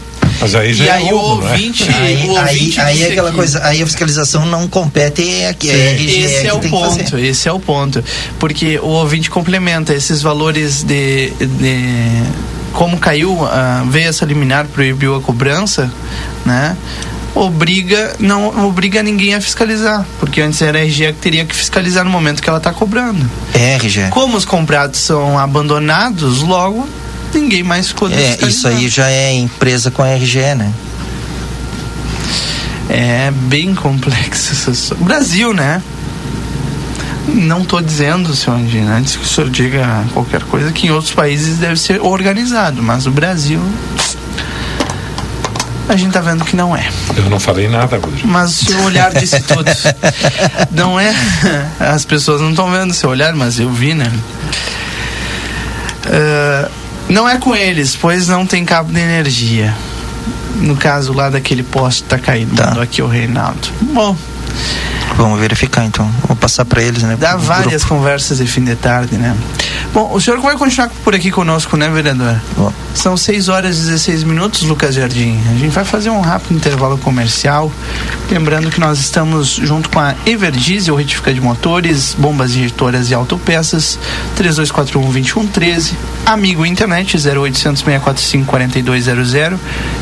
Mas 0.43 0.55
aí 0.55 0.75
já 0.75 0.85
E 0.85 0.89
é 0.89 0.93
aí 0.93 1.13
o 1.13 1.17
roubo, 1.17 1.43
não 1.43 1.49
é? 1.49 1.53
ouvinte, 1.53 1.83
Aí, 1.89 1.95
o 2.29 2.37
aí, 2.37 2.49
ouvinte 2.49 2.81
aí 2.81 2.93
disse 2.95 3.07
é 3.09 3.11
aquela 3.13 3.29
aqui- 3.29 3.37
coisa, 3.39 3.65
aí 3.65 3.83
a 3.83 3.87
fiscalização 3.87 4.45
não 4.45 4.67
compete 4.69 5.45
aqui, 5.49 5.71
é 5.71 5.91
a 5.91 5.93
RGE 5.95 6.21
Esse 6.25 6.35
é 6.35 6.41
que 6.43 6.57
o 6.57 6.59
tem 6.59 6.71
que 6.71 6.81
fazer. 6.81 7.05
ponto, 7.05 7.19
esse 7.19 7.49
é 7.49 7.53
o 7.53 7.61
ponto. 7.61 8.05
Porque 8.39 8.79
o 8.81 8.89
ouvinte 8.89 9.31
complementa 9.31 9.95
esses 9.95 10.21
valores 10.21 10.83
de. 10.83 11.31
de 11.41 12.23
como 12.73 12.99
caiu, 12.99 13.45
ah, 13.47 13.85
veio 13.89 14.09
essa 14.09 14.25
liminar, 14.25 14.67
proibiu 14.67 15.15
a 15.17 15.21
cobrança, 15.21 15.91
né? 16.45 16.77
Obriga, 17.35 18.15
não 18.19 18.67
obriga 18.67 19.03
ninguém 19.03 19.35
a 19.35 19.41
fiscalizar. 19.41 20.07
Porque 20.21 20.41
antes 20.41 20.61
era 20.61 20.79
a 20.79 20.83
RGE 20.83 21.07
que 21.13 21.19
teria 21.21 21.45
que 21.45 21.55
fiscalizar 21.55 22.05
no 22.05 22.11
momento 22.11 22.43
que 22.43 22.49
ela 22.49 22.59
está 22.59 22.73
cobrando. 22.73 23.25
É, 23.55 23.77
RGE. 23.77 24.09
Como 24.11 24.37
os 24.37 24.45
comprados 24.45 25.01
são 25.01 25.39
abandonados, 25.39 26.41
logo 26.43 26.87
ninguém 27.35 27.63
mais 27.63 27.87
de 27.87 27.95
É, 28.15 28.39
isso 28.47 28.69
aí 28.69 28.89
já 28.89 29.09
é 29.09 29.33
empresa 29.33 29.91
com 29.91 30.03
a 30.03 30.15
RGE, 30.15 30.55
né? 30.55 30.73
É 32.89 33.31
bem 33.31 33.75
complexo. 33.75 34.71
essa. 34.71 34.95
Brasil, 34.97 35.55
né? 35.55 35.83
Não 37.29 37.63
estou 37.63 37.81
dizendo, 37.81 38.35
senhor 38.35 38.57
Andina, 38.57 38.97
antes 38.97 39.17
que 39.17 39.25
o 39.25 39.27
senhor 39.27 39.49
diga 39.49 40.05
qualquer 40.13 40.43
coisa, 40.43 40.73
que 40.73 40.89
em 40.89 40.91
outros 40.91 41.15
países 41.15 41.59
deve 41.59 41.77
ser 41.77 42.01
organizado, 42.01 42.83
mas 42.83 43.07
o 43.07 43.11
Brasil. 43.11 43.61
A 45.89 45.97
gente 45.97 46.13
tá 46.13 46.21
vendo 46.21 46.45
que 46.45 46.57
não 46.57 46.77
é. 46.77 46.89
Eu 47.17 47.29
não 47.29 47.39
falei 47.39 47.69
nada, 47.69 47.97
Rodrigo. 47.97 48.27
Mas 48.27 48.63
o 48.63 48.65
seu 48.65 48.81
olhar 48.83 49.13
disse 49.13 49.41
tudo. 49.45 49.71
Não 50.71 50.99
é. 50.99 51.15
As 51.79 52.05
pessoas 52.05 52.41
não 52.41 52.51
estão 52.51 52.71
vendo 52.71 52.91
o 52.91 52.95
seu 52.95 53.11
olhar, 53.11 53.35
mas 53.35 53.59
eu 53.59 53.71
vi, 53.71 53.95
né? 53.95 54.11
Uh, 56.07 56.82
não 57.13 57.29
é 57.29 57.39
com 57.39 57.55
eles, 57.55 57.95
pois 57.95 58.27
não 58.27 58.47
tem 58.47 58.65
cabo 58.65 58.93
de 58.93 58.99
energia. 58.99 59.75
No 60.57 60.77
caso 60.77 61.13
lá 61.13 61.29
daquele 61.31 61.63
poste 61.63 62.05
tá 62.05 62.19
caído. 62.19 62.55
Tá. 62.55 62.69
Mandou 62.69 62.83
aqui 62.83 63.03
o 63.03 63.07
Reinaldo. 63.07 63.69
Bom, 63.81 64.17
Vamos 65.17 65.39
verificar 65.41 65.85
então. 65.85 66.11
Vou 66.27 66.37
passar 66.37 66.65
para 66.65 66.83
eles, 66.83 67.03
né? 67.03 67.17
dá 67.19 67.37
várias 67.37 67.85
grupo. 67.85 67.97
conversas 67.97 68.39
de 68.39 68.47
fim 68.47 68.65
de 68.65 68.75
tarde, 68.75 69.17
né? 69.17 69.37
Bom, 69.93 70.11
o 70.13 70.21
senhor 70.21 70.41
vai 70.41 70.57
continuar 70.57 70.91
por 71.05 71.15
aqui 71.15 71.31
conosco, 71.31 71.77
né, 71.77 71.89
vereador? 71.91 72.41
Bom, 72.57 72.73
São 72.95 73.17
6 73.17 73.49
horas 73.49 73.79
e 73.79 73.81
16 73.83 74.25
minutos, 74.25 74.63
Lucas 74.63 74.95
Jardim. 74.95 75.39
A 75.51 75.59
gente 75.59 75.71
vai 75.71 75.85
fazer 75.85 76.11
um 76.11 76.21
rápido 76.21 76.55
intervalo 76.57 76.97
comercial. 76.99 77.71
Lembrando 78.31 78.71
que 78.71 78.81
nós 78.81 78.99
estamos 78.99 79.49
junto 79.51 79.91
com 79.91 80.01
a 80.01 80.15
Everdiesel, 80.25 80.95
retifica 80.95 81.33
de 81.33 81.41
motores, 81.41 82.15
bombas 82.19 82.55
injetoras 82.57 83.11
e 83.11 83.15
autopeças, 83.15 83.99
3241-2113. 84.39 85.93
Amigo 86.25 86.65
Internet, 86.65 87.17
0800 87.17 87.83
645 87.83 88.47
4200. 88.47 89.61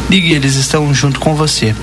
Ligue, 0.08 0.32
eles 0.32 0.54
estão 0.54 0.92
junto 0.94 1.18
com 1.20 1.34
você. 1.34 1.74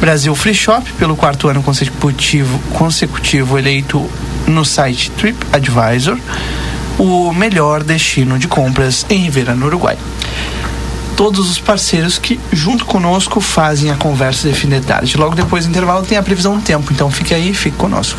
Brasil 0.00 0.34
Free 0.34 0.54
Shop, 0.54 0.90
pelo 0.94 1.14
quarto 1.14 1.46
ano 1.48 1.62
consecutivo, 1.62 2.58
consecutivo 2.72 3.58
eleito 3.58 4.10
no 4.46 4.64
site 4.64 5.10
TripAdvisor, 5.10 6.18
o 6.98 7.32
melhor 7.34 7.82
destino 7.82 8.38
de 8.38 8.48
compras 8.48 9.04
em 9.10 9.18
Ribeira, 9.24 9.54
no 9.54 9.66
Uruguai. 9.66 9.98
Todos 11.16 11.50
os 11.50 11.58
parceiros 11.58 12.18
que, 12.18 12.40
junto 12.50 12.86
conosco, 12.86 13.42
fazem 13.42 13.90
a 13.90 13.94
conversa 13.94 14.48
de 14.48 14.54
fim 14.54 14.68
de 14.68 14.80
tarde. 14.80 15.18
Logo 15.18 15.34
depois 15.34 15.66
do 15.66 15.70
intervalo 15.70 16.04
tem 16.04 16.16
a 16.16 16.22
previsão 16.22 16.56
do 16.56 16.62
tempo, 16.62 16.90
então 16.92 17.10
fique 17.10 17.34
aí, 17.34 17.52
fique 17.52 17.76
conosco. 17.76 18.18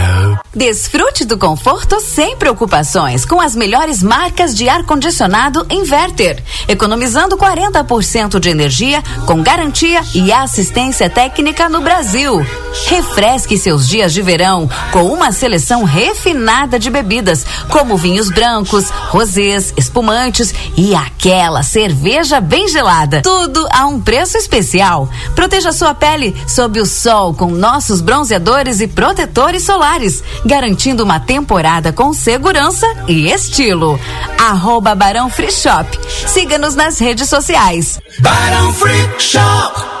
Desfrute 0.53 1.23
do 1.23 1.37
conforto 1.37 2.01
sem 2.01 2.35
preocupações 2.35 3.23
com 3.23 3.39
as 3.39 3.55
melhores 3.55 4.03
marcas 4.03 4.53
de 4.53 4.67
ar-condicionado 4.67 5.65
Inverter, 5.69 6.43
economizando 6.67 7.37
40% 7.37 8.37
de 8.37 8.49
energia 8.49 9.01
com 9.25 9.41
garantia 9.41 10.01
e 10.13 10.29
assistência 10.29 11.09
técnica 11.09 11.69
no 11.69 11.79
Brasil. 11.79 12.45
Refresque 12.87 13.57
seus 13.57 13.87
dias 13.87 14.11
de 14.11 14.21
verão 14.21 14.69
com 14.91 15.05
uma 15.05 15.31
seleção 15.31 15.85
refinada 15.85 16.77
de 16.77 16.89
bebidas, 16.89 17.45
como 17.69 17.95
vinhos 17.95 18.29
brancos, 18.29 18.89
rosés, 18.89 19.73
espumantes 19.77 20.53
e 20.75 20.93
aquela 20.93 21.63
cerveja 21.63 22.41
bem 22.41 22.67
gelada. 22.67 23.21
Tudo 23.21 23.65
a 23.71 23.87
um 23.87 24.01
preço 24.01 24.37
especial. 24.37 25.09
Proteja 25.33 25.71
sua 25.71 25.93
pele 25.93 26.35
sob 26.45 26.81
o 26.81 26.85
sol 26.85 27.33
com 27.33 27.51
nossos 27.51 28.01
bronzeadores 28.01 28.81
e 28.81 28.87
protetores 28.87 29.63
solares, 29.63 30.21
garantindo 30.45 31.03
uma 31.03 31.19
temporada 31.19 31.91
com 31.93 32.13
segurança 32.13 32.87
e 33.07 33.31
estilo. 33.31 33.99
Arroba 34.39 34.95
Barão 34.95 35.29
Free 35.29 35.51
Shop. 35.51 35.87
Siga-nos 36.27 36.75
nas 36.75 36.99
redes 36.99 37.29
sociais. 37.29 37.99
Barão 38.19 38.73
Free 38.73 39.09
Shop. 39.19 40.00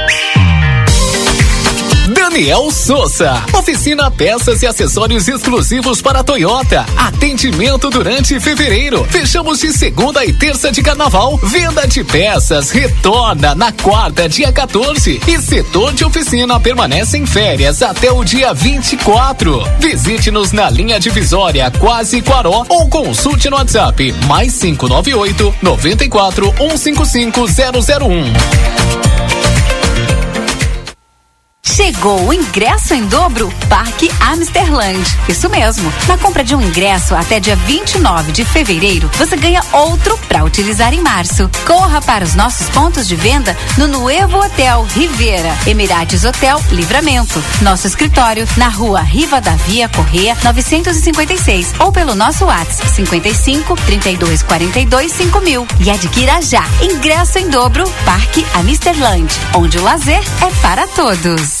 Daniel 2.31 2.71
Souza. 2.71 3.43
Oficina 3.53 4.09
peças 4.09 4.61
e 4.61 4.65
acessórios 4.65 5.27
exclusivos 5.27 6.01
para 6.01 6.23
Toyota. 6.23 6.85
Atendimento 6.95 7.89
durante 7.89 8.39
fevereiro. 8.39 9.05
Fechamos 9.09 9.59
de 9.59 9.73
segunda 9.73 10.23
e 10.23 10.31
terça 10.31 10.71
de 10.71 10.81
carnaval. 10.81 11.37
Venda 11.43 11.85
de 11.85 12.05
peças 12.05 12.71
retorna 12.71 13.53
na 13.53 13.73
quarta, 13.73 14.29
dia 14.29 14.49
14. 14.49 15.19
E 15.27 15.41
setor 15.41 15.91
de 15.91 16.05
oficina 16.05 16.57
permanece 16.57 17.17
em 17.17 17.25
férias 17.25 17.81
até 17.81 18.09
o 18.09 18.23
dia 18.23 18.53
24. 18.53 19.61
Visite-nos 19.79 20.53
na 20.53 20.69
linha 20.69 21.01
divisória 21.01 21.69
Quase 21.79 22.21
Quaró 22.21 22.65
ou 22.69 22.87
consulte 22.87 23.49
no 23.49 23.57
WhatsApp 23.57 24.13
mais 24.25 24.57
598 24.57 25.53
94 25.61 26.53
155 26.57 27.45
001. 27.45 29.10
Chegou 31.71 32.27
o 32.27 32.33
ingresso 32.33 32.93
em 32.93 33.05
dobro 33.05 33.49
Parque 33.69 34.11
Amsterland. 34.19 34.99
Isso 35.29 35.49
mesmo. 35.49 35.91
Na 36.05 36.17
compra 36.17 36.43
de 36.43 36.53
um 36.53 36.61
ingresso 36.61 37.15
até 37.15 37.39
dia 37.39 37.55
29 37.55 38.33
de 38.33 38.43
fevereiro, 38.43 39.09
você 39.13 39.37
ganha 39.37 39.63
outro 39.71 40.17
para 40.27 40.43
utilizar 40.43 40.93
em 40.93 40.99
março. 40.99 41.49
Corra 41.65 42.01
para 42.01 42.25
os 42.25 42.35
nossos 42.35 42.69
pontos 42.71 43.07
de 43.07 43.15
venda 43.15 43.55
no 43.77 43.87
Nuevo 43.87 44.37
Hotel 44.37 44.85
Rivera, 44.93 45.57
Emirates 45.65 46.25
Hotel 46.25 46.61
Livramento. 46.71 47.41
Nosso 47.61 47.87
escritório 47.87 48.45
na 48.57 48.67
rua 48.67 48.99
Riva 48.99 49.39
da 49.39 49.55
Via 49.55 49.87
Correia 49.87 50.35
956 50.43 51.75
ou 51.79 51.89
pelo 51.89 52.15
nosso 52.15 52.43
WhatsApp 52.43 52.89
55 52.89 53.75
32 53.85 54.43
42 54.43 55.09
5000 55.09 55.67
e 55.79 55.89
adquira 55.89 56.41
já. 56.41 56.65
Ingresso 56.81 57.39
em 57.39 57.49
dobro 57.49 57.89
Parque 58.03 58.45
Amsterland, 58.55 59.33
onde 59.55 59.77
o 59.77 59.83
lazer 59.83 60.21
é 60.41 60.51
para 60.61 60.85
todos. 60.87 61.60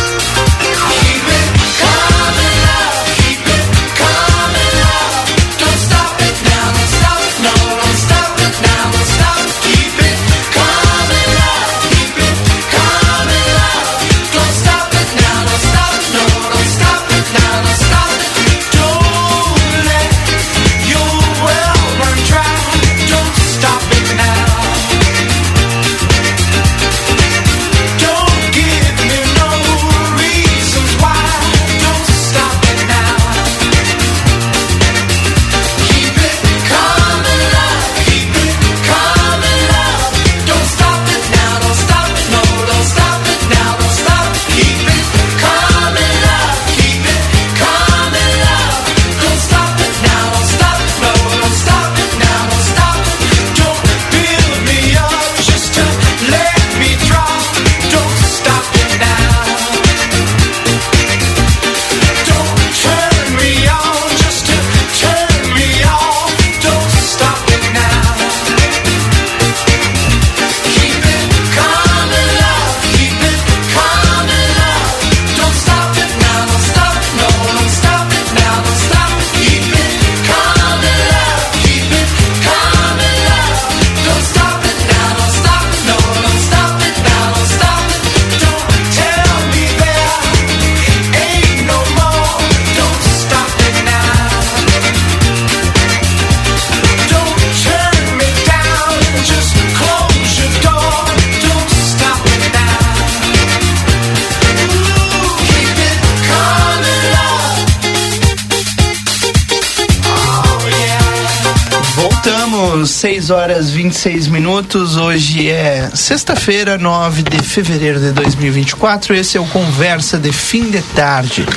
Sexta-feira, 116.11 116.77
9 116.77 117.23
de 117.23 117.41
fevereiro 117.41 117.97
de 117.97 118.11
2024. 118.11 119.15
Esse 119.15 119.37
é 119.37 119.39
o 119.39 119.45
Conversa 119.45 120.19
de 120.19 120.33
Fim 120.33 120.69
de 120.69 120.81
Tarde. 120.81 121.47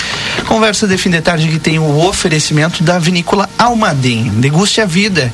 Conversa 0.46 0.86
de 0.86 0.96
Fim 0.96 1.10
de 1.10 1.20
Tarde 1.20 1.48
que 1.48 1.58
tem 1.58 1.80
o 1.80 2.06
oferecimento 2.06 2.84
da 2.84 3.00
vinícola 3.00 3.50
Almaden. 3.58 4.30
Deguste 4.36 4.80
a 4.80 4.86
vida. 4.86 5.32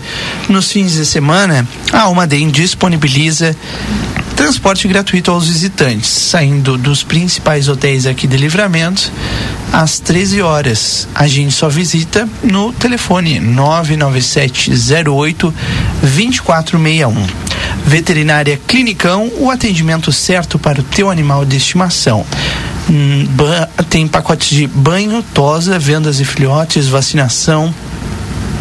Nos 0.48 0.72
fins 0.72 0.92
de 0.92 1.04
semana, 1.04 1.68
a 1.92 2.00
Almaden 2.00 2.48
disponibiliza 2.48 3.54
transporte 4.34 4.88
gratuito 4.88 5.30
aos 5.30 5.48
visitantes, 5.48 6.08
saindo 6.08 6.78
dos 6.78 7.02
principais 7.02 7.68
hotéis 7.68 8.06
aqui 8.06 8.26
de 8.26 8.38
Livramento 8.38 9.12
às 9.70 10.00
13 10.00 10.40
horas. 10.40 11.06
A 11.14 11.28
gente 11.28 11.52
só 11.52 11.68
visita 11.68 12.26
no 12.42 12.72
telefone 12.72 13.38
99708 13.38 15.54
2461. 16.00 17.49
Veterinária 17.90 18.58
Clinicão, 18.68 19.28
o 19.38 19.50
atendimento 19.50 20.12
certo 20.12 20.60
para 20.60 20.80
o 20.80 20.84
teu 20.84 21.10
animal 21.10 21.44
de 21.44 21.56
estimação. 21.56 22.24
Hum, 22.88 23.26
Tem 23.88 24.06
pacotes 24.06 24.50
de 24.50 24.68
banho, 24.68 25.24
tosa, 25.34 25.76
vendas 25.76 26.20
e 26.20 26.24
filhotes, 26.24 26.86
vacinação, 26.86 27.74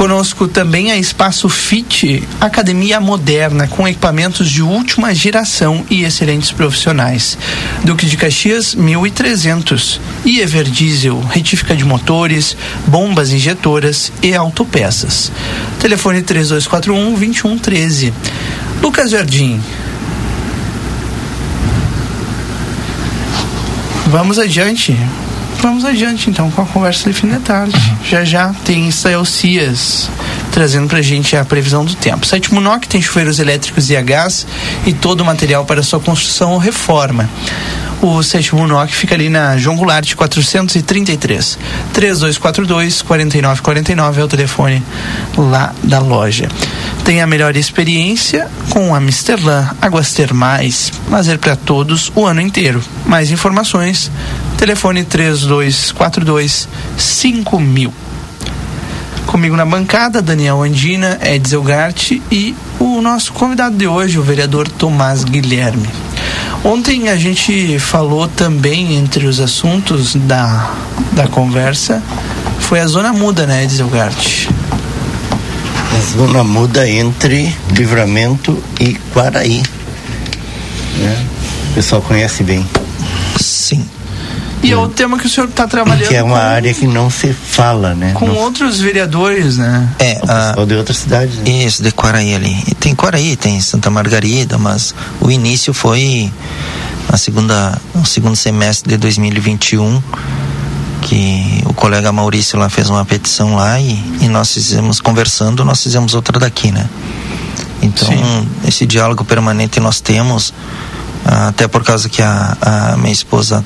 Conosco 0.00 0.48
também 0.48 0.90
a 0.90 0.96
Espaço 0.96 1.46
Fit, 1.46 2.26
academia 2.40 2.98
moderna 2.98 3.68
com 3.68 3.86
equipamentos 3.86 4.50
de 4.50 4.62
última 4.62 5.14
geração 5.14 5.84
e 5.90 6.04
excelentes 6.04 6.50
profissionais. 6.50 7.36
Duque 7.84 8.06
de 8.06 8.16
Caxias 8.16 8.74
1300 8.74 10.00
e 10.24 10.40
Everdiesel, 10.40 11.20
retífica 11.20 11.76
de 11.76 11.84
motores, 11.84 12.56
bombas 12.86 13.30
injetoras 13.30 14.10
e 14.22 14.34
autopeças. 14.34 15.30
Telefone 15.78 16.22
3241 16.22 17.10
2113. 17.10 18.14
Lucas 18.80 19.10
Jardim, 19.10 19.60
Vamos 24.06 24.38
adiante. 24.38 24.96
Vamos 25.60 25.84
adiante 25.84 26.30
então 26.30 26.50
com 26.50 26.62
a 26.62 26.66
conversa 26.66 27.10
de 27.10 27.20
fim 27.20 27.28
da 27.28 27.38
tarde. 27.38 27.76
Já 28.08 28.24
já 28.24 28.54
tem 28.64 28.88
Israel 28.88 29.24
Cias 29.26 30.08
trazendo 30.50 30.88
pra 30.88 31.02
gente 31.02 31.36
a 31.36 31.44
previsão 31.44 31.84
do 31.84 31.94
tempo. 31.94 32.24
Sétimo 32.24 32.60
NOC 32.60 32.88
tem 32.88 33.00
chuveiros 33.00 33.38
elétricos 33.38 33.90
e 33.90 33.96
a 33.96 34.00
gás 34.00 34.46
e 34.86 34.92
todo 34.92 35.20
o 35.20 35.24
material 35.24 35.66
para 35.66 35.82
sua 35.82 36.00
construção 36.00 36.52
ou 36.52 36.58
reforma. 36.58 37.28
O 38.02 38.22
sétimo 38.22 38.66
NOC 38.66 38.92
fica 38.92 39.14
ali 39.14 39.28
na 39.28 39.58
João 39.58 39.76
Goulart 39.76 40.14
433. 40.14 41.58
3242 41.92 43.02
4949 43.02 44.20
é 44.20 44.24
o 44.24 44.28
telefone 44.28 44.82
lá 45.36 45.74
da 45.84 45.98
loja. 45.98 46.48
Tem 47.04 47.20
a 47.20 47.26
melhor 47.26 47.56
experiência 47.56 48.48
com 48.70 48.94
a 48.94 49.00
Misterlan, 49.00 49.68
águas 49.82 50.14
termais, 50.14 50.90
lazer 51.10 51.38
para 51.38 51.56
todos 51.56 52.10
o 52.14 52.24
ano 52.24 52.40
inteiro. 52.40 52.82
Mais 53.04 53.30
informações, 53.30 54.10
telefone 54.56 55.04
3242 55.04 56.68
5000. 56.96 57.92
Comigo 59.26 59.56
na 59.56 59.66
bancada, 59.66 60.22
Daniel 60.22 60.62
Andina, 60.62 61.18
Edsel 61.22 61.62
Gart 61.62 62.12
e 62.32 62.54
o 62.78 63.02
nosso 63.02 63.32
convidado 63.34 63.76
de 63.76 63.86
hoje, 63.86 64.18
o 64.18 64.22
vereador 64.22 64.66
Tomás 64.68 65.22
Guilherme. 65.22 65.88
Ontem 66.62 67.08
a 67.08 67.16
gente 67.16 67.78
falou 67.78 68.28
também 68.28 68.94
entre 68.96 69.26
os 69.26 69.40
assuntos 69.40 70.14
da, 70.14 70.74
da 71.12 71.26
conversa, 71.26 72.02
foi 72.58 72.80
a 72.80 72.86
zona 72.86 73.12
muda, 73.14 73.46
né, 73.46 73.64
Edsel 73.64 73.88
Gart? 73.88 74.46
A 75.96 76.16
zona 76.16 76.44
muda 76.44 76.88
entre 76.88 77.54
Livramento 77.72 78.62
e 78.78 78.94
Quaraí. 79.12 79.62
Né? 80.98 81.26
O 81.70 81.74
pessoal 81.74 82.02
conhece 82.02 82.44
bem. 82.44 82.66
Sim. 84.60 84.68
E 84.68 84.72
é 84.72 84.76
o 84.76 84.88
tema 84.88 85.18
que 85.18 85.26
o 85.26 85.30
senhor 85.30 85.48
está 85.48 85.66
trabalhando 85.66 86.08
Que 86.08 86.16
é 86.16 86.22
uma 86.22 86.36
com, 86.36 86.42
área 86.42 86.74
que 86.74 86.86
não 86.86 87.08
se 87.08 87.32
fala, 87.32 87.94
né? 87.94 88.12
com 88.12 88.26
Não- 88.26 88.36
outros 88.36 88.78
vereadores, 88.80 89.56
né? 89.56 89.88
É, 89.98 90.20
a, 90.28 90.64
de 90.64 90.74
outras 90.74 90.98
cidades. 90.98 91.36
Né? 91.36 91.50
Isso, 91.64 91.82
de 91.82 91.90
Quaraí 91.92 92.34
ali. 92.34 92.62
E 92.68 92.74
tem 92.74 92.94
Quaraí, 92.94 93.36
tem 93.36 93.58
Santa 93.60 93.88
Margarida, 93.90 94.58
mas 94.58 94.94
o 95.20 95.30
início 95.30 95.72
foi 95.72 96.30
na 97.10 97.16
segunda, 97.16 97.80
no 97.94 98.04
segundo 98.04 98.36
semestre 98.36 98.90
de 98.90 98.96
2021, 98.98 100.02
que 101.02 101.62
o 101.64 101.72
colega 101.72 102.12
Maurício 102.12 102.58
lá 102.58 102.68
fez 102.68 102.90
uma 102.90 103.04
petição 103.04 103.54
lá 103.56 103.80
e, 103.80 103.92
e 104.20 104.28
nós 104.28 104.52
fizemos, 104.52 105.00
conversando, 105.00 105.64
nós 105.64 105.82
fizemos 105.82 106.14
outra 106.14 106.38
daqui, 106.38 106.70
né? 106.70 106.86
Então, 107.82 108.08
esse 108.68 108.84
diálogo 108.84 109.24
permanente 109.24 109.80
nós 109.80 110.00
temos, 110.00 110.52
ah, 111.24 111.48
até 111.48 111.66
por 111.66 111.82
causa 111.82 112.08
que 112.10 112.20
a, 112.20 112.56
a 112.60 112.96
minha 112.98 113.12
esposa 113.12 113.64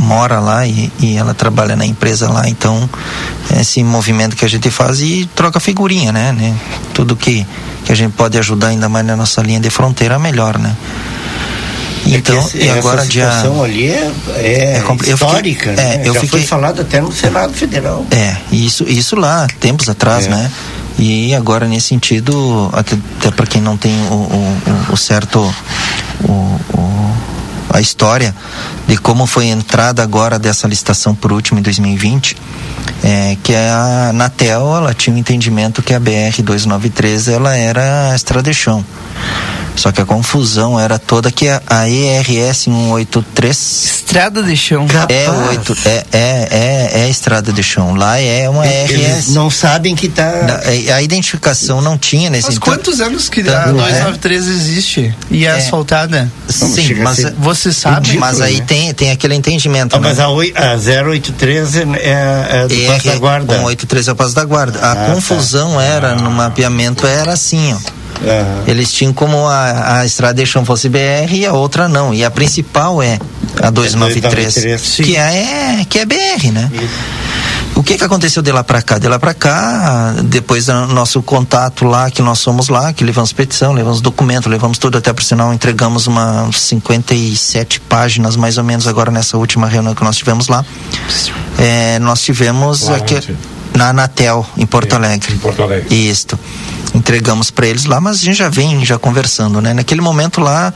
mora 0.00 0.38
lá 0.40 0.66
e, 0.66 0.90
e 1.00 1.16
ela 1.16 1.34
trabalha 1.34 1.74
na 1.76 1.84
empresa 1.86 2.30
lá, 2.30 2.48
então 2.48 2.88
esse 3.58 3.82
movimento 3.82 4.36
que 4.36 4.44
a 4.44 4.48
gente 4.48 4.70
faz 4.70 5.00
e 5.00 5.28
troca 5.34 5.58
figurinha, 5.60 6.12
né? 6.12 6.32
né? 6.32 6.54
Tudo 6.94 7.16
que, 7.16 7.46
que 7.84 7.92
a 7.92 7.94
gente 7.94 8.12
pode 8.12 8.38
ajudar 8.38 8.68
ainda 8.68 8.88
mais 8.88 9.04
na 9.06 9.16
nossa 9.16 9.40
linha 9.42 9.60
de 9.60 9.70
fronteira, 9.70 10.18
melhor, 10.18 10.58
né? 10.58 10.74
Então, 12.08 12.38
Esse- 12.38 12.58
e 12.58 12.68
agora 12.70 13.00
essa 13.00 13.10
dia. 13.10 13.24
situação 13.24 13.64
ali 13.64 13.86
é, 13.88 14.12
é, 14.36 14.76
É 14.76 14.80
compli- 14.82 15.10
eu 15.10 15.16
fiquei- 15.18 15.28
histórica, 15.32 15.70
é, 15.70 15.74
né? 15.74 16.00
eu 16.04 16.14
Já 16.14 16.20
foi 16.20 16.28
fiquei- 16.28 16.46
falado 16.46 16.80
até 16.80 17.00
no 17.00 17.10
Senado 17.10 17.52
Federal. 17.52 18.06
É, 18.12 18.36
isso, 18.52 18.84
isso 18.84 19.16
lá, 19.16 19.46
tempos 19.58 19.88
atrás, 19.88 20.26
É. 20.26 20.28
né? 20.30 20.50
E 20.98 21.34
agora, 21.34 21.66
nesse 21.66 21.88
sentido, 21.88 22.70
até, 22.72 22.96
até 23.18 23.30
para 23.32 23.44
quem 23.46 23.60
não 23.60 23.76
tem 23.76 23.92
o, 24.08 24.14
o, 24.14 24.58
o- 24.90 24.92
o 24.92 24.96
certo. 24.96 25.40
O, 26.22 26.32
o- 26.32 27.16
a 27.70 27.80
história 27.80 28.34
de 28.86 28.96
como 28.96 29.26
foi 29.26 29.46
entrada 29.46 30.02
agora 30.02 30.38
dessa 30.38 30.66
licitação 30.66 31.14
por 31.14 31.32
último 31.32 31.58
em 31.58 31.62
2020, 31.62 32.36
é, 33.02 33.36
que 33.42 33.54
a 33.54 34.08
Anatel 34.10 34.76
ela 34.76 34.94
tinha 34.94 35.14
um 35.14 35.18
entendimento 35.18 35.82
que 35.82 35.94
a 35.94 36.00
BR 36.00 36.42
293 36.42 37.28
ela 37.28 37.56
era 37.56 38.12
a 38.12 38.16
estrada 38.16 38.50
de 38.50 38.54
chão. 38.54 38.84
Só 39.76 39.92
que 39.92 40.00
a 40.00 40.04
confusão 40.06 40.80
era 40.80 40.98
toda 40.98 41.30
que 41.30 41.48
a, 41.48 41.60
a 41.66 41.88
ERS 41.88 42.58
183 42.64 43.56
Estrada 44.06 44.42
de 44.42 44.56
chão. 44.56 44.86
é, 45.08 45.30
oito, 45.50 45.76
é, 45.84 46.04
é, 46.12 46.48
é, 46.92 47.00
é 47.04 47.10
estrada 47.10 47.52
de 47.52 47.62
chão. 47.62 47.94
Lá 47.94 48.18
é 48.18 48.48
uma 48.48 48.66
Eles 48.66 49.16
RS. 49.26 49.28
não 49.34 49.50
sabem 49.50 49.94
que 49.94 50.08
tá. 50.08 50.30
A 50.94 51.02
identificação 51.02 51.80
não 51.82 51.98
tinha 51.98 52.30
nesse 52.30 52.46
Mas 52.48 52.56
então- 52.56 52.72
quantos 52.74 53.00
anos 53.00 53.28
que 53.28 53.40
a 53.42 53.44
Tanto 53.44 53.68
é. 53.68 53.72
293 53.72 54.46
existe 54.48 55.14
e 55.30 55.44
é, 55.44 55.48
É. 55.50 55.52
asfaltada? 55.56 56.30
Sim, 56.48 56.94
mas, 57.02 57.18
Você 57.38 57.72
sabe? 57.72 58.16
mas 58.16 58.40
aí 58.40 58.60
tem, 58.62 58.92
tem 58.94 59.10
aquele 59.10 59.34
entendimento. 59.34 59.94
Ah, 59.96 60.00
né? 60.00 60.08
mas 60.08 60.18
a, 60.20 60.28
oi- 60.28 60.54
a 60.56 60.76
083 60.76 61.76
é, 61.76 61.80
é, 61.80 62.48
é 62.64 62.68
do 62.68 62.74
É, 62.74 62.86
Passo 62.86 63.06
da 63.08 63.16
Guarda. 63.18 63.54
183 63.56 64.08
é 64.08 64.12
o 64.12 64.16
passo 64.16 64.34
da 64.34 64.44
guarda. 64.44 64.78
A 64.80 64.92
Ah, 64.92 65.12
confusão 65.14 65.80
era, 65.80 66.14
no 66.14 66.30
mapeamento, 66.30 67.06
era 67.06 67.32
assim, 67.32 67.74
ó. 67.74 67.78
Eles 68.66 68.92
tinham 68.92 69.12
como 69.12 69.46
a, 69.46 69.98
a 69.98 70.06
estrada 70.06 70.42
de 70.42 70.46
fosse 70.64 70.88
BR 70.88 71.32
e 71.32 71.46
a 71.46 71.52
outra 71.52 71.88
não. 71.88 72.14
E 72.14 72.24
a 72.24 72.30
principal 72.30 73.02
é 73.02 73.18
a 73.62 73.70
293, 73.70 74.54
293, 74.54 75.06
que 75.06 75.16
é, 75.16 75.86
que 75.88 75.98
é 75.98 76.04
BR, 76.04 76.52
né? 76.52 76.70
O 77.74 77.82
que 77.82 77.98
que 77.98 78.04
aconteceu 78.04 78.42
de 78.42 78.50
lá 78.50 78.64
pra 78.64 78.80
cá? 78.80 78.98
De 78.98 79.06
lá 79.06 79.18
pra 79.18 79.34
cá, 79.34 80.14
depois 80.24 80.66
do 80.66 80.86
nosso 80.86 81.22
contato 81.22 81.84
lá, 81.84 82.10
que 82.10 82.22
nós 82.22 82.42
fomos 82.42 82.68
lá, 82.68 82.90
que 82.90 83.04
levamos 83.04 83.34
petição, 83.34 83.74
levamos 83.74 84.00
documento, 84.00 84.48
levamos 84.48 84.78
tudo, 84.78 84.96
até 84.96 85.12
por 85.12 85.22
sinal 85.22 85.52
entregamos 85.52 86.06
uma 86.06 86.48
57 86.50 87.80
páginas 87.80 88.34
mais 88.34 88.56
ou 88.56 88.64
menos 88.64 88.86
agora 88.86 89.10
nessa 89.10 89.36
última 89.36 89.68
reunião 89.68 89.94
que 89.94 90.02
nós 90.02 90.16
tivemos 90.16 90.48
lá. 90.48 90.64
É, 91.58 91.98
nós 91.98 92.22
tivemos 92.22 92.88
aqui, 92.88 93.16
onde? 93.16 93.36
Na 93.76 93.90
Anatel, 93.90 94.46
em 94.56 94.66
Porto 94.66 94.94
Alegre. 94.94 95.34
Em 95.34 95.38
Porto 95.38 95.62
Alegre. 95.62 95.94
Isto. 95.94 96.38
Entregamos 96.94 97.50
para 97.50 97.66
eles 97.66 97.84
lá, 97.84 98.00
mas 98.00 98.20
a 98.20 98.24
gente 98.24 98.36
já 98.36 98.48
vem 98.48 98.84
já 98.84 98.98
conversando, 98.98 99.60
né? 99.60 99.74
Naquele 99.74 100.00
momento 100.00 100.40
lá, 100.40 100.72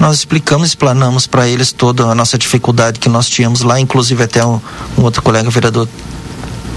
nós 0.00 0.16
explicamos, 0.18 0.68
explanamos 0.68 1.26
para 1.26 1.46
eles 1.46 1.72
toda 1.72 2.04
a 2.04 2.14
nossa 2.14 2.38
dificuldade 2.38 2.98
que 2.98 3.08
nós 3.08 3.28
tínhamos 3.28 3.62
lá, 3.62 3.78
inclusive 3.78 4.22
até 4.22 4.44
um, 4.44 4.60
um 4.96 5.02
outro 5.02 5.22
colega 5.22 5.50
vereador 5.50 5.86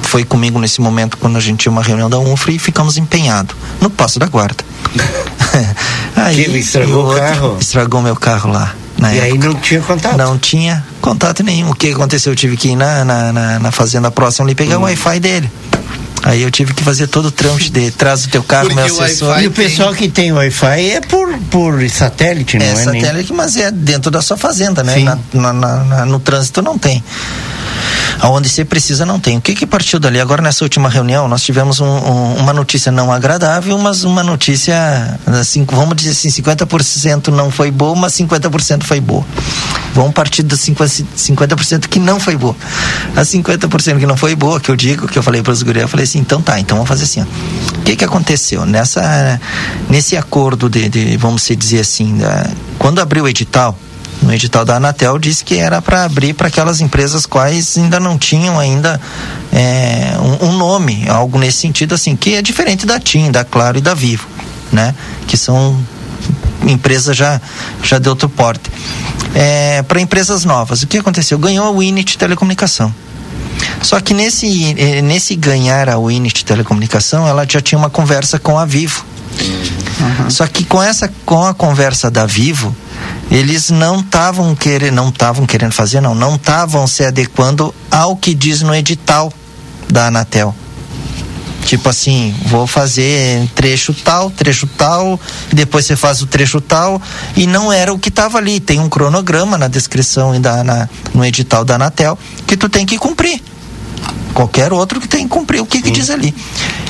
foi 0.03 0.25
comigo 0.25 0.59
nesse 0.59 0.81
momento 0.81 1.17
quando 1.17 1.37
a 1.37 1.39
gente 1.39 1.59
tinha 1.59 1.71
uma 1.71 1.81
reunião 1.81 2.09
da 2.09 2.19
UNFRA 2.19 2.51
e 2.51 2.59
ficamos 2.59 2.97
empenhados 2.97 3.55
no 3.79 3.89
Passo 3.89 4.19
da 4.19 4.27
Guarda. 4.27 4.63
Que 6.33 6.57
estragou 6.57 7.11
o 7.11 7.15
carro? 7.15 7.57
Estragou 7.59 8.01
meu 8.01 8.15
carro 8.15 8.51
lá. 8.51 8.75
Na 9.01 9.13
E 9.13 9.19
aí 9.19 9.31
época. 9.31 9.47
não 9.47 9.55
tinha 9.55 9.81
contato? 9.81 10.17
Não 10.17 10.37
tinha 10.37 10.85
contato 11.01 11.43
nenhum. 11.43 11.71
O 11.71 11.75
que 11.75 11.91
aconteceu? 11.91 12.31
Eu 12.31 12.35
tive 12.37 12.55
que 12.55 12.69
ir 12.69 12.75
na, 12.75 13.03
na, 13.03 13.33
na, 13.33 13.59
na 13.59 13.71
fazenda 13.71 14.09
próxima 14.11 14.45
ali 14.45 14.55
pegar 14.55 14.77
o 14.77 14.83
Wi-Fi 14.83 15.19
dele. 15.19 15.51
Aí 16.23 16.41
eu 16.43 16.51
tive 16.51 16.73
que 16.73 16.83
fazer 16.83 17.07
todo 17.07 17.25
o 17.27 17.31
trâmite 17.31 17.71
de 17.71 17.89
traz 17.91 18.25
o 18.25 18.29
teu 18.29 18.43
carro, 18.43 18.69
Porque 18.69 18.81
meu 18.83 18.95
o 18.95 19.01
assessor. 19.01 19.29
Wi-Fi 19.29 19.43
E 19.43 19.47
o 19.47 19.51
pessoal 19.51 19.93
que 19.93 20.07
tem 20.07 20.31
Wi-Fi 20.31 20.91
é 20.91 21.01
por, 21.01 21.35
por 21.49 21.89
satélite, 21.89 22.57
não 22.59 22.65
É 22.65 22.69
é? 22.69 22.73
nem- 22.75 23.01
satélite, 23.01 23.33
mas 23.33 23.55
é 23.57 23.71
dentro 23.71 24.11
da 24.11 24.21
sua 24.21 24.37
fazenda, 24.37 24.83
né? 24.83 24.99
Na- 25.33 25.51
na- 25.53 25.83
na- 25.83 26.05
no 26.05 26.19
trânsito 26.19 26.61
não 26.61 26.77
tem. 26.77 27.03
Aonde 28.19 28.49
você 28.49 28.63
precisa 28.63 29.03
não 29.03 29.19
tem. 29.19 29.37
O 29.37 29.41
que 29.41 29.55
que 29.55 29.65
partiu 29.65 29.99
dali? 29.99 30.19
Agora 30.19 30.43
nessa 30.43 30.63
última 30.63 30.87
reunião 30.89 31.27
nós 31.27 31.41
tivemos 31.41 31.79
um- 31.79 31.85
um- 31.87 32.35
uma 32.35 32.53
notícia 32.53 32.91
não 32.91 33.11
agradável, 33.11 33.75
mas 33.79 34.03
uma 34.03 34.21
notícia, 34.21 35.17
assim, 35.39 35.65
vamos 35.67 35.95
dizer 35.95 36.11
assim, 36.11 36.29
50% 36.29 37.31
não 37.31 37.49
foi 37.49 37.71
boa, 37.71 37.95
mas 37.95 38.13
50% 38.13 38.83
foi 38.85 38.99
boa. 38.99 39.25
Vamos 39.95 40.13
partir 40.13 40.43
dos 40.43 40.59
50%, 40.59 41.07
50% 41.15 41.89
que 41.89 41.99
não 41.99 42.19
foi 42.19 42.35
boa. 42.37 42.55
A 43.15 43.25
50% 43.25 43.99
que 43.99 44.05
não 44.05 44.15
foi 44.15 44.35
boa, 44.35 44.59
que 44.59 44.69
eu 44.69 44.75
digo, 44.75 45.07
que 45.07 45.17
eu 45.17 45.23
falei 45.23 45.41
para 45.41 45.51
os 45.51 45.63
gurias, 45.63 45.83
eu 45.83 45.89
falei 45.89 46.05
assim, 46.11 46.19
então 46.19 46.41
tá, 46.41 46.59
então 46.59 46.77
vamos 46.77 46.89
fazer 46.89 47.03
assim. 47.05 47.21
O 47.21 47.81
que 47.83 47.95
que 47.95 48.03
aconteceu? 48.03 48.65
Nessa, 48.65 49.39
nesse 49.89 50.15
acordo 50.17 50.69
de, 50.69 50.89
de, 50.89 51.17
vamos 51.17 51.47
dizer 51.57 51.79
assim, 51.79 52.17
da- 52.17 52.49
quando 52.77 52.99
abriu 52.99 53.23
o 53.23 53.27
edital, 53.27 53.77
no 54.21 54.31
edital 54.33 54.63
da 54.63 54.75
Anatel 54.75 55.17
disse 55.17 55.43
que 55.43 55.55
era 55.57 55.81
para 55.81 56.03
abrir 56.03 56.33
para 56.33 56.47
aquelas 56.47 56.79
empresas 56.79 57.25
quais 57.25 57.75
ainda 57.77 57.99
não 57.99 58.17
tinham 58.19 58.59
ainda 58.59 58.99
é, 59.51 60.13
um, 60.41 60.47
um 60.49 60.57
nome, 60.57 61.07
algo 61.09 61.39
nesse 61.39 61.57
sentido 61.57 61.95
assim, 61.95 62.15
que 62.15 62.35
é 62.35 62.41
diferente 62.41 62.85
da 62.85 62.99
TIM, 62.99 63.31
da 63.31 63.43
Claro 63.43 63.77
e 63.79 63.81
da 63.81 63.93
Vivo, 63.95 64.27
né? 64.71 64.93
Que 65.27 65.35
são 65.35 65.75
empresas 66.67 67.17
já, 67.17 67.41
já 67.81 67.97
de 67.97 68.07
outro 68.09 68.29
porte. 68.29 68.69
É, 69.33 69.81
para 69.83 69.99
empresas 69.99 70.45
novas, 70.45 70.83
o 70.83 70.87
que 70.87 70.97
aconteceu? 70.97 71.39
Ganhou 71.39 71.65
a 71.65 71.71
Winit 71.71 72.17
Telecomunicação. 72.17 72.93
Só 73.81 73.99
que 73.99 74.13
nesse, 74.13 74.75
eh, 74.77 75.01
nesse 75.01 75.35
ganhar 75.35 75.89
a 75.89 75.97
Winit 75.97 76.45
Telecomunicação, 76.45 77.27
ela 77.27 77.45
já 77.47 77.61
tinha 77.61 77.77
uma 77.77 77.89
conversa 77.89 78.39
com 78.39 78.57
a 78.57 78.65
Vivo. 78.65 79.05
Só 80.29 80.47
que 80.47 80.63
com 80.63 80.81
essa 80.81 81.11
com 81.25 81.45
a 81.45 81.53
conversa 81.53 82.09
da 82.09 82.25
Vivo, 82.25 82.75
eles 83.29 83.69
não 83.69 83.99
estavam 83.99 84.55
querendo, 84.55 84.95
não 84.95 85.09
estavam 85.09 85.45
querendo 85.45 85.71
fazer, 85.71 86.01
não, 86.01 86.13
não 86.13 86.35
estavam 86.35 86.85
se 86.87 87.03
adequando 87.03 87.73
ao 87.89 88.15
que 88.15 88.33
diz 88.33 88.61
no 88.61 88.75
edital 88.75 89.31
da 89.89 90.07
Anatel. 90.07 90.55
Tipo 91.65 91.89
assim, 91.89 92.35
vou 92.45 92.65
fazer 92.65 93.47
trecho 93.55 93.93
tal, 93.93 94.29
trecho 94.31 94.67
tal, 94.77 95.19
depois 95.53 95.85
você 95.85 95.95
faz 95.95 96.21
o 96.21 96.27
trecho 96.27 96.59
tal, 96.59 97.01
e 97.35 97.47
não 97.47 97.71
era 97.71 97.93
o 97.93 97.99
que 97.99 98.09
estava 98.09 98.37
ali. 98.37 98.59
Tem 98.59 98.79
um 98.79 98.89
cronograma 98.89 99.57
na 99.57 99.67
descrição 99.67 100.35
e 100.35 100.39
da, 100.39 100.63
na, 100.63 100.89
no 101.13 101.23
edital 101.23 101.63
da 101.63 101.75
Anatel 101.75 102.17
que 102.47 102.57
tu 102.57 102.67
tem 102.67 102.85
que 102.85 102.97
cumprir. 102.97 103.41
Qualquer 104.33 104.73
outro 104.73 104.99
que 104.99 105.07
tem 105.07 105.23
que 105.23 105.29
cumprir 105.29 105.61
o 105.61 105.65
que, 105.65 105.81
que 105.81 105.91
diz 105.91 106.09
ali. 106.09 106.33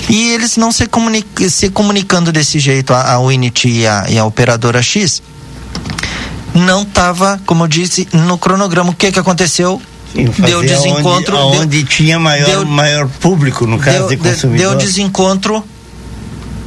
E 0.10 0.32
eles 0.32 0.58
não 0.58 0.72
se, 0.72 0.88
comunica, 0.88 1.50
se 1.50 1.70
comunicando 1.70 2.32
desse 2.32 2.60
jeito, 2.60 2.94
a, 2.94 3.14
a 3.14 3.20
Unity 3.20 3.70
e 3.70 3.88
a, 3.88 4.06
e 4.10 4.18
a 4.18 4.26
operadora 4.26 4.82
X, 4.82 5.22
não 6.54 6.84
estava, 6.84 7.42
como 7.46 7.64
eu 7.64 7.68
disse, 7.68 8.08
no 8.14 8.38
cronograma. 8.38 8.92
O 8.92 8.96
que, 8.96 9.12
que 9.12 9.20
aconteceu? 9.20 9.82
Deu 10.14 10.62
desencontro. 10.62 11.36
Aonde, 11.38 11.52
deu- 11.52 11.60
aonde 11.62 11.84
tinha 11.84 12.20
maior, 12.20 12.46
deu- 12.46 12.66
maior 12.66 13.08
público, 13.08 13.66
no 13.66 13.80
caso 13.80 14.00
deu, 14.00 14.08
de 14.10 14.18
consumidor. 14.18 14.70
deu 14.70 14.76
desencontro 14.78 15.64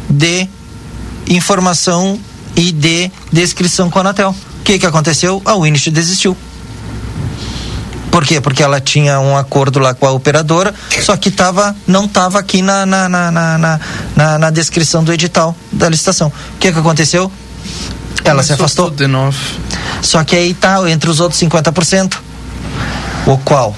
de 0.09 0.49
informação 1.29 2.19
e 2.57 2.71
de 2.73 3.11
descrição 3.33 3.91
com 3.91 3.99
a 3.99 4.03
Anatel. 4.03 4.31
O 4.61 4.63
que 4.65 4.79
que 4.79 4.87
aconteceu? 4.87 5.43
A 5.45 5.55
Winit 5.57 5.91
desistiu. 5.91 6.37
Por 8.11 8.25
quê? 8.25 8.41
Porque 8.41 8.63
ela 8.63 8.81
tinha 8.81 9.19
um 9.19 9.37
acordo 9.37 9.81
lá 9.81 9.93
com 9.93 10.07
a 10.07 10.13
operadora, 10.13 10.73
só 11.03 11.17
que 11.17 11.33
tava, 11.33 11.75
não 11.87 12.05
estava 12.05 12.39
aqui 12.39 12.63
na, 12.63 12.87
na, 12.87 13.09
na, 13.09 13.31
na, 13.31 13.59
na, 13.59 13.81
na- 14.15 14.39
na 14.39 14.51
descrição 14.51 15.03
do 15.03 15.13
edital 15.13 15.55
da 15.73 15.89
licitação. 15.89 16.29
O 16.29 16.59
que 16.61 16.71
que 16.73 16.79
aconteceu? 16.79 17.31
Ela 18.25 18.43
se 18.43 18.49
Começou 18.51 18.55
afastou. 18.55 18.85
tudo 18.87 18.97
de 18.99 19.07
novo. 19.09 19.37
Só 20.01 20.23
que 20.23 20.37
aí 20.37 20.55
tá 20.55 20.89
entre 20.89 21.11
os 21.11 21.19
outros 21.19 21.41
50%. 21.43 22.15
O 23.27 23.39
qual? 23.39 23.75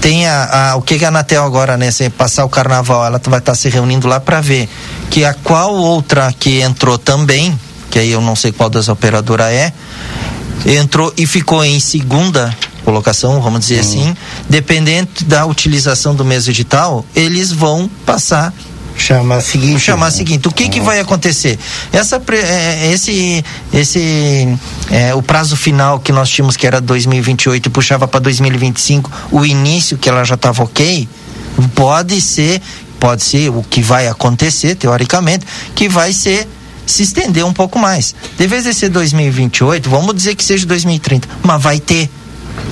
Tem 0.00 0.26
a, 0.26 0.70
a- 0.72 0.76
o 0.76 0.82
que 0.82 1.02
a 1.04 1.08
Anatel 1.08 1.44
agora, 1.44 1.76
né, 1.76 1.90
se 1.90 2.08
passar 2.10 2.44
o 2.44 2.48
carnaval, 2.48 3.04
ela 3.04 3.20
vai 3.26 3.38
estar 3.38 3.54
se 3.54 3.68
reunindo 3.68 4.06
lá 4.06 4.20
para 4.20 4.40
ver 4.40 4.68
que 5.10 5.24
a 5.24 5.34
qual 5.34 5.74
outra 5.74 6.32
que 6.32 6.60
entrou 6.60 6.98
também, 6.98 7.58
que 7.90 7.98
aí 7.98 8.10
eu 8.12 8.20
não 8.20 8.36
sei 8.36 8.52
qual 8.52 8.68
das 8.70 8.88
operadoras 8.88 9.46
é, 9.52 9.72
entrou 10.66 11.12
e 11.16 11.26
ficou 11.26 11.64
em 11.64 11.80
segunda 11.80 12.56
colocação, 12.84 13.40
vamos 13.40 13.60
dizer 13.60 13.80
assim, 13.80 14.16
dependente 14.48 15.24
da 15.24 15.44
utilização 15.44 16.14
do 16.14 16.24
mesmo 16.24 16.52
edital, 16.52 17.04
eles 17.16 17.50
vão 17.50 17.90
passar 18.04 18.52
chamar 18.96 19.40
seguinte. 19.40 19.80
Chamar 19.80 20.10
seguinte 20.10 20.48
o 20.48 20.50
que 20.50 20.68
que 20.68 20.80
vai 20.80 20.98
acontecer? 21.00 21.58
Essa 21.92 22.18
pre- 22.18 22.38
é, 22.38 22.92
esse 22.92 23.44
esse 23.72 24.48
é, 24.90 25.14
o 25.14 25.22
prazo 25.22 25.56
final 25.56 26.00
que 26.00 26.12
nós 26.12 26.28
tínhamos 26.28 26.56
que 26.56 26.66
era 26.66 26.80
2028 26.80 27.66
e 27.66 27.70
puxava 27.70 28.08
para 28.08 28.20
2025 28.20 29.10
o 29.32 29.44
início 29.44 29.96
que 29.98 30.08
ela 30.08 30.24
já 30.24 30.34
estava 30.34 30.62
ok 30.62 31.08
pode 31.74 32.20
ser 32.20 32.60
pode 32.98 33.22
ser 33.22 33.50
o 33.50 33.62
que 33.62 33.82
vai 33.82 34.08
acontecer 34.08 34.74
teoricamente 34.74 35.46
que 35.74 35.88
vai 35.88 36.12
ser 36.12 36.48
se 36.86 37.02
estender 37.02 37.44
um 37.44 37.52
pouco 37.52 37.78
mais. 37.80 38.14
De 38.38 38.46
vez 38.46 38.64
de 38.64 38.72
ser 38.72 38.88
2028 38.90 39.88
vamos 39.90 40.14
dizer 40.14 40.34
que 40.34 40.44
seja 40.44 40.66
2030 40.66 41.28
mas 41.42 41.62
vai 41.62 41.80
ter 41.80 42.08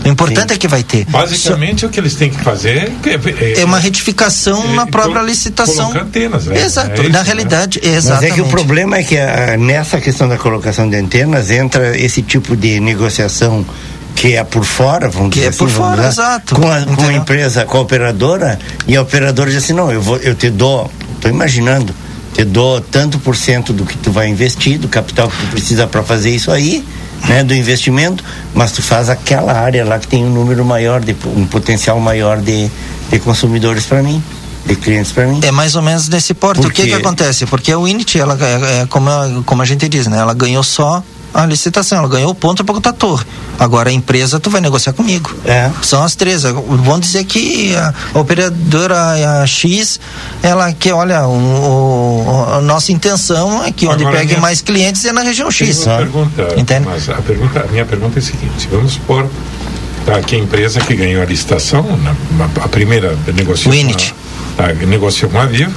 o 0.05 0.09
importante 0.09 0.53
é 0.53 0.57
que 0.57 0.69
vai 0.69 0.83
ter 0.83 1.05
Basicamente, 1.07 1.87
o 1.87 1.89
que 1.89 1.99
eles 1.99 2.15
têm 2.15 2.31
que 2.31 2.43
fazer 2.43 2.93
é, 3.05 3.61
é 3.61 3.65
uma 3.65 3.79
retificação 3.79 4.75
na 4.75 4.87
própria 4.87 5.23
licitação. 5.23 5.93
antenas, 5.93 6.47
né? 6.47 6.63
Exato. 6.63 6.91
É 6.91 7.05
isso, 7.05 7.13
na 7.13 7.19
né? 7.19 7.25
realidade, 7.25 7.81
Mas 7.83 7.95
exatamente. 7.97 8.33
é 8.33 8.35
que 8.35 8.41
o 8.41 8.47
problema 8.47 8.97
é 8.97 9.03
que 9.03 9.17
ah, 9.17 9.57
nessa 9.59 10.01
questão 10.01 10.29
da 10.29 10.37
colocação 10.37 10.89
de 10.89 10.97
antenas 10.97 11.51
entra 11.51 11.97
esse 11.99 12.23
tipo 12.23 12.57
de 12.57 12.81
negociação 12.81 13.65
que 14.15 14.35
é 14.35 14.45
por 14.45 14.65
fora, 14.65 15.09
vamos 15.09 15.31
Que 15.31 15.41
dizer 15.41 15.49
é 15.49 15.53
por 15.53 15.69
assim, 15.69 15.77
vamos 15.77 15.97
fora, 15.97 16.09
dizer, 16.09 16.23
exato. 16.23 16.55
Com 16.55 16.71
a, 16.71 16.83
com 16.83 17.07
a 17.07 17.13
empresa, 17.13 17.65
com 17.65 17.79
a 17.79 17.81
operadora, 17.81 18.59
e 18.87 18.97
a 18.97 19.03
operadora 19.03 19.51
diz 19.51 19.63
assim, 19.63 19.73
não, 19.73 19.91
eu, 19.91 20.01
vou, 20.01 20.17
eu 20.19 20.35
te 20.35 20.51
dou, 20.51 20.91
estou 21.15 21.31
imaginando, 21.31 21.95
te 22.33 22.45
dou 22.45 22.81
tanto 22.81 23.19
por 23.19 23.37
cento 23.37 23.73
do 23.73 23.85
que 23.85 23.97
tu 23.99 24.11
vai 24.11 24.29
investir, 24.29 24.79
do 24.79 24.89
capital 24.89 25.29
que 25.29 25.37
tu 25.37 25.47
precisa 25.51 25.87
para 25.87 26.03
fazer 26.03 26.31
isso 26.31 26.51
aí, 26.51 26.85
né, 27.29 27.43
do 27.43 27.55
investimento, 27.55 28.23
mas 28.55 28.73
tu 28.73 28.83
faz 28.83 29.09
aquela 29.09 29.53
área 29.53 29.85
lá 29.85 29.99
que 29.99 30.07
tem 30.07 30.25
um 30.25 30.31
número 30.31 30.65
maior, 30.65 31.01
de, 31.01 31.17
um 31.37 31.47
potencial 31.47 31.99
maior 31.99 32.39
de, 32.39 32.71
de 33.11 33.19
consumidores 33.19 33.87
para 33.87 34.03
mim, 34.03 34.23
de 34.67 34.77
clientes 34.77 35.13
para 35.13 35.27
mim. 35.27 35.41
É 35.43 35.51
mais 35.51 35.75
ou 35.75 35.83
menos 35.83 36.09
nesse 36.09 36.35
porte. 36.35 36.67
O 36.67 36.71
que 36.71 36.85
que 36.85 36.95
acontece? 36.95 37.47
Porque 37.47 37.73
a 37.73 37.79
Unity, 37.79 38.19
ela, 38.19 38.39
é, 38.41 38.83
é 38.83 38.87
como, 38.87 39.09
a, 39.11 39.43
como 39.45 39.63
a 39.63 39.65
gente 39.65 39.89
diz, 39.89 40.07
né? 40.07 40.19
Ela 40.19 40.35
ganhou 40.35 40.63
só 40.63 41.03
a 41.35 41.45
licitação, 41.47 41.99
ela 41.99 42.09
ganhou 42.09 42.31
o 42.31 42.35
ponto 42.35 42.65
para 42.65 42.75
botar 42.75 42.91
a 42.91 42.93
torre. 42.93 43.25
Agora 43.59 43.91
a 43.91 43.93
empresa, 43.93 44.39
tu 44.41 44.49
vai 44.51 44.61
negociar 44.61 44.93
comigo. 44.93 45.35
É. 45.45 45.71
São 45.83 46.03
as 46.03 46.15
três. 46.15 46.43
Vão 46.45 46.99
dizer 47.01 47.25
que 47.25 47.75
a, 47.77 47.93
a 48.15 48.19
operadora 48.19 49.41
a 49.43 49.47
X, 49.47 49.99
ela 50.43 50.73
que, 50.73 50.91
olha, 50.93 51.27
o, 51.27 51.33
o- 51.33 52.55
a 52.55 52.61
nossa 52.61 52.93
intenção 52.93 53.63
é 53.65 53.71
que 53.73 53.87
onde 53.87 54.03
Agora, 54.05 54.19
pegue 54.19 54.31
minha- 54.31 54.41
mais 54.41 54.61
clientes 54.61 55.05
é 55.05 55.13
na 55.13 55.23
região 55.23 55.51
X. 55.51 55.85
uma 55.87 55.97
pergunta, 55.99 56.55
Entende? 56.57 56.87
mas 56.89 57.09
a, 57.09 57.15
pergunta, 57.15 57.61
a 57.69 57.71
minha 57.71 57.85
pergunta 57.85 58.19
é 58.19 58.23
a 58.23 58.25
seguinte: 58.25 58.69
vamos 58.71 58.93
supor 58.95 59.29
tá, 60.07 60.21
que 60.23 60.37
a 60.37 60.39
empresa 60.39 60.81
que 60.81 60.95
ganhou 60.95 61.23
a 61.23 61.27
licitação, 61.27 61.83
na, 61.83 62.15
na- 62.47 62.65
a 62.65 62.69
primeira 62.69 63.17
Winit. 63.69 64.15
a, 64.59 64.63
tá, 64.63 64.73
negociou 64.87 65.31
com 65.31 65.39
a 65.39 65.47
Vivo, 65.47 65.73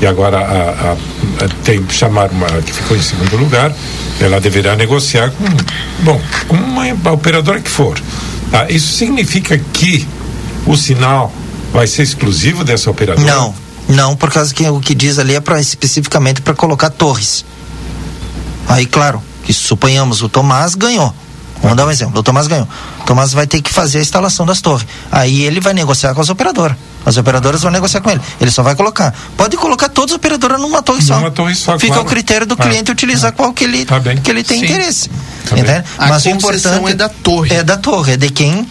e 0.00 0.06
agora 0.06 0.38
a, 0.38 0.40
a- 0.42 0.92
a- 1.44 1.48
tem 1.64 1.82
que 1.82 1.94
chamar 1.94 2.30
uma 2.30 2.46
que 2.62 2.72
ficou 2.72 2.96
em 2.96 3.02
segundo 3.02 3.36
lugar, 3.36 3.72
ela 4.20 4.40
deverá 4.40 4.76
negociar 4.76 5.30
com, 5.30 5.44
bom, 6.04 6.20
com 6.48 6.56
uma, 6.56 7.12
operadora 7.12 7.60
que 7.60 7.70
for. 7.70 8.00
Tá? 8.50 8.70
Isso 8.70 8.92
significa 8.94 9.58
que 9.72 10.06
o 10.66 10.76
sinal 10.76 11.32
vai 11.72 11.86
ser 11.86 12.02
exclusivo 12.02 12.64
dessa 12.64 12.90
operadora? 12.90 13.26
Não, 13.26 13.54
não, 13.88 14.16
por 14.16 14.30
causa 14.30 14.52
que 14.52 14.68
o 14.68 14.80
que 14.80 14.94
diz 14.94 15.18
ali 15.18 15.34
é 15.34 15.40
pra, 15.40 15.60
especificamente 15.60 16.40
para 16.42 16.54
colocar 16.54 16.90
torres. 16.90 17.44
Aí, 18.68 18.86
claro, 18.86 19.22
que 19.44 19.52
suponhamos 19.52 20.22
o 20.22 20.28
Tomás 20.28 20.74
ganhou. 20.74 21.12
Vamos 21.62 21.76
dar 21.76 21.86
um 21.86 21.90
exemplo. 21.90 22.20
O 22.20 22.22
Tomás 22.22 22.46
ganhou. 22.46 22.68
O 23.00 23.04
Tomás 23.04 23.32
vai 23.32 23.46
ter 23.46 23.60
que 23.60 23.72
fazer 23.72 23.98
a 23.98 24.02
instalação 24.02 24.46
das 24.46 24.60
torres. 24.60 24.86
Aí 25.10 25.42
ele 25.42 25.60
vai 25.60 25.74
negociar 25.74 26.14
com 26.14 26.20
as 26.20 26.28
operadoras. 26.28 26.76
As 27.04 27.16
operadoras 27.16 27.62
vão 27.62 27.70
negociar 27.70 28.00
com 28.00 28.10
ele. 28.10 28.20
Ele 28.40 28.50
só 28.50 28.62
vai 28.62 28.74
colocar. 28.74 29.14
Pode 29.36 29.56
colocar 29.56 29.88
todas 29.88 30.12
as 30.12 30.16
operadoras 30.16 30.60
numa 30.60 30.82
torre 30.82 31.02
só. 31.02 31.16
Numa 31.18 31.30
torre 31.30 31.54
só, 31.54 31.78
Fica 31.78 31.86
claro. 31.94 32.02
ao 32.02 32.06
critério 32.06 32.46
do 32.46 32.54
Ah, 32.58 32.62
cliente 32.62 32.90
utilizar 32.90 33.32
qual 33.32 33.52
que 33.52 33.64
ele, 33.64 33.84
Tá 33.86 34.00
que 34.00 34.30
ele 34.30 34.44
tem 34.44 34.60
Sim. 34.60 34.64
interesse. 34.66 35.10
Tá 35.48 35.56
Mas 35.98 36.26
o 36.26 36.30
concessão 36.30 36.76
importante 36.76 36.90
é 36.90 36.94
da 36.94 37.08
torre. 37.08 37.54
É 37.54 37.62
da 37.62 37.76
torre, 37.76 38.12
é 38.12 38.16
de 38.16 38.30
quem 38.30 38.66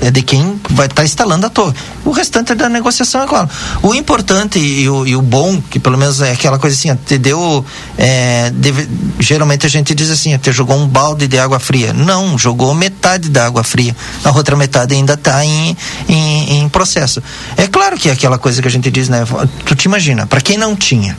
é 0.00 0.10
de 0.10 0.22
quem 0.22 0.60
vai 0.70 0.86
estar 0.86 0.96
tá 0.96 1.04
instalando 1.04 1.46
a 1.46 1.50
torre. 1.50 1.74
O 2.04 2.10
restante 2.10 2.52
é 2.52 2.54
da 2.54 2.68
negociação, 2.68 3.22
é 3.22 3.26
claro. 3.26 3.48
O 3.82 3.94
importante 3.94 4.58
e 4.58 4.88
o, 4.88 5.06
e 5.06 5.16
o 5.16 5.22
bom, 5.22 5.60
que 5.60 5.78
pelo 5.78 5.96
menos 5.96 6.20
é 6.20 6.32
aquela 6.32 6.58
coisa 6.58 6.76
assim, 6.76 6.94
te 7.06 7.18
deu. 7.18 7.64
É, 7.98 8.50
deve, 8.50 8.88
geralmente 9.18 9.66
a 9.66 9.68
gente 9.68 9.94
diz 9.94 10.10
assim, 10.10 10.34
até 10.34 10.52
jogou 10.52 10.76
um 10.76 10.86
balde 10.86 11.26
de 11.26 11.38
água 11.38 11.58
fria. 11.58 11.92
Não, 11.92 12.38
jogou 12.38 12.74
metade 12.74 13.28
da 13.28 13.46
água 13.46 13.64
fria. 13.64 13.96
A 14.24 14.30
outra 14.30 14.56
metade 14.56 14.94
ainda 14.94 15.14
está 15.14 15.44
em, 15.44 15.76
em, 16.08 16.58
em 16.58 16.68
processo. 16.68 17.22
É 17.56 17.66
claro 17.66 17.96
que 17.96 18.08
é 18.08 18.12
aquela 18.12 18.38
coisa 18.38 18.60
que 18.60 18.68
a 18.68 18.70
gente 18.70 18.90
diz, 18.90 19.08
né? 19.08 19.24
Tu 19.64 19.74
te 19.74 19.84
imagina, 19.84 20.26
para 20.26 20.40
quem 20.40 20.56
não 20.56 20.76
tinha 20.76 21.16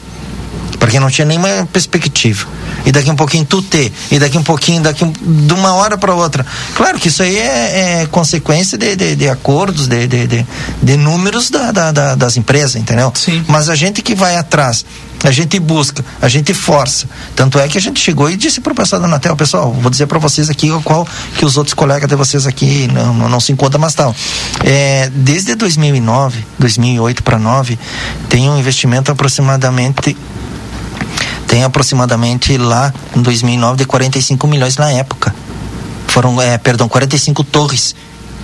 porque 0.80 1.00
não 1.00 1.10
tinha 1.10 1.26
nenhuma 1.26 1.68
perspectiva. 1.72 2.48
E 2.86 2.92
daqui 2.92 3.10
um 3.10 3.16
pouquinho 3.16 3.46
tu 3.46 3.62
ter, 3.62 3.92
e 4.12 4.20
daqui 4.20 4.38
um 4.38 4.44
pouquinho, 4.44 4.82
daqui 4.82 5.04
um, 5.04 5.12
de 5.12 5.54
uma 5.54 5.74
hora 5.74 5.98
para 5.98 6.14
outra. 6.14 6.46
Claro 6.76 7.00
que 7.00 7.08
isso 7.08 7.24
aí 7.24 7.38
é, 7.38 8.02
é 8.02 8.06
consequência 8.08 8.78
de, 8.78 8.96
de, 8.96 9.16
de, 9.16 9.30
acordos, 9.30 9.88
de, 9.88 10.08
de, 10.08 10.46
de, 10.82 10.98
números 10.98 11.50
da, 11.50 11.72
da, 11.72 11.92
da, 11.92 12.16
das 12.16 12.38
empresas, 12.38 12.76
entendeu? 12.76 13.12
Sim. 13.16 13.44
Mas 13.48 13.70
a 13.70 13.76
gente 13.76 14.02
que 14.02 14.16
vai 14.16 14.38
atrás, 14.38 14.86
a 15.24 15.32
gente 15.32 15.60
busca, 15.60 16.04
a 16.22 16.28
gente 16.28 16.54
força. 16.54 17.08
Tanto 17.36 17.60
é 17.60 17.68
que 17.68 17.78
a 17.78 17.82
gente 17.82 18.00
chegou 18.00 18.30
e 18.30 18.36
disse 18.36 18.62
para 18.62 18.74
o 18.74 18.76
pessoal 18.76 19.02
da 19.02 19.08
Anatel, 19.08 19.36
pessoal, 19.36 19.72
vou 19.74 19.90
dizer 19.90 20.08
para 20.08 20.20
vocês 20.20 20.50
aqui 20.50 20.72
o 20.72 20.82
qual 20.82 21.08
que 21.38 21.46
os 21.46 21.58
outros 21.58 21.74
colegas 21.74 22.08
de 22.08 22.16
vocês 22.16 22.46
aqui 22.46 22.88
não, 22.88 23.30
não, 23.30 23.40
se 23.40 23.52
encontram 23.52 23.80
mais 23.80 23.94
tal. 23.94 24.16
É, 24.64 25.10
desde 25.14 25.56
2009, 25.56 26.46
2008 26.60 27.24
para 27.24 27.40
9, 27.40 27.80
tem 28.30 28.50
um 28.50 28.58
investimento 28.58 29.12
aproximadamente 29.12 30.16
tem 31.48 31.64
aproximadamente 31.64 32.58
lá 32.58 32.94
em 33.16 33.22
2009 33.22 33.78
de 33.78 33.86
45 33.86 34.48
milhões 34.48 34.76
na 34.76 34.92
época. 34.92 35.34
Foram, 36.08 36.42
é, 36.42 36.58
perdão, 36.58 36.90
45 36.90 37.44
torres 37.46 37.96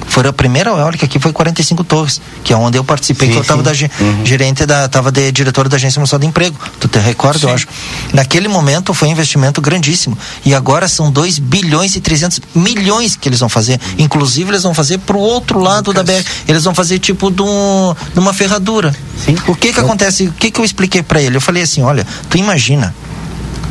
foi 0.08 0.28
a 0.28 0.34
primeira 0.34 0.70
eólica 0.70 1.06
aqui, 1.06 1.20
foi 1.20 1.32
45 1.32 1.84
torres, 1.84 2.22
que 2.44 2.54
é 2.54 2.56
onde 2.56 2.78
eu 2.78 2.84
participei, 2.84 3.28
sim, 3.28 3.34
que 3.34 3.38
eu 3.39 3.41
estava 3.41 3.64
da 3.64 3.72
uhum. 3.72 4.26
gerente 4.26 4.66
da, 4.66 4.88
tava 4.88 5.12
de 5.12 5.32
diretor 5.32 5.68
da 5.68 5.76
Agência 5.76 6.00
Nacional 6.00 6.22
de 6.22 6.28
Emprego. 6.28 6.58
Tu 6.80 6.88
te 6.88 7.00
recorda, 7.00 7.39
sim. 7.39 7.48
eu 7.48 7.54
acho. 7.54 7.68
Naquele 8.14 8.48
momento 8.48 8.94
foi 8.94 9.08
um 9.08 9.12
investimento 9.12 9.60
grandíssimo. 9.62 10.18
E 10.46 10.54
agora 10.54 10.88
são 10.88 11.12
2 11.12 11.39
bilhões 11.39 11.96
e 11.96 12.02
300 12.02 12.41
milhões 12.54 13.16
que 13.16 13.28
eles 13.28 13.39
vão 13.39 13.50
fazer. 13.50 13.80
Inclusive, 13.98 14.52
eles 14.52 14.64
vão 14.64 14.74
fazer 14.74 15.00
para 15.00 15.18
o 15.18 15.20
outro 15.20 15.60
lado 15.60 15.91
da 15.94 16.04
BR. 16.04 16.24
Eles 16.48 16.64
vão 16.64 16.76
fazer 16.76 17.00
tipo 17.00 17.32
de, 17.32 17.41
um, 17.41 17.96
de 18.14 18.20
uma 18.20 18.34
ferradura. 18.34 18.96
Sim. 19.26 19.36
O 19.48 19.56
que 19.56 19.74
que 19.74 19.80
acontece? 19.80 20.28
O 20.28 20.34
que 20.34 20.52
que 20.52 20.60
eu 20.60 20.66
expliquei 20.66 21.02
para 21.02 21.22
ele? 21.22 21.38
Eu 21.38 21.41
falei 21.41 21.64
assim: 21.64 21.82
olha, 21.82 22.06
tu 22.30 22.38
imagina 22.38 22.94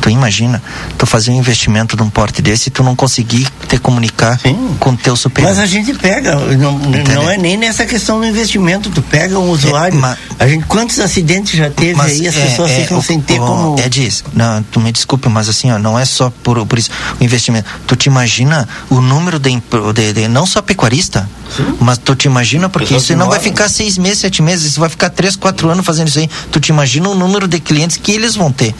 Tu 0.03 0.11
imagina, 0.11 0.61
tu 0.99 1.07
fazer 1.07 1.31
um 1.31 1.37
investimento 1.37 1.97
de 1.97 2.03
um 2.03 2.11
porte 2.11 2.43
desse 2.43 2.69
e 2.69 2.71
tu 2.73 2.83
não 2.83 2.97
conseguir 2.97 3.47
te 3.69 3.79
comunicar 3.79 4.37
Sim. 4.41 4.75
com 4.81 4.91
o 4.91 4.97
teu 4.97 5.15
superior. 5.15 5.51
Mas 5.51 5.61
a 5.61 5.65
gente 5.67 5.95
pega, 5.95 6.35
não, 6.35 6.77
não 6.77 7.31
é 7.31 7.39
nem 7.39 7.57
nessa 7.57 7.87
questão 7.87 8.19
do 8.19 8.27
investimento, 8.27 8.91
tu 8.91 9.01
pega 9.01 9.39
um 9.39 9.49
usuário. 9.49 9.97
É, 9.97 10.01
mas, 10.01 10.19
a 10.41 10.49
gente, 10.49 10.65
quantos 10.67 10.99
acidentes 10.99 11.57
já 11.57 11.71
teve 11.71 12.01
aí, 12.01 12.27
as 12.27 12.37
é, 12.37 12.47
pessoas 12.47 12.73
é, 12.73 12.81
ficam 12.81 12.99
o, 12.99 13.03
sem 13.03 13.21
ter 13.21 13.41
o, 13.41 13.47
como. 13.47 13.79
É 13.79 13.89
disso. 13.89 14.25
Não, 14.35 14.61
tu 14.65 14.81
me 14.81 14.91
desculpe, 14.91 15.29
mas 15.29 15.49
assim, 15.49 15.71
ó, 15.71 15.79
não 15.79 15.97
é 15.97 16.05
só 16.05 16.33
por, 16.43 16.67
por 16.67 16.81
isso 16.81 16.91
o 17.21 17.23
investimento. 17.23 17.71
Tu 17.87 17.95
te 17.95 18.07
imagina 18.07 18.69
o 18.91 19.01
número 19.01 19.39
de, 19.39 19.57
de, 19.95 20.13
de 20.13 20.27
não 20.27 20.45
só 20.47 20.61
pecuarista, 20.61 21.31
Sim. 21.57 21.77
mas 21.79 21.97
tu 21.97 22.17
te 22.17 22.27
imagina, 22.27 22.69
porque 22.69 22.97
isso 22.97 23.15
não 23.15 23.29
vai 23.29 23.39
ficar 23.39 23.69
seis 23.69 23.97
meses, 23.97 24.19
sete 24.19 24.43
meses, 24.43 24.67
isso 24.67 24.81
vai 24.81 24.89
ficar 24.89 25.11
três, 25.11 25.37
quatro 25.37 25.71
anos 25.71 25.87
fazendo 25.87 26.09
isso 26.09 26.19
aí. 26.19 26.29
Tu 26.51 26.59
te 26.59 26.71
imagina 26.71 27.09
o 27.09 27.15
número 27.15 27.47
de 27.47 27.61
clientes 27.61 27.97
que 27.97 28.11
eles 28.11 28.35
vão 28.35 28.51
ter. 28.51 28.75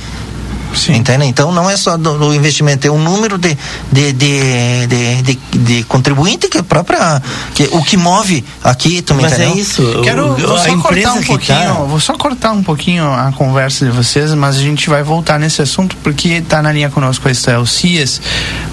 Sim. 0.75 0.95
Entende? 0.97 1.27
Então 1.27 1.53
não 1.53 1.69
é 1.69 1.77
só 1.77 1.97
do, 1.97 2.19
do 2.19 2.35
investimento, 2.35 2.87
é 2.87 2.91
um 2.91 2.99
número 2.99 3.39
de, 3.39 3.57
de, 3.91 4.13
de, 4.13 4.87
de, 4.87 5.23
de, 5.23 5.59
de 5.59 5.85
contribuinte 5.85 6.49
que 6.49 6.59
é 6.59 6.63
própria. 6.63 7.23
Que, 7.55 7.69
o 7.73 7.83
que 7.83 7.97
move 7.97 8.45
aqui, 8.63 9.03
tu 9.03 9.15
me 9.15 9.23
Mas 9.23 9.33
é 9.33 9.37
entendeu? 9.37 9.55
é 9.55 9.61
isso. 9.61 10.01
Quero 10.03 10.35
vou 10.35 10.59
só 10.59 10.77
cortar 10.79 11.13
um 11.13 11.23
pouquinho. 11.23 11.59
Tá... 11.59 11.73
Vou 11.73 12.01
só 12.01 12.15
cortar 12.15 12.53
um 12.53 12.63
pouquinho 12.63 13.05
a 13.13 13.33
conversa 13.33 13.85
de 13.85 13.91
vocês, 13.91 14.33
mas 14.35 14.57
a 14.57 14.61
gente 14.61 14.89
vai 14.89 15.03
voltar 15.03 15.39
nesse 15.39 15.63
assunto 15.63 15.97
porque 16.03 16.29
está 16.29 16.63
na 16.63 16.73
linha 16.73 16.91
conosco 16.91 17.29
a 17.29 17.31
Estel 17.31 17.65
Cias. 17.67 18.21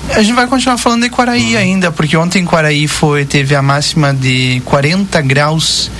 A 0.09 0.21
gente 0.21 0.33
vai 0.33 0.47
continuar 0.47 0.77
falando 0.77 1.03
de 1.03 1.09
Quaraí 1.09 1.55
hum. 1.55 1.59
ainda, 1.59 1.91
porque 1.91 2.15
ontem 2.17 2.39
em 2.39 2.45
Quaraí 2.45 2.87
foi, 2.87 3.25
teve 3.25 3.55
a 3.55 3.61
máxima 3.61 4.13
de 4.13 4.61
40 4.65 5.21
graus 5.21 5.91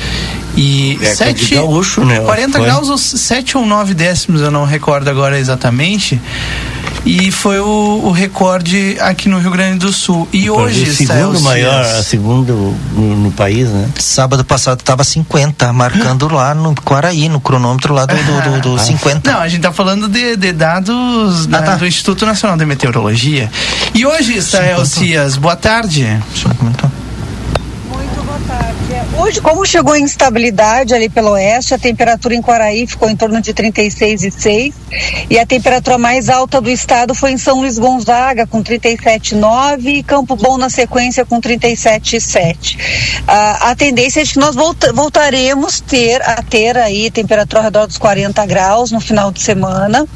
e 0.56 0.98
é, 1.02 1.16
7, 1.16 1.56
gaúcho, 1.56 2.04
né? 2.04 2.20
40 2.20 2.58
foi. 2.58 2.66
graus 2.66 2.90
ou 2.90 2.98
7 2.98 3.58
ou 3.58 3.66
9 3.66 3.94
décimos, 3.94 4.42
eu 4.42 4.52
não 4.52 4.66
recordo 4.66 5.10
agora 5.10 5.40
exatamente. 5.40 6.20
E 7.06 7.32
foi 7.32 7.60
o, 7.60 8.02
o 8.04 8.12
recorde 8.12 8.98
aqui 9.00 9.30
no 9.30 9.40
Rio 9.40 9.52
Grande 9.52 9.80
do 9.80 9.94
Sul. 9.94 10.28
E 10.34 10.50
hoje, 10.50 10.84
o 10.84 10.94
segundo 10.94 11.40
maior, 11.42 11.86
a 11.86 12.04
segundo 12.04 12.76
no, 12.94 13.16
no, 13.16 13.32
país, 13.32 13.70
né? 13.70 13.90
Sábado 13.98 14.44
passado 14.44 14.80
estava 14.80 15.04
50, 15.04 15.72
marcando 15.72 16.28
lá 16.28 16.54
no 16.54 16.76
Quaraí, 16.76 17.30
no 17.30 17.40
cronômetro 17.40 17.94
lá 17.94 18.06
do, 18.06 18.16
do, 18.16 18.52
do, 18.52 18.62
do 18.62 18.76
ah. 18.76 18.80
50. 18.80 19.32
Não, 19.32 19.40
a 19.40 19.48
gente 19.48 19.62
tá 19.62 19.72
falando 19.72 20.10
de, 20.10 20.36
de 20.36 20.52
dados 20.52 21.46
ah, 21.46 21.50
né, 21.50 21.62
tá. 21.62 21.76
do 21.76 21.88
Instituto 21.88 22.26
Nacional 22.26 22.58
de 22.58 22.66
Meteorologia. 22.66 23.50
E 23.94 24.06
hoje, 24.06 24.34
Israel 24.34 24.86
Cias, 24.86 25.38
boa 25.38 25.56
tarde. 25.56 26.06
Muito 26.06 26.58
boa 26.62 26.74
tarde. 26.74 27.09
Hoje, 29.22 29.42
como 29.42 29.66
chegou 29.66 29.98
em 29.98 30.04
instabilidade 30.04 30.94
ali 30.94 31.10
pelo 31.10 31.32
oeste, 31.32 31.74
a 31.74 31.78
temperatura 31.78 32.34
em 32.34 32.42
Quaraí 32.42 32.88
ficou 32.88 33.10
em 33.10 33.18
torno 33.18 33.42
de 33.42 33.54
36,6 33.54 34.74
e 35.30 35.38
a 35.38 35.46
temperatura 35.46 35.98
mais 35.98 36.30
alta 36.30 36.62
do 36.62 36.70
estado 36.70 37.14
foi 37.14 37.34
em 37.34 37.38
São 37.38 37.60
Luís 37.60 37.78
Gonzaga 37.78 38.48
com 38.48 38.64
37,9 38.64 39.86
e 39.88 40.04
Campo 40.04 40.38
Bom 40.38 40.58
na 40.58 40.70
sequência 40.70 41.26
com 41.26 41.42
37,7. 41.42 42.78
Ah, 43.28 43.72
a 43.72 43.76
tendência 43.76 44.22
é 44.22 44.26
que 44.26 44.40
nós 44.40 44.56
volta, 44.56 44.94
voltaremos 44.94 45.82
ter 45.82 46.22
a 46.22 46.42
ter 46.42 46.78
aí 46.78 47.12
temperatura 47.12 47.60
ao 47.60 47.66
redor 47.66 47.88
dos 47.88 47.98
40 47.98 48.46
graus 48.46 48.90
no 48.90 49.02
final 49.02 49.34
de 49.34 49.42
semana 49.42 50.08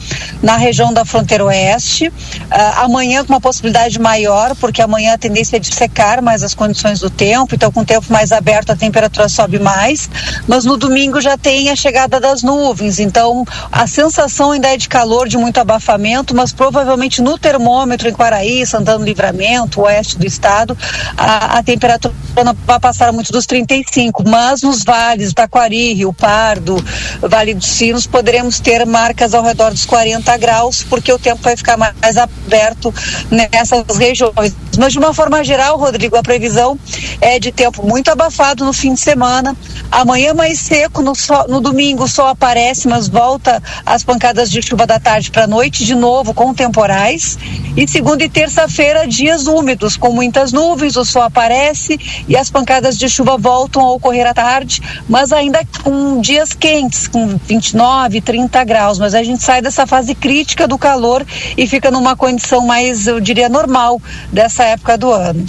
na 0.42 0.56
região 0.56 0.94
da 0.94 1.04
fronteira 1.04 1.44
oeste. 1.44 2.12
Ah, 2.50 2.84
amanhã 2.84 3.26
com 3.26 3.34
uma 3.34 3.42
possibilidade 3.42 4.00
maior, 4.00 4.56
porque 4.56 4.82
amanhã 4.82 5.14
a 5.14 5.18
tendência 5.18 5.58
é 5.58 5.60
de 5.60 5.76
secar 5.76 6.22
mais 6.22 6.42
as 6.42 6.54
condições 6.54 7.02
do 7.02 7.10
tempo, 7.10 7.54
então 7.54 7.70
com 7.70 7.82
o 7.82 7.86
tempo 7.86 8.06
mais 8.10 8.32
aberto 8.32 8.72
a 8.72 8.76
temperatura 8.76 8.93
sobe 9.30 9.60
mais, 9.60 10.10
mas 10.48 10.66
no 10.66 10.78
domingo 10.78 11.20
já 11.22 11.38
tem 11.38 11.70
a 11.70 11.76
chegada 11.76 12.20
das 12.20 12.44
nuvens, 12.44 13.00
então 13.00 13.46
a 13.72 13.88
sensação 13.88 14.52
ainda 14.52 14.68
é 14.68 14.78
de 14.78 14.88
calor, 14.90 15.28
de 15.28 15.38
muito 15.38 15.60
abafamento, 15.60 16.36
mas 16.36 16.52
provavelmente 16.52 17.22
no 17.22 17.38
termômetro 17.38 18.08
em 18.10 18.14
Quaraí, 18.14 18.66
Santana 18.66 19.04
Livramento, 19.04 19.82
oeste 19.82 20.18
do 20.18 20.26
estado, 20.26 20.78
a, 21.18 21.58
a 21.58 21.64
temperatura 21.64 22.14
não 22.44 22.56
vai 22.66 22.80
passar 22.80 23.12
muito 23.12 23.32
dos 23.32 23.46
35, 23.46 24.28
mas 24.28 24.62
nos 24.62 24.84
vales, 24.84 25.34
Taquari, 25.34 25.94
Rio 25.94 26.14
Pardo, 26.14 26.84
Vale 27.22 27.54
dos 27.54 27.68
Sinos, 27.68 28.08
poderemos 28.08 28.60
ter 28.60 28.86
marcas 28.86 29.34
ao 29.34 29.44
redor 29.44 29.72
dos 29.72 29.86
40 29.86 30.36
graus, 30.38 30.84
porque 30.84 31.12
o 31.12 31.20
tempo 31.20 31.42
vai 31.42 31.56
ficar 31.56 31.78
mais 31.78 32.18
aberto 32.18 32.94
nessas 33.30 33.98
regiões. 33.98 34.56
Mas 34.78 34.94
de 34.94 35.00
uma 35.00 35.14
forma 35.14 35.44
geral, 35.44 35.78
Rodrigo, 35.78 36.16
a 36.16 36.24
previsão 36.24 36.78
é 37.22 37.40
de 37.40 37.52
tempo 37.52 37.86
muito 37.86 38.10
abafado 38.10 38.66
no 38.66 38.74
fim 38.84 38.94
de 38.96 39.00
semana. 39.00 39.56
Amanhã 39.90 40.34
mais 40.34 40.60
seco, 40.60 41.02
no, 41.02 41.16
sol, 41.16 41.46
no 41.48 41.62
domingo 41.62 42.04
o 42.04 42.08
sol 42.08 42.28
aparece, 42.28 42.86
mas 42.86 43.08
volta 43.08 43.64
as 43.86 44.04
pancadas 44.04 44.52
de 44.52 44.62
chuva 44.62 44.86
da 44.86 45.00
tarde 45.00 45.32
para 45.32 45.46
a 45.46 45.48
noite, 45.48 45.86
de 45.86 45.96
novo 45.96 46.34
com 46.34 46.54
temporais. 46.54 47.38
E 47.78 47.88
segunda 47.88 48.26
e 48.26 48.30
terça-feira, 48.30 49.08
dias 49.08 49.48
úmidos, 49.48 49.96
com 49.96 50.12
muitas 50.12 50.52
nuvens, 50.52 50.98
o 50.98 51.06
sol 51.06 51.22
aparece 51.22 51.98
e 52.28 52.36
as 52.36 52.52
pancadas 52.52 52.98
de 52.98 53.08
chuva 53.08 53.38
voltam 53.38 53.82
a 53.82 53.94
ocorrer 53.94 54.28
à 54.28 54.34
tarde, 54.34 54.82
mas 55.08 55.32
ainda 55.32 55.62
com 55.82 56.20
dias 56.20 56.52
quentes, 56.52 57.08
com 57.08 57.40
29, 57.48 58.20
30 58.20 58.66
graus. 58.66 59.00
Mas 59.00 59.16
a 59.16 59.24
gente 59.24 59.42
sai 59.42 59.62
dessa 59.62 59.88
fase 59.88 60.14
crítica 60.14 60.68
do 60.68 60.78
calor 60.78 61.26
e 61.58 61.66
fica 61.66 61.90
numa 61.90 62.18
condição 62.18 62.66
mais, 62.66 63.08
eu 63.08 63.22
diria, 63.22 63.48
normal 63.48 64.02
dessa 64.30 64.66
época 64.66 64.98
do 64.98 65.10
ano. 65.10 65.46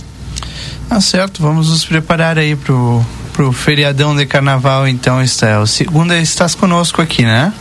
Ah, 0.88 1.00
certo. 1.00 1.42
Vamos 1.42 1.70
nos 1.70 1.84
preparar 1.84 2.38
aí 2.38 2.54
pro, 2.54 3.04
pro 3.34 3.52
feriadão 3.52 4.14
de 4.14 4.24
carnaval, 4.24 4.86
então, 4.86 5.20
Estel. 5.20 5.66
Segunda 5.66 6.16
estás 6.16 6.54
conosco 6.54 7.02
aqui, 7.02 7.24
né? 7.24 7.52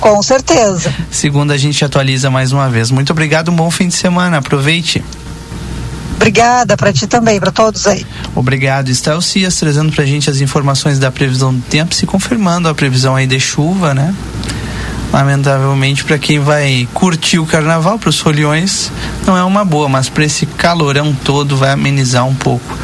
Com 0.00 0.22
certeza. 0.22 0.94
Segunda 1.10 1.54
a 1.54 1.56
gente 1.58 1.84
atualiza 1.84 2.30
mais 2.30 2.52
uma 2.52 2.70
vez. 2.70 2.90
Muito 2.92 3.10
obrigado, 3.10 3.50
um 3.50 3.56
bom 3.56 3.70
fim 3.70 3.88
de 3.88 3.94
semana. 3.94 4.38
Aproveite. 4.38 5.04
Obrigada 6.14 6.76
para 6.76 6.92
ti 6.92 7.06
também, 7.06 7.40
para 7.40 7.50
todos 7.50 7.86
aí. 7.86 8.06
Obrigado, 8.34 8.88
Estel 8.88 9.20
Cias, 9.20 9.56
trazendo 9.56 9.92
para 9.92 10.04
a 10.04 10.06
gente 10.06 10.30
as 10.30 10.40
informações 10.40 10.98
da 11.00 11.10
previsão 11.10 11.52
do 11.52 11.62
tempo, 11.62 11.94
se 11.94 12.06
confirmando 12.06 12.68
a 12.68 12.74
previsão 12.74 13.16
aí 13.16 13.26
de 13.26 13.40
chuva, 13.40 13.92
né? 13.92 14.14
lamentavelmente 15.12 16.04
para 16.04 16.18
quem 16.18 16.38
vai 16.38 16.86
curtir 16.92 17.38
o 17.38 17.46
carnaval, 17.46 17.98
para 17.98 18.10
os 18.10 18.18
foliões, 18.18 18.90
não 19.26 19.36
é 19.36 19.42
uma 19.44 19.64
boa, 19.64 19.88
mas 19.88 20.08
para 20.08 20.24
esse 20.24 20.44
calorão 20.44 21.16
todo 21.24 21.56
vai 21.56 21.70
amenizar 21.70 22.26
um 22.26 22.34
pouco 22.34 22.76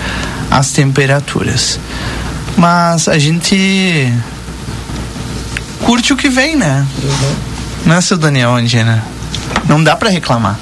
as 0.52 0.70
temperaturas. 0.70 1.80
Mas 2.58 3.08
a 3.08 3.18
gente 3.18 4.12
curte 5.82 6.12
o 6.12 6.16
que 6.16 6.28
vem, 6.28 6.56
né? 6.56 6.86
Uhum. 7.02 7.34
Não 7.86 7.96
é, 7.96 8.00
seu 8.02 8.18
Daniel 8.18 8.54
Andina? 8.54 9.02
Não 9.66 9.82
dá 9.82 9.96
para 9.96 10.10
reclamar. 10.10 10.58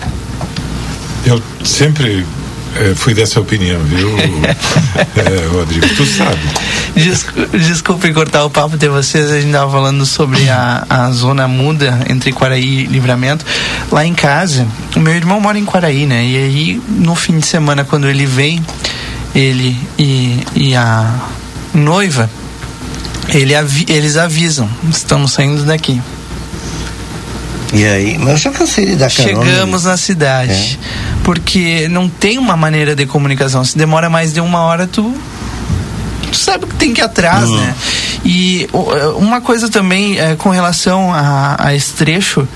Eu 1.26 1.42
sempre 1.64 2.24
é, 2.76 2.94
fui 2.94 3.14
dessa 3.14 3.40
opinião, 3.40 3.80
viu, 3.82 4.08
é, 4.18 5.46
Rodrigo? 5.52 5.86
Tu 5.96 6.06
sabe. 6.06 6.38
Desculpe, 6.94 7.58
desculpe 7.58 8.12
cortar 8.12 8.44
o 8.44 8.50
papo 8.50 8.76
de 8.76 8.88
vocês, 8.88 9.30
a 9.30 9.36
gente 9.36 9.46
estava 9.46 9.70
falando 9.70 10.06
sobre 10.06 10.48
a, 10.48 10.86
a 10.88 11.10
zona 11.10 11.48
muda 11.48 12.00
entre 12.08 12.32
Quaraí 12.32 12.82
e 12.82 12.86
Livramento. 12.86 13.44
Lá 13.90 14.06
em 14.06 14.14
casa, 14.14 14.66
o 14.94 15.00
meu 15.00 15.14
irmão 15.14 15.40
mora 15.40 15.58
em 15.58 15.64
Quaraí, 15.64 16.06
né? 16.06 16.24
E 16.24 16.36
aí, 16.36 16.82
no 16.88 17.14
fim 17.16 17.38
de 17.38 17.46
semana, 17.46 17.84
quando 17.84 18.08
ele 18.08 18.24
vem, 18.24 18.64
ele 19.34 19.76
e, 19.98 20.40
e 20.54 20.74
a 20.76 21.12
noiva, 21.74 22.28
ele 23.28 23.54
avi, 23.54 23.86
eles 23.88 24.16
avisam, 24.16 24.68
estamos 24.90 25.32
saindo 25.32 25.64
daqui. 25.64 26.00
E 27.72 27.84
aí, 27.84 28.18
mas 28.18 28.30
eu 28.30 28.36
já 28.36 28.50
cansei 28.50 28.96
carona. 28.96 29.08
Chegamos 29.10 29.84
na 29.84 29.96
cidade. 29.96 30.78
É. 30.82 31.20
Porque 31.22 31.86
não 31.88 32.08
tem 32.08 32.36
uma 32.36 32.56
maneira 32.56 32.96
de 32.96 33.06
comunicação. 33.06 33.62
Se 33.64 33.78
demora 33.78 34.10
mais 34.10 34.32
de 34.32 34.40
uma 34.40 34.62
hora, 34.62 34.88
tu, 34.88 35.14
tu 36.32 36.36
sabe 36.36 36.66
que 36.66 36.74
tem 36.74 36.92
que 36.92 37.00
ir 37.00 37.04
atrás, 37.04 37.48
Uhum. 37.48 37.56
né? 37.58 37.74
E 38.24 38.68
o- 38.72 39.16
uma 39.18 39.40
coisa 39.40 39.68
também 39.70 40.18
é, 40.18 40.36
com 40.36 40.50
relação 40.50 41.12
a, 41.12 41.56
a 41.58 41.74
esse 41.74 41.94
trecho, 41.94 42.46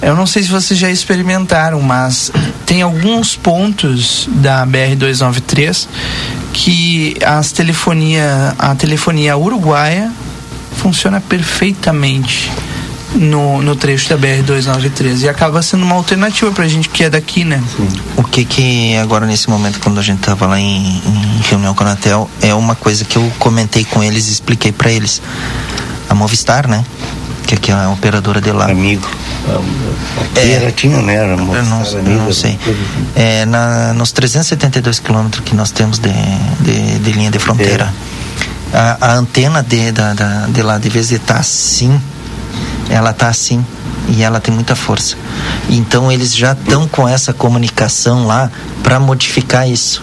eu 0.00 0.14
não 0.14 0.26
sei 0.26 0.42
se 0.44 0.48
vocês 0.48 0.78
já 0.78 0.90
experimentaram, 0.90 1.80
mas 1.82 2.30
tem 2.64 2.82
alguns 2.82 3.34
pontos 3.36 4.28
da 4.34 4.64
BR-293 4.66 5.88
que 6.52 7.16
as 7.24 7.50
telefonia, 7.52 8.54
a 8.58 8.74
telefonia 8.74 9.36
uruguaia 9.36 10.10
funciona 10.76 11.20
perfeitamente 11.20 12.50
no, 13.14 13.62
no 13.62 13.74
trecho 13.76 14.08
da 14.08 14.18
BR-293 14.18 15.22
e 15.22 15.28
acaba 15.28 15.62
sendo 15.62 15.84
uma 15.84 15.94
alternativa 15.94 16.50
pra 16.52 16.66
gente 16.68 16.88
que 16.88 17.04
é 17.04 17.10
daqui, 17.10 17.44
né? 17.44 17.62
O 18.16 18.22
que 18.22 18.44
que 18.44 18.96
agora 18.96 19.26
nesse 19.26 19.48
momento 19.48 19.80
quando 19.80 19.98
a 19.98 20.02
gente 20.02 20.20
tava 20.20 20.46
lá 20.46 20.60
em, 20.60 21.02
em 21.04 21.40
reunião 21.48 21.74
com 21.74 21.82
a 21.84 21.86
Anatel 21.86 22.30
é 22.42 22.52
uma 22.54 22.74
coisa 22.74 23.04
que 23.04 23.16
eu 23.16 23.32
comentei 23.38 23.84
com 23.84 24.02
eles 24.02 24.28
e 24.28 24.32
expliquei 24.32 24.72
para 24.72 24.90
eles. 24.90 25.22
A 26.08 26.14
Movistar, 26.14 26.66
né? 26.66 26.84
Que 27.46 27.54
aqui 27.54 27.70
é 27.70 27.74
a 27.74 27.90
operadora 27.90 28.40
de 28.40 28.50
lá. 28.50 28.70
Amigo. 28.70 29.06
Aqui 30.36 30.50
era, 30.52 30.72
tinha, 30.72 31.00
né? 31.02 31.14
Era 31.14 31.32
Eu 31.32 31.36
não, 31.36 31.46
Movistar, 31.46 31.92
eu 31.92 31.98
amigo, 32.00 32.24
não 32.24 32.32
sei. 32.32 32.58
É, 33.14 33.44
na, 33.46 33.92
nos 33.92 34.12
372 34.12 35.00
quilômetros 35.00 35.44
que 35.44 35.54
nós 35.54 35.70
temos 35.70 35.98
de, 35.98 36.10
de, 36.60 36.98
de 36.98 37.12
linha 37.12 37.30
de 37.30 37.38
fronteira, 37.38 37.92
a, 38.72 39.08
a 39.08 39.14
antena 39.14 39.62
de, 39.62 39.92
da, 39.92 40.14
da, 40.14 40.46
de 40.46 40.62
lá, 40.62 40.78
de 40.78 40.88
vez 40.88 41.08
de 41.08 41.16
estar 41.16 41.38
assim, 41.38 42.00
ela 42.90 43.12
tá 43.12 43.28
assim 43.28 43.64
e 44.08 44.22
ela 44.22 44.40
tem 44.40 44.54
muita 44.54 44.74
força. 44.74 45.16
Então 45.68 46.10
eles 46.10 46.34
já 46.34 46.52
estão 46.52 46.88
com 46.88 47.06
essa 47.08 47.32
comunicação 47.32 48.26
lá 48.26 48.50
para 48.82 48.98
modificar 48.98 49.68
isso. 49.68 50.02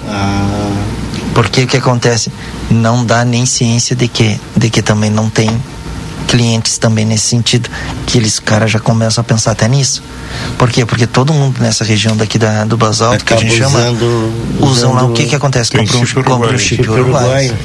Porque 1.33 1.63
o 1.63 1.67
que 1.67 1.77
acontece? 1.77 2.31
Não 2.69 3.03
dá 3.05 3.25
nem 3.25 3.45
ciência 3.45 3.95
de 3.95 4.07
que, 4.07 4.39
de 4.55 4.69
que 4.69 4.81
também 4.81 5.09
não 5.09 5.29
tem 5.29 5.49
clientes 6.27 6.77
também 6.77 7.05
nesse 7.05 7.25
sentido, 7.27 7.69
que 8.07 8.17
eles 8.17 8.39
caras 8.39 8.71
já 8.71 8.79
começam 8.79 9.21
a 9.21 9.25
pensar 9.25 9.51
até 9.51 9.67
nisso. 9.67 10.01
Por 10.57 10.69
quê? 10.71 10.85
Porque 10.85 11.05
todo 11.05 11.31
mundo 11.33 11.59
nessa 11.61 11.83
região 11.83 12.15
daqui 12.17 12.39
da, 12.39 12.63
do 12.65 12.75
basalto 12.77 13.23
que 13.23 13.33
a 13.33 13.37
gente 13.37 13.55
Acaba 13.61 13.71
chama 13.71 13.89
usando- 13.91 14.33
usam 14.61 14.93
lá 14.93 15.03
o 15.03 15.11
que 15.13 15.25
que 15.25 15.35
acontece 15.35 15.71
Tem 15.71 15.81
compra 15.85 15.97
um, 15.97 16.05
chip 16.05 16.23
compra 16.23 16.51
um 16.53 16.57
chip 16.57 16.75
Chip 16.83 16.89
uruguaio. 16.89 17.55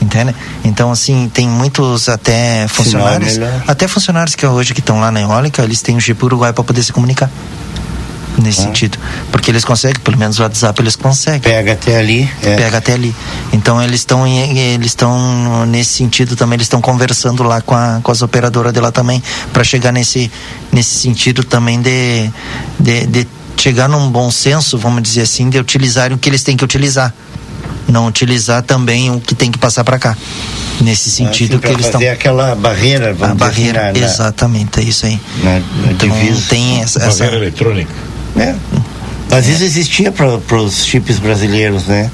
Entende? 0.00 0.34
Então, 0.64 0.90
assim, 0.90 1.30
tem 1.32 1.48
muitos 1.48 2.08
até 2.08 2.66
funcionários, 2.68 3.36
melhor. 3.36 3.64
até 3.66 3.88
funcionários 3.88 4.34
que 4.34 4.46
hoje 4.46 4.72
que 4.72 4.80
estão 4.80 5.00
lá 5.00 5.10
na 5.10 5.20
eólica, 5.20 5.62
eles 5.62 5.82
têm 5.82 5.96
um 5.96 6.00
chip 6.00 6.24
uruguaio 6.24 6.54
para 6.54 6.64
poder 6.64 6.82
se 6.82 6.92
comunicar. 6.92 7.30
Nesse 8.40 8.62
sentido. 8.62 8.96
Porque 9.32 9.50
eles 9.50 9.64
conseguem, 9.64 10.00
pelo 10.00 10.16
menos 10.16 10.38
o 10.38 10.42
WhatsApp 10.42 10.80
eles 10.80 10.94
conseguem. 10.94 11.40
Pega 11.40 11.72
até 11.72 11.98
ali. 11.98 12.30
é. 12.40 12.54
Pega 12.54 12.78
até 12.78 12.92
ali. 12.92 13.12
Então 13.52 13.82
eles 13.82 13.98
estão 13.98 14.24
eles 14.24 14.86
estão 14.86 15.66
nesse 15.66 15.94
sentido 15.94 16.36
também, 16.36 16.54
eles 16.54 16.66
estão 16.66 16.80
conversando 16.80 17.42
lá 17.42 17.60
com, 17.60 17.74
a, 17.74 17.98
com 18.00 18.12
as 18.12 18.22
operadoras 18.22 18.72
de 18.72 18.78
lá 18.78 18.92
também, 18.92 19.20
para 19.52 19.64
chegar 19.64 19.90
nesse, 19.90 20.30
nesse 20.70 21.00
sentido 21.00 21.42
também 21.42 21.82
de, 21.82 22.30
de, 22.78 23.06
de 23.08 23.28
chegar 23.56 23.88
num 23.88 24.08
bom 24.08 24.30
senso, 24.30 24.78
vamos 24.78 25.02
dizer 25.02 25.22
assim, 25.22 25.50
de 25.50 25.58
utilizarem 25.58 26.16
o 26.16 26.18
que 26.18 26.28
eles 26.28 26.44
têm 26.44 26.56
que 26.56 26.64
utilizar. 26.64 27.12
Não 27.88 28.06
utilizar 28.06 28.62
também 28.62 29.10
o 29.10 29.18
que 29.20 29.34
tem 29.34 29.50
que 29.50 29.58
passar 29.58 29.82
para 29.82 29.98
cá. 29.98 30.16
Nesse 30.80 31.10
sentido 31.10 31.52
Assim, 31.56 31.58
que 31.60 31.68
eles 31.72 31.86
estão. 31.86 32.00
fazer 32.00 32.10
aquela 32.12 32.54
barreira, 32.54 33.10
A 33.10 33.12
vamos 33.14 33.36
barreira, 33.38 33.90
dizer 33.92 34.04
assim, 34.04 34.18
na- 34.18 34.24
na- 34.24 34.28
exatamente, 34.28 34.80
é 34.80 34.82
isso 34.84 35.06
aí. 35.06 35.20
na, 35.42 35.50
na 35.54 35.92
Então 35.92 36.08
divisa. 36.08 36.42
tem 36.48 36.82
essa. 36.82 37.02
essa 37.02 37.24
Barreira 37.24 37.36
eletrônica. 37.46 37.90
É. 38.36 38.54
Às 39.30 39.46
vezes 39.46 39.62
existia 39.62 40.12
para 40.12 40.36
os 40.56 40.84
chips 40.86 41.18
brasileiros, 41.18 41.84
né? 41.86 42.10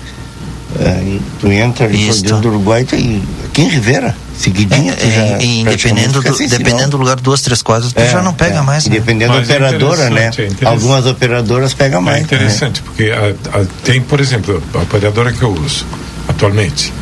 Aí 0.81 1.21
tu 1.41 1.51
entra 1.53 1.87
ali 1.87 2.07
dentro 2.11 2.39
do 2.41 2.49
Uruguai, 2.49 2.85
tu, 2.85 2.97
e 2.97 3.23
aqui 3.45 3.63
em 3.63 3.69
Rivera, 3.69 4.17
já 4.37 5.23
É, 5.23 5.39
e 5.43 5.63
praticamente 5.65 6.09
dependendo 6.09 6.23
fica 6.23 6.33
do, 6.33 6.49
dependendo 6.59 6.91
do 6.91 6.97
lugar, 6.99 7.17
duas, 7.17 7.41
três 7.41 7.63
quadras, 7.63 7.93
tu 7.93 8.01
É, 8.01 8.09
já 8.09 8.23
não 8.23 8.33
pega 8.35 8.59
é. 8.59 8.63
mais. 8.63 8.85
E 8.87 8.91
né? 8.91 8.97
dependendo 8.97 9.33
da 9.33 9.39
Mas 9.41 9.49
é 9.51 9.53
operadora, 9.55 10.11
né? 10.11 10.31
é. 10.63 10.67
Algumas 10.67 11.07
operadoras 11.07 11.73
pegam 11.75 12.03
mais. 12.03 12.19
É 12.19 12.21
interessante, 12.21 12.83
porque 12.83 13.11
a- 13.11 13.59
a- 13.61 13.65
tem, 13.85 14.01
por 14.01 14.21
exemplo, 14.21 14.63
a 14.75 14.79
operadora 14.79 15.33
que 15.33 15.43
eu 15.43 15.53
uso 15.53 15.87
atualmente. 16.29 16.93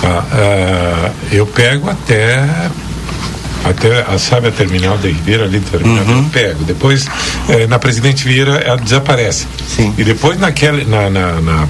tá? 0.00 0.24
Ah, 0.32 1.10
eu 1.32 1.46
pego 1.46 1.90
até. 1.90 2.44
Até, 3.64 4.02
a, 4.02 4.16
sabe 4.18 4.46
a 4.48 4.52
terminal 4.52 4.96
de 4.98 5.08
Ribeira 5.08 5.44
ali, 5.44 5.58
terminal, 5.60 6.04
Uhum. 6.04 6.18
eu 6.18 6.24
pego. 6.30 6.62
Depois, 6.64 7.06
eh, 7.48 7.66
na 7.66 7.76
Presidente 7.78 8.24
Vieira, 8.26 8.52
ela 8.64 8.76
desaparece. 8.78 9.46
E 9.98 10.04
depois, 10.04 10.38
naquele, 10.38 10.84
na, 10.84 11.10
na- 11.10 11.40
na- 11.40 11.68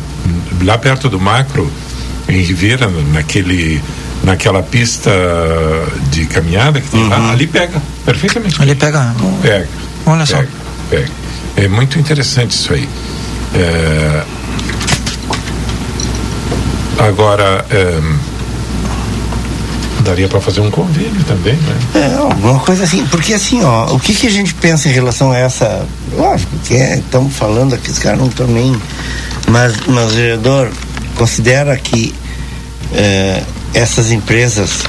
lá 0.62 0.76
perto 0.76 1.08
do 1.08 1.18
macro, 1.18 1.68
em 2.28 2.42
Ribeira, 2.42 2.88
naquele, 3.12 3.82
naquela 4.22 4.62
pista 4.62 5.10
de 6.10 6.26
caminhada 6.26 6.80
que 6.80 6.88
tem 6.88 7.08
lá, 7.08 7.30
ali 7.30 7.46
pega 7.46 7.80
perfeitamente. 8.04 8.60
Ali 8.60 8.74
pega. 8.74 9.14
Pega. 9.42 9.68
Olha 10.06 10.26
só. 10.26 10.36
Pega, 10.36 10.48
pega. 10.90 11.08
É 11.56 11.68
muito 11.68 11.98
interessante 11.98 12.52
isso 12.52 12.72
aí. 12.72 12.88
É, 13.54 14.22
Agora, 16.98 17.64
é, 17.70 18.00
daria 20.02 20.26
para 20.26 20.40
fazer 20.40 20.60
um 20.60 20.70
convênio 20.70 21.22
também, 21.24 21.54
né? 21.54 21.78
É, 21.94 22.14
alguma 22.16 22.58
coisa 22.58 22.82
assim, 22.82 23.06
porque 23.06 23.32
assim, 23.32 23.62
ó, 23.62 23.94
o 23.94 24.00
que, 24.00 24.12
que 24.14 24.26
a 24.26 24.30
gente 24.30 24.52
pensa 24.54 24.88
em 24.88 24.92
relação 24.92 25.30
a 25.30 25.38
essa. 25.38 25.86
Lógico 26.16 26.50
que 26.64 26.74
é, 26.74 26.98
estamos 26.98 27.32
falando 27.34 27.74
aqui, 27.74 27.90
os 27.90 28.00
caras 28.00 28.18
não 28.18 28.26
estão 28.26 28.48
nem. 28.48 28.76
Mas, 29.46 29.74
mas 29.86 30.12
o 30.12 30.14
vereador 30.16 30.72
considera 31.14 31.76
que 31.76 32.12
eh, 32.92 33.42
essas 33.74 34.10
empresas, 34.10 34.84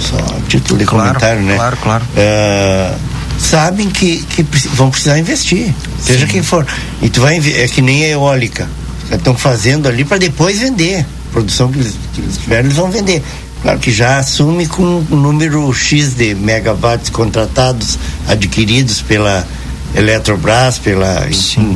só 0.00 0.16
título 0.48 0.78
de 0.78 0.84
Claro, 0.86 1.08
comentário, 1.08 1.42
né? 1.42 1.56
claro, 1.56 1.76
claro. 1.76 2.04
eh, 2.16 2.94
sabem 3.38 3.88
que, 3.90 4.18
que 4.22 4.42
vão 4.74 4.90
precisar 4.90 5.18
investir, 5.18 5.74
seja 6.00 6.26
quem 6.26 6.42
for. 6.42 6.66
E 7.00 7.08
tu 7.08 7.20
vai 7.20 7.38
é 7.38 7.68
que 7.68 7.80
nem 7.82 8.04
a 8.04 8.08
eólica. 8.08 8.68
Estão 9.10 9.34
fazendo 9.36 9.88
ali 9.88 10.04
para 10.04 10.18
depois 10.18 10.60
vender. 10.60 11.00
A 11.00 11.32
produção 11.32 11.70
que 11.70 11.78
eles, 11.78 11.94
que 12.14 12.20
eles 12.20 12.36
tiverem, 12.38 12.66
eles 12.66 12.76
vão 12.76 12.90
vender. 12.90 13.22
Claro 13.62 13.78
que 13.78 13.90
já 13.92 14.18
assume 14.18 14.66
com 14.66 14.82
um 15.10 15.16
número 15.16 15.72
X 15.74 16.14
de 16.14 16.34
megawatts 16.34 17.10
contratados, 17.10 17.98
adquiridos 18.28 19.02
pela 19.02 19.46
Eletrobras, 19.94 20.78
pela 20.78 21.26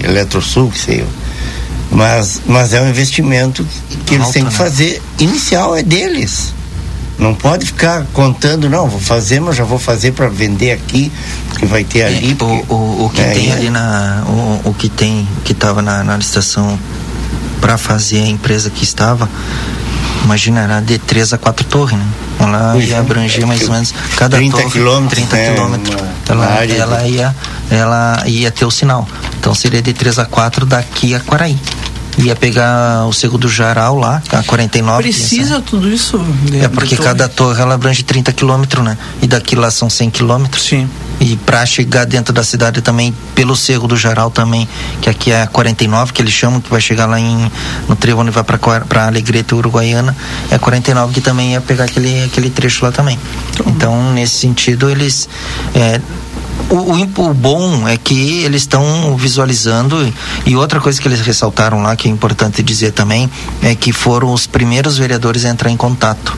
Eletrosul, 0.03 0.71
que 0.71 0.79
sei 0.79 1.01
eu. 1.01 1.07
Mas, 1.91 2.41
mas 2.47 2.73
é 2.75 2.81
um 2.83 2.89
investimento 2.89 3.65
que 4.07 4.15
eles 4.15 4.31
têm 4.31 4.45
que 4.45 4.51
né? 4.51 4.57
fazer 4.57 5.03
inicial, 5.19 5.77
é 5.77 5.83
deles. 5.83 6.53
Não 7.17 7.33
pode 7.33 7.67
ficar 7.67 8.05
contando, 8.13 8.69
não, 8.69 8.89
vou 8.89 8.99
fazer, 8.99 9.39
mas 9.41 9.55
já 9.55 9.63
vou 9.63 9.79
fazer 9.79 10.13
para 10.13 10.29
vender 10.29 10.73
aqui, 10.73 11.13
porque 11.49 11.65
vai 11.67 11.85
ter 11.85 12.03
ali. 12.03 12.33
É, 12.33 12.35
porque- 12.35 12.65
o, 12.69 12.75
o, 12.75 13.05
o 13.07 13.11
que 13.11 13.21
É, 13.21 13.31
tem 13.31 13.51
é. 13.51 13.53
ali 13.53 13.71
na. 13.71 14.25
O, 14.27 14.71
o 14.71 14.75
que 14.75 14.89
tem, 14.89 15.29
que 15.45 15.53
estava 15.53 15.81
na, 15.81 16.03
na 16.03 16.17
licitação 16.17 16.77
para 17.61 17.79
fazer 17.79 18.23
a 18.25 18.27
empresa 18.27 18.69
que 18.69 18.83
estava, 18.83 19.31
imagina, 20.25 20.63
era 20.63 20.81
de 20.81 20.99
três 20.99 21.33
a 21.33 21.39
quatro 21.39 21.65
torres, 21.67 21.97
né? 21.97 22.07
Ela 22.41 22.77
ia 22.79 22.99
abranger 22.99 23.47
mais 23.47 23.63
ou 23.63 23.71
menos 23.71 23.95
cada 24.17 24.37
30 24.37 24.57
torre, 24.57 24.71
quilômetros, 24.71 25.29
30 25.29 25.37
né, 25.37 25.53
quilômetros. 25.53 25.97
Ela, 26.29 26.65
ela, 26.65 27.07
ia, 27.07 27.37
ela 27.71 28.23
ia 28.27 28.51
ter 28.51 28.65
o 28.65 28.71
sinal. 28.71 29.07
Então 29.39 29.55
seria 29.55 29.83
de 29.83 29.93
3 29.93 30.19
a 30.19 30.25
4 30.25 30.67
daqui 30.67 31.15
a 31.15 31.21
Quaraí. 31.21 31.59
Ia 32.19 32.37
pegar 32.37 33.07
o 33.07 33.13
segundo 33.13 33.49
Jaral 33.49 33.99
lá, 33.99 34.23
a 34.31 34.43
49. 34.45 35.03
Precisa 35.03 35.61
tudo 35.61 35.89
isso? 35.89 36.19
de- 36.45 36.61
É 36.61 36.69
porque 36.69 36.95
torre? 36.97 37.09
cada 37.09 37.29
torre 37.29 37.61
ela 37.61 37.75
abrange 37.75 38.03
30 38.05 38.33
quilômetros, 38.33 38.85
né? 38.85 38.97
E 39.21 39.27
daqui 39.27 39.57
lá 39.57 39.71
são 39.71 39.91
100 39.91 40.11
quilômetros. 40.11 40.63
Sim. 40.65 40.89
E 41.21 41.37
para 41.37 41.65
chegar 41.67 42.05
dentro 42.05 42.33
da 42.33 42.45
cidade 42.45 42.81
também, 42.83 43.15
pelo 43.35 43.57
Cerro 43.57 43.89
do 43.89 43.97
Jaral 43.97 44.31
também, 44.31 44.69
que 45.01 45.09
aqui 45.11 45.31
é 45.33 45.43
a 45.43 45.47
49, 45.47 46.13
que 46.13 46.23
eles 46.23 46.33
chamam, 46.33 46.61
que 46.61 46.71
vai 46.71 46.81
chegar 46.81 47.07
lá 47.07 47.19
em, 47.19 47.51
no 47.89 47.97
trevo 47.97 48.21
onde 48.21 48.31
vai 48.31 48.45
para 48.45 49.07
Alegreta 49.07 49.55
Uruguaiana, 49.57 50.15
é 50.51 50.55
a 50.55 50.59
49 50.59 51.15
que 51.15 51.21
também 51.21 51.53
ia 51.53 51.61
pegar 51.61 51.85
aquele, 51.85 52.25
aquele 52.25 52.51
trecho 52.51 52.85
lá 52.85 52.93
também. 52.93 53.19
Então, 53.67 54.13
nesse 54.13 54.37
sentido, 54.37 54.89
eles. 54.91 55.29
é, 55.75 56.01
o, 56.71 56.75
o, 56.75 57.31
o, 57.31 57.35
bom 57.35 57.87
é 57.89 57.97
que 57.97 58.43
eles 58.43 58.63
estão 58.63 59.17
visualizando 59.17 60.13
e 60.47 60.57
outra 60.57 60.81
coisa 60.81 61.01
que 61.01 61.07
eles 61.07 61.21
ressaltaram 61.21 61.83
lá 61.83 61.95
que 61.97 62.09
é 62.09 62.11
importante 62.11 62.63
dizer 62.63 62.93
também 62.93 63.31
é 63.63 63.75
que 63.75 63.93
foram 63.93 64.33
os 64.33 64.47
primeiros 64.47 64.97
vereadores 64.97 65.45
a 65.45 65.51
entrar 65.51 65.71
em 65.71 65.77
contato 65.77 66.37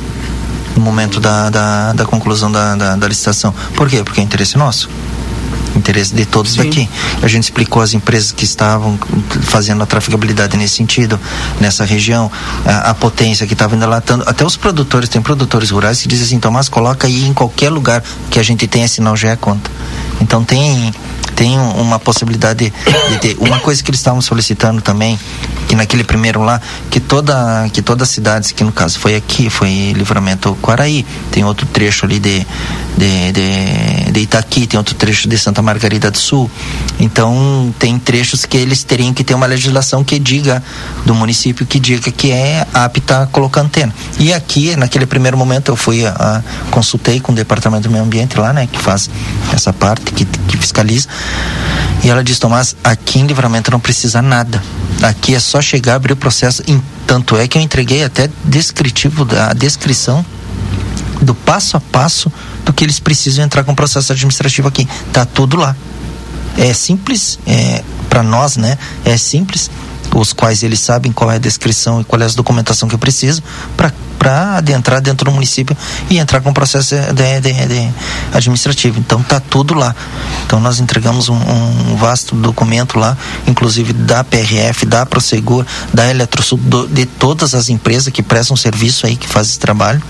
no 0.76 0.82
momento 0.82 1.20
da, 1.20 1.48
da, 1.48 1.92
da 1.92 2.04
conclusão 2.04 2.52
da, 2.52 2.74
da, 2.74 2.96
da 2.96 3.08
licitação. 3.08 3.54
Por 3.74 3.88
quê? 3.88 4.02
Porque 4.04 4.20
é 4.20 4.24
interesse 4.24 4.58
nosso 4.58 4.88
interesse 5.76 6.14
de 6.14 6.24
todos 6.24 6.52
Sim. 6.52 6.64
daqui. 6.64 6.88
A 7.22 7.28
gente 7.28 7.44
explicou 7.44 7.82
as 7.82 7.92
empresas 7.92 8.32
que 8.32 8.44
estavam 8.44 8.98
fazendo 9.42 9.82
a 9.82 9.86
trafegabilidade 9.86 10.56
nesse 10.56 10.76
sentido, 10.76 11.20
nessa 11.60 11.84
região, 11.84 12.30
a, 12.64 12.90
a 12.90 12.94
potência 12.94 13.46
que 13.46 13.52
estava 13.52 13.76
endelatando. 13.76 14.24
Até 14.26 14.44
os 14.44 14.56
produtores, 14.56 15.08
tem 15.08 15.20
produtores 15.20 15.70
rurais 15.70 16.00
que 16.00 16.08
dizem 16.08 16.24
assim, 16.24 16.40
Tomás, 16.40 16.68
coloca 16.68 17.06
aí 17.06 17.26
em 17.26 17.34
qualquer 17.34 17.70
lugar 17.70 18.02
que 18.30 18.38
a 18.38 18.42
gente 18.42 18.66
tenha 18.66 18.88
sinal 18.88 19.16
já 19.16 19.30
é 19.30 19.36
conta. 19.36 19.70
Então 20.20 20.44
tem 20.44 20.92
tem 21.36 21.58
uma 21.58 21.98
possibilidade 21.98 22.72
de, 23.10 23.18
ter. 23.18 23.36
Uma 23.38 23.60
coisa 23.60 23.82
que 23.82 23.90
eles 23.90 24.00
estavam 24.00 24.22
solicitando 24.22 24.80
também, 24.80 25.18
que 25.68 25.76
naquele 25.76 26.02
primeiro 26.02 26.42
lá, 26.42 26.60
que 26.90 26.98
toda 26.98 27.68
que 27.72 27.82
todas 27.82 28.08
as 28.08 28.14
cidades, 28.14 28.50
que 28.50 28.64
no 28.64 28.72
caso 28.72 28.98
foi 28.98 29.14
aqui, 29.14 29.50
foi 29.50 29.92
Livramento 29.94 30.56
Quaraí, 30.62 31.04
tem 31.30 31.44
outro 31.44 31.66
trecho 31.66 32.06
ali 32.06 32.18
de, 32.18 32.46
de, 32.96 33.32
de, 33.32 34.12
de 34.12 34.20
Itaqui, 34.20 34.66
tem 34.66 34.78
outro 34.78 34.94
trecho 34.94 35.28
de 35.28 35.36
Santa 35.38 35.60
Margarida 35.60 36.10
do 36.10 36.18
Sul. 36.18 36.50
Então 36.98 37.72
tem 37.78 37.98
trechos 37.98 38.46
que 38.46 38.56
eles 38.56 38.82
teriam 38.82 39.12
que 39.12 39.22
ter 39.22 39.34
uma 39.34 39.46
legislação 39.46 40.02
que 40.02 40.18
diga 40.18 40.62
do 41.04 41.14
município 41.14 41.66
que 41.66 41.78
diga 41.78 42.10
que 42.10 42.32
é 42.32 42.66
apta 42.72 43.22
a 43.22 43.26
colocar 43.26 43.60
antena. 43.60 43.94
E 44.18 44.32
aqui, 44.32 44.74
naquele 44.76 45.04
primeiro 45.04 45.36
momento, 45.36 45.70
eu 45.70 45.76
fui 45.76 46.06
a, 46.06 46.10
a 46.10 46.42
consultei 46.70 47.20
com 47.20 47.32
o 47.32 47.34
departamento 47.34 47.88
do 47.88 47.90
meio 47.90 48.04
ambiente 48.04 48.38
lá, 48.38 48.52
né, 48.52 48.66
que 48.66 48.78
faz 48.80 49.10
essa 49.52 49.72
parte, 49.72 50.12
que, 50.12 50.24
que 50.24 50.56
fiscaliza. 50.56 51.08
E 52.04 52.08
ela 52.08 52.22
diz, 52.22 52.38
Tomás, 52.38 52.76
aqui 52.84 53.18
em 53.18 53.26
livramento 53.26 53.70
não 53.70 53.80
precisa 53.80 54.22
nada. 54.22 54.62
Aqui 55.02 55.34
é 55.34 55.40
só 55.40 55.60
chegar, 55.60 55.96
abrir 55.96 56.12
o 56.12 56.16
processo. 56.16 56.62
Tanto 57.06 57.36
é 57.36 57.48
que 57.48 57.58
eu 57.58 57.62
entreguei 57.62 58.04
até 58.04 58.30
descritivo 58.44 59.24
da 59.24 59.52
descrição 59.52 60.24
do 61.20 61.34
passo 61.34 61.76
a 61.76 61.80
passo 61.80 62.30
do 62.64 62.72
que 62.72 62.84
eles 62.84 63.00
precisam 63.00 63.44
entrar 63.44 63.64
com 63.64 63.72
o 63.72 63.76
processo 63.76 64.12
administrativo 64.12 64.68
aqui. 64.68 64.86
Tá 65.12 65.24
tudo 65.24 65.56
lá. 65.56 65.74
É 66.56 66.72
simples, 66.72 67.38
é, 67.46 67.82
para 68.08 68.22
nós, 68.22 68.56
né? 68.56 68.78
É 69.04 69.16
simples 69.16 69.70
os 70.20 70.32
quais 70.32 70.62
eles 70.62 70.80
sabem 70.80 71.12
qual 71.12 71.30
é 71.30 71.36
a 71.36 71.38
descrição 71.38 72.00
e 72.00 72.04
qual 72.04 72.20
é 72.20 72.24
a 72.24 72.28
documentação 72.28 72.88
que 72.88 72.94
eu 72.94 72.98
preciso 72.98 73.42
para 73.76 74.56
adentrar 74.56 75.00
dentro 75.00 75.26
do 75.26 75.32
município 75.32 75.76
e 76.08 76.18
entrar 76.18 76.40
com 76.40 76.50
o 76.50 76.54
processo 76.54 76.94
de, 76.94 77.40
de, 77.40 77.66
de 77.66 77.90
administrativo. 78.32 78.98
Então 78.98 79.22
tá 79.22 79.38
tudo 79.38 79.74
lá. 79.74 79.94
Então 80.46 80.58
nós 80.58 80.80
entregamos 80.80 81.28
um, 81.28 81.34
um, 81.34 81.96
vasto 81.96 82.34
documento 82.34 82.98
lá, 82.98 83.16
inclusive 83.46 83.92
da 83.92 84.24
PRF, 84.24 84.86
da 84.86 85.04
Prosegur, 85.04 85.64
da 85.92 86.08
Eletrosul, 86.08 86.58
do, 86.58 86.88
de 86.88 87.04
todas 87.04 87.54
as 87.54 87.68
empresas 87.68 88.12
que 88.12 88.22
prestam 88.22 88.56
serviço 88.56 89.06
aí 89.06 89.16
que 89.16 89.28
fazem 89.28 89.50
esse 89.50 89.58
trabalho 89.58 90.02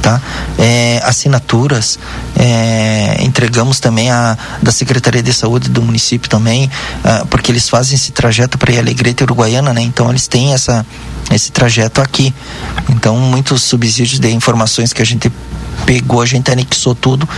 tá? 0.00 0.20
É, 0.58 1.00
assinaturas, 1.04 1.98
é, 2.38 3.16
entregamos 3.20 3.80
também 3.80 4.10
a 4.10 4.36
da 4.62 4.72
Secretaria 4.72 5.22
de 5.22 5.32
Saúde 5.32 5.68
do 5.68 5.82
município 5.82 6.28
também, 6.28 6.70
ah, 7.04 7.24
porque 7.28 7.50
eles 7.52 7.68
fazem 7.68 7.94
esse 7.94 8.12
trajeto 8.12 8.58
para 8.58 8.76
Alegrete 8.78 9.22
Uruguaiana, 9.22 9.72
né? 9.72 9.82
Então 9.82 10.08
eles 10.10 10.26
têm 10.26 10.54
essa 10.54 10.84
esse 11.30 11.50
trajeto 11.52 12.00
aqui. 12.00 12.34
Então 12.90 13.16
muitos 13.16 13.62
subsídios 13.62 14.18
de 14.18 14.30
informações 14.30 14.92
que 14.92 15.02
a 15.02 15.06
gente 15.06 15.30
pegou, 15.86 16.20
a 16.20 16.26
gente 16.26 16.50
anexou 16.50 16.94
tudo 16.94 17.28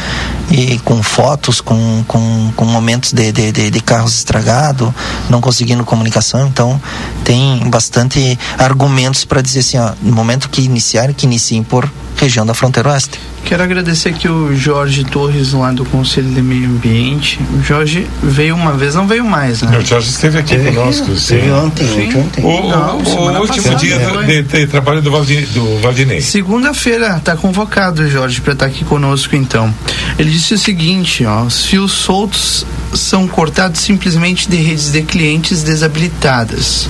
e 0.51 0.79
com 0.81 1.03
fotos, 1.03 1.61
com, 1.61 2.05
com, 2.07 2.53
com 2.55 2.65
momentos 2.65 3.13
de, 3.13 3.33
de, 3.33 3.53
de, 3.53 3.71
de 3.71 3.81
carros 3.81 4.15
estragados, 4.15 4.93
não 5.29 5.41
conseguindo 5.41 5.85
comunicação. 5.85 6.47
Então, 6.47 6.81
tem 7.25 7.59
bastante 7.71 8.39
argumentos 8.59 9.25
para 9.25 9.41
dizer 9.41 9.61
assim: 9.61 9.79
ó, 9.79 9.93
no 10.03 10.15
momento 10.15 10.49
que 10.49 10.63
iniciarem, 10.63 11.15
que 11.15 11.27
iniciem 11.27 11.63
por 11.63 11.91
região 12.17 12.44
da 12.45 12.55
fronteira 12.55 12.91
oeste. 12.91 13.19
Quero 13.45 13.63
agradecer 13.63 14.09
aqui 14.09 14.27
o 14.27 14.55
Jorge 14.57 15.05
Torres, 15.05 15.53
lá 15.53 15.71
do 15.71 15.85
Conselho 15.85 16.29
de 16.29 16.41
Meio 16.41 16.67
Ambiente. 16.67 17.39
O 17.53 17.63
Jorge 17.63 18.07
veio 18.23 18.55
uma 18.55 18.73
vez, 18.73 18.95
não 18.95 19.07
veio 19.07 19.25
mais, 19.25 19.61
né? 19.61 19.77
O 19.77 19.85
Jorge 19.85 20.09
esteve 20.09 20.39
aqui 20.39 20.57
Teve 20.57 20.73
conosco. 20.73 21.13
Esteve 21.13 21.51
ontem, 21.51 21.87
sim. 21.87 22.19
ontem. 22.19 22.45
O, 22.45 22.69
não, 22.69 22.99
o, 22.99 23.37
o 23.37 23.41
último 23.41 23.75
dia 23.75 23.99
de, 24.27 24.43
de, 24.43 24.67
trabalho 24.67 25.03
do, 25.03 25.11
Valdi, 25.11 25.43
do 25.47 25.79
Valdinei. 25.81 26.23
Segunda-feira, 26.23 27.17
está 27.19 27.37
convocado 27.37 28.03
o 28.03 28.09
Jorge 28.09 28.41
para 28.41 28.55
estar 28.55 28.65
tá 28.67 28.71
aqui 28.71 28.85
conosco, 28.85 29.37
então. 29.37 29.73
Ele 30.19 30.31
disse 30.31 30.55
o 30.55 30.59
seguinte, 30.59 31.27
ó, 31.27 31.43
os 31.43 31.67
fios 31.67 31.93
soltos 31.93 32.67
são 33.01 33.27
cortados 33.27 33.81
simplesmente 33.81 34.49
de 34.49 34.57
redes 34.57 34.91
de 34.91 35.03
clientes 35.03 35.63
desabilitadas. 35.63 36.89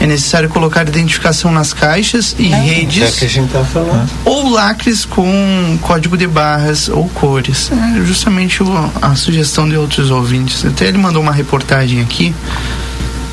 É 0.00 0.06
necessário 0.06 0.48
colocar 0.48 0.86
identificação 0.86 1.50
nas 1.50 1.72
caixas 1.72 2.34
e 2.38 2.52
é, 2.52 2.56
redes. 2.56 3.02
É 3.02 3.18
que 3.18 3.24
a 3.24 3.28
gente 3.28 3.50
tá 3.50 3.64
falando. 3.64 4.08
Ou 4.24 4.50
lacres 4.50 5.04
com 5.04 5.78
código 5.82 6.16
de 6.16 6.26
barras 6.26 6.88
ou 6.88 7.08
cores. 7.08 7.70
É 7.72 8.04
justamente 8.04 8.62
o, 8.62 8.90
a 9.02 9.14
sugestão 9.14 9.68
de 9.68 9.76
outros 9.76 10.10
ouvintes. 10.10 10.64
Até 10.64 10.86
ele 10.86 10.98
mandou 10.98 11.22
uma 11.22 11.32
reportagem 11.32 12.00
aqui 12.00 12.34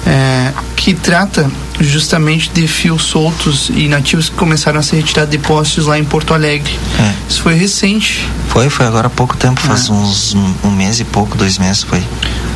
é, 0.06 0.54
que 0.76 0.94
trata 0.94 1.50
justamente 1.80 2.50
de 2.52 2.68
fios 2.68 3.04
soltos 3.04 3.70
e 3.70 3.86
inativos 3.86 4.30
que 4.30 4.36
começaram 4.36 4.80
a 4.80 4.84
ser 4.84 4.98
retirados 4.98 5.32
de 5.32 5.38
postes 5.38 5.86
lá 5.86 5.98
em 5.98 6.04
Porto 6.04 6.34
Alegre. 6.34 6.78
É. 7.00 7.14
Isso 7.28 7.42
foi 7.42 7.56
recente. 7.56 8.28
Foi, 8.48 8.70
foi 8.70 8.86
agora 8.86 9.08
há 9.08 9.10
pouco 9.10 9.36
tempo, 9.36 9.60
faz 9.60 9.90
é. 9.90 9.92
uns 9.92 10.34
um, 10.34 10.54
um, 10.66 10.72
mês 10.72 11.00
e 11.00 11.04
pouco, 11.04 11.38
dois 11.38 11.58
meses 11.58 11.84
foi. 11.84 12.04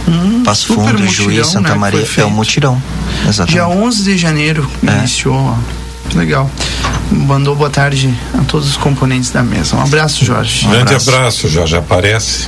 Hum, 0.07 0.43
Passo 0.43 0.67
Fundo, 0.67 0.81
mutirão, 0.93 1.07
Juiz, 1.09 1.47
Santa 1.47 1.69
né, 1.69 1.75
Maria, 1.75 2.07
é 2.17 2.25
o 2.25 2.29
mutirão. 2.29 2.81
Exatamente. 3.27 3.51
Dia 3.53 3.67
11 3.67 4.03
de 4.03 4.17
janeiro 4.17 4.69
é. 4.87 4.97
iniciou. 4.99 5.57
Legal. 6.15 6.49
Mandou 7.11 7.55
boa 7.55 7.69
tarde 7.69 8.13
a 8.33 8.43
todos 8.43 8.67
os 8.67 8.77
componentes 8.77 9.29
da 9.29 9.43
mesa. 9.43 9.75
Um 9.75 9.81
abraço, 9.81 10.25
Jorge. 10.25 10.65
Um 10.65 10.69
Grande 10.69 10.95
abraço, 10.95 11.09
abraço 11.09 11.49
Jorge. 11.49 11.75
Aparece. 11.75 12.47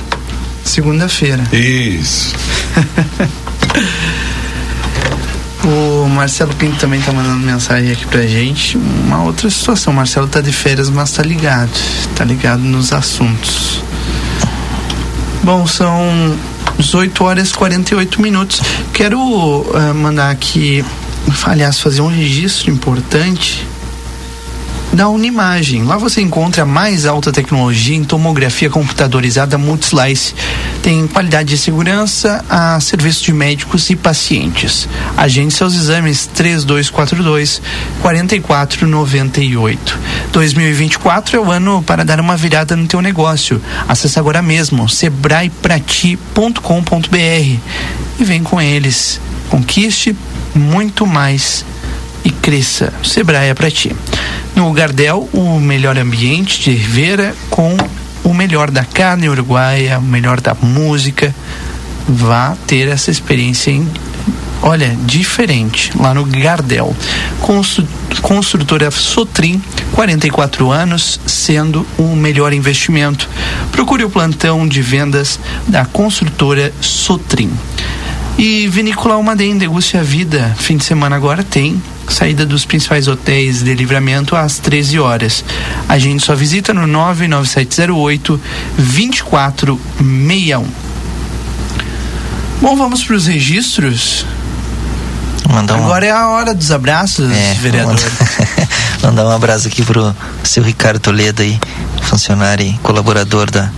Segunda-feira. 0.64 1.44
Isso. 1.52 2.34
O 5.64 6.08
Marcelo 6.08 6.52
Pinto 6.54 6.76
também 6.76 7.00
tá 7.00 7.12
mandando 7.12 7.38
mensagem 7.38 7.92
aqui 7.92 8.06
pra 8.06 8.26
gente. 8.26 8.76
Uma 8.76 9.22
outra 9.22 9.48
situação. 9.48 9.92
O 9.92 9.96
Marcelo 9.96 10.26
tá 10.26 10.40
de 10.40 10.52
férias, 10.52 10.90
mas 10.90 11.12
tá 11.12 11.22
ligado. 11.22 11.70
Tá 12.16 12.24
ligado 12.24 12.60
nos 12.60 12.92
assuntos. 12.92 13.82
Bom, 15.42 15.66
são 15.66 16.36
18 16.78 17.24
horas 17.24 17.50
e 17.50 17.54
48 17.54 18.20
minutos. 18.20 18.60
Quero 18.92 19.20
uh, 19.20 19.94
mandar 19.94 20.30
aqui, 20.30 20.84
aliás, 21.44 21.80
fazer 21.80 22.00
um 22.00 22.08
registro 22.08 22.70
importante 22.70 23.66
da 24.92 25.08
Unimagem. 25.08 25.84
Lá 25.84 25.96
você 25.96 26.20
encontra 26.20 26.62
a 26.62 26.66
mais 26.66 27.06
alta 27.06 27.32
tecnologia 27.32 27.96
em 27.96 28.04
tomografia 28.04 28.68
computadorizada 28.68 29.56
Multislice. 29.56 30.34
Tem 30.82 31.06
qualidade 31.06 31.50
de 31.50 31.58
segurança 31.58 32.44
a 32.48 32.78
serviço 32.80 33.24
de 33.24 33.32
médicos 33.32 33.88
e 33.90 33.96
pacientes. 33.96 34.88
Agende 35.16 35.54
seus 35.54 35.74
exames 35.74 36.26
3242 36.26 37.62
4498. 38.00 39.98
2024 40.32 41.36
é 41.36 41.40
o 41.40 41.50
ano 41.50 41.82
para 41.82 42.04
dar 42.04 42.20
uma 42.20 42.36
virada 42.36 42.76
no 42.76 42.86
teu 42.86 43.00
negócio. 43.00 43.60
Acesse 43.88 44.18
agora 44.18 44.42
mesmo 44.42 44.88
sebraeprati.com.br 44.88 47.58
e 48.18 48.24
vem 48.24 48.42
com 48.42 48.60
eles. 48.60 49.20
Conquiste 49.48 50.16
muito 50.54 51.06
mais 51.06 51.64
e 52.24 52.30
cresça. 52.30 52.92
Sebrae 53.02 53.48
é 53.48 53.54
para 53.54 53.70
ti. 53.70 53.94
No 54.54 54.72
Gardel, 54.72 55.28
o 55.32 55.58
melhor 55.58 55.96
ambiente 55.98 56.60
de 56.60 56.70
Rivera 56.72 57.34
com 57.50 57.76
o 58.24 58.34
melhor 58.34 58.70
da 58.70 58.84
carne 58.84 59.28
uruguaia, 59.28 59.98
o 59.98 60.02
melhor 60.02 60.40
da 60.40 60.54
música. 60.54 61.34
Vá 62.08 62.56
ter 62.66 62.88
essa 62.88 63.10
experiência 63.10 63.70
em 63.70 63.88
olha, 64.62 64.96
diferente, 65.04 65.90
lá 65.98 66.14
no 66.14 66.24
Gardel. 66.24 66.94
Construtora 68.22 68.90
Sotrim, 68.90 69.60
44 69.92 70.70
anos, 70.70 71.20
sendo 71.26 71.86
o 71.98 72.14
melhor 72.14 72.52
investimento. 72.52 73.28
Procure 73.72 74.04
o 74.04 74.10
plantão 74.10 74.66
de 74.66 74.80
vendas 74.80 75.38
da 75.66 75.84
construtora 75.84 76.72
Sotrim. 76.80 77.50
E 78.38 78.66
Vinícola 78.68 79.14
Almaden, 79.14 79.58
deguste 79.58 79.96
a 79.96 80.02
vida. 80.02 80.54
Fim 80.58 80.76
de 80.76 80.84
semana 80.84 81.16
agora 81.16 81.44
tem 81.44 81.82
saída 82.08 82.44
dos 82.44 82.64
principais 82.64 83.08
hotéis 83.08 83.62
de 83.62 83.74
livramento 83.74 84.34
às 84.34 84.58
13 84.58 84.98
horas. 84.98 85.44
A 85.88 85.98
gente 85.98 86.24
só 86.24 86.34
visita 86.34 86.74
no 86.74 86.86
99708 86.86 88.40
2461. 88.76 90.66
Bom, 92.60 92.76
vamos 92.76 93.02
para 93.04 93.16
os 93.16 93.26
registros. 93.26 94.24
Mandar 95.50 95.74
um... 95.74 95.84
Agora 95.84 96.06
é 96.06 96.10
a 96.10 96.28
hora 96.28 96.54
dos 96.54 96.70
abraços, 96.70 97.30
é, 97.30 97.54
vereador. 97.54 97.94
Mandar... 97.94 98.68
mandar 99.02 99.26
um 99.26 99.30
abraço 99.30 99.68
aqui 99.68 99.82
pro 99.82 100.14
seu 100.44 100.62
Ricardo 100.62 101.00
Toledo 101.00 101.42
aí, 101.42 101.58
funcionário 102.02 102.66
e 102.66 102.72
colaborador 102.78 103.50
da, 103.50 103.70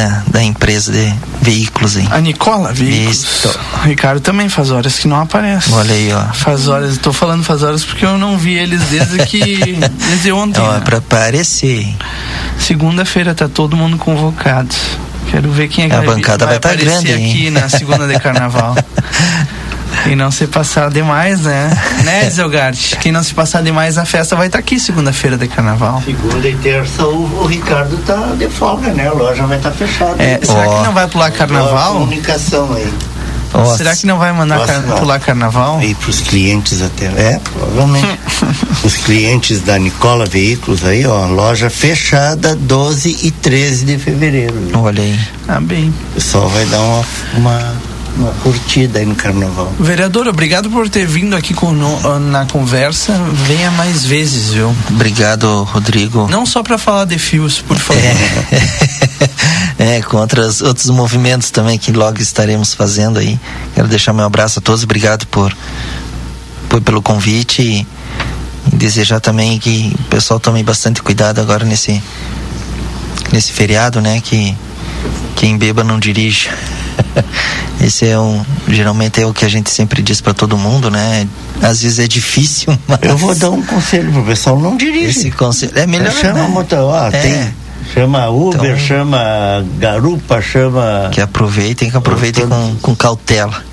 da 0.00 0.22
da, 0.26 0.42
empresa 0.42 0.92
de 0.92 1.14
veículos 1.42 1.96
aí. 1.96 2.08
A 2.10 2.20
Nicola 2.20 2.72
Veículos. 2.72 3.44
O 3.44 3.86
Ricardo 3.86 4.20
também 4.20 4.48
faz 4.48 4.70
horas 4.70 4.98
que 4.98 5.06
não 5.06 5.20
aparece. 5.20 5.72
Olha 5.72 5.94
aí, 5.94 6.12
ó. 6.12 6.32
Faz 6.32 6.68
horas, 6.68 6.96
tô 6.98 7.12
falando 7.12 7.44
faz 7.44 7.62
horas 7.62 7.84
porque 7.84 8.04
eu 8.04 8.16
não 8.16 8.38
vi 8.38 8.54
eles 8.54 8.80
desde 8.84 9.18
que. 9.26 9.74
desde 10.08 10.32
ontem. 10.32 10.60
Ó, 10.60 10.72
né? 10.72 10.78
é 10.78 10.80
pra 10.80 10.98
aparecer. 10.98 11.94
Segunda-feira 12.58 13.34
tá 13.34 13.48
todo 13.48 13.76
mundo 13.76 13.96
convocado. 13.98 14.74
Quero 15.30 15.50
ver 15.50 15.68
quem 15.68 15.84
é 15.84 15.88
que 15.88 15.94
A 15.94 16.02
bancada 16.02 16.46
vai 16.46 16.58
tá 16.58 16.70
aparecer 16.70 17.02
grande, 17.02 17.12
hein? 17.12 17.30
aqui 17.30 17.50
na 17.50 17.68
segunda 17.68 18.06
de 18.06 18.18
carnaval. 18.20 18.74
Quem 20.04 20.16
não 20.16 20.30
se 20.30 20.46
passar 20.46 20.90
demais, 20.90 21.40
né? 21.42 21.70
Né, 22.04 22.28
Zelgart? 22.30 22.96
Quem 22.98 23.12
não 23.12 23.22
se 23.22 23.34
passar 23.34 23.62
demais, 23.62 23.98
a 23.98 24.04
festa 24.04 24.34
vai 24.34 24.46
estar 24.46 24.58
aqui 24.58 24.80
segunda-feira 24.80 25.36
de 25.36 25.46
carnaval. 25.48 26.02
Segunda 26.04 26.48
e 26.48 26.54
terça 26.56 27.04
o, 27.04 27.42
o 27.42 27.46
Ricardo 27.46 27.96
tá 27.98 28.34
de 28.38 28.48
folga, 28.48 28.92
né? 28.92 29.08
A 29.08 29.12
loja 29.12 29.46
vai 29.46 29.58
estar 29.58 29.70
fechada. 29.70 30.22
É, 30.22 30.40
será 30.42 30.62
que 30.66 30.82
não 30.84 30.92
vai 30.92 31.06
pular 31.08 31.30
carnaval? 31.30 31.92
Boa 31.94 32.06
comunicação 32.06 32.72
aí. 32.74 32.92
Será 33.76 33.96
que 33.96 34.06
não 34.06 34.16
vai 34.16 34.32
mandar 34.32 34.58
Nossa, 34.58 34.74
car- 34.74 34.82
não. 34.86 34.96
pular 34.98 35.18
carnaval? 35.20 35.78
Aí 35.78 35.94
pros 35.96 36.20
clientes 36.20 36.80
até. 36.82 37.06
É, 37.06 37.40
provavelmente. 37.52 38.06
Os 38.84 38.96
clientes 38.96 39.60
da 39.60 39.76
Nicola 39.78 40.24
Veículos 40.24 40.84
aí, 40.84 41.04
ó, 41.04 41.26
loja 41.26 41.68
fechada 41.68 42.54
12 42.54 43.18
e 43.22 43.30
13 43.30 43.84
de 43.84 43.98
fevereiro. 43.98 44.54
Olha 44.74 45.02
aí. 45.02 45.18
Ah, 45.48 45.60
bem. 45.60 45.88
O 46.12 46.14
pessoal 46.14 46.48
vai 46.48 46.64
dar 46.66 46.80
uma, 46.80 47.04
uma, 47.34 47.74
uma 48.16 48.32
curtida 48.42 48.98
aí 48.98 49.06
no 49.06 49.14
carnaval. 49.14 49.72
Vereador, 49.78 50.26
obrigado 50.28 50.68
por 50.70 50.88
ter 50.88 51.06
vindo 51.06 51.34
aqui 51.36 51.54
cono- 51.54 52.18
na 52.20 52.44
conversa. 52.46 53.12
Venha 53.46 53.70
mais 53.70 54.04
vezes, 54.04 54.50
viu? 54.52 54.74
Obrigado, 54.90 55.62
Rodrigo. 55.64 56.28
Não 56.30 56.44
só 56.44 56.62
para 56.62 56.76
falar 56.78 57.04
de 57.06 57.18
fios, 57.18 57.60
por 57.60 57.78
favor. 57.78 58.02
É, 59.78 60.02
com 60.02 60.18
outras, 60.18 60.60
outros 60.60 60.90
movimentos 60.90 61.50
também 61.50 61.78
que 61.78 61.90
logo 61.90 62.20
estaremos 62.20 62.74
fazendo 62.74 63.18
aí. 63.18 63.40
Quero 63.74 63.88
deixar 63.88 64.12
meu 64.12 64.26
abraço 64.26 64.58
a 64.58 64.62
todos, 64.62 64.84
obrigado 64.84 65.26
por, 65.28 65.56
por 66.68 66.82
pelo 66.82 67.00
convite 67.00 67.62
e, 67.62 67.86
e 68.70 68.76
desejar 68.76 69.20
também 69.20 69.58
que 69.58 69.90
o 69.98 70.02
pessoal 70.10 70.38
tome 70.38 70.62
bastante 70.62 71.02
cuidado 71.02 71.40
agora 71.40 71.64
nesse 71.64 72.02
nesse 73.32 73.52
feriado, 73.52 74.02
né, 74.02 74.20
que 74.20 74.54
quem 75.36 75.56
beba 75.56 75.82
não 75.82 75.98
dirige. 75.98 76.50
Esse 77.80 78.06
é 78.06 78.18
um, 78.18 78.44
geralmente 78.68 79.20
é 79.20 79.26
o 79.26 79.32
que 79.32 79.44
a 79.44 79.48
gente 79.48 79.70
sempre 79.70 80.02
diz 80.02 80.20
para 80.20 80.34
todo 80.34 80.56
mundo, 80.58 80.90
né? 80.90 81.26
Às 81.62 81.82
vezes 81.82 81.98
é 81.98 82.06
difícil, 82.06 82.76
mas 82.86 82.98
Eu 83.02 83.16
vou 83.16 83.34
dar 83.34 83.50
um 83.50 83.62
conselho 83.62 84.12
pro 84.12 84.22
pessoal, 84.24 84.58
não 84.58 84.76
dirige. 84.76 85.18
esse 85.18 85.30
conselho 85.30 85.72
é 85.74 85.86
melhor, 85.86 86.12
chama 86.12 86.42
né? 86.42 86.48
motor, 86.48 86.78
ó, 86.80 87.08
É. 87.08 87.10
tem 87.10 87.54
chama 87.94 88.28
Uber, 88.28 88.64
Então- 88.70 88.78
chama 88.78 89.18
Garupa, 89.78 90.40
chama 90.42 91.08
que 91.12 91.20
aproveitem, 91.20 91.90
que 91.90 91.96
aproveitem 91.96 92.46
com, 92.46 92.76
com 92.82 92.94
cautela. 92.94 93.64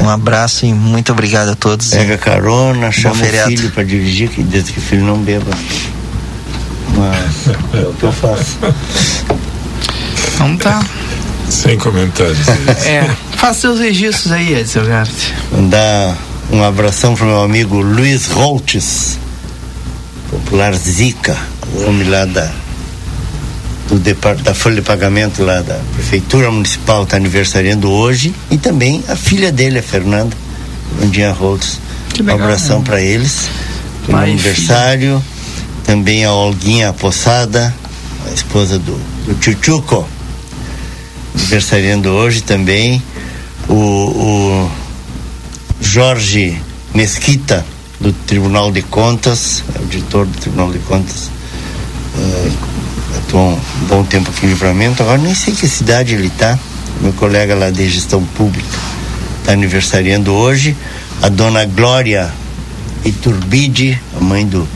Um 0.00 0.08
abraço 0.08 0.66
e 0.66 0.72
muito 0.74 1.10
obrigado 1.12 1.48
a 1.48 1.54
todos. 1.54 1.88
Pega 1.88 2.18
carona, 2.18 2.92
chama 2.92 3.14
o 3.14 3.46
filho 3.48 3.70
para 3.70 3.82
dirigir, 3.82 4.28
que 4.28 4.42
desde 4.42 4.72
que 4.72 4.78
o 4.78 4.82
filho 4.82 5.04
não 5.04 5.16
beba. 5.18 5.50
Mas 6.94 7.48
é 7.74 7.86
o 7.86 7.92
que 7.94 8.04
eu 8.04 8.12
faço. 8.12 8.56
Então 10.34 10.56
tá. 10.58 10.80
Sem 11.48 11.78
comentários. 11.78 12.46
É, 12.86 13.08
faça 13.36 13.60
seus 13.60 13.80
registros 13.80 14.32
aí, 14.32 14.54
Edson 14.54 14.84
Gart. 14.84 15.10
Mandar 15.52 16.16
um 16.50 16.62
abração 16.62 17.14
pro 17.14 17.26
meu 17.26 17.40
amigo 17.40 17.80
Luiz 17.80 18.26
Roltes, 18.26 19.18
popular 20.30 20.74
Zica, 20.74 21.36
o 21.74 21.88
homem 21.88 22.08
lá 22.08 22.24
da, 22.24 22.50
do 23.88 23.98
depart, 23.98 24.40
da 24.40 24.54
folha 24.54 24.76
de 24.76 24.82
pagamento 24.82 25.42
lá 25.42 25.60
da 25.62 25.78
Prefeitura 25.94 26.50
Municipal, 26.50 27.04
está 27.04 27.16
aniversariando 27.16 27.90
hoje, 27.90 28.34
e 28.50 28.58
também 28.58 29.02
a 29.08 29.16
filha 29.16 29.50
dele, 29.52 29.78
a 29.78 29.82
Fernanda, 29.82 30.36
Vandinha 30.98 31.32
Roltes. 31.32 31.80
Um 32.20 32.30
abração 32.30 32.78
né? 32.78 32.84
para 32.84 33.00
eles, 33.00 33.48
pelo 34.06 34.18
Pai 34.18 34.30
aniversário. 34.30 35.22
Também 35.84 36.24
a 36.24 36.32
Olguinha 36.32 36.92
Poçada, 36.92 37.72
a 38.28 38.34
esposa 38.34 38.78
do, 38.78 38.98
do 39.26 39.36
Chuchuco, 39.40 40.06
aniversariando 41.36 42.10
hoje 42.10 42.42
também. 42.42 43.02
O, 43.68 43.74
o 43.74 44.70
Jorge 45.80 46.60
Mesquita, 46.94 47.64
do 48.00 48.12
Tribunal 48.12 48.72
de 48.72 48.82
Contas, 48.82 49.62
auditor 49.76 50.26
do 50.26 50.38
Tribunal 50.38 50.72
de 50.72 50.78
Contas, 50.80 51.30
eh, 52.16 52.50
atuou 53.18 53.52
um 53.52 53.86
bom 53.86 54.04
tempo 54.04 54.30
aqui 54.30 54.46
em 54.46 54.48
Livramento. 54.50 55.02
Agora 55.02 55.18
nem 55.18 55.34
sei 55.34 55.54
que 55.54 55.68
cidade 55.68 56.14
ele 56.14 56.28
está. 56.28 56.58
Meu 57.00 57.12
colega 57.12 57.54
lá 57.54 57.70
de 57.70 57.88
gestão 57.88 58.24
pública 58.24 58.78
está 59.40 59.52
aniversariando 59.52 60.32
hoje. 60.32 60.76
A 61.22 61.28
dona 61.28 61.64
Glória 61.64 62.32
Iturbide, 63.04 64.00
a 64.18 64.22
mãe 64.22 64.46
do 64.46 64.66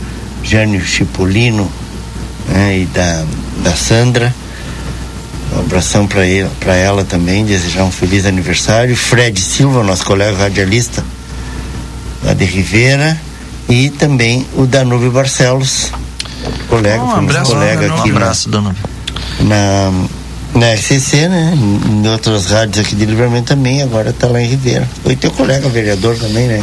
Jânio 0.43 0.87
Cipolino 0.87 1.71
né, 2.49 2.81
e 2.81 2.87
da, 2.87 3.25
da 3.63 3.75
Sandra. 3.75 4.35
Um 5.57 5.61
abração 5.61 6.07
para 6.07 6.23
para 6.61 6.75
ela 6.77 7.05
também, 7.05 7.45
desejar 7.45 7.83
um 7.85 7.91
feliz 7.91 8.25
aniversário. 8.27 8.97
Fred 8.97 9.41
Silva, 9.41 9.83
nosso 9.83 10.05
colega 10.05 10.37
radialista 10.37 11.05
lá 12.23 12.35
de 12.35 12.45
Ribeira, 12.45 13.19
e 13.69 13.91
também 13.91 14.47
o 14.55 14.67
Danúbio 14.67 15.11
Barcelos, 15.11 15.91
colega, 16.69 17.03
Um 17.03 17.11
foi 17.11 17.19
abraço, 17.19 17.51
colega 17.53 17.87
aqui 17.87 17.93
Um 17.95 17.97
na- 18.13 18.17
abraço, 18.17 18.49
Danúbio. 18.49 18.83
na, 19.41 19.93
na 20.55 20.67
RCC, 20.75 21.29
né? 21.29 21.55
Em 21.57 22.07
outras 22.09 22.51
rádios 22.51 22.85
aqui 22.85 22.95
de 22.95 23.05
Livramento 23.07 23.47
também, 23.55 23.83
agora 23.83 24.11
está 24.11 24.27
lá 24.29 24.41
em 24.41 24.47
Ribeira. 24.49 24.89
Foi 25.03 25.17
teu 25.17 25.31
colega 25.31 25.69
vereador 25.69 26.17
também, 26.17 26.47
né? 26.47 26.63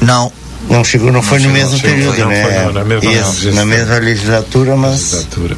Não. 0.00 0.32
Não 0.70 0.84
chegou, 0.84 1.10
não, 1.10 1.20
foi 1.22 1.38
no 1.40 1.46
chegou, 1.46 1.58
mesmo 1.58 1.76
chegou, 1.78 1.96
período, 1.96 2.18
não 2.20 2.28
né? 2.28 2.42
foi, 2.44 2.52
não, 2.54 2.72
na 2.72 2.84
mesma 2.84 3.10
Isso, 3.10 3.18
legislatura. 3.24 3.54
na 3.54 3.64
mesma 3.66 3.98
legislatura, 3.98 4.76
mas 4.76 4.92
Legislatura. 5.12 5.56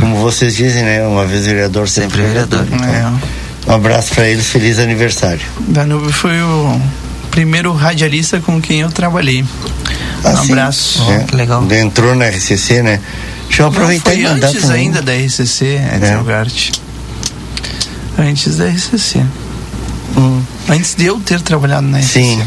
Como 0.00 0.16
vocês 0.16 0.54
dizem, 0.56 0.82
né? 0.84 1.06
Uma 1.06 1.24
vez 1.26 1.46
vereador, 1.46 1.88
sempre, 1.88 2.18
Sempre 2.22 2.26
vereador. 2.28 2.66
Então, 2.70 2.88
É, 2.88 3.70
um 3.70 3.74
abraço 3.74 4.14
para 4.14 4.28
eles, 4.28 4.46
feliz 4.48 4.78
aniversário. 4.78 5.40
Danúbio 5.60 6.12
foi 6.12 6.40
o 6.42 6.80
primeiro 7.30 7.72
radialista 7.72 8.40
com 8.40 8.60
quem 8.60 8.80
eu 8.80 8.90
trabalhei. 8.90 9.44
Ah, 10.24 10.30
um 10.30 10.36
sim. 10.44 10.52
abraço. 10.52 11.02
É, 11.10 11.24
que 11.24 11.36
legal. 11.36 11.66
Entrou 11.70 12.14
na 12.14 12.26
RCC, 12.28 12.82
né? 12.82 13.00
Deixa 13.46 13.62
eu 13.62 13.66
aproveitar 13.68 14.10
Não, 14.10 14.18
e 14.18 14.22
foi 14.24 14.32
mandar 14.34 14.48
antes 14.48 14.62
também. 14.62 14.80
ainda 14.86 15.02
da 15.02 15.12
RCC, 15.14 15.64
Edson 15.94 16.20
É. 16.20 16.22
Gart. 16.24 16.70
Antes 18.18 18.56
da 18.56 18.66
RCC. 18.66 19.22
Hum. 20.16 20.42
Antes 20.68 20.94
de 20.94 21.06
eu 21.06 21.18
ter 21.20 21.40
trabalhado 21.40 21.86
na 21.86 21.98
RCC. 21.98 22.12
Sim. 22.20 22.42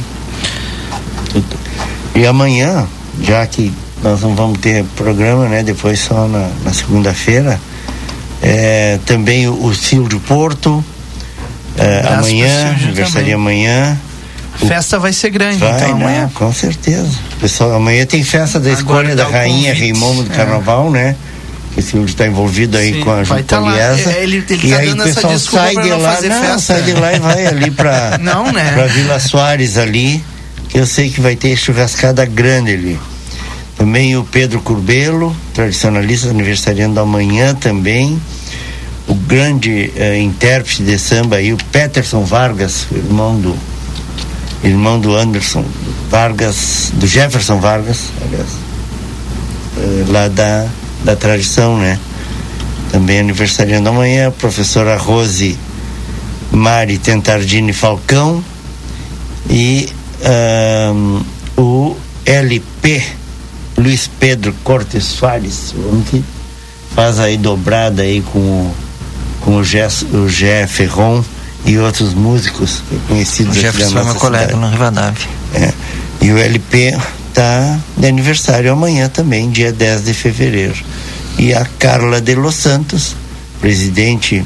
E 2.14 2.26
amanhã, 2.26 2.86
já 3.24 3.46
que 3.48 3.72
nós 4.03 4.22
não 4.22 4.36
vamos 4.36 4.60
ter 4.60 4.84
programa, 4.95 5.48
né? 5.48 5.64
Depois 5.64 5.99
só 5.99 6.28
na, 6.28 6.49
na 6.64 6.73
segunda-feira, 6.73 7.60
é, 8.41 8.99
também 9.06 9.48
o, 9.48 9.73
Silvio 9.73 10.19
Porto, 10.22 10.84
é, 11.78 12.07
amanhã, 12.07 12.76
aniversaria 12.84 13.36
amanhã. 13.36 13.98
Festa 14.68 14.99
vai 14.99 15.14
ser 15.14 15.30
grande, 15.30 15.57
Vai, 15.57 15.76
então 15.76 15.98
né? 15.98 16.06
amanhã. 16.06 16.32
Com 16.34 16.53
certeza. 16.53 17.10
Pessoal, 17.40 17.73
amanhã 17.73 18.06
tem 18.06 18.23
festa 18.23 18.60
da 18.60 18.69
escolha 18.72 19.15
da 19.15 19.26
rainha. 19.28 19.73
Reimundo 19.73 20.23
do 20.23 20.32
É. 20.34 20.36
Carnaval, 20.36 20.91
né? 20.91 21.15
O 21.76 21.82
Silvio 21.82 22.06
está 22.10 22.28
envolvido 22.28 22.78
aí 22.78 22.94
Sim, 22.95 22.99
com 22.99 23.11
a 23.11 23.23
vai 23.23 23.44
tá. 23.44 23.57
É, 23.78 24.23
ele- 24.23 24.44
ele 24.49 24.68
e 24.68 24.69
tá 24.72 24.78
aí 24.78 24.91
o 24.91 24.98
pessoal 24.98 25.40
sai 25.40 25.73
de 25.73 25.90
lá, 25.90 26.19
não, 26.22 26.60
sai 26.60 26.82
de 26.82 26.91
lá 26.91 27.14
e 27.14 27.19
vai 27.19 27.45
ali 27.48 27.72
pra, 27.72 28.18
Não, 28.22 28.52
né? 28.52 28.73
pra 28.73 28.88
Vila 28.88 29.18
Soares 29.22 29.78
ali, 29.78 30.22
que 30.68 30.78
eu 30.78 30.86
sei 30.86 31.10
que 31.10 31.22
vai 31.22 31.38
ter 31.38 31.56
churrascada 31.56 32.26
grande 32.26 32.73
ali. 32.73 32.99
Também 33.82 34.16
o 34.16 34.24
Pedro 34.24 34.62
Curbelo, 34.62 35.36
tradicionalista, 35.56 36.30
aniversariando 36.30 36.99
amanhã 36.99 37.56
também. 37.56 38.22
O 39.08 39.16
grande 39.16 39.91
eh, 39.95 40.20
intérprete 40.20 40.84
de 40.84 40.99
samba 40.99 41.38
aí, 41.38 41.52
o 41.52 41.58
Peterson 41.72 42.24
Vargas, 42.24 42.86
irmão 42.91 43.40
do 43.40 43.56
irmão 44.64 44.99
do 44.99 45.16
Anderson 45.16 45.66
Vargas, 46.12 46.91
do 46.94 47.08
Jefferson 47.08 47.60
Vargas, 47.60 48.12
aliás, 48.24 48.49
eh, 49.80 50.06
lá 50.10 50.28
da, 50.28 50.68
da 51.03 51.16
tradição, 51.16 51.80
né? 51.80 51.98
Também 52.91 53.22
aniversariando 53.22 53.90
amanhã, 53.90 54.28
a 54.28 54.32
professora 54.32 54.95
Rose 54.95 55.58
Mari 56.52 56.99
Tentardini 56.99 57.74
Falcão 57.74 58.44
e 59.49 59.90
o 61.58 61.95
LP 62.28 63.20
Luiz 63.82 64.10
Pedro 64.20 64.53
Cortes 64.64 65.03
Soares, 65.03 65.74
o 65.76 66.03
que 66.10 66.24
faz 66.95 67.20
aí 67.20 67.38
dobrada 67.38 68.03
aí 68.03 68.22
com 68.22 68.40
o, 68.40 68.76
com 69.41 69.58
o 69.58 69.64
Gé, 69.64 69.88
o 70.14 70.30
Gé 70.30 70.68
Ferron 70.68 71.24
e 71.66 71.78
outros 71.78 72.14
músicos 72.14 72.82
O 72.91 73.08
conhecidos 73.08 73.58
aqui 73.58 73.66
da 73.66 73.72
Jefferson 73.72 73.99
é 73.99 74.03
meu 74.03 74.16
colega 74.16 74.56
no 74.56 74.70
Rivadavia. 74.70 75.28
É. 75.53 75.74
E 76.22 76.32
o 76.32 76.38
LP 76.38 76.98
tá 77.34 77.80
de 77.98 78.08
aniversário 78.08 78.72
amanhã 78.72 79.10
também, 79.10 79.49
dia 79.49 79.72
10 79.72 80.06
de 80.06 80.14
fevereiro. 80.14 80.76
E 81.38 81.53
a 81.53 81.66
Carla 81.80 82.22
de 82.22 82.36
Los 82.36 82.56
Santos, 82.56 83.16
presidente 83.60 84.44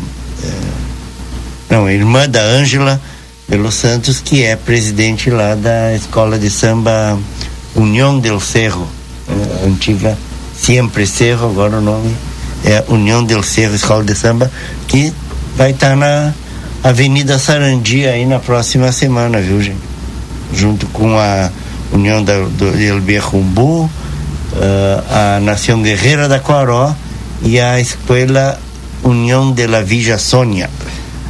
não, 1.70 1.90
irmã 1.90 2.30
da 2.30 2.42
Ângela 2.42 3.02
pelos 3.48 3.76
Santos, 3.76 4.20
que 4.20 4.44
é 4.44 4.56
presidente 4.56 5.30
lá 5.30 5.56
da 5.56 5.94
escola 5.94 6.38
de 6.38 6.50
samba 6.50 7.18
União 7.76 8.20
del 8.20 8.40
Cerro, 8.40 8.88
antiga 9.66 10.18
Sempre 10.58 11.06
Cerro, 11.06 11.50
agora 11.50 11.78
o 11.78 11.82
nome 11.82 12.16
é 12.64 12.84
União 12.88 13.24
del 13.24 13.44
Cerro 13.44 13.76
Escola 13.76 14.04
de 14.04 14.16
Samba, 14.16 14.52
que 14.88 15.14
vai 15.56 15.72
estar 15.72 15.90
tá 15.90 15.96
na 15.96 16.34
Avenida 16.84 17.38
Sarandi 17.38 18.08
aí 18.08 18.26
na 18.26 18.40
próxima 18.40 18.92
semana, 18.92 19.40
viu, 19.42 19.62
gente? 19.62 19.82
Junto 20.54 20.88
com 20.88 21.18
a 21.18 21.52
União 21.92 22.24
da, 22.24 22.40
do 22.40 22.68
El 22.80 23.02
Berrumbu, 23.02 23.84
uh, 23.84 23.90
a 25.10 25.40
Nação 25.42 25.82
Guerreira 25.82 26.28
da 26.28 26.40
Coaró 26.40 26.96
e 27.44 27.60
a 27.60 27.80
Escola 27.80 28.60
União 29.04 29.52
de 29.52 29.68
la 29.68 29.82
Villa 29.82 30.18
Sônia. 30.18 30.70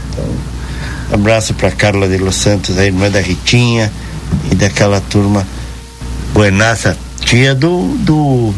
Então, 0.09 0.25
abraço 1.11 1.53
para 1.53 1.71
Carla 1.71 2.07
de 2.07 2.17
los 2.17 2.35
Santos, 2.35 2.77
a 2.77 2.85
irmã 2.85 3.09
da 3.09 3.19
Ritinha 3.19 3.91
e 4.51 4.55
daquela 4.55 5.01
turma 5.01 5.45
buenaça, 6.33 6.97
tia 7.25 7.55
do 7.55 7.97
do 7.99 8.53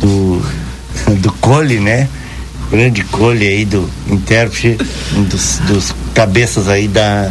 do, 0.00 0.42
do 1.20 1.32
Cole, 1.34 1.78
né? 1.78 2.08
Grande 2.70 3.02
Cole 3.04 3.46
aí 3.46 3.64
do 3.64 3.88
intérprete, 4.08 4.76
um 5.14 5.22
dos, 5.24 5.58
dos 5.66 5.94
cabeças 6.14 6.68
aí 6.68 6.88
da 6.88 7.30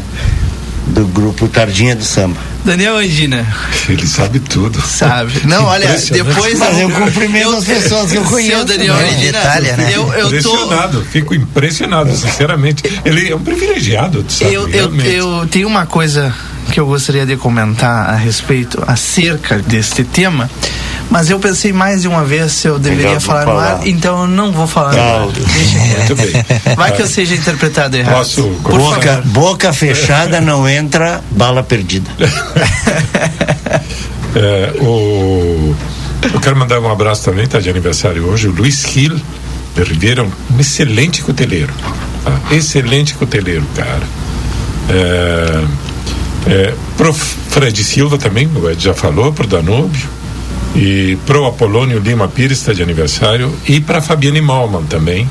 do 0.87 1.05
grupo 1.07 1.47
Tardinha 1.47 1.95
do 1.95 2.03
Samba. 2.03 2.37
Daniel 2.63 2.97
Angina. 2.97 3.45
Ele 3.89 4.07
sabe 4.07 4.39
tudo. 4.39 4.81
Sabe. 4.81 5.41
Não, 5.45 5.65
olha, 5.65 5.87
depois. 6.11 6.57
Mas 6.57 6.79
eu 6.79 6.89
cumprimento 6.89 7.55
as 7.55 7.65
pessoas 7.65 8.11
que 8.11 8.17
eu 8.17 8.23
conheço. 8.23 8.65
Daniel 8.65 8.95
né? 8.95 9.09
Angina, 9.09 9.39
Itália, 9.39 9.77
né? 9.77 9.91
Eu, 9.93 10.13
eu 10.13 10.29
tô. 10.29 10.35
impressionado, 10.35 11.05
fico 11.05 11.35
impressionado, 11.35 12.15
sinceramente. 12.15 12.83
Ele 13.05 13.29
é 13.29 13.35
um 13.35 13.39
privilegiado, 13.39 14.23
tu 14.23 14.33
sabe? 14.33 14.53
Eu, 14.53 14.67
eu, 14.69 14.95
eu 15.01 15.47
tenho 15.47 15.67
uma 15.67 15.85
coisa 15.85 16.33
que 16.71 16.79
eu 16.79 16.85
gostaria 16.85 17.25
de 17.25 17.35
comentar 17.37 18.09
a 18.09 18.15
respeito, 18.15 18.83
acerca 18.87 19.57
deste 19.59 20.03
tema, 20.03 20.49
mas 21.09 21.29
eu 21.29 21.39
pensei 21.39 21.71
mais 21.71 22.01
de 22.01 22.07
uma 22.07 22.23
vez 22.23 22.51
se 22.51 22.67
eu 22.67 22.77
deveria 22.77 23.19
falar, 23.19 23.45
não 23.45 23.53
no 23.53 23.59
ar, 23.59 23.67
falar. 23.71 23.87
então 23.87 24.21
eu 24.21 24.27
não 24.27 24.51
vou 24.51 24.67
falar 24.67 24.93
no 24.93 25.01
ar. 25.01 25.19
Não. 25.19 25.25
Muito 25.25 26.15
bem. 26.15 26.45
Vai 26.75 26.91
que 26.91 27.01
eu 27.01 27.07
seja 27.07 27.35
interpretado 27.35 27.95
errado. 27.95 28.15
Posso 28.17 28.43
Boca, 28.43 29.21
boca 29.25 29.73
fechada 29.73 30.41
não 30.41 30.67
entra 30.67 31.21
bala 31.31 31.63
perdida. 31.63 32.09
É, 34.35 34.71
o... 34.81 35.75
Eu 36.31 36.39
quero 36.39 36.55
mandar 36.55 36.79
um 36.79 36.91
abraço 36.91 37.23
também, 37.23 37.45
está 37.45 37.59
de 37.59 37.69
aniversário 37.71 38.23
hoje, 38.27 38.47
o 38.47 38.51
Luiz 38.51 38.83
Gil 38.87 39.19
de 39.75 39.83
Ribeira, 39.83 40.23
um 40.23 40.59
excelente 40.59 41.23
coteleiro. 41.23 41.73
tá? 42.23 42.39
Excelente 42.51 43.15
coteleiro, 43.15 43.65
cara. 43.75 44.03
É, 44.89 45.63
é, 46.47 46.73
pro 46.95 47.13
Fred 47.13 47.83
Silva 47.83 48.17
também, 48.17 48.47
o 48.47 48.69
Ed 48.69 48.81
já 48.81 48.93
falou, 48.93 49.33
pro 49.33 49.45
Danúbio. 49.45 50.17
E 50.75 51.17
pro 51.25 51.45
Apolônio 51.45 51.99
Lima 51.99 52.27
Pires 52.27 52.59
está 52.59 52.71
de 52.71 52.81
aniversário. 52.81 53.53
E 53.67 53.79
para 53.79 54.01
Fabiane 54.01 54.39
Malman 54.39 54.83
também, 54.83 55.27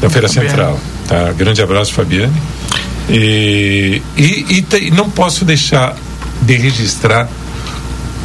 da 0.00 0.10
Feira 0.10 0.28
Fabiane. 0.28 0.48
Central. 0.48 0.80
Tá? 1.06 1.32
Grande 1.32 1.62
abraço, 1.62 1.92
Fabiane. 1.92 2.32
E, 3.08 4.02
e, 4.16 4.66
e 4.80 4.90
não 4.90 5.08
posso 5.08 5.44
deixar 5.44 5.96
de 6.42 6.56
registrar 6.56 7.28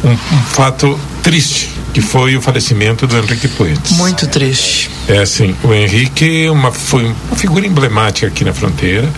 um, 0.04 0.10
um 0.10 0.42
fato 0.42 0.98
triste, 1.22 1.70
que 1.94 2.02
foi 2.02 2.36
o 2.36 2.42
falecimento 2.42 3.06
do 3.06 3.16
Henrique 3.16 3.48
Puentes. 3.48 3.92
Muito 3.92 4.26
triste. 4.26 4.90
É 5.08 5.18
assim, 5.18 5.54
o 5.64 5.72
Henrique 5.72 6.48
uma, 6.50 6.70
foi 6.70 7.04
uma 7.04 7.36
figura 7.36 7.66
emblemática 7.66 8.26
aqui 8.26 8.44
na 8.44 8.52
fronteira, 8.52 9.08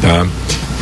tá? 0.00 0.26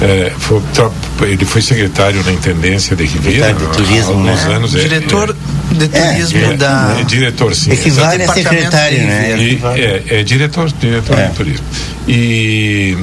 É, 0.01 0.31
foi- 0.39 0.63
tra- 0.73 0.91
ele 1.23 1.45
foi 1.45 1.61
secretário 1.61 2.23
na 2.25 2.31
Intendência 2.33 2.95
de 2.95 3.05
Ribeira 3.05 3.47
Secretário 3.49 3.59
de 3.59 3.65
há 3.83 3.85
Turismo, 3.87 4.13
alguns 4.13 4.45
né? 4.45 4.55
anos. 4.55 4.75
é- 4.75 4.79
Diretor 4.81 5.37
de 5.73 5.85
É, 5.85 5.89
turismo 5.89 6.39
é, 6.53 6.57
da. 6.57 6.97
é 7.01 7.05
diretor, 7.05 7.55
sim. 7.55 7.73
Equivale 7.73 8.23
a 8.23 8.33
secretário, 8.33 8.99
de 8.99 9.05
né? 9.07 9.37
E, 9.39 9.61
é, 9.81 10.21
é 10.21 10.23
diretor, 10.23 10.71
diretor 10.81 11.19
É. 11.19 11.27
de 11.27 11.35
turismo. 11.35 11.67
E, 12.07 12.97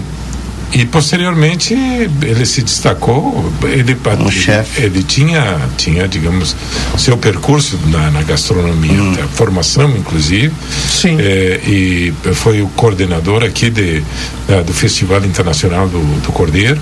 e 0.76 0.86
posteriormente 0.86 1.74
ele 1.74 2.46
se 2.46 2.62
destacou, 2.62 3.52
ele, 3.64 3.96
Um 4.20 4.30
chefe. 4.30 4.82
ele 4.84 5.02
tinha, 5.04 5.58
tinha, 5.78 6.08
digamos, 6.08 6.56
seu 6.98 7.18
percurso 7.18 7.80
na, 7.88 8.12
na 8.12 8.22
gastronomia, 8.24 9.02
Hum. 9.02 9.16
a 9.24 9.28
formação 9.28 9.90
inclusive. 9.98 10.54
Sim. 10.90 11.18
É, 11.20 11.62
e 11.66 12.14
foi 12.34 12.62
o 12.62 12.68
coordenador 12.70 13.42
aqui 13.44 13.70
de, 13.70 14.04
da- 14.48 14.62
do 14.62 14.74
Festival 14.74 15.24
Internacional 15.26 15.88
do, 15.88 16.00
do 16.22 16.32
Cordeiro, 16.34 16.80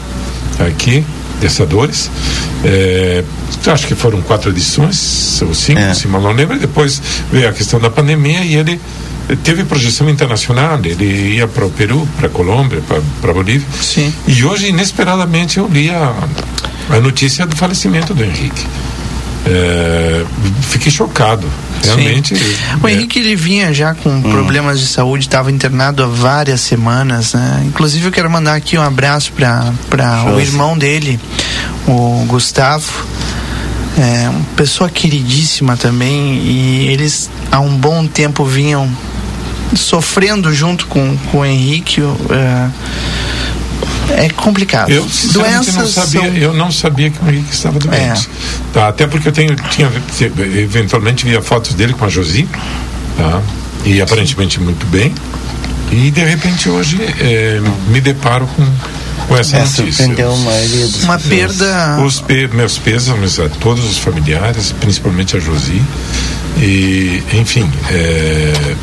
aqui, 0.60 1.06
de. 1.40 2.10
É, 2.64 3.24
acho 3.68 3.86
que 3.88 3.94
foram 3.96 4.22
quatro 4.22 4.50
edições, 4.50 5.42
ou 5.42 5.54
cinco, 5.54 5.80
É. 5.80 5.94
se 5.94 6.08
mal 6.08 6.22
não 6.22 6.32
lembro. 6.32 6.58
Depois 6.58 7.02
veio 7.32 7.48
a 7.48 7.54
questão 7.54 7.80
da 7.80 7.90
pandemia 7.90 8.44
e 8.44 8.56
ele 8.56 8.80
teve 9.44 9.64
projeção 9.64 10.10
internacional. 10.10 10.80
Ele 10.84 11.36
ia 11.36 11.48
para 11.48 11.66
o 11.66 11.70
Peru, 11.70 12.08
para 12.18 12.28
a 12.28 12.30
Colômbia, 12.30 12.82
para 13.22 13.32
a 13.32 13.34
Bolívia. 13.34 13.68
Sim. 13.82 14.14
E 14.28 14.44
hoje, 14.44 14.68
inesperadamente, 14.68 15.58
eu 15.58 15.68
li 15.68 15.90
a, 15.90 16.14
a 16.90 17.00
notícia 17.00 17.46
do 17.46 17.56
falecimento 17.56 18.14
do 18.14 18.24
Henrique. 18.24 18.66
É, 19.46 20.26
fiquei 20.62 20.92
chocado. 20.92 21.48
Realmente. 21.84 22.34
O 22.82 22.88
Henrique 22.88 23.20
ele 23.20 23.36
vinha 23.36 23.74
já 23.74 23.94
com 23.94 24.22
problemas 24.22 24.80
de 24.80 24.88
saúde, 24.88 25.26
estava 25.26 25.52
internado 25.52 26.02
há 26.02 26.08
várias 26.08 26.62
semanas, 26.62 27.34
né? 27.34 27.62
Inclusive 27.66 28.06
eu 28.06 28.12
quero 28.12 28.30
mandar 28.30 28.56
aqui 28.56 28.78
um 28.78 28.82
abraço 28.82 29.34
para 29.34 30.34
o 30.34 30.40
irmão 30.40 30.78
dele, 30.78 31.20
o 31.86 32.26
Gustavo. 32.28 33.06
É 33.98 34.30
uma 34.30 34.46
pessoa 34.56 34.90
queridíssima 34.90 35.78
também 35.78 36.36
e 36.38 36.88
eles 36.88 37.30
há 37.52 37.60
um 37.60 37.78
bom 37.78 38.08
tempo 38.08 38.44
vinham 38.44 38.90
sofrendo 39.76 40.54
junto 40.54 40.86
com, 40.88 41.18
com 41.32 41.40
o 41.40 41.46
Henrique. 41.46 42.02
É, 44.10 44.26
é 44.26 44.30
complicado. 44.30 44.90
Eu 44.90 45.08
sinceramente 45.10 45.72
não 45.72 45.78
Doenças 45.84 45.90
sabia, 45.92 46.22
são- 46.22 46.38
eu 46.38 46.54
não 46.54 46.72
sabia 46.72 47.10
que 47.10 47.24
o 47.24 47.30
Henrique 47.30 47.54
estava 47.54 47.80
doente. 47.80 48.30
Tá, 48.74 48.88
até 48.90 49.08
porque 49.08 49.28
eu 49.30 49.32
tenho, 49.32 49.56
tinha, 49.72 49.90
eventualmente 50.62 51.26
via 51.26 51.42
fotos 51.42 51.74
dele 51.74 51.94
com 51.94 52.06
a 52.06 52.10
Josi, 52.10 52.48
tá? 53.18 53.42
E 53.86 54.02
aparentemente 54.02 54.60
muito 54.60 54.86
bem. 54.88 55.14
E 55.92 56.10
de 56.12 56.24
repente 56.24 56.70
hoje 56.70 56.98
eh, 57.20 57.62
me 57.88 58.02
deparo 58.02 58.48
com, 58.48 58.66
com 59.28 59.38
essa 59.38 59.58
É, 59.58 59.60
notícia. 59.60 60.06
Uma 61.04 61.20
perda. 61.20 62.00
Os 62.04 62.20
pe- 62.20 62.48
meus 62.48 62.78
pêsames 62.78 63.40
a 63.40 63.48
todos 63.50 63.84
os 63.86 63.98
familiares, 63.98 64.72
principalmente 64.80 65.38
a 65.38 65.40
Josi. 65.40 65.82
E, 66.58 67.22
enfim, 67.34 67.70
é, 67.92 68.76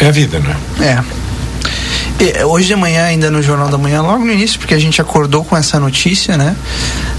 é 0.00 0.06
a 0.06 0.10
vida, 0.10 0.38
né? 0.40 0.56
É. 0.80 1.20
E, 2.22 2.44
Hoje 2.44 2.68
de 2.68 2.76
manhã, 2.76 3.04
ainda 3.04 3.30
no 3.30 3.42
Jornal 3.42 3.68
da 3.68 3.78
Manhã, 3.78 4.02
logo 4.02 4.24
no 4.24 4.32
início, 4.32 4.58
porque 4.58 4.74
a 4.74 4.78
gente 4.78 5.00
acordou 5.00 5.44
com 5.44 5.56
essa 5.56 5.78
notícia, 5.78 6.36
né? 6.36 6.56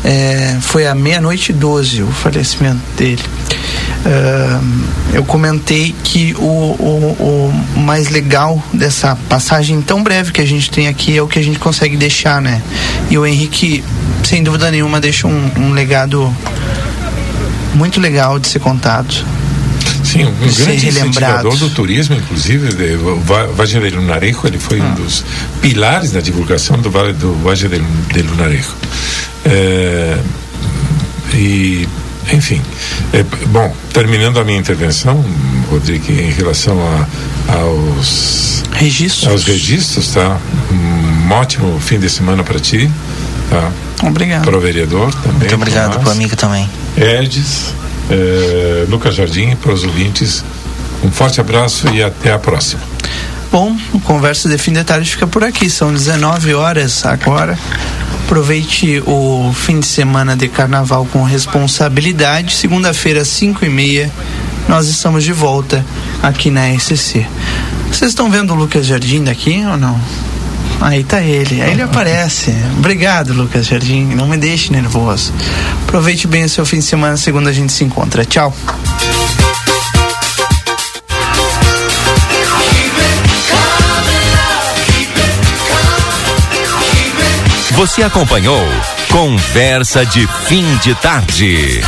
É, 0.04 0.58
foi 0.62 0.88
à 0.88 0.96
meia-noite 0.96 1.52
e 1.52 1.56
12 1.56 2.04
o 2.04 2.08
falecimento 2.08 2.82
dele. 2.98 3.24
Ah, 4.06 4.60
eu 5.14 5.24
comentei 5.24 5.94
que 6.04 6.34
o, 6.38 6.42
o, 6.44 7.52
o 7.76 7.80
mais 7.80 8.10
legal 8.10 8.62
dessa 8.74 9.16
passagem 9.30 9.82
tão 9.82 10.02
breve 10.04 10.32
que 10.32 10.42
a 10.42 10.46
gente 10.46 10.72
tem 10.72 10.88
aqui 10.88 11.18
é 11.18 11.22
o 11.22 11.28
que 11.28 11.38
a 11.38 11.44
gente 11.44 11.60
consegue 11.60 11.96
deixar, 11.96 12.42
né? 12.42 12.62
E 13.10 13.18
o 13.18 13.26
Henrique, 13.26 13.84
sem 14.24 14.44
dúvida 14.44 14.72
nenhuma, 14.72 15.00
deixa 15.00 15.28
um, 15.28 15.52
um 15.58 15.72
legado 15.74 16.34
muito 17.76 18.00
legal 18.00 18.40
de 18.40 18.48
ser 18.48 18.60
contado. 18.60 19.14
Sim, 20.12 20.26
um 20.26 20.34
De 20.48 20.52
ser 20.54 20.64
grande 20.66 20.88
incentivador 20.90 21.56
do 21.58 21.70
turismo, 21.70 22.16
inclusive, 22.16 22.74
de, 22.74 22.96
o 22.96 23.20
Va- 23.22 23.46
Valle 23.48 23.80
del 23.80 23.96
Lunarejo, 24.02 24.40
ele 24.46 24.60
foi 24.60 24.80
Ah. 24.82 24.84
um 24.86 24.94
dos 24.96 25.24
pilares 25.62 26.12
da 26.12 26.20
divulgação 26.20 26.78
do 26.80 26.90
Vale 26.92 27.14
do 27.14 27.34
Valle 27.36 27.68
del 27.68 28.26
Lunarejo. 28.26 28.76
É, 29.46 30.18
e, 31.34 31.88
enfim, 32.32 32.62
é, 33.14 33.24
bom, 33.48 33.74
terminando 33.94 34.40
a 34.40 34.44
minha 34.44 34.60
intervenção, 34.60 35.24
Rodrigo, 35.70 36.12
em 36.12 36.30
relação 36.32 36.78
a, 37.48 37.54
aos 37.54 38.64
registros, 38.74 39.28
aos 39.32 39.44
registros, 39.46 40.10
tá? 40.10 40.38
Um 40.72 41.32
ótimo 41.32 41.80
fim 41.80 42.00
de 42.00 42.10
semana 42.10 42.44
para 42.44 42.60
ti, 42.60 42.90
tá? 43.50 43.72
Obrigado. 44.04 44.44
Para 44.46 44.58
o 44.58 44.62
vereador 44.62 45.14
também. 45.16 45.40
Muito 45.40 45.56
obrigado 45.56 45.90
Tomás. 45.92 46.04
pro 46.04 46.12
amigo 46.12 46.36
também. 46.36 46.70
Edis, 46.98 47.74
eh, 48.12 48.86
Lucas 48.90 49.16
Jardim, 49.16 49.56
para 49.56 49.74
os 49.74 49.84
ouvintes, 49.84 50.44
um 51.04 51.10
forte 51.10 51.42
abraço 51.42 51.88
e 51.94 52.04
até 52.04 52.32
a 52.32 52.38
próxima. 52.38 52.82
Bom, 53.52 53.76
o 53.92 54.00
Conversa 54.00 54.48
de 54.48 54.58
Fim 54.58 54.72
de 54.72 54.84
Tarde 54.84 55.10
fica 55.10 55.28
por 55.28 55.44
aqui. 55.44 55.70
São 55.70 55.92
19 55.92 56.54
horas 56.54 57.06
agora. 57.06 57.58
Aproveite 58.26 59.04
o 59.06 59.52
fim 59.54 59.82
de 59.82 59.86
semana 59.86 60.38
de 60.38 60.48
carnaval 60.48 61.06
com 61.12 61.24
responsabilidade. 61.24 62.54
Segunda-feira, 62.54 63.22
às 63.22 63.28
5 63.28 63.66
e 63.66 63.70
meia, 63.70 64.12
nós 64.70 64.88
estamos 64.88 65.24
de 65.24 65.34
volta 65.34 65.86
aqui 66.24 66.50
na 66.50 66.74
SCC. 66.80 67.28
Vocês 67.92 68.12
estão 68.12 68.32
vendo 68.32 68.54
o 68.54 68.56
Lucas 68.56 68.86
Jardim 68.86 69.26
daqui 69.26 69.62
ou 69.70 69.76
não? 69.76 70.00
Aí 70.82 71.04
tá 71.04 71.22
ele, 71.22 71.62
aí 71.62 71.72
ele 71.72 71.84
aparece. 71.84 72.52
Obrigado, 72.78 73.34
Lucas 73.34 73.68
Jardim. 73.68 74.04
Não 74.16 74.28
me 74.28 74.36
deixe 74.36 74.72
nervoso. 74.72 75.32
Aproveite 75.84 76.28
bem 76.28 76.44
o 76.44 76.50
seu 76.50 76.66
fim 76.66 76.80
de 76.80 76.86
semana, 76.86 77.16
segunda 77.18 77.52
a 77.52 77.54
gente 77.54 77.72
se 77.72 77.84
encontra. 77.84 78.26
Tchau. 78.26 78.54
Você 87.72 88.04
acompanhou 88.04 88.64
Conversa 89.10 90.06
de 90.06 90.28
Fim 90.48 90.64
de 90.84 90.94
Tarde. 90.96 91.82